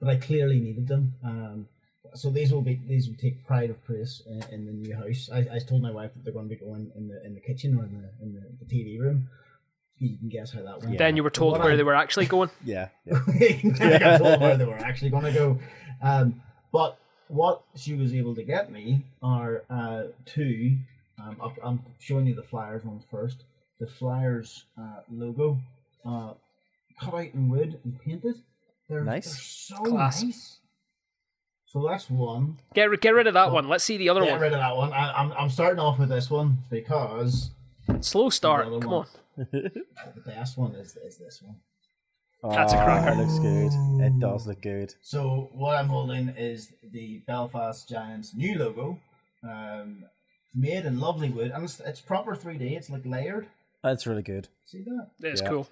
But 0.00 0.10
I 0.10 0.16
clearly 0.16 0.60
needed 0.60 0.88
them. 0.88 1.14
Um, 1.24 1.68
so 2.14 2.30
these 2.30 2.52
will 2.52 2.62
be 2.62 2.80
these 2.86 3.08
will 3.08 3.16
take 3.16 3.46
pride 3.46 3.70
of 3.70 3.84
place 3.84 4.22
in, 4.26 4.42
in 4.52 4.66
the 4.66 4.72
new 4.72 4.94
house. 4.94 5.28
I, 5.32 5.46
I 5.54 5.58
told 5.58 5.82
my 5.82 5.90
wife 5.90 6.12
that 6.14 6.24
they're 6.24 6.32
going 6.32 6.48
to 6.48 6.54
be 6.54 6.60
going 6.60 6.90
in 6.96 7.08
the 7.08 7.24
in 7.24 7.34
the 7.34 7.40
kitchen 7.40 7.78
or 7.78 7.84
in 7.84 8.02
the 8.02 8.10
in 8.22 8.34
the, 8.34 8.64
the 8.64 8.66
TV 8.66 9.00
room. 9.00 9.28
You 10.00 10.16
can 10.16 10.28
guess 10.28 10.52
how 10.52 10.62
that 10.62 10.82
went. 10.82 10.96
Then 10.98 11.16
you 11.16 11.22
were 11.24 11.30
told 11.30 11.52
What 11.52 11.62
where 11.62 11.72
I- 11.72 11.76
they 11.76 11.82
were 11.82 11.94
actually 11.94 12.26
going. 12.26 12.50
Yeah. 12.64 12.88
I 13.10 13.98
got 13.98 14.18
told 14.18 14.40
where 14.40 14.56
they 14.56 14.64
were 14.64 14.78
actually 14.78 15.10
going 15.10 15.24
to 15.24 15.32
go. 15.32 15.58
Um, 16.02 16.40
but 16.72 16.98
what 17.28 17.62
she 17.76 17.94
was 17.94 18.14
able 18.14 18.34
to 18.36 18.42
get 18.42 18.70
me 18.70 19.04
are 19.22 19.64
uh, 19.68 20.04
two. 20.24 20.76
Um, 21.20 21.36
I'll- 21.40 21.56
I'm 21.64 21.82
showing 21.98 22.26
you 22.26 22.34
the 22.34 22.42
Flyers 22.44 22.84
one 22.84 23.00
first. 23.10 23.44
The 23.80 23.86
Flyers 23.86 24.64
uh, 24.80 25.00
logo, 25.10 25.58
uh, 26.04 26.34
cut 27.00 27.14
out 27.14 27.34
in 27.34 27.48
wood 27.48 27.78
and 27.84 28.00
painted. 28.00 28.36
They're, 28.88 29.04
Nice. 29.04 29.26
They're 29.68 29.78
so 29.78 29.84
Class. 29.84 30.22
nice. 30.22 30.58
So 31.66 31.86
that's 31.86 32.08
one. 32.08 32.56
Get 32.74 32.88
get 33.00 33.10
rid 33.14 33.26
of 33.26 33.34
that 33.34 33.52
one. 33.52 33.68
Let's 33.68 33.84
see 33.84 33.98
the 33.98 34.08
other 34.08 34.22
Get 34.22 34.30
one. 34.30 34.38
Get 34.40 34.44
rid 34.46 34.52
of 34.54 34.58
that 34.60 34.74
one. 34.76 34.92
I, 34.92 35.12
I'm 35.12 35.32
I'm 35.32 35.50
starting 35.50 35.78
off 35.78 35.98
with 35.98 36.08
this 36.08 36.30
one 36.30 36.58
because 36.70 37.50
Slow 38.00 38.30
start. 38.30 38.70
The 38.70 38.78
Come 38.80 38.90
one. 38.90 39.06
on. 39.38 39.46
the 39.52 40.22
best 40.26 40.56
one 40.58 40.72
is 40.74 40.96
is 40.96 41.16
this 41.18 41.42
one. 41.42 41.56
That's 42.54 42.72
a 42.72 42.76
cracker. 42.84 43.12
It 43.12 43.16
looks 43.24 43.38
good. 43.40 43.72
It 44.04 44.18
does 44.20 44.46
look 44.46 44.60
good. 44.62 44.94
So 45.02 45.50
what 45.52 45.76
I'm 45.76 45.88
holding 45.88 46.28
is 46.30 46.72
the 46.92 47.18
Belfast 47.26 47.88
Giants 47.88 48.32
new 48.34 48.56
logo, 48.56 49.00
um, 49.42 50.04
made 50.54 50.84
in 50.84 51.00
lovely 51.00 51.30
wood, 51.30 51.50
and 51.52 51.64
it's, 51.64 51.80
it's 51.80 52.00
proper 52.00 52.36
3D. 52.36 52.76
It's 52.76 52.90
like 52.90 53.04
layered. 53.04 53.48
That's 53.82 54.06
really 54.06 54.22
good. 54.22 54.46
See 54.66 54.84
that? 54.84 55.08
It's 55.20 55.42
Yeah. 55.42 55.48
cool. 55.48 55.68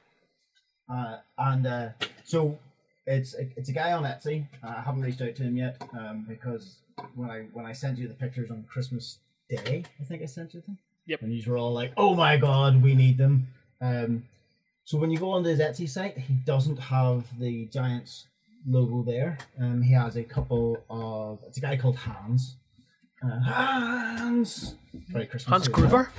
Uh, 0.93 1.19
and 1.39 1.67
uh, 1.67 1.89
so 2.25 2.59
it's 3.07 3.35
it's 3.35 3.69
a 3.69 3.73
guy 3.73 3.93
on 3.93 4.03
Etsy. 4.05 4.47
Uh, 4.65 4.75
I 4.79 4.81
haven't 4.83 5.03
reached 5.03 5.21
out 5.23 5.35
to 5.37 5.43
him 5.45 5.57
yet 5.57 5.81
um, 5.97 6.25
because 6.29 6.79
when 7.15 7.31
I 7.31 7.47
when 7.53 7.67
I 7.67 7.73
sent 7.73 7.99
you 7.99 8.09
the 8.09 8.15
pictures 8.15 8.51
on 8.51 8.65
Christmas 8.69 9.19
Day, 9.49 9.85
I 10.01 10.05
think 10.05 10.23
I 10.23 10.27
sent 10.27 10.55
you 10.55 10.63
them. 10.67 10.79
Yep. 11.07 11.23
And 11.23 11.31
these 11.33 11.47
were 11.47 11.57
all 11.57 11.73
like, 11.73 11.93
"Oh 11.97 12.15
my 12.15 12.37
god, 12.37 12.83
we 12.83 12.95
need 12.95 13.19
them." 13.19 13.49
Um, 13.81 14.25
so 14.85 14.99
when 14.99 15.11
you 15.11 15.19
go 15.19 15.31
on 15.33 15.45
his 15.45 15.59
Etsy 15.61 15.89
site, 15.89 16.17
he 16.19 16.35
doesn't 16.35 16.77
have 16.79 17.25
the 17.39 17.67
Giants 17.67 18.27
logo 18.69 19.03
there. 19.03 19.39
Um, 19.61 19.83
he 19.83 19.93
has 19.95 20.17
a 20.17 20.25
couple 20.25 20.79
of. 20.91 21.41
It's 21.47 21.59
a 21.59 21.61
guy 21.61 21.77
called 21.77 21.97
Hans. 21.97 22.57
Uh, 23.25 23.41
Hans. 23.41 24.75
Very 25.09 25.27
Christmas. 25.27 25.51
Hans 25.51 25.69
Gruber. 25.69 26.11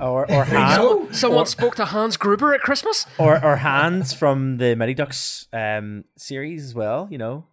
Or 0.00 0.30
or 0.30 0.44
hand, 0.52 0.82
No. 0.82 1.10
Someone 1.12 1.42
Or- 1.42 1.46
spoke 1.46 1.74
to 1.76 1.84
Hans 1.86 2.16
Gruber 2.16 2.54
at 2.54 2.60
Christmas. 2.60 3.06
or 3.18 3.42
or 3.44 3.56
hands 3.56 4.12
from 4.12 4.56
the 4.58 4.74
Mighty 4.74 4.94
Ducks 4.94 5.48
um 5.52 6.04
series 6.16 6.64
as 6.64 6.74
well. 6.74 7.08
You 7.10 7.18
know, 7.18 7.44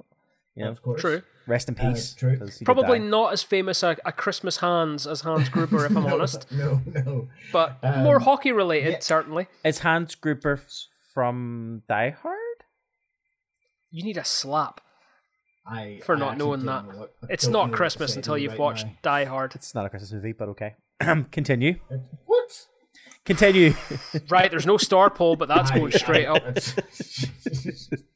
you 0.55 0.63
know. 0.65 0.71
Of 0.71 0.81
course. 0.81 1.01
True. 1.01 1.21
Rest 1.45 1.67
in 1.67 1.77
Uh, 1.77 1.91
peace. 1.91 2.13
true. 2.13 2.37
'cause 2.37 2.57
he 2.57 2.63
Probably 2.65 2.99
not 2.99 3.33
as 3.33 3.43
famous 3.43 3.83
a, 3.83 3.97
a 4.05 4.11
Christmas 4.13 4.57
Hans 4.57 5.05
as 5.05 5.21
Hans 5.21 5.49
Gruber, 5.49 5.85
if 5.85 5.95
I'm 5.95 6.03
No, 6.07 6.13
honest. 6.15 6.47
No, 6.51 6.81
no. 6.85 7.27
But 7.51 7.77
Um, 7.83 8.03
more 8.03 8.19
hockey 8.19 8.51
related, 8.53 8.91
yeah. 8.93 8.99
certainly. 8.99 9.47
Is 9.65 9.79
Hans 9.79 10.15
Gruber 10.15 10.61
from 11.13 11.83
Die 11.89 12.09
Hard? 12.21 12.37
You 13.91 14.03
need 14.03 14.17
a 14.17 14.23
slap. 14.25 14.79
I 15.67 15.99
For 16.03 16.15
I 16.15 16.19
not 16.19 16.31
actually 16.33 16.45
knowing 16.47 16.65
that. 16.65 16.85
know 16.87 16.97
what- 16.99 17.13
I 17.23 17.27
It's 17.29 17.43
don't 17.43 17.51
know 17.53 17.59
not 17.59 17.63
what 17.65 17.71
to 17.71 17.77
Christmas 17.77 18.15
until 18.15 18.37
you 18.37 18.43
you've 18.43 18.51
right 18.53 18.59
watched 18.59 18.85
now. 18.85 18.97
Die 19.01 19.25
Hard. 19.25 19.55
It's 19.55 19.75
not 19.75 19.85
a 19.85 19.89
Christmas 19.89 20.11
movie, 20.13 20.31
but 20.33 20.49
okay. 20.49 20.75
Continue. 21.31 21.75
What? 22.25 22.67
Continue. 23.25 23.73
Right, 24.29 24.49
there's 24.51 24.65
no 24.65 24.77
star 24.77 25.09
pole, 25.09 25.35
but 25.37 25.47
that's 25.47 25.71
going 25.71 25.93
I- 25.93 25.97
straight 25.97 26.27
I- 26.27 26.37
up. 26.37 26.57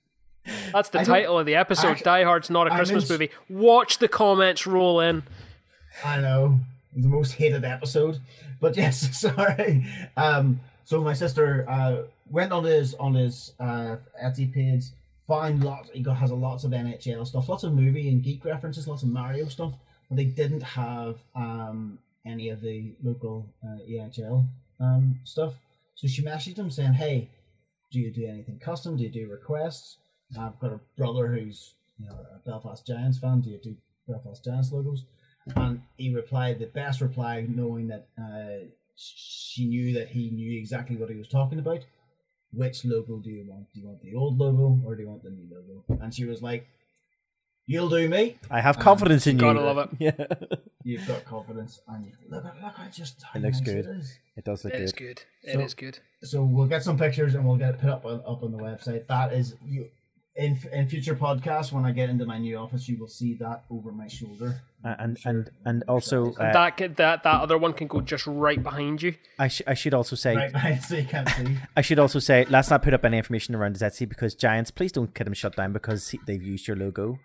That's 0.71 0.89
the 0.89 1.01
I 1.01 1.03
title 1.03 1.39
of 1.39 1.45
the 1.45 1.55
episode. 1.55 1.91
Actu- 1.91 2.03
Die 2.03 2.23
Hard's 2.23 2.49
not 2.49 2.67
a 2.67 2.71
Christmas 2.71 3.09
in- 3.09 3.13
movie. 3.13 3.29
Watch 3.49 3.97
the 3.99 4.07
comments 4.07 4.65
roll 4.67 4.99
in. 4.99 5.23
I 6.05 6.19
know 6.21 6.59
the 6.95 7.07
most 7.07 7.33
hated 7.33 7.63
episode, 7.65 8.19
but 8.61 8.75
yes, 8.77 9.19
sorry. 9.19 9.85
Um, 10.15 10.59
so 10.85 11.01
my 11.01 11.13
sister 11.13 11.65
uh, 11.69 12.03
went 12.29 12.51
on 12.51 12.63
his 12.63 12.93
on 12.95 13.13
his 13.13 13.53
uh, 13.59 13.97
Etsy 14.23 14.51
page, 14.53 14.83
found 15.27 15.63
lots. 15.63 15.89
He 15.91 16.01
got, 16.01 16.17
has 16.17 16.31
a 16.31 16.35
lots 16.35 16.63
of 16.63 16.71
NHL 16.71 17.25
stuff, 17.27 17.49
lots 17.49 17.63
of 17.63 17.73
movie 17.73 18.09
and 18.09 18.23
geek 18.23 18.45
references, 18.45 18.87
lots 18.87 19.03
of 19.03 19.09
Mario 19.09 19.47
stuff, 19.47 19.73
but 20.09 20.17
they 20.17 20.25
didn't 20.25 20.63
have 20.63 21.17
um, 21.35 21.99
any 22.25 22.49
of 22.49 22.61
the 22.61 22.93
local 23.03 23.45
uh, 23.63 23.77
EHL 23.89 24.45
um, 24.79 25.19
stuff. 25.23 25.53
So 25.95 26.07
she 26.07 26.21
messaged 26.21 26.57
him 26.57 26.69
saying, 26.69 26.93
"Hey, 26.93 27.29
do 27.91 27.99
you 27.99 28.11
do 28.11 28.25
anything 28.27 28.59
custom? 28.59 28.97
Do 28.97 29.03
you 29.03 29.09
do 29.09 29.27
requests? 29.29 29.97
I've 30.39 30.59
got 30.59 30.73
a 30.73 30.79
brother 30.97 31.27
who's 31.27 31.73
you 31.99 32.07
know 32.07 32.15
a 32.35 32.39
Belfast 32.47 32.85
Giants 32.85 33.17
fan. 33.19 33.41
Do 33.41 33.49
you 33.51 33.59
do 33.63 33.75
Belfast 34.07 34.43
Giants 34.43 34.71
logos?" 34.71 35.03
And 35.55 35.81
he 35.97 36.13
replied 36.13 36.59
the 36.59 36.65
best 36.65 36.99
reply, 36.99 37.45
knowing 37.47 37.87
that 37.87 38.07
uh, 38.21 38.65
she 38.95 39.65
knew 39.65 39.93
that 39.93 40.09
he 40.09 40.29
knew 40.29 40.57
exactly 40.57 40.95
what 40.97 41.09
he 41.09 41.15
was 41.15 41.27
talking 41.29 41.59
about. 41.59 41.85
Which 42.51 42.83
logo 42.85 43.17
do 43.17 43.29
you 43.29 43.45
want? 43.47 43.71
Do 43.73 43.79
you 43.79 43.87
want 43.87 44.01
the 44.01 44.15
old 44.15 44.37
logo 44.37 44.79
or 44.85 44.95
do 44.95 45.03
you 45.03 45.09
want 45.09 45.23
the 45.23 45.29
new 45.29 45.47
logo? 45.49 45.83
And 46.01 46.13
she 46.13 46.25
was 46.25 46.41
like, 46.41 46.67
"You'll 47.65 47.89
do 47.89 48.07
me. 48.09 48.37
I 48.49 48.61
have 48.61 48.79
confidence 48.79 49.27
in 49.27 49.35
you. 49.37 49.41
Gotta 49.41 49.61
love 49.61 49.77
it. 49.77 49.89
Yeah. 49.99 50.55
You've 50.83 51.07
got 51.07 51.25
confidence." 51.25 51.81
And 51.87 52.05
you 52.05 52.11
look 52.29 52.45
at 52.45 52.61
look 52.61 52.79
at 52.79 52.93
just 52.93 53.23
It 53.35 53.41
looks 53.41 53.59
nice 53.59 53.65
good. 53.69 53.85
It 53.85 53.97
is. 53.97 54.17
It 54.37 54.45
does 54.45 54.63
look 54.65 54.73
It 54.73 54.81
is 54.81 54.91
good. 54.93 55.21
good. 55.43 55.49
It 55.49 55.53
So- 55.53 55.59
is 55.61 55.73
good. 55.73 55.99
so 56.23 56.43
we'll 56.43 56.67
get 56.67 56.83
some 56.83 56.97
pictures 56.97 57.35
and 57.35 57.45
we'll 57.47 57.57
get 57.57 57.75
it 57.75 57.79
put 57.79 57.89
up 57.89 58.05
on, 58.05 58.21
up 58.25 58.43
on 58.43 58.51
the 58.51 58.57
website. 58.57 59.07
That 59.07 59.33
is 59.33 59.55
you 59.65 59.89
in 60.37 60.57
in 60.71 60.87
future 60.87 61.15
podcasts 61.15 61.71
when 61.71 61.83
I 61.85 61.91
get 61.91 62.09
into 62.09 62.25
my 62.25 62.37
new 62.37 62.57
office, 62.57 62.87
you 62.87 62.97
will 62.97 63.07
see 63.07 63.33
that 63.35 63.63
over 63.69 63.91
my 63.91 64.07
shoulder. 64.07 64.61
And 64.83 65.17
Sure. 65.19 65.29
and 65.31 65.49
and 65.65 65.83
also, 65.87 66.33
uh, 66.33 66.53
that 66.53 66.77
could, 66.77 66.95
that 66.97 67.23
that 67.23 67.41
other 67.41 67.57
one 67.57 67.73
can 67.73 67.87
go 67.87 67.99
just 68.01 68.25
right 68.27 68.61
behind 68.61 69.01
you. 69.01 69.15
I 69.39 69.47
sh- 69.47 69.63
I 69.67 69.73
should 69.73 69.93
also 69.93 70.15
say 70.15 70.35
right 70.35 70.51
behind 70.51 70.83
so 70.83 70.95
you 70.95 71.05
can't 71.05 71.27
see. 71.29 71.57
I 71.75 71.81
should 71.81 71.99
also 71.99 72.19
say 72.19 72.45
let's 72.49 72.69
not 72.69 72.83
put 72.83 72.93
up 72.93 73.03
any 73.03 73.17
information 73.17 73.55
around 73.55 73.73
his 73.73 73.81
Etsy 73.81 74.07
because 74.07 74.35
Giants, 74.35 74.69
please 74.71 74.91
don't 74.91 75.13
get 75.13 75.25
him 75.27 75.33
shut 75.33 75.55
down 75.55 75.73
because 75.73 76.09
he, 76.09 76.19
they've 76.27 76.41
used 76.43 76.67
your 76.67 76.77
logo. 76.77 77.19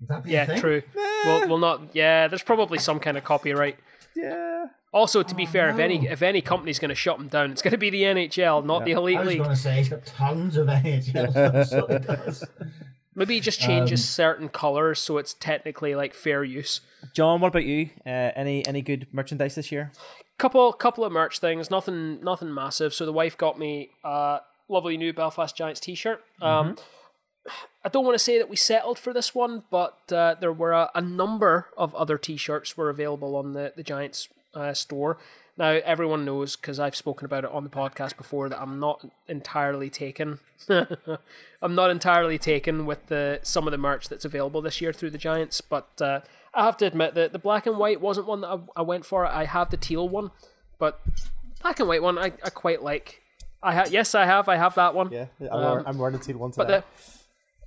Would 0.00 0.08
that 0.08 0.24
be 0.24 0.30
a 0.30 0.32
Yeah, 0.34 0.46
thing? 0.46 0.60
true. 0.60 0.82
Well, 1.24 1.48
well, 1.48 1.58
not. 1.58 1.94
Yeah, 1.94 2.28
there's 2.28 2.42
probably 2.44 2.78
some 2.78 3.00
kind 3.00 3.16
of 3.16 3.24
copyright. 3.24 3.78
Yeah. 4.16 4.66
Also, 4.92 5.22
to 5.22 5.34
be 5.34 5.44
Oh, 5.44 5.50
fair, 5.50 5.68
if 5.70 5.78
any 5.78 6.06
if 6.08 6.22
any 6.22 6.40
company's 6.40 6.78
going 6.78 6.88
to 6.88 6.94
shut 6.94 7.18
them 7.18 7.28
down, 7.28 7.50
it's 7.52 7.60
going 7.62 7.72
to 7.72 7.78
be 7.78 7.90
the 7.90 8.02
NHL, 8.02 8.64
not 8.64 8.84
the 8.84 8.92
elite 8.92 9.18
league. 9.18 9.18
I 9.18 9.22
elite 9.22 9.26
was 9.26 9.28
league. 9.28 9.38
going 9.44 9.56
to 9.56 9.62
say 9.62 9.76
he's 9.76 9.88
got 9.90 10.06
tons 10.06 10.56
of 10.56 10.66
NHL 10.68 11.30
stuff, 11.30 11.66
so 11.68 11.86
he 11.86 11.98
does. 11.98 12.44
Maybe 13.14 13.34
he 13.34 13.40
just 13.40 13.60
changes 13.60 14.00
Um, 14.00 14.04
certain 14.04 14.48
colors 14.50 14.98
so 14.98 15.16
it's 15.16 15.32
technically 15.34 15.94
like 15.94 16.12
fair 16.14 16.44
use. 16.44 16.82
John, 17.14 17.40
what 17.40 17.48
about 17.48 17.64
you? 17.64 17.90
Uh, 18.06 18.30
any 18.36 18.66
any 18.66 18.82
good 18.82 19.06
merchandise 19.12 19.54
this 19.54 19.70
year? 19.72 19.90
Couple 20.38 20.70
couple 20.74 21.04
of 21.04 21.12
merch 21.12 21.38
things, 21.38 21.70
nothing 21.70 22.22
nothing 22.22 22.52
massive. 22.52 22.92
So 22.92 23.06
the 23.06 23.12
wife 23.12 23.36
got 23.38 23.58
me 23.58 23.90
a 24.04 24.40
lovely 24.68 24.96
new 24.98 25.12
Belfast 25.14 25.56
Giants 25.56 25.80
T-shirt. 25.80 26.22
Um, 26.42 26.76
I 27.84 27.88
don't 27.88 28.04
want 28.04 28.14
to 28.14 28.22
say 28.24 28.38
that 28.38 28.48
we 28.48 28.56
settled 28.56 28.98
for 28.98 29.12
this 29.12 29.34
one, 29.34 29.62
but 29.70 29.98
uh, 30.12 30.34
there 30.40 30.52
were 30.52 30.72
a, 30.72 30.90
a 30.94 31.00
number 31.00 31.68
of 31.76 31.94
other 31.94 32.18
T-shirts 32.18 32.76
were 32.76 32.90
available 32.90 33.36
on 33.36 33.52
the 33.52 33.72
the 33.76 33.82
Giants 33.82 34.28
uh, 34.54 34.74
store. 34.74 35.18
Now 35.58 35.70
everyone 35.84 36.24
knows 36.24 36.54
because 36.56 36.78
I've 36.78 36.96
spoken 36.96 37.24
about 37.24 37.44
it 37.44 37.50
on 37.50 37.64
the 37.64 37.70
podcast 37.70 38.16
before 38.16 38.48
that 38.50 38.60
I'm 38.60 38.78
not 38.78 39.08
entirely 39.26 39.88
taken. 39.88 40.38
I'm 40.68 41.74
not 41.74 41.90
entirely 41.90 42.38
taken 42.38 42.84
with 42.86 43.06
the 43.06 43.40
some 43.42 43.66
of 43.66 43.70
the 43.70 43.78
merch 43.78 44.08
that's 44.08 44.24
available 44.24 44.60
this 44.60 44.80
year 44.80 44.92
through 44.92 45.10
the 45.10 45.18
Giants, 45.18 45.60
but 45.60 45.88
uh, 46.00 46.20
I 46.52 46.64
have 46.64 46.76
to 46.78 46.86
admit 46.86 47.14
that 47.14 47.32
the 47.32 47.38
black 47.38 47.66
and 47.66 47.78
white 47.78 48.00
wasn't 48.00 48.26
one 48.26 48.40
that 48.42 48.48
I, 48.48 48.58
I 48.76 48.82
went 48.82 49.06
for. 49.06 49.24
I 49.26 49.44
have 49.44 49.70
the 49.70 49.76
teal 49.78 50.08
one, 50.08 50.30
but 50.78 51.00
black 51.62 51.80
and 51.80 51.88
white 51.88 52.02
one 52.02 52.18
I, 52.18 52.26
I 52.44 52.50
quite 52.50 52.82
like. 52.82 53.22
I 53.62 53.74
ha- 53.74 53.86
yes, 53.90 54.14
I 54.14 54.26
have. 54.26 54.48
I 54.50 54.56
have 54.56 54.74
that 54.74 54.94
one. 54.94 55.10
I'm, 55.40 55.48
Um, 55.78 55.84
I'm 55.86 55.98
wearing 55.98 56.18
the 56.18 56.22
teal 56.24 56.36
one 56.38 56.52
But 56.54 56.68
the 56.68 56.84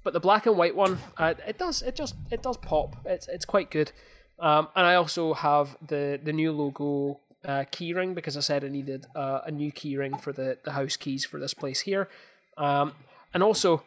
but 0.03 0.13
the 0.13 0.19
black 0.19 0.45
and 0.45 0.57
white 0.57 0.75
one, 0.75 0.97
uh, 1.17 1.33
it 1.47 1.57
does 1.57 1.81
it 1.81 1.95
just 1.95 2.15
it 2.31 2.41
does 2.41 2.57
pop. 2.57 2.95
It's 3.05 3.27
it's 3.27 3.45
quite 3.45 3.71
good. 3.71 3.91
Um, 4.39 4.69
and 4.75 4.85
I 4.85 4.95
also 4.95 5.33
have 5.33 5.77
the 5.85 6.19
the 6.23 6.31
new 6.33 6.51
logo 6.51 7.19
uh, 7.45 7.65
keyring 7.71 8.15
because 8.15 8.37
I 8.37 8.41
said 8.41 8.63
I 8.63 8.69
needed 8.69 9.05
uh, 9.15 9.41
a 9.45 9.51
new 9.51 9.71
keyring 9.71 10.19
for 10.21 10.31
the 10.31 10.57
the 10.63 10.71
house 10.71 10.97
keys 10.97 11.25
for 11.25 11.39
this 11.39 11.53
place 11.53 11.81
here. 11.81 12.09
Um, 12.57 12.93
and 13.33 13.43
also, 13.43 13.83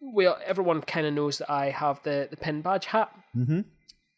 well, 0.00 0.38
everyone 0.44 0.82
kind 0.82 1.06
of 1.06 1.14
knows 1.14 1.38
that 1.38 1.50
I 1.50 1.70
have 1.70 2.02
the 2.02 2.28
the 2.30 2.36
pin 2.36 2.62
badge 2.62 2.86
hat, 2.86 3.10
mm-hmm. 3.36 3.60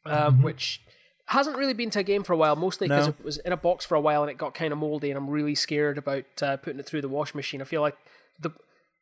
um, 0.06 0.42
which 0.42 0.80
hasn't 1.26 1.56
really 1.56 1.72
been 1.72 1.90
to 1.90 2.00
a 2.00 2.02
game 2.02 2.22
for 2.22 2.34
a 2.34 2.36
while, 2.36 2.56
mostly 2.56 2.88
because 2.88 3.06
No. 3.06 3.14
it 3.18 3.24
was 3.24 3.38
in 3.38 3.52
a 3.52 3.56
box 3.56 3.86
for 3.86 3.94
a 3.94 4.00
while 4.00 4.22
and 4.22 4.30
it 4.30 4.36
got 4.36 4.54
kind 4.54 4.72
of 4.72 4.78
moldy, 4.78 5.10
and 5.10 5.16
I'm 5.16 5.30
really 5.30 5.54
scared 5.54 5.96
about 5.96 6.24
uh, 6.42 6.56
putting 6.58 6.78
it 6.78 6.86
through 6.86 7.00
the 7.00 7.08
wash 7.08 7.34
machine. 7.34 7.62
I 7.62 7.64
feel 7.64 7.80
like 7.80 7.96
the 8.38 8.50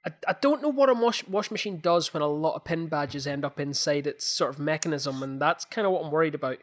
I, 0.06 0.10
I 0.28 0.34
don't 0.40 0.62
know 0.62 0.68
what 0.70 0.88
a 0.88 0.94
wash, 0.94 1.26
wash 1.28 1.50
machine 1.50 1.78
does 1.78 2.12
when 2.14 2.22
a 2.22 2.26
lot 2.26 2.54
of 2.54 2.64
pin 2.64 2.86
badges 2.86 3.26
end 3.26 3.44
up 3.44 3.60
inside 3.60 4.06
its 4.06 4.24
sort 4.26 4.50
of 4.50 4.58
mechanism, 4.58 5.22
and 5.22 5.40
that's 5.40 5.64
kind 5.64 5.86
of 5.86 5.92
what 5.92 6.04
I'm 6.04 6.10
worried 6.10 6.34
about. 6.34 6.58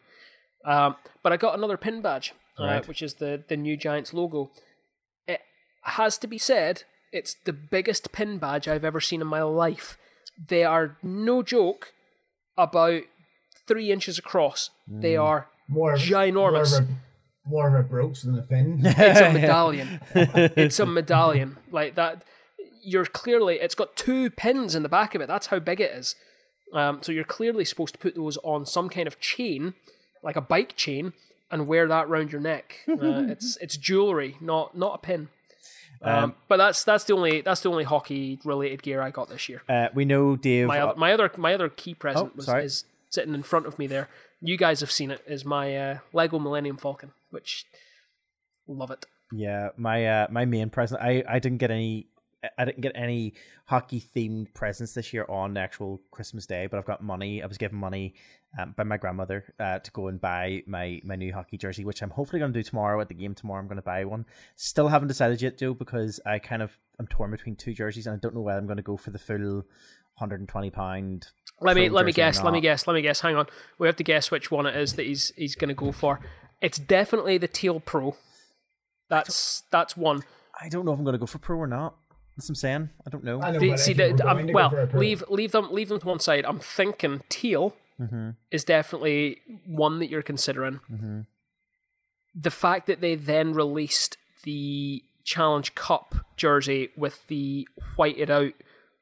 Um, 0.65 0.95
but 1.23 1.31
I 1.31 1.37
got 1.37 1.57
another 1.57 1.77
pin 1.77 2.01
badge, 2.01 2.33
uh, 2.59 2.63
Right. 2.65 2.87
which 2.87 3.01
is 3.01 3.15
the 3.15 3.43
the 3.47 3.55
new 3.57 3.77
Giants 3.77 4.13
logo. 4.13 4.51
It 5.27 5.41
has 5.83 6.17
to 6.19 6.27
be 6.27 6.37
said, 6.37 6.83
it's 7.13 7.35
the 7.45 7.53
biggest 7.53 8.11
pin 8.11 8.37
badge 8.39 8.67
I've 8.67 8.83
ever 8.85 8.99
seen 8.99 9.21
in 9.21 9.27
my 9.27 9.43
life. 9.43 9.97
They 10.49 10.63
are 10.63 10.97
no 11.03 11.41
joke 11.43 11.93
about 12.57 13.03
three 13.67 13.91
inches 13.91 14.17
across. 14.17 14.69
They 14.87 15.15
are 15.15 15.47
More 15.67 15.93
of, 15.93 15.99
Ginormous. 15.99 16.33
More 16.33 16.61
of, 16.61 16.71
a, 16.73 16.87
more 17.45 17.67
of 17.77 17.85
a 17.85 17.87
brooch 17.87 18.21
than 18.23 18.37
a 18.37 18.41
pin. 18.41 18.81
it's 18.83 19.19
a 19.19 19.31
medallion. 19.39 19.99
it's 20.15 20.79
a 20.79 20.85
medallion 20.85 21.57
like 21.71 21.95
that. 21.95 22.23
You're 22.89 23.05
clearly 23.05 23.55
it's 23.59 23.75
got 23.75 23.95
two 23.95 24.29
pins 24.29 24.73
in 24.75 24.83
the 24.83 24.89
back 24.89 25.13
of 25.15 25.21
it. 25.21 25.27
That's 25.27 25.47
how 25.47 25.59
big 25.59 25.81
it 25.81 25.91
is. 25.91 26.15
Um, 26.73 27.01
so 27.03 27.11
you're 27.11 27.23
clearly 27.23 27.65
supposed 27.65 27.93
to 27.95 27.99
put 27.99 28.15
those 28.15 28.37
on 28.43 28.65
some 28.65 28.87
kind 28.89 29.07
of 29.07 29.19
chain, 29.19 29.73
like 30.23 30.35
a 30.35 30.41
bike 30.41 30.75
chain, 30.75 31.13
and 31.51 31.67
wear 31.67 31.87
that 31.87 32.07
round 32.09 32.31
your 32.31 32.41
neck. 32.41 32.79
Uh, 32.87 33.27
it's 33.29 33.57
it's 33.57 33.75
jewelry, 33.77 34.37
not 34.39 34.77
not 34.77 34.95
a 34.95 34.97
pin. 34.99 35.29
Um, 36.01 36.35
but 36.47 36.57
that's 36.57 36.83
that's 36.83 37.03
the 37.05 37.13
only 37.13 37.41
that's 37.41 37.61
the 37.61 37.69
only 37.69 37.83
hockey 37.83 38.39
related 38.45 38.83
gear 38.83 39.01
I 39.01 39.09
got 39.09 39.29
this 39.29 39.49
year. 39.49 39.63
Uh, 39.67 39.87
we 39.95 40.05
know 40.05 40.35
Dave. 40.35 40.67
My 40.67 40.79
other 40.79 40.95
my 40.99 41.11
other 41.13 41.31
my 41.37 41.53
other 41.53 41.69
key 41.69 41.93
present 41.95 42.29
Oh, 42.33 42.35
was 42.35 42.45
sorry. 42.45 42.65
is 42.65 42.85
sitting 43.09 43.33
in 43.33 43.43
front 43.43 43.65
of 43.65 43.79
me 43.79 43.87
there. 43.87 44.07
You 44.39 44.57
guys 44.57 44.79
have 44.81 44.91
seen 44.91 45.09
it. 45.11 45.21
Is 45.27 45.43
my 45.43 45.75
uh, 45.75 45.97
Lego 46.13 46.37
Millennium 46.37 46.77
Falcon, 46.77 47.11
which 47.31 47.65
love 48.67 48.91
it. 48.91 49.05
Yeah, 49.31 49.69
my 49.77 50.05
uh 50.05 50.27
my 50.29 50.45
main 50.45 50.69
present. 50.69 51.01
I 51.01 51.23
I 51.27 51.39
didn't 51.39 51.57
get 51.57 51.71
any. 51.71 52.07
I 52.57 52.65
didn't 52.65 52.81
get 52.81 52.93
any 52.95 53.33
hockey 53.65 54.03
themed 54.15 54.53
presents 54.53 54.93
this 54.93 55.13
year 55.13 55.25
on 55.29 55.57
actual 55.57 56.01
Christmas 56.11 56.45
Day, 56.45 56.67
but 56.67 56.77
I've 56.77 56.85
got 56.85 57.03
money. 57.03 57.41
I 57.41 57.45
was 57.45 57.57
given 57.57 57.77
money 57.77 58.15
um, 58.57 58.73
by 58.75 58.83
my 58.83 58.97
grandmother 58.97 59.53
uh, 59.59 59.79
to 59.79 59.91
go 59.91 60.07
and 60.07 60.19
buy 60.19 60.63
my 60.67 61.01
my 61.03 61.15
new 61.15 61.33
hockey 61.33 61.57
jersey, 61.57 61.85
which 61.85 62.01
I'm 62.01 62.09
hopefully 62.09 62.39
going 62.39 62.53
to 62.53 62.59
do 62.59 62.63
tomorrow 62.63 62.99
at 63.01 63.07
the 63.07 63.15
game. 63.15 63.35
Tomorrow, 63.35 63.61
I'm 63.61 63.67
going 63.67 63.77
to 63.77 63.81
buy 63.81 64.05
one. 64.05 64.25
Still 64.55 64.87
haven't 64.87 65.07
decided 65.07 65.41
yet, 65.41 65.57
Joe, 65.57 65.73
because 65.73 66.19
I 66.25 66.39
kind 66.39 66.61
of 66.61 66.77
I'm 66.99 67.07
torn 67.07 67.31
between 67.31 67.55
two 67.55 67.73
jerseys, 67.73 68.07
and 68.07 68.15
I 68.15 68.19
don't 68.19 68.35
know 68.35 68.41
whether 68.41 68.59
I'm 68.59 68.67
going 68.67 68.77
to 68.77 68.83
go 68.83 68.97
for 68.97 69.11
the 69.11 69.19
full 69.19 69.65
120 70.17 70.69
pound. 70.71 71.27
Let 71.61 71.75
me 71.75 71.89
let 71.89 72.05
me 72.05 72.11
guess. 72.11 72.43
Let 72.43 72.53
me 72.53 72.61
guess. 72.61 72.87
Let 72.87 72.93
me 72.93 73.01
guess. 73.01 73.21
Hang 73.21 73.35
on. 73.35 73.47
We 73.79 73.87
have 73.87 73.95
to 73.97 74.03
guess 74.03 74.31
which 74.31 74.51
one 74.51 74.65
it 74.65 74.75
is 74.75 74.93
that 74.93 75.05
he's 75.05 75.31
he's 75.35 75.55
going 75.55 75.69
to 75.69 75.75
go 75.75 75.91
for. 75.91 76.19
It's 76.61 76.79
definitely 76.79 77.37
the 77.37 77.47
Teal 77.47 77.79
Pro. 77.79 78.15
That's 79.09 79.63
that's 79.71 79.95
one. 79.95 80.23
I 80.59 80.69
don't 80.69 80.85
know 80.85 80.93
if 80.93 80.97
I'm 80.97 81.05
going 81.05 81.13
to 81.13 81.19
go 81.19 81.27
for 81.27 81.37
pro 81.37 81.57
or 81.57 81.67
not. 81.67 81.95
That's 82.37 82.45
what 82.45 82.51
I'm 82.51 82.55
saying. 82.55 82.89
I 83.05 83.09
don't 83.09 83.23
know. 83.23 83.41
I 83.41 83.51
know, 83.51 83.59
The- 83.59 83.77
see, 83.77 83.91
if 83.91 83.97
the, 83.97 84.27
um, 84.29 84.35
going 84.37 84.47
to 84.47 84.53
go 84.53 84.55
well, 84.55 84.69
for 84.69 84.81
a 84.81 84.99
leave 84.99 85.23
leave 85.27 85.51
them 85.51 85.69
leave 85.71 85.89
them 85.89 85.99
to 85.99 86.05
one 86.07 86.19
side. 86.19 86.45
I'm 86.45 86.59
thinking 86.59 87.23
teal 87.29 87.73
Mm-hmm. 87.99 88.29
is 88.51 88.63
definitely 88.63 89.41
one 89.65 89.97
that 89.99 90.09
you're 90.11 90.21
considering. 90.21 90.81
The 92.35 92.51
fact 92.51 92.85
that 92.85 93.01
they 93.01 93.15
then 93.15 93.53
released 93.53 94.17
the 94.43 95.01
Challenge 95.23 95.73
Cup 95.73 96.13
jersey 96.35 96.89
with 96.95 97.25
the 97.27 97.67
whited 97.95 98.29
out 98.29 98.53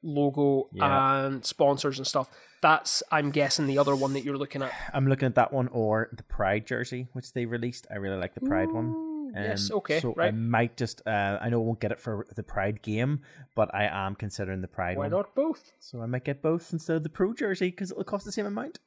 logo 0.02 0.70
Yeah. 0.72 1.26
and 1.26 1.44
sponsors 1.46 1.98
and 1.98 2.08
stuff. 2.08 2.30
That's 2.62 3.04
I'm 3.12 3.32
guessing 3.32 3.68
the 3.68 3.78
other 3.78 3.96
one 3.98 4.14
that 4.14 4.24
you're 4.24 4.38
looking 4.38 4.62
at. 4.62 4.72
I'm 4.94 5.08
looking 5.08 5.26
at 5.26 5.36
that 5.36 5.52
one 5.52 5.68
or 5.68 6.08
the 6.14 6.24
Pride 6.24 6.66
jersey, 6.66 7.08
which 7.12 7.34
they 7.34 7.46
released. 7.46 7.86
I 7.92 7.96
really 7.96 8.16
like 8.18 8.34
the 8.34 8.42
Pride 8.42 8.72
one. 8.72 8.94
Yes, 9.36 9.70
Um, 9.72 9.78
okay, 9.78 10.00
So 10.00 10.16
I 10.18 10.32
might 10.32 10.78
just, 10.78 11.02
uh, 11.06 11.38
I 11.42 11.50
know 11.50 11.62
I 11.62 11.66
won't 11.66 11.80
get 11.80 11.92
it 11.92 12.00
for 12.00 12.26
the 12.36 12.44
Pride 12.44 12.82
game, 12.82 13.22
but 13.56 13.74
I 13.74 13.86
am 13.86 14.16
considering 14.16 14.62
the 14.62 14.68
Pride 14.68 14.98
Why 14.98 15.04
one. 15.06 15.12
not 15.12 15.36
both? 15.36 15.74
So 15.80 16.02
I 16.02 16.06
might 16.06 16.24
get 16.24 16.42
both 16.42 16.72
instead 16.74 16.96
of 16.98 17.04
the 17.04 17.10
Pro 17.10 17.34
jersey 17.34 17.70
because 17.70 17.92
it'll 17.92 18.04
cost 18.04 18.26
the 18.26 18.32
same 18.32 18.46
amount. 18.46 18.80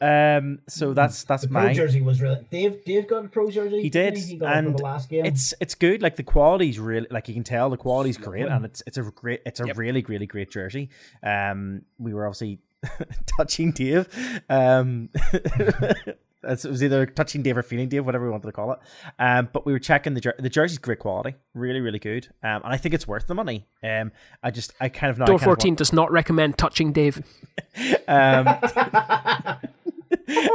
Um, 0.00 0.60
so 0.68 0.94
that's 0.94 1.24
that's 1.24 1.42
the 1.42 1.48
pro 1.48 1.62
mine. 1.64 1.74
jersey 1.74 2.00
was 2.02 2.20
really. 2.20 2.44
Dave 2.50 2.84
Dave 2.84 3.08
got 3.08 3.24
a 3.24 3.28
pro 3.28 3.50
jersey. 3.50 3.82
He 3.82 3.90
did, 3.90 4.16
He 4.16 4.36
got 4.36 4.52
it 4.54 4.58
and 4.58 4.78
the 4.78 4.82
last 4.82 5.08
game. 5.08 5.24
it's 5.24 5.54
it's 5.60 5.74
good. 5.74 6.02
Like 6.02 6.16
the 6.16 6.22
quality's 6.22 6.78
really, 6.78 7.06
like 7.10 7.28
you 7.28 7.34
can 7.34 7.44
tell, 7.44 7.70
the 7.70 7.76
quality's 7.76 8.16
great, 8.18 8.46
and 8.46 8.64
it's 8.64 8.82
it's 8.86 8.96
a 8.98 9.02
great, 9.02 9.42
it's 9.46 9.60
a 9.60 9.66
Yep. 9.66 9.76
really 9.76 10.02
really 10.08 10.26
great 10.26 10.50
jersey. 10.50 10.88
Um, 11.22 11.82
we 11.98 12.14
were 12.14 12.26
obviously 12.26 12.58
touching 13.26 13.72
Dave. 13.72 14.08
Um, 14.48 15.10
It's- 15.32 16.14
it 16.42 16.64
was 16.64 16.82
either 16.82 17.06
touching 17.06 17.42
Dave 17.42 17.56
or 17.56 17.62
feeling 17.62 17.88
Dave, 17.88 18.06
whatever 18.06 18.24
we 18.24 18.30
wanted 18.30 18.46
to 18.46 18.52
call 18.52 18.72
it. 18.72 18.78
Um, 19.18 19.48
but 19.52 19.66
we 19.66 19.72
were 19.72 19.78
checking 19.78 20.14
the 20.14 20.20
jer- 20.20 20.34
the 20.38 20.48
jersey's 20.48 20.78
great 20.78 20.98
quality, 20.98 21.34
really, 21.54 21.80
really 21.80 21.98
good. 21.98 22.28
Um, 22.42 22.62
and 22.64 22.72
I 22.72 22.76
think 22.76 22.94
it's 22.94 23.06
worth 23.06 23.26
the 23.26 23.34
money. 23.34 23.66
Um, 23.82 24.12
I 24.42 24.50
just, 24.50 24.72
I 24.80 24.88
kind 24.88 25.10
of 25.10 25.18
know. 25.18 25.26
Door 25.26 25.36
of 25.36 25.42
want- 25.42 25.60
14 25.60 25.74
does 25.74 25.92
not 25.92 26.10
recommend 26.10 26.58
touching 26.58 26.92
Dave. 26.92 27.22
um, 28.08 28.48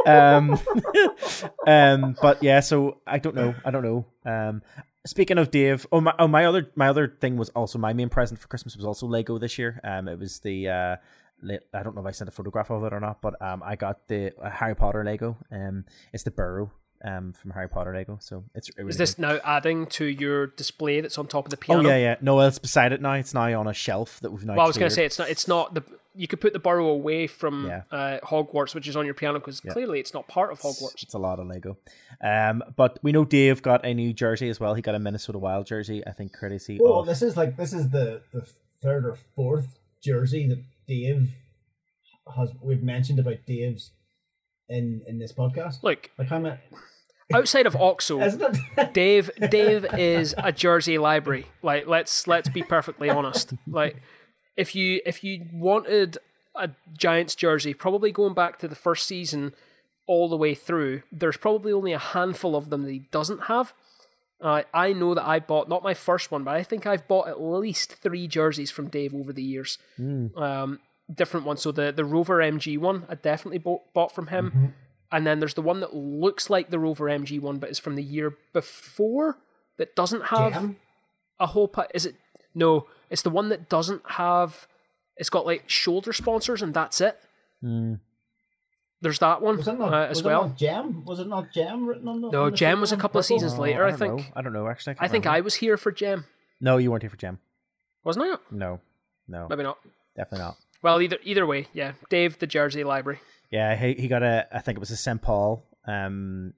um, 0.05 0.59
um, 1.67 2.15
but 2.21 2.41
yeah, 2.41 2.59
so 2.59 2.97
I 3.05 3.19
don't 3.19 3.35
know. 3.35 3.55
I 3.63 3.71
don't 3.71 3.83
know. 3.83 4.05
Um, 4.25 4.61
speaking 5.05 5.37
of 5.37 5.51
Dave, 5.51 5.85
oh 5.91 6.01
my, 6.01 6.13
oh 6.19 6.27
my 6.27 6.45
other 6.45 6.71
my 6.75 6.87
other 6.87 7.07
thing 7.07 7.37
was 7.37 7.49
also 7.49 7.79
my 7.79 7.93
main 7.93 8.09
present 8.09 8.39
for 8.39 8.47
Christmas 8.47 8.75
was 8.75 8.85
also 8.85 9.07
Lego 9.07 9.37
this 9.37 9.57
year. 9.57 9.79
Um, 9.83 10.07
it 10.07 10.19
was 10.19 10.39
the 10.39 10.69
uh, 10.69 10.95
I 11.73 11.83
don't 11.83 11.95
know 11.95 12.01
if 12.01 12.07
I 12.07 12.11
sent 12.11 12.27
a 12.27 12.31
photograph 12.31 12.69
of 12.71 12.83
it 12.83 12.93
or 12.93 12.99
not, 12.99 13.21
but 13.21 13.39
um, 13.41 13.61
I 13.63 13.75
got 13.75 14.07
the 14.07 14.33
uh, 14.41 14.49
Harry 14.49 14.75
Potter 14.75 15.03
Lego. 15.03 15.37
Um, 15.51 15.85
it's 16.13 16.23
the 16.23 16.31
Burrow. 16.31 16.71
Um, 17.03 17.33
from 17.33 17.51
Harry 17.51 17.69
Potter 17.69 17.93
Lego, 17.93 18.17
so 18.19 18.45
it's 18.55 18.69
it 18.69 18.75
really 18.79 18.89
Is 18.89 18.97
this 18.97 19.19
now 19.19 19.37
adding 19.43 19.85
to 19.87 20.05
your 20.05 20.47
display 20.47 21.01
that's 21.01 21.19
on 21.19 21.27
top 21.27 21.45
of 21.45 21.51
the 21.51 21.57
piano? 21.57 21.83
Oh 21.83 21.87
yeah, 21.91 21.97
yeah. 21.97 22.15
No, 22.19 22.39
it's 22.39 22.57
beside 22.57 22.93
it 22.93 23.01
now. 23.01 23.11
It's 23.13 23.33
now 23.33 23.59
on 23.59 23.67
a 23.67 23.73
shelf 23.75 24.19
that 24.21 24.31
we've 24.31 24.43
now. 24.43 24.55
Well, 24.55 24.63
I 24.65 24.67
was 24.67 24.77
going 24.77 24.89
to 24.89 24.95
say 24.95 25.05
it's 25.05 25.19
not. 25.19 25.29
It's 25.29 25.47
not 25.47 25.75
the. 25.75 25.83
You 26.15 26.27
could 26.27 26.39
put 26.41 26.53
the 26.53 26.59
burrow 26.59 26.87
away 26.87 27.27
from 27.27 27.67
Yeah. 27.67 27.81
uh, 27.91 28.19
Hogwarts, 28.23 28.73
which 28.73 28.87
is 28.87 28.95
on 28.95 29.05
your 29.05 29.13
piano, 29.13 29.37
because 29.37 29.59
clearly 29.59 29.99
it's 29.99 30.13
not 30.15 30.27
part 30.29 30.51
of 30.51 30.61
Hogwarts. 30.61 31.03
It's 31.03 31.13
a 31.13 31.19
lot 31.19 31.37
of 31.39 31.45
Lego. 31.45 31.77
Um, 32.23 32.63
but 32.75 32.97
we 33.03 33.11
know 33.11 33.25
Dave 33.25 33.61
got 33.61 33.85
a 33.85 33.93
new 33.93 34.11
jersey 34.13 34.49
as 34.49 34.59
well. 34.59 34.73
He 34.73 34.81
got 34.81 34.95
a 34.95 34.99
Minnesota 34.99 35.37
Wild 35.37 35.67
jersey, 35.67 36.01
I 36.07 36.11
think, 36.11 36.33
courtesy 36.33 36.79
Well, 36.81 37.01
of. 37.01 37.05
this 37.05 37.21
is 37.21 37.35
like 37.37 37.55
this 37.57 37.73
is 37.73 37.89
the 37.89 38.21
the 38.33 38.47
third 38.81 39.05
or 39.05 39.17
fourth 39.35 39.77
jersey 40.01 40.47
that 40.47 40.63
Dave 40.87 41.29
has. 42.35 42.51
We've 42.61 42.83
mentioned 42.83 43.19
about 43.19 43.37
Dave's 43.45 43.91
in 44.69 45.01
in 45.07 45.19
this 45.19 45.33
podcast. 45.33 45.83
Look, 45.83 46.09
Like 46.17 46.27
how 46.29 46.39
many? 46.39 46.57
outside 47.33 47.65
of 47.65 47.75
Oxo? 47.75 48.19
Dave 48.93 49.31
Dave 49.49 49.85
is 49.97 50.35
a 50.37 50.51
jersey 50.51 50.97
library. 50.97 51.47
Like 51.61 51.87
let's 51.87 52.27
let's 52.27 52.49
be 52.49 52.63
perfectly 52.63 53.09
honest. 53.09 53.53
Like 53.67 53.97
if 54.55 54.75
you 54.75 55.01
if 55.05 55.23
you 55.23 55.45
wanted 55.53 56.17
a 56.55 56.69
Giants 56.97 57.35
jersey, 57.35 57.73
probably 57.73 58.11
going 58.11 58.33
back 58.33 58.59
to 58.59 58.67
the 58.67 58.75
first 58.75 59.05
season 59.07 59.53
all 60.07 60.29
the 60.29 60.37
way 60.37 60.53
through, 60.53 61.01
there's 61.11 61.35
probably 61.37 61.71
only 61.73 61.91
a 61.91 61.99
handful 61.99 62.55
of 62.55 62.69
them 62.69 62.83
that 62.83 62.91
he 62.91 62.99
doesn't 63.11 63.43
have. 63.45 63.73
Uh, 64.45 64.61
I 64.75 64.93
know 64.93 65.15
that 65.15 65.25
I 65.25 65.39
bought 65.39 65.67
not 65.67 65.81
my 65.81 65.95
first 65.95 66.31
one, 66.31 66.43
but 66.43 66.55
I 66.55 66.61
think 66.61 66.85
I've 66.85 67.07
bought 67.07 67.27
at 67.27 67.41
least 67.41 67.95
three 67.95 68.27
jerseys 68.27 68.69
from 68.69 68.89
Dave 68.89 69.15
over 69.15 69.33
the 69.33 69.41
years. 69.41 69.79
Um, 70.37 70.79
different 71.11 71.47
ones. 71.47 71.61
So 71.63 71.71
the 71.71 71.91
the 71.91 72.05
Rover 72.05 72.37
MG 72.37 72.77
one, 72.77 73.05
I 73.09 73.15
definitely 73.15 73.57
bought, 73.57 73.91
bought 73.93 74.13
from 74.13 74.27
him. 74.27 74.73
And 75.11 75.25
then 75.25 75.39
there's 75.39 75.55
the 75.55 75.63
one 75.63 75.79
that 75.79 75.95
looks 75.95 76.49
like 76.49 76.69
the 76.69 76.77
Rover 76.77 77.05
MG 77.05 77.39
one, 77.41 77.57
but 77.57 77.71
is 77.71 77.79
from 77.79 77.95
the 77.95 78.03
year 78.03 78.37
before 78.53 79.37
that 79.77 79.95
doesn't 79.95 80.25
have 80.25 80.53
Jam? 80.53 80.77
a 81.39 81.47
whole. 81.47 81.67
Pa- 81.67 81.87
is 81.95 82.05
it 82.05 82.15
no? 82.53 82.85
It's 83.09 83.23
the 83.23 83.31
one 83.31 83.49
that 83.49 83.67
doesn't 83.67 84.03
have. 84.11 84.67
It's 85.17 85.29
got 85.29 85.45
like 85.45 85.69
shoulder 85.69 86.13
sponsors 86.13 86.61
and 86.61 86.73
that's 86.73 87.01
it. 87.01 87.17
There's 89.05 89.19
that 89.19 89.41
one 89.41 89.57
Was 89.57 89.67
it 89.67 89.77
not? 89.77 89.93
uh, 89.93 90.07
was 90.09 90.17
as 90.17 90.19
it 90.19 90.25
well. 90.25 90.41
not 90.47 90.57
Jam? 90.57 91.05
Was 91.05 91.19
it 91.19 91.27
not 91.27 91.51
Jam 91.53 91.85
written 91.85 92.07
on 92.07 92.21
the? 92.21 92.31
No, 92.31 92.45
on 92.45 92.51
the 92.51 92.57
Jam 92.57 92.81
was 92.81 92.91
a 92.91 92.97
couple 92.97 93.19
of 93.19 93.25
seasons 93.25 93.53
Oh, 93.53 93.61
later, 93.61 93.85
I, 93.85 93.91
don't 93.91 93.99
think. 93.99 94.17
know. 94.17 94.25
I 94.35 94.41
don't 94.41 94.53
know, 94.53 94.67
actually. 94.67 94.95
I 94.99 95.07
think 95.07 95.25
I 95.27 95.41
was 95.41 95.53
here 95.55 95.77
for 95.77 95.91
Gem, 95.91 96.25
No, 96.59 96.77
you 96.77 96.89
weren't 96.89 97.03
here 97.03 97.09
for 97.11 97.17
Jim. 97.17 97.37
wasn't 98.03 98.25
I? 98.25 98.35
No. 98.49 98.79
No. 99.27 99.47
Maybe 99.49 99.63
not. 99.63 99.77
Definitely 100.17 100.45
not. 100.45 100.57
Well, 100.81 101.01
either 101.01 101.17
either 101.23 101.45
way, 101.45 101.67
yeah. 101.73 101.93
Dave, 102.09 102.39
the 102.39 102.47
Jersey 102.47 102.83
Library, 102.83 103.19
Yeah, 103.51 103.75
he, 103.75 103.93
he 103.93 104.07
got 104.07 104.23
a, 104.23 104.47
I 104.51 104.59
think 104.59 104.77
it 104.77 104.79
was 104.79 104.91
a 104.91 104.97
St. 104.97 105.21
Paul, 105.21 105.63
um, 105.87 106.53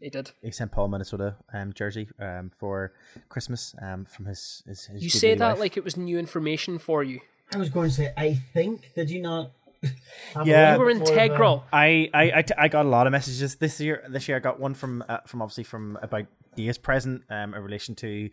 he 0.00 0.10
did. 0.10 0.30
a 0.44 0.50
St. 0.52 0.70
Paul, 0.70 0.88
Minnesota 0.88 1.34
um, 1.52 1.72
jersey 1.72 2.08
um, 2.20 2.50
for 2.56 2.92
Christmas 3.28 3.74
um, 3.82 4.04
from 4.04 4.26
his, 4.26 4.62
his, 4.66 4.86
his 4.86 5.02
You 5.02 5.10
say 5.10 5.34
that 5.34 5.50
wife. 5.54 5.58
like 5.60 5.76
it 5.76 5.82
was 5.84 5.96
new 5.96 6.18
information 6.18 6.78
for 6.78 7.02
you. 7.02 7.20
I 7.52 7.58
was 7.58 7.70
going 7.70 7.88
to 7.88 7.94
say. 7.94 8.12
I 8.16 8.34
think. 8.52 8.92
Did 8.94 9.10
you 9.10 9.22
not? 9.22 9.52
Have 10.34 10.46
a 10.46 10.50
Yeah. 10.50 10.70
look 10.72 10.78
You 10.80 10.84
were 10.86 10.92
before 10.94 11.06
the- 11.16 11.22
integral. 11.24 11.64
I, 11.72 12.10
I, 12.14 12.32
I, 12.36 12.42
t- 12.42 12.54
I 12.58 12.68
got 12.68 12.86
a 12.86 12.88
lot 12.88 13.06
of 13.06 13.12
messages 13.12 13.56
this 13.56 13.80
year. 13.80 14.04
This 14.08 14.28
year, 14.28 14.36
I 14.36 14.40
got 14.40 14.58
one 14.60 14.74
from 14.74 15.04
uh, 15.08 15.18
from 15.26 15.42
obviously 15.42 15.64
from 15.64 15.98
about 16.02 16.26
Dave's 16.56 16.78
present 16.78 17.22
um, 17.30 17.54
in 17.54 17.62
relation 17.62 17.94
to 17.96 18.30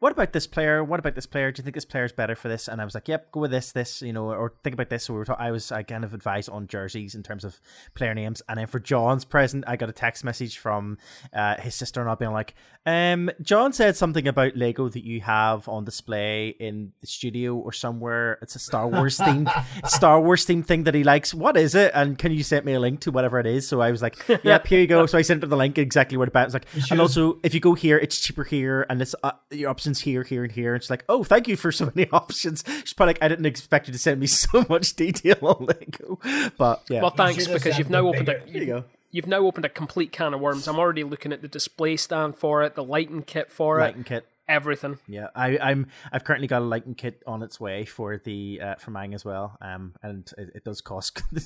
what 0.00 0.12
about 0.12 0.32
this 0.32 0.46
player? 0.46 0.84
What 0.84 1.00
about 1.00 1.16
this 1.16 1.26
player? 1.26 1.50
Do 1.50 1.58
you 1.58 1.64
think 1.64 1.74
this 1.74 1.84
player 1.84 2.04
is 2.04 2.12
better 2.12 2.36
for 2.36 2.48
this? 2.48 2.68
And 2.68 2.80
I 2.80 2.84
was 2.84 2.94
like, 2.94 3.08
yep, 3.08 3.32
go 3.32 3.40
with 3.40 3.50
this, 3.50 3.72
this, 3.72 4.00
you 4.00 4.12
know, 4.12 4.30
or 4.30 4.54
think 4.62 4.74
about 4.74 4.90
this. 4.90 5.04
So 5.04 5.12
we 5.12 5.18
were. 5.18 5.24
Ta- 5.24 5.36
I 5.38 5.50
was 5.50 5.72
I 5.72 5.82
kind 5.82 6.04
of 6.04 6.14
advised 6.14 6.48
on 6.50 6.68
jerseys 6.68 7.16
in 7.16 7.24
terms 7.24 7.44
of 7.44 7.60
player 7.94 8.14
names. 8.14 8.40
And 8.48 8.60
then 8.60 8.68
for 8.68 8.78
John's 8.78 9.24
present, 9.24 9.64
I 9.66 9.74
got 9.74 9.88
a 9.88 9.92
text 9.92 10.22
message 10.22 10.58
from 10.58 10.98
uh, 11.32 11.56
his 11.56 11.74
sister 11.74 12.00
and 12.00 12.08
I 12.08 12.14
being 12.14 12.30
like, 12.30 12.54
um, 12.86 13.28
John 13.42 13.72
said 13.72 13.96
something 13.96 14.28
about 14.28 14.56
Lego 14.56 14.88
that 14.88 15.04
you 15.04 15.20
have 15.22 15.68
on 15.68 15.84
display 15.84 16.50
in 16.60 16.92
the 17.00 17.08
studio 17.08 17.56
or 17.56 17.72
somewhere. 17.72 18.38
It's 18.40 18.54
a 18.54 18.60
Star 18.60 18.86
Wars 18.86 19.18
themed 19.18 19.50
Star 19.88 20.20
Wars 20.20 20.46
themed 20.46 20.66
thing 20.66 20.84
that 20.84 20.94
he 20.94 21.02
likes. 21.02 21.34
What 21.34 21.56
is 21.56 21.74
it? 21.74 21.90
And 21.92 22.16
can 22.16 22.30
you 22.30 22.44
send 22.44 22.64
me 22.64 22.74
a 22.74 22.80
link 22.80 23.00
to 23.00 23.10
whatever 23.10 23.40
it 23.40 23.46
is? 23.46 23.66
So 23.66 23.80
I 23.80 23.90
was 23.90 24.00
like, 24.00 24.16
yep, 24.44 24.66
here 24.68 24.80
you 24.80 24.86
go. 24.86 25.06
So 25.06 25.18
I 25.18 25.22
sent 25.22 25.42
her 25.42 25.48
the 25.48 25.56
link 25.56 25.76
exactly 25.76 26.16
where 26.16 26.26
to 26.26 26.30
buy 26.30 26.42
it. 26.42 26.46
Was 26.46 26.54
like, 26.54 26.66
and 26.90 27.00
also 27.00 27.40
if 27.42 27.52
you 27.52 27.58
go 27.58 27.74
here, 27.74 27.98
it's 27.98 28.20
cheaper 28.20 28.44
here, 28.44 28.86
and 28.88 29.02
it's 29.02 29.16
uh, 29.24 29.32
your 29.50 29.70
options 29.88 30.00
here, 30.02 30.22
here, 30.22 30.42
and 30.44 30.52
here. 30.52 30.74
And 30.74 30.82
she's 30.82 30.90
like, 30.90 31.04
oh, 31.08 31.24
thank 31.24 31.48
you 31.48 31.56
for 31.56 31.72
so 31.72 31.90
many 31.94 32.08
options. 32.12 32.64
She's 32.80 32.92
probably 32.92 33.14
like, 33.14 33.22
I 33.22 33.28
didn't 33.28 33.46
expect 33.46 33.88
you 33.88 33.92
to 33.92 33.98
send 33.98 34.20
me 34.20 34.26
so 34.28 34.64
much 34.68 34.94
detail 34.94 35.36
on 35.42 35.66
Lego, 35.66 36.18
but 36.58 36.82
yeah, 36.88 37.00
Well, 37.02 37.10
thanks 37.10 37.44
should 37.44 37.52
have 37.52 37.62
because 37.62 37.78
you've 37.78 37.90
now 37.90 38.06
opened 38.06 38.26
bigger- 38.26 38.42
a 38.46 38.52
there 38.52 38.60
you 38.62 38.66
go. 38.66 38.84
you've 39.10 39.26
now 39.26 39.38
opened 39.38 39.64
a 39.64 39.68
complete 39.70 40.12
can 40.12 40.34
of 40.34 40.40
worms. 40.40 40.68
I'm 40.68 40.78
already 40.78 41.04
looking 41.04 41.32
at 41.32 41.42
the 41.42 41.48
display 41.48 41.96
stand 41.96 42.36
for 42.36 42.62
it, 42.62 42.74
the 42.74 42.84
lighting 42.84 43.22
kit 43.22 43.50
for 43.50 43.78
Lighting 43.80 44.02
it, 44.02 44.06
kit. 44.06 44.26
everything. 44.48 44.98
Yeah, 45.06 45.28
I, 45.34 45.58
I'm. 45.58 45.86
I've 46.12 46.24
currently 46.24 46.46
got 46.48 46.62
a 46.62 46.64
lighting 46.64 46.94
kit 46.94 47.22
on 47.26 47.42
its 47.42 47.58
way 47.58 47.84
for 47.84 48.18
the 48.18 48.60
uh, 48.62 48.74
for 48.76 48.90
mine 48.90 49.14
as 49.14 49.24
well. 49.24 49.56
Um, 49.60 49.94
and 50.02 50.30
it, 50.36 50.50
it 50.56 50.64
does 50.64 50.80
cost 50.80 51.22
a 51.34 51.40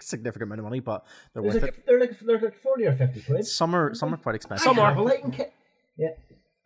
signifificant 0.00 0.42
amount 0.48 0.60
of 0.60 0.64
money, 0.64 0.80
but 0.80 1.04
they're 1.34 1.42
There's 1.42 1.54
worth 1.54 1.62
like, 1.64 1.78
it. 1.78 1.86
they're 1.86 2.00
like 2.00 2.18
they're 2.20 2.40
like 2.40 2.60
forty 2.62 2.86
or 2.86 2.92
fifty 2.94 3.20
quid. 3.20 3.46
Some 3.46 3.74
are 3.74 3.94
some 3.94 4.12
are 4.14 4.16
quite 4.18 4.34
expensive. 4.36 4.64
Some 4.64 4.78
are. 4.78 4.88
have 4.88 4.98
a 4.98 5.02
lighting 5.02 5.30
kit. 5.32 5.52
Yeah. 5.96 6.10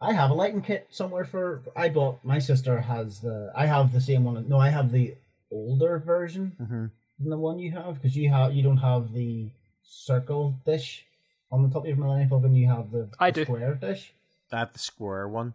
I 0.03 0.13
have 0.13 0.31
a 0.31 0.35
lighting 0.35 0.63
kit 0.63 0.89
somewhere 0.91 1.25
for. 1.25 1.63
I 1.77 1.89
bought. 1.89 2.19
My 2.25 2.39
sister 2.41 2.81
has 2.81 3.21
the. 3.21 3.53
I 3.55 3.67
have 3.67 3.93
the 3.93 4.01
same 4.01 4.25
one. 4.25 4.49
No, 4.49 4.59
I 4.59 4.69
have 4.69 4.91
the 4.91 5.15
older 5.51 5.99
version 5.99 6.53
Mm-hmm. 6.61 6.87
than 7.21 7.31
the 7.31 7.39
one 7.39 7.59
you 7.59 7.71
have 7.73 7.95
because 7.95 8.17
you 8.17 8.29
have 8.31 8.53
you 8.55 8.63
don't 8.63 8.79
have 8.79 9.13
the 9.13 9.49
circle 9.85 10.55
dish 10.67 11.05
on 11.51 11.63
the 11.63 11.69
top 11.69 11.83
of 11.83 11.89
your 11.89 11.97
Millennium 11.97 12.29
Falcon. 12.29 12.55
You 12.55 12.69
have 12.69 12.91
the, 12.91 13.09
I 13.19 13.31
the 13.31 13.41
do. 13.41 13.45
square 13.45 13.75
dish. 13.75 14.13
I 14.51 14.59
have 14.61 14.73
the 14.73 14.79
square 14.79 15.29
one. 15.29 15.55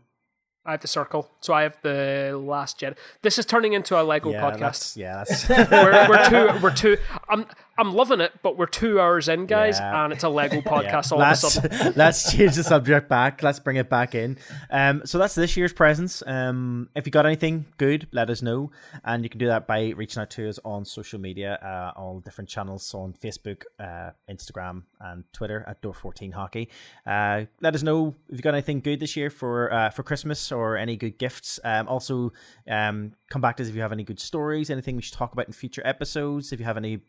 I 0.65 0.71
have 0.71 0.81
the 0.81 0.87
circle, 0.87 1.31
so 1.39 1.53
I 1.53 1.63
have 1.63 1.77
the 1.81 2.37
Last 2.43 2.79
Jedi. 2.81 2.97
This 3.21 3.39
is 3.39 3.45
turning 3.45 3.71
into 3.71 3.99
a 3.99 4.03
Lego 4.03 4.31
yeah, 4.31 4.41
podcast. 4.41 4.59
That's, 4.59 4.97
yeah, 4.97 5.23
that's 5.47 5.49
we're, 5.71 6.09
we're 6.09 6.29
two. 6.29 6.59
We're 6.61 6.73
two. 6.75 6.97
I'm 7.29 7.45
I'm 7.77 7.93
loving 7.93 8.21
it, 8.21 8.33
but 8.41 8.57
we're 8.57 8.65
two 8.65 8.99
hours 8.99 9.27
in, 9.27 9.45
guys, 9.45 9.79
Yeah. 9.79 10.03
and 10.03 10.13
it's 10.13 10.23
a 10.23 10.29
Lego 10.29 10.61
podcast 10.61 11.11
all 11.11 11.19
let's, 11.19 11.43
of 11.57 11.65
a 11.65 11.69
sudden. 11.75 11.93
let's 11.95 12.31
change 12.31 12.55
the 12.55 12.63
subject 12.63 13.07
back. 13.07 13.43
Let's 13.43 13.59
bring 13.59 13.77
it 13.77 13.89
back 13.89 14.15
in. 14.15 14.37
Um, 14.71 15.03
so 15.05 15.17
that's 15.17 15.35
this 15.35 15.55
year's 15.55 15.73
presents. 15.73 16.23
Um, 16.25 16.89
if 16.95 17.05
you 17.05 17.11
got 17.11 17.25
anything 17.25 17.65
good, 17.77 18.07
let 18.11 18.29
us 18.29 18.41
know, 18.41 18.71
and 19.03 19.23
you 19.23 19.29
can 19.29 19.39
do 19.39 19.45
that 19.47 19.67
by 19.67 19.89
reaching 19.95 20.21
out 20.21 20.29
to 20.31 20.49
us 20.49 20.59
on 20.65 20.85
social 20.85 21.19
media, 21.19 21.59
uh, 21.61 21.99
all 21.99 22.19
different 22.19 22.49
channels 22.49 22.93
on 22.93 23.13
Facebook, 23.13 23.63
uh, 23.79 24.11
Instagram, 24.29 24.83
and 24.99 25.23
Twitter 25.31 25.63
at 25.67 25.81
Door14 25.81 26.33
Hockey. 26.33 26.69
Uh, 27.05 27.45
let 27.61 27.75
us 27.75 27.83
know 27.83 28.15
if 28.29 28.37
you 28.37 28.41
got 28.41 28.53
anything 28.55 28.79
good 28.79 28.99
this 28.99 29.15
year 29.15 29.29
for 29.29 29.71
uh, 29.71 29.89
for 29.91 30.01
Christmas 30.03 30.51
or 30.51 30.77
any 30.77 30.95
good 30.95 31.17
gifts. 31.19 31.59
Um, 31.63 31.87
also, 31.87 32.33
um, 32.69 33.13
come 33.29 33.41
back 33.41 33.57
to 33.57 33.63
us 33.63 33.69
if 33.69 33.75
you 33.75 33.81
have 33.81 33.91
any 33.91 34.03
good 34.03 34.19
stories, 34.19 34.69
anything 34.69 34.95
we 34.95 35.01
should 35.01 35.13
talk 35.13 35.33
about 35.33 35.45
in 35.47 35.53
future 35.53 35.81
episodes. 35.85 36.51
If 36.51 36.59
you 36.59 36.65
have 36.65 36.77
any 36.77 37.01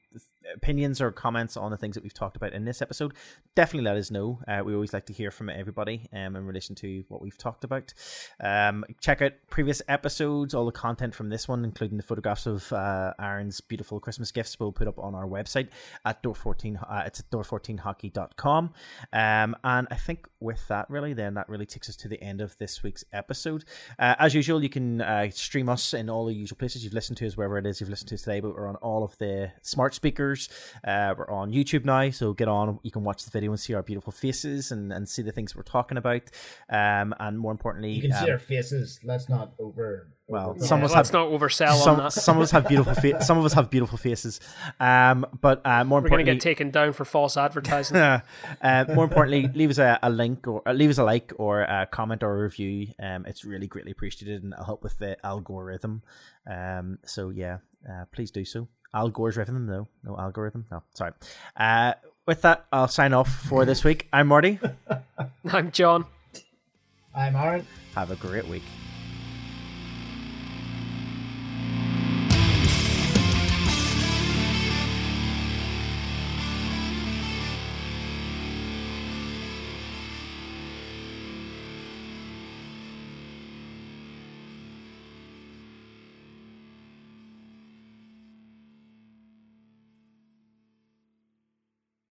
opinions 0.54 1.00
or 1.00 1.10
comments 1.10 1.56
on 1.56 1.70
the 1.70 1.76
things 1.76 1.94
that 1.94 2.02
we've 2.02 2.14
talked 2.14 2.36
about 2.36 2.52
in 2.52 2.64
this 2.64 2.80
episode, 2.82 3.14
definitely 3.54 3.88
let 3.88 3.96
us 3.96 4.10
know. 4.10 4.40
Uh, 4.46 4.62
we 4.64 4.74
always 4.74 4.92
like 4.92 5.06
to 5.06 5.12
hear 5.12 5.30
from 5.30 5.48
everybody 5.48 6.08
um, 6.12 6.36
in 6.36 6.46
relation 6.46 6.74
to 6.76 7.04
what 7.08 7.20
we've 7.20 7.38
talked 7.38 7.64
about. 7.64 7.92
Um, 8.40 8.84
check 9.00 9.22
out 9.22 9.32
previous 9.50 9.82
episodes, 9.88 10.54
all 10.54 10.66
the 10.66 10.72
content 10.72 11.14
from 11.14 11.28
this 11.28 11.48
one, 11.48 11.64
including 11.64 11.96
the 11.96 12.02
photographs 12.02 12.46
of 12.46 12.72
uh, 12.72 13.14
Aaron's 13.20 13.60
beautiful 13.60 14.00
Christmas 14.00 14.32
gifts, 14.32 14.58
we'll 14.58 14.72
put 14.72 14.88
up 14.88 14.98
on 14.98 15.14
our 15.14 15.26
website 15.26 15.68
at 16.04 16.22
door14. 16.22 16.82
Uh, 16.82 17.02
it's 17.06 17.20
at 17.20 17.30
door14hockey.com. 17.30 18.72
Um, 19.12 19.56
and 19.64 19.88
I 19.90 19.96
think 19.96 20.26
with 20.40 20.66
that, 20.68 20.88
really, 20.88 21.12
then 21.12 21.34
that 21.34 21.48
really 21.48 21.66
takes 21.66 21.88
us 21.88 21.96
to 21.96 22.08
the 22.08 22.22
end 22.22 22.40
of 22.40 22.56
this 22.58 22.82
week's 22.82 23.04
episode. 23.12 23.64
Uh, 23.98 24.14
as 24.18 24.34
usual, 24.34 24.62
you 24.62 24.68
can 24.68 25.00
uh, 25.00 25.30
stream 25.30 25.68
us 25.68 25.94
in 25.94 26.08
all 26.08 26.26
the 26.26 26.34
usual 26.34 26.56
places 26.56 26.84
you've 26.84 26.94
listened 26.94 27.18
to 27.18 27.26
us, 27.26 27.36
wherever 27.36 27.58
it 27.58 27.66
is 27.66 27.80
you've 27.80 27.90
listened 27.90 28.08
to 28.08 28.14
us 28.14 28.22
today, 28.22 28.40
but 28.40 28.54
we're 28.54 28.68
on 28.68 28.76
all 28.76 29.04
of 29.04 29.16
the 29.18 29.50
smart 29.62 29.94
speakers. 29.94 30.07
Uh, 30.86 31.14
we're 31.16 31.30
on 31.30 31.52
YouTube 31.52 31.84
now, 31.84 32.10
so 32.10 32.32
get 32.32 32.48
on. 32.48 32.78
You 32.82 32.90
can 32.90 33.04
watch 33.04 33.24
the 33.24 33.30
video 33.30 33.50
and 33.50 33.60
see 33.60 33.74
our 33.74 33.82
beautiful 33.82 34.12
faces 34.12 34.70
and, 34.72 34.92
and 34.92 35.08
see 35.08 35.22
the 35.22 35.32
things 35.32 35.54
we're 35.56 35.62
talking 35.62 35.98
about. 35.98 36.22
Um, 36.70 37.14
and 37.20 37.38
more 37.38 37.52
importantly, 37.52 37.92
You 37.92 38.02
can 38.02 38.12
um, 38.12 38.24
see 38.24 38.30
our 38.30 38.38
faces. 38.38 39.00
Let's 39.04 39.28
not 39.28 39.52
over. 39.58 40.08
Well, 40.30 40.50
over- 40.50 40.60
some 40.60 40.80
of 40.80 40.90
us 40.90 40.94
Let's 40.94 41.08
have- 41.08 41.14
not 41.14 41.28
oversell 41.30 41.70
on 41.72 41.78
some, 41.78 41.96
that. 41.98 42.12
some 42.12 42.36
of 42.36 42.42
us 42.42 42.50
have 42.50 42.68
beautiful 42.68 42.94
fa- 42.94 43.22
some 43.24 43.38
of 43.38 43.46
us 43.46 43.54
have 43.54 43.70
beautiful 43.70 43.96
faces. 43.96 44.40
Um, 44.78 45.24
but 45.40 45.62
uh, 45.64 45.84
more 45.84 46.02
We're 46.02 46.10
going 46.10 46.26
to 46.26 46.32
importantly, 46.32 46.34
get 46.34 46.40
taken 46.42 46.70
down 46.70 46.92
for 46.92 47.06
false 47.06 47.36
advertising. 47.38 47.96
uh, 47.96 48.20
more 48.94 49.04
importantly, 49.04 49.48
leave 49.54 49.70
us 49.70 49.78
a, 49.78 49.98
a 50.02 50.10
link 50.10 50.46
or 50.46 50.62
uh, 50.68 50.72
leave 50.74 50.90
us 50.90 50.98
a 50.98 51.04
like 51.04 51.32
or 51.38 51.62
a 51.62 51.86
comment 51.90 52.22
or 52.22 52.38
a 52.38 52.42
review. 52.42 52.88
Um, 53.02 53.24
it's 53.24 53.44
really 53.44 53.66
greatly 53.66 53.92
appreciated 53.92 54.42
and 54.42 54.52
it'll 54.52 54.66
help 54.66 54.82
with 54.82 54.98
the 54.98 55.16
algorithm. 55.24 56.02
Um, 56.46 56.98
so 57.06 57.30
yeah, 57.30 57.58
uh, 57.88 58.04
please 58.12 58.30
do 58.30 58.44
so. 58.44 58.68
Algorithm, 58.94 59.66
no, 59.66 59.88
no 60.02 60.16
algorithm, 60.16 60.66
no. 60.70 60.82
Sorry. 60.94 61.12
Uh, 61.56 61.94
with 62.26 62.42
that, 62.42 62.66
I'll 62.72 62.88
sign 62.88 63.12
off 63.12 63.28
for 63.28 63.64
this 63.64 63.84
week. 63.84 64.08
I'm 64.12 64.28
Marty. 64.28 64.58
I'm 65.52 65.70
John. 65.72 66.06
I'm 67.14 67.36
Aaron. 67.36 67.66
Have 67.94 68.10
a 68.10 68.16
great 68.16 68.46
week. 68.48 68.62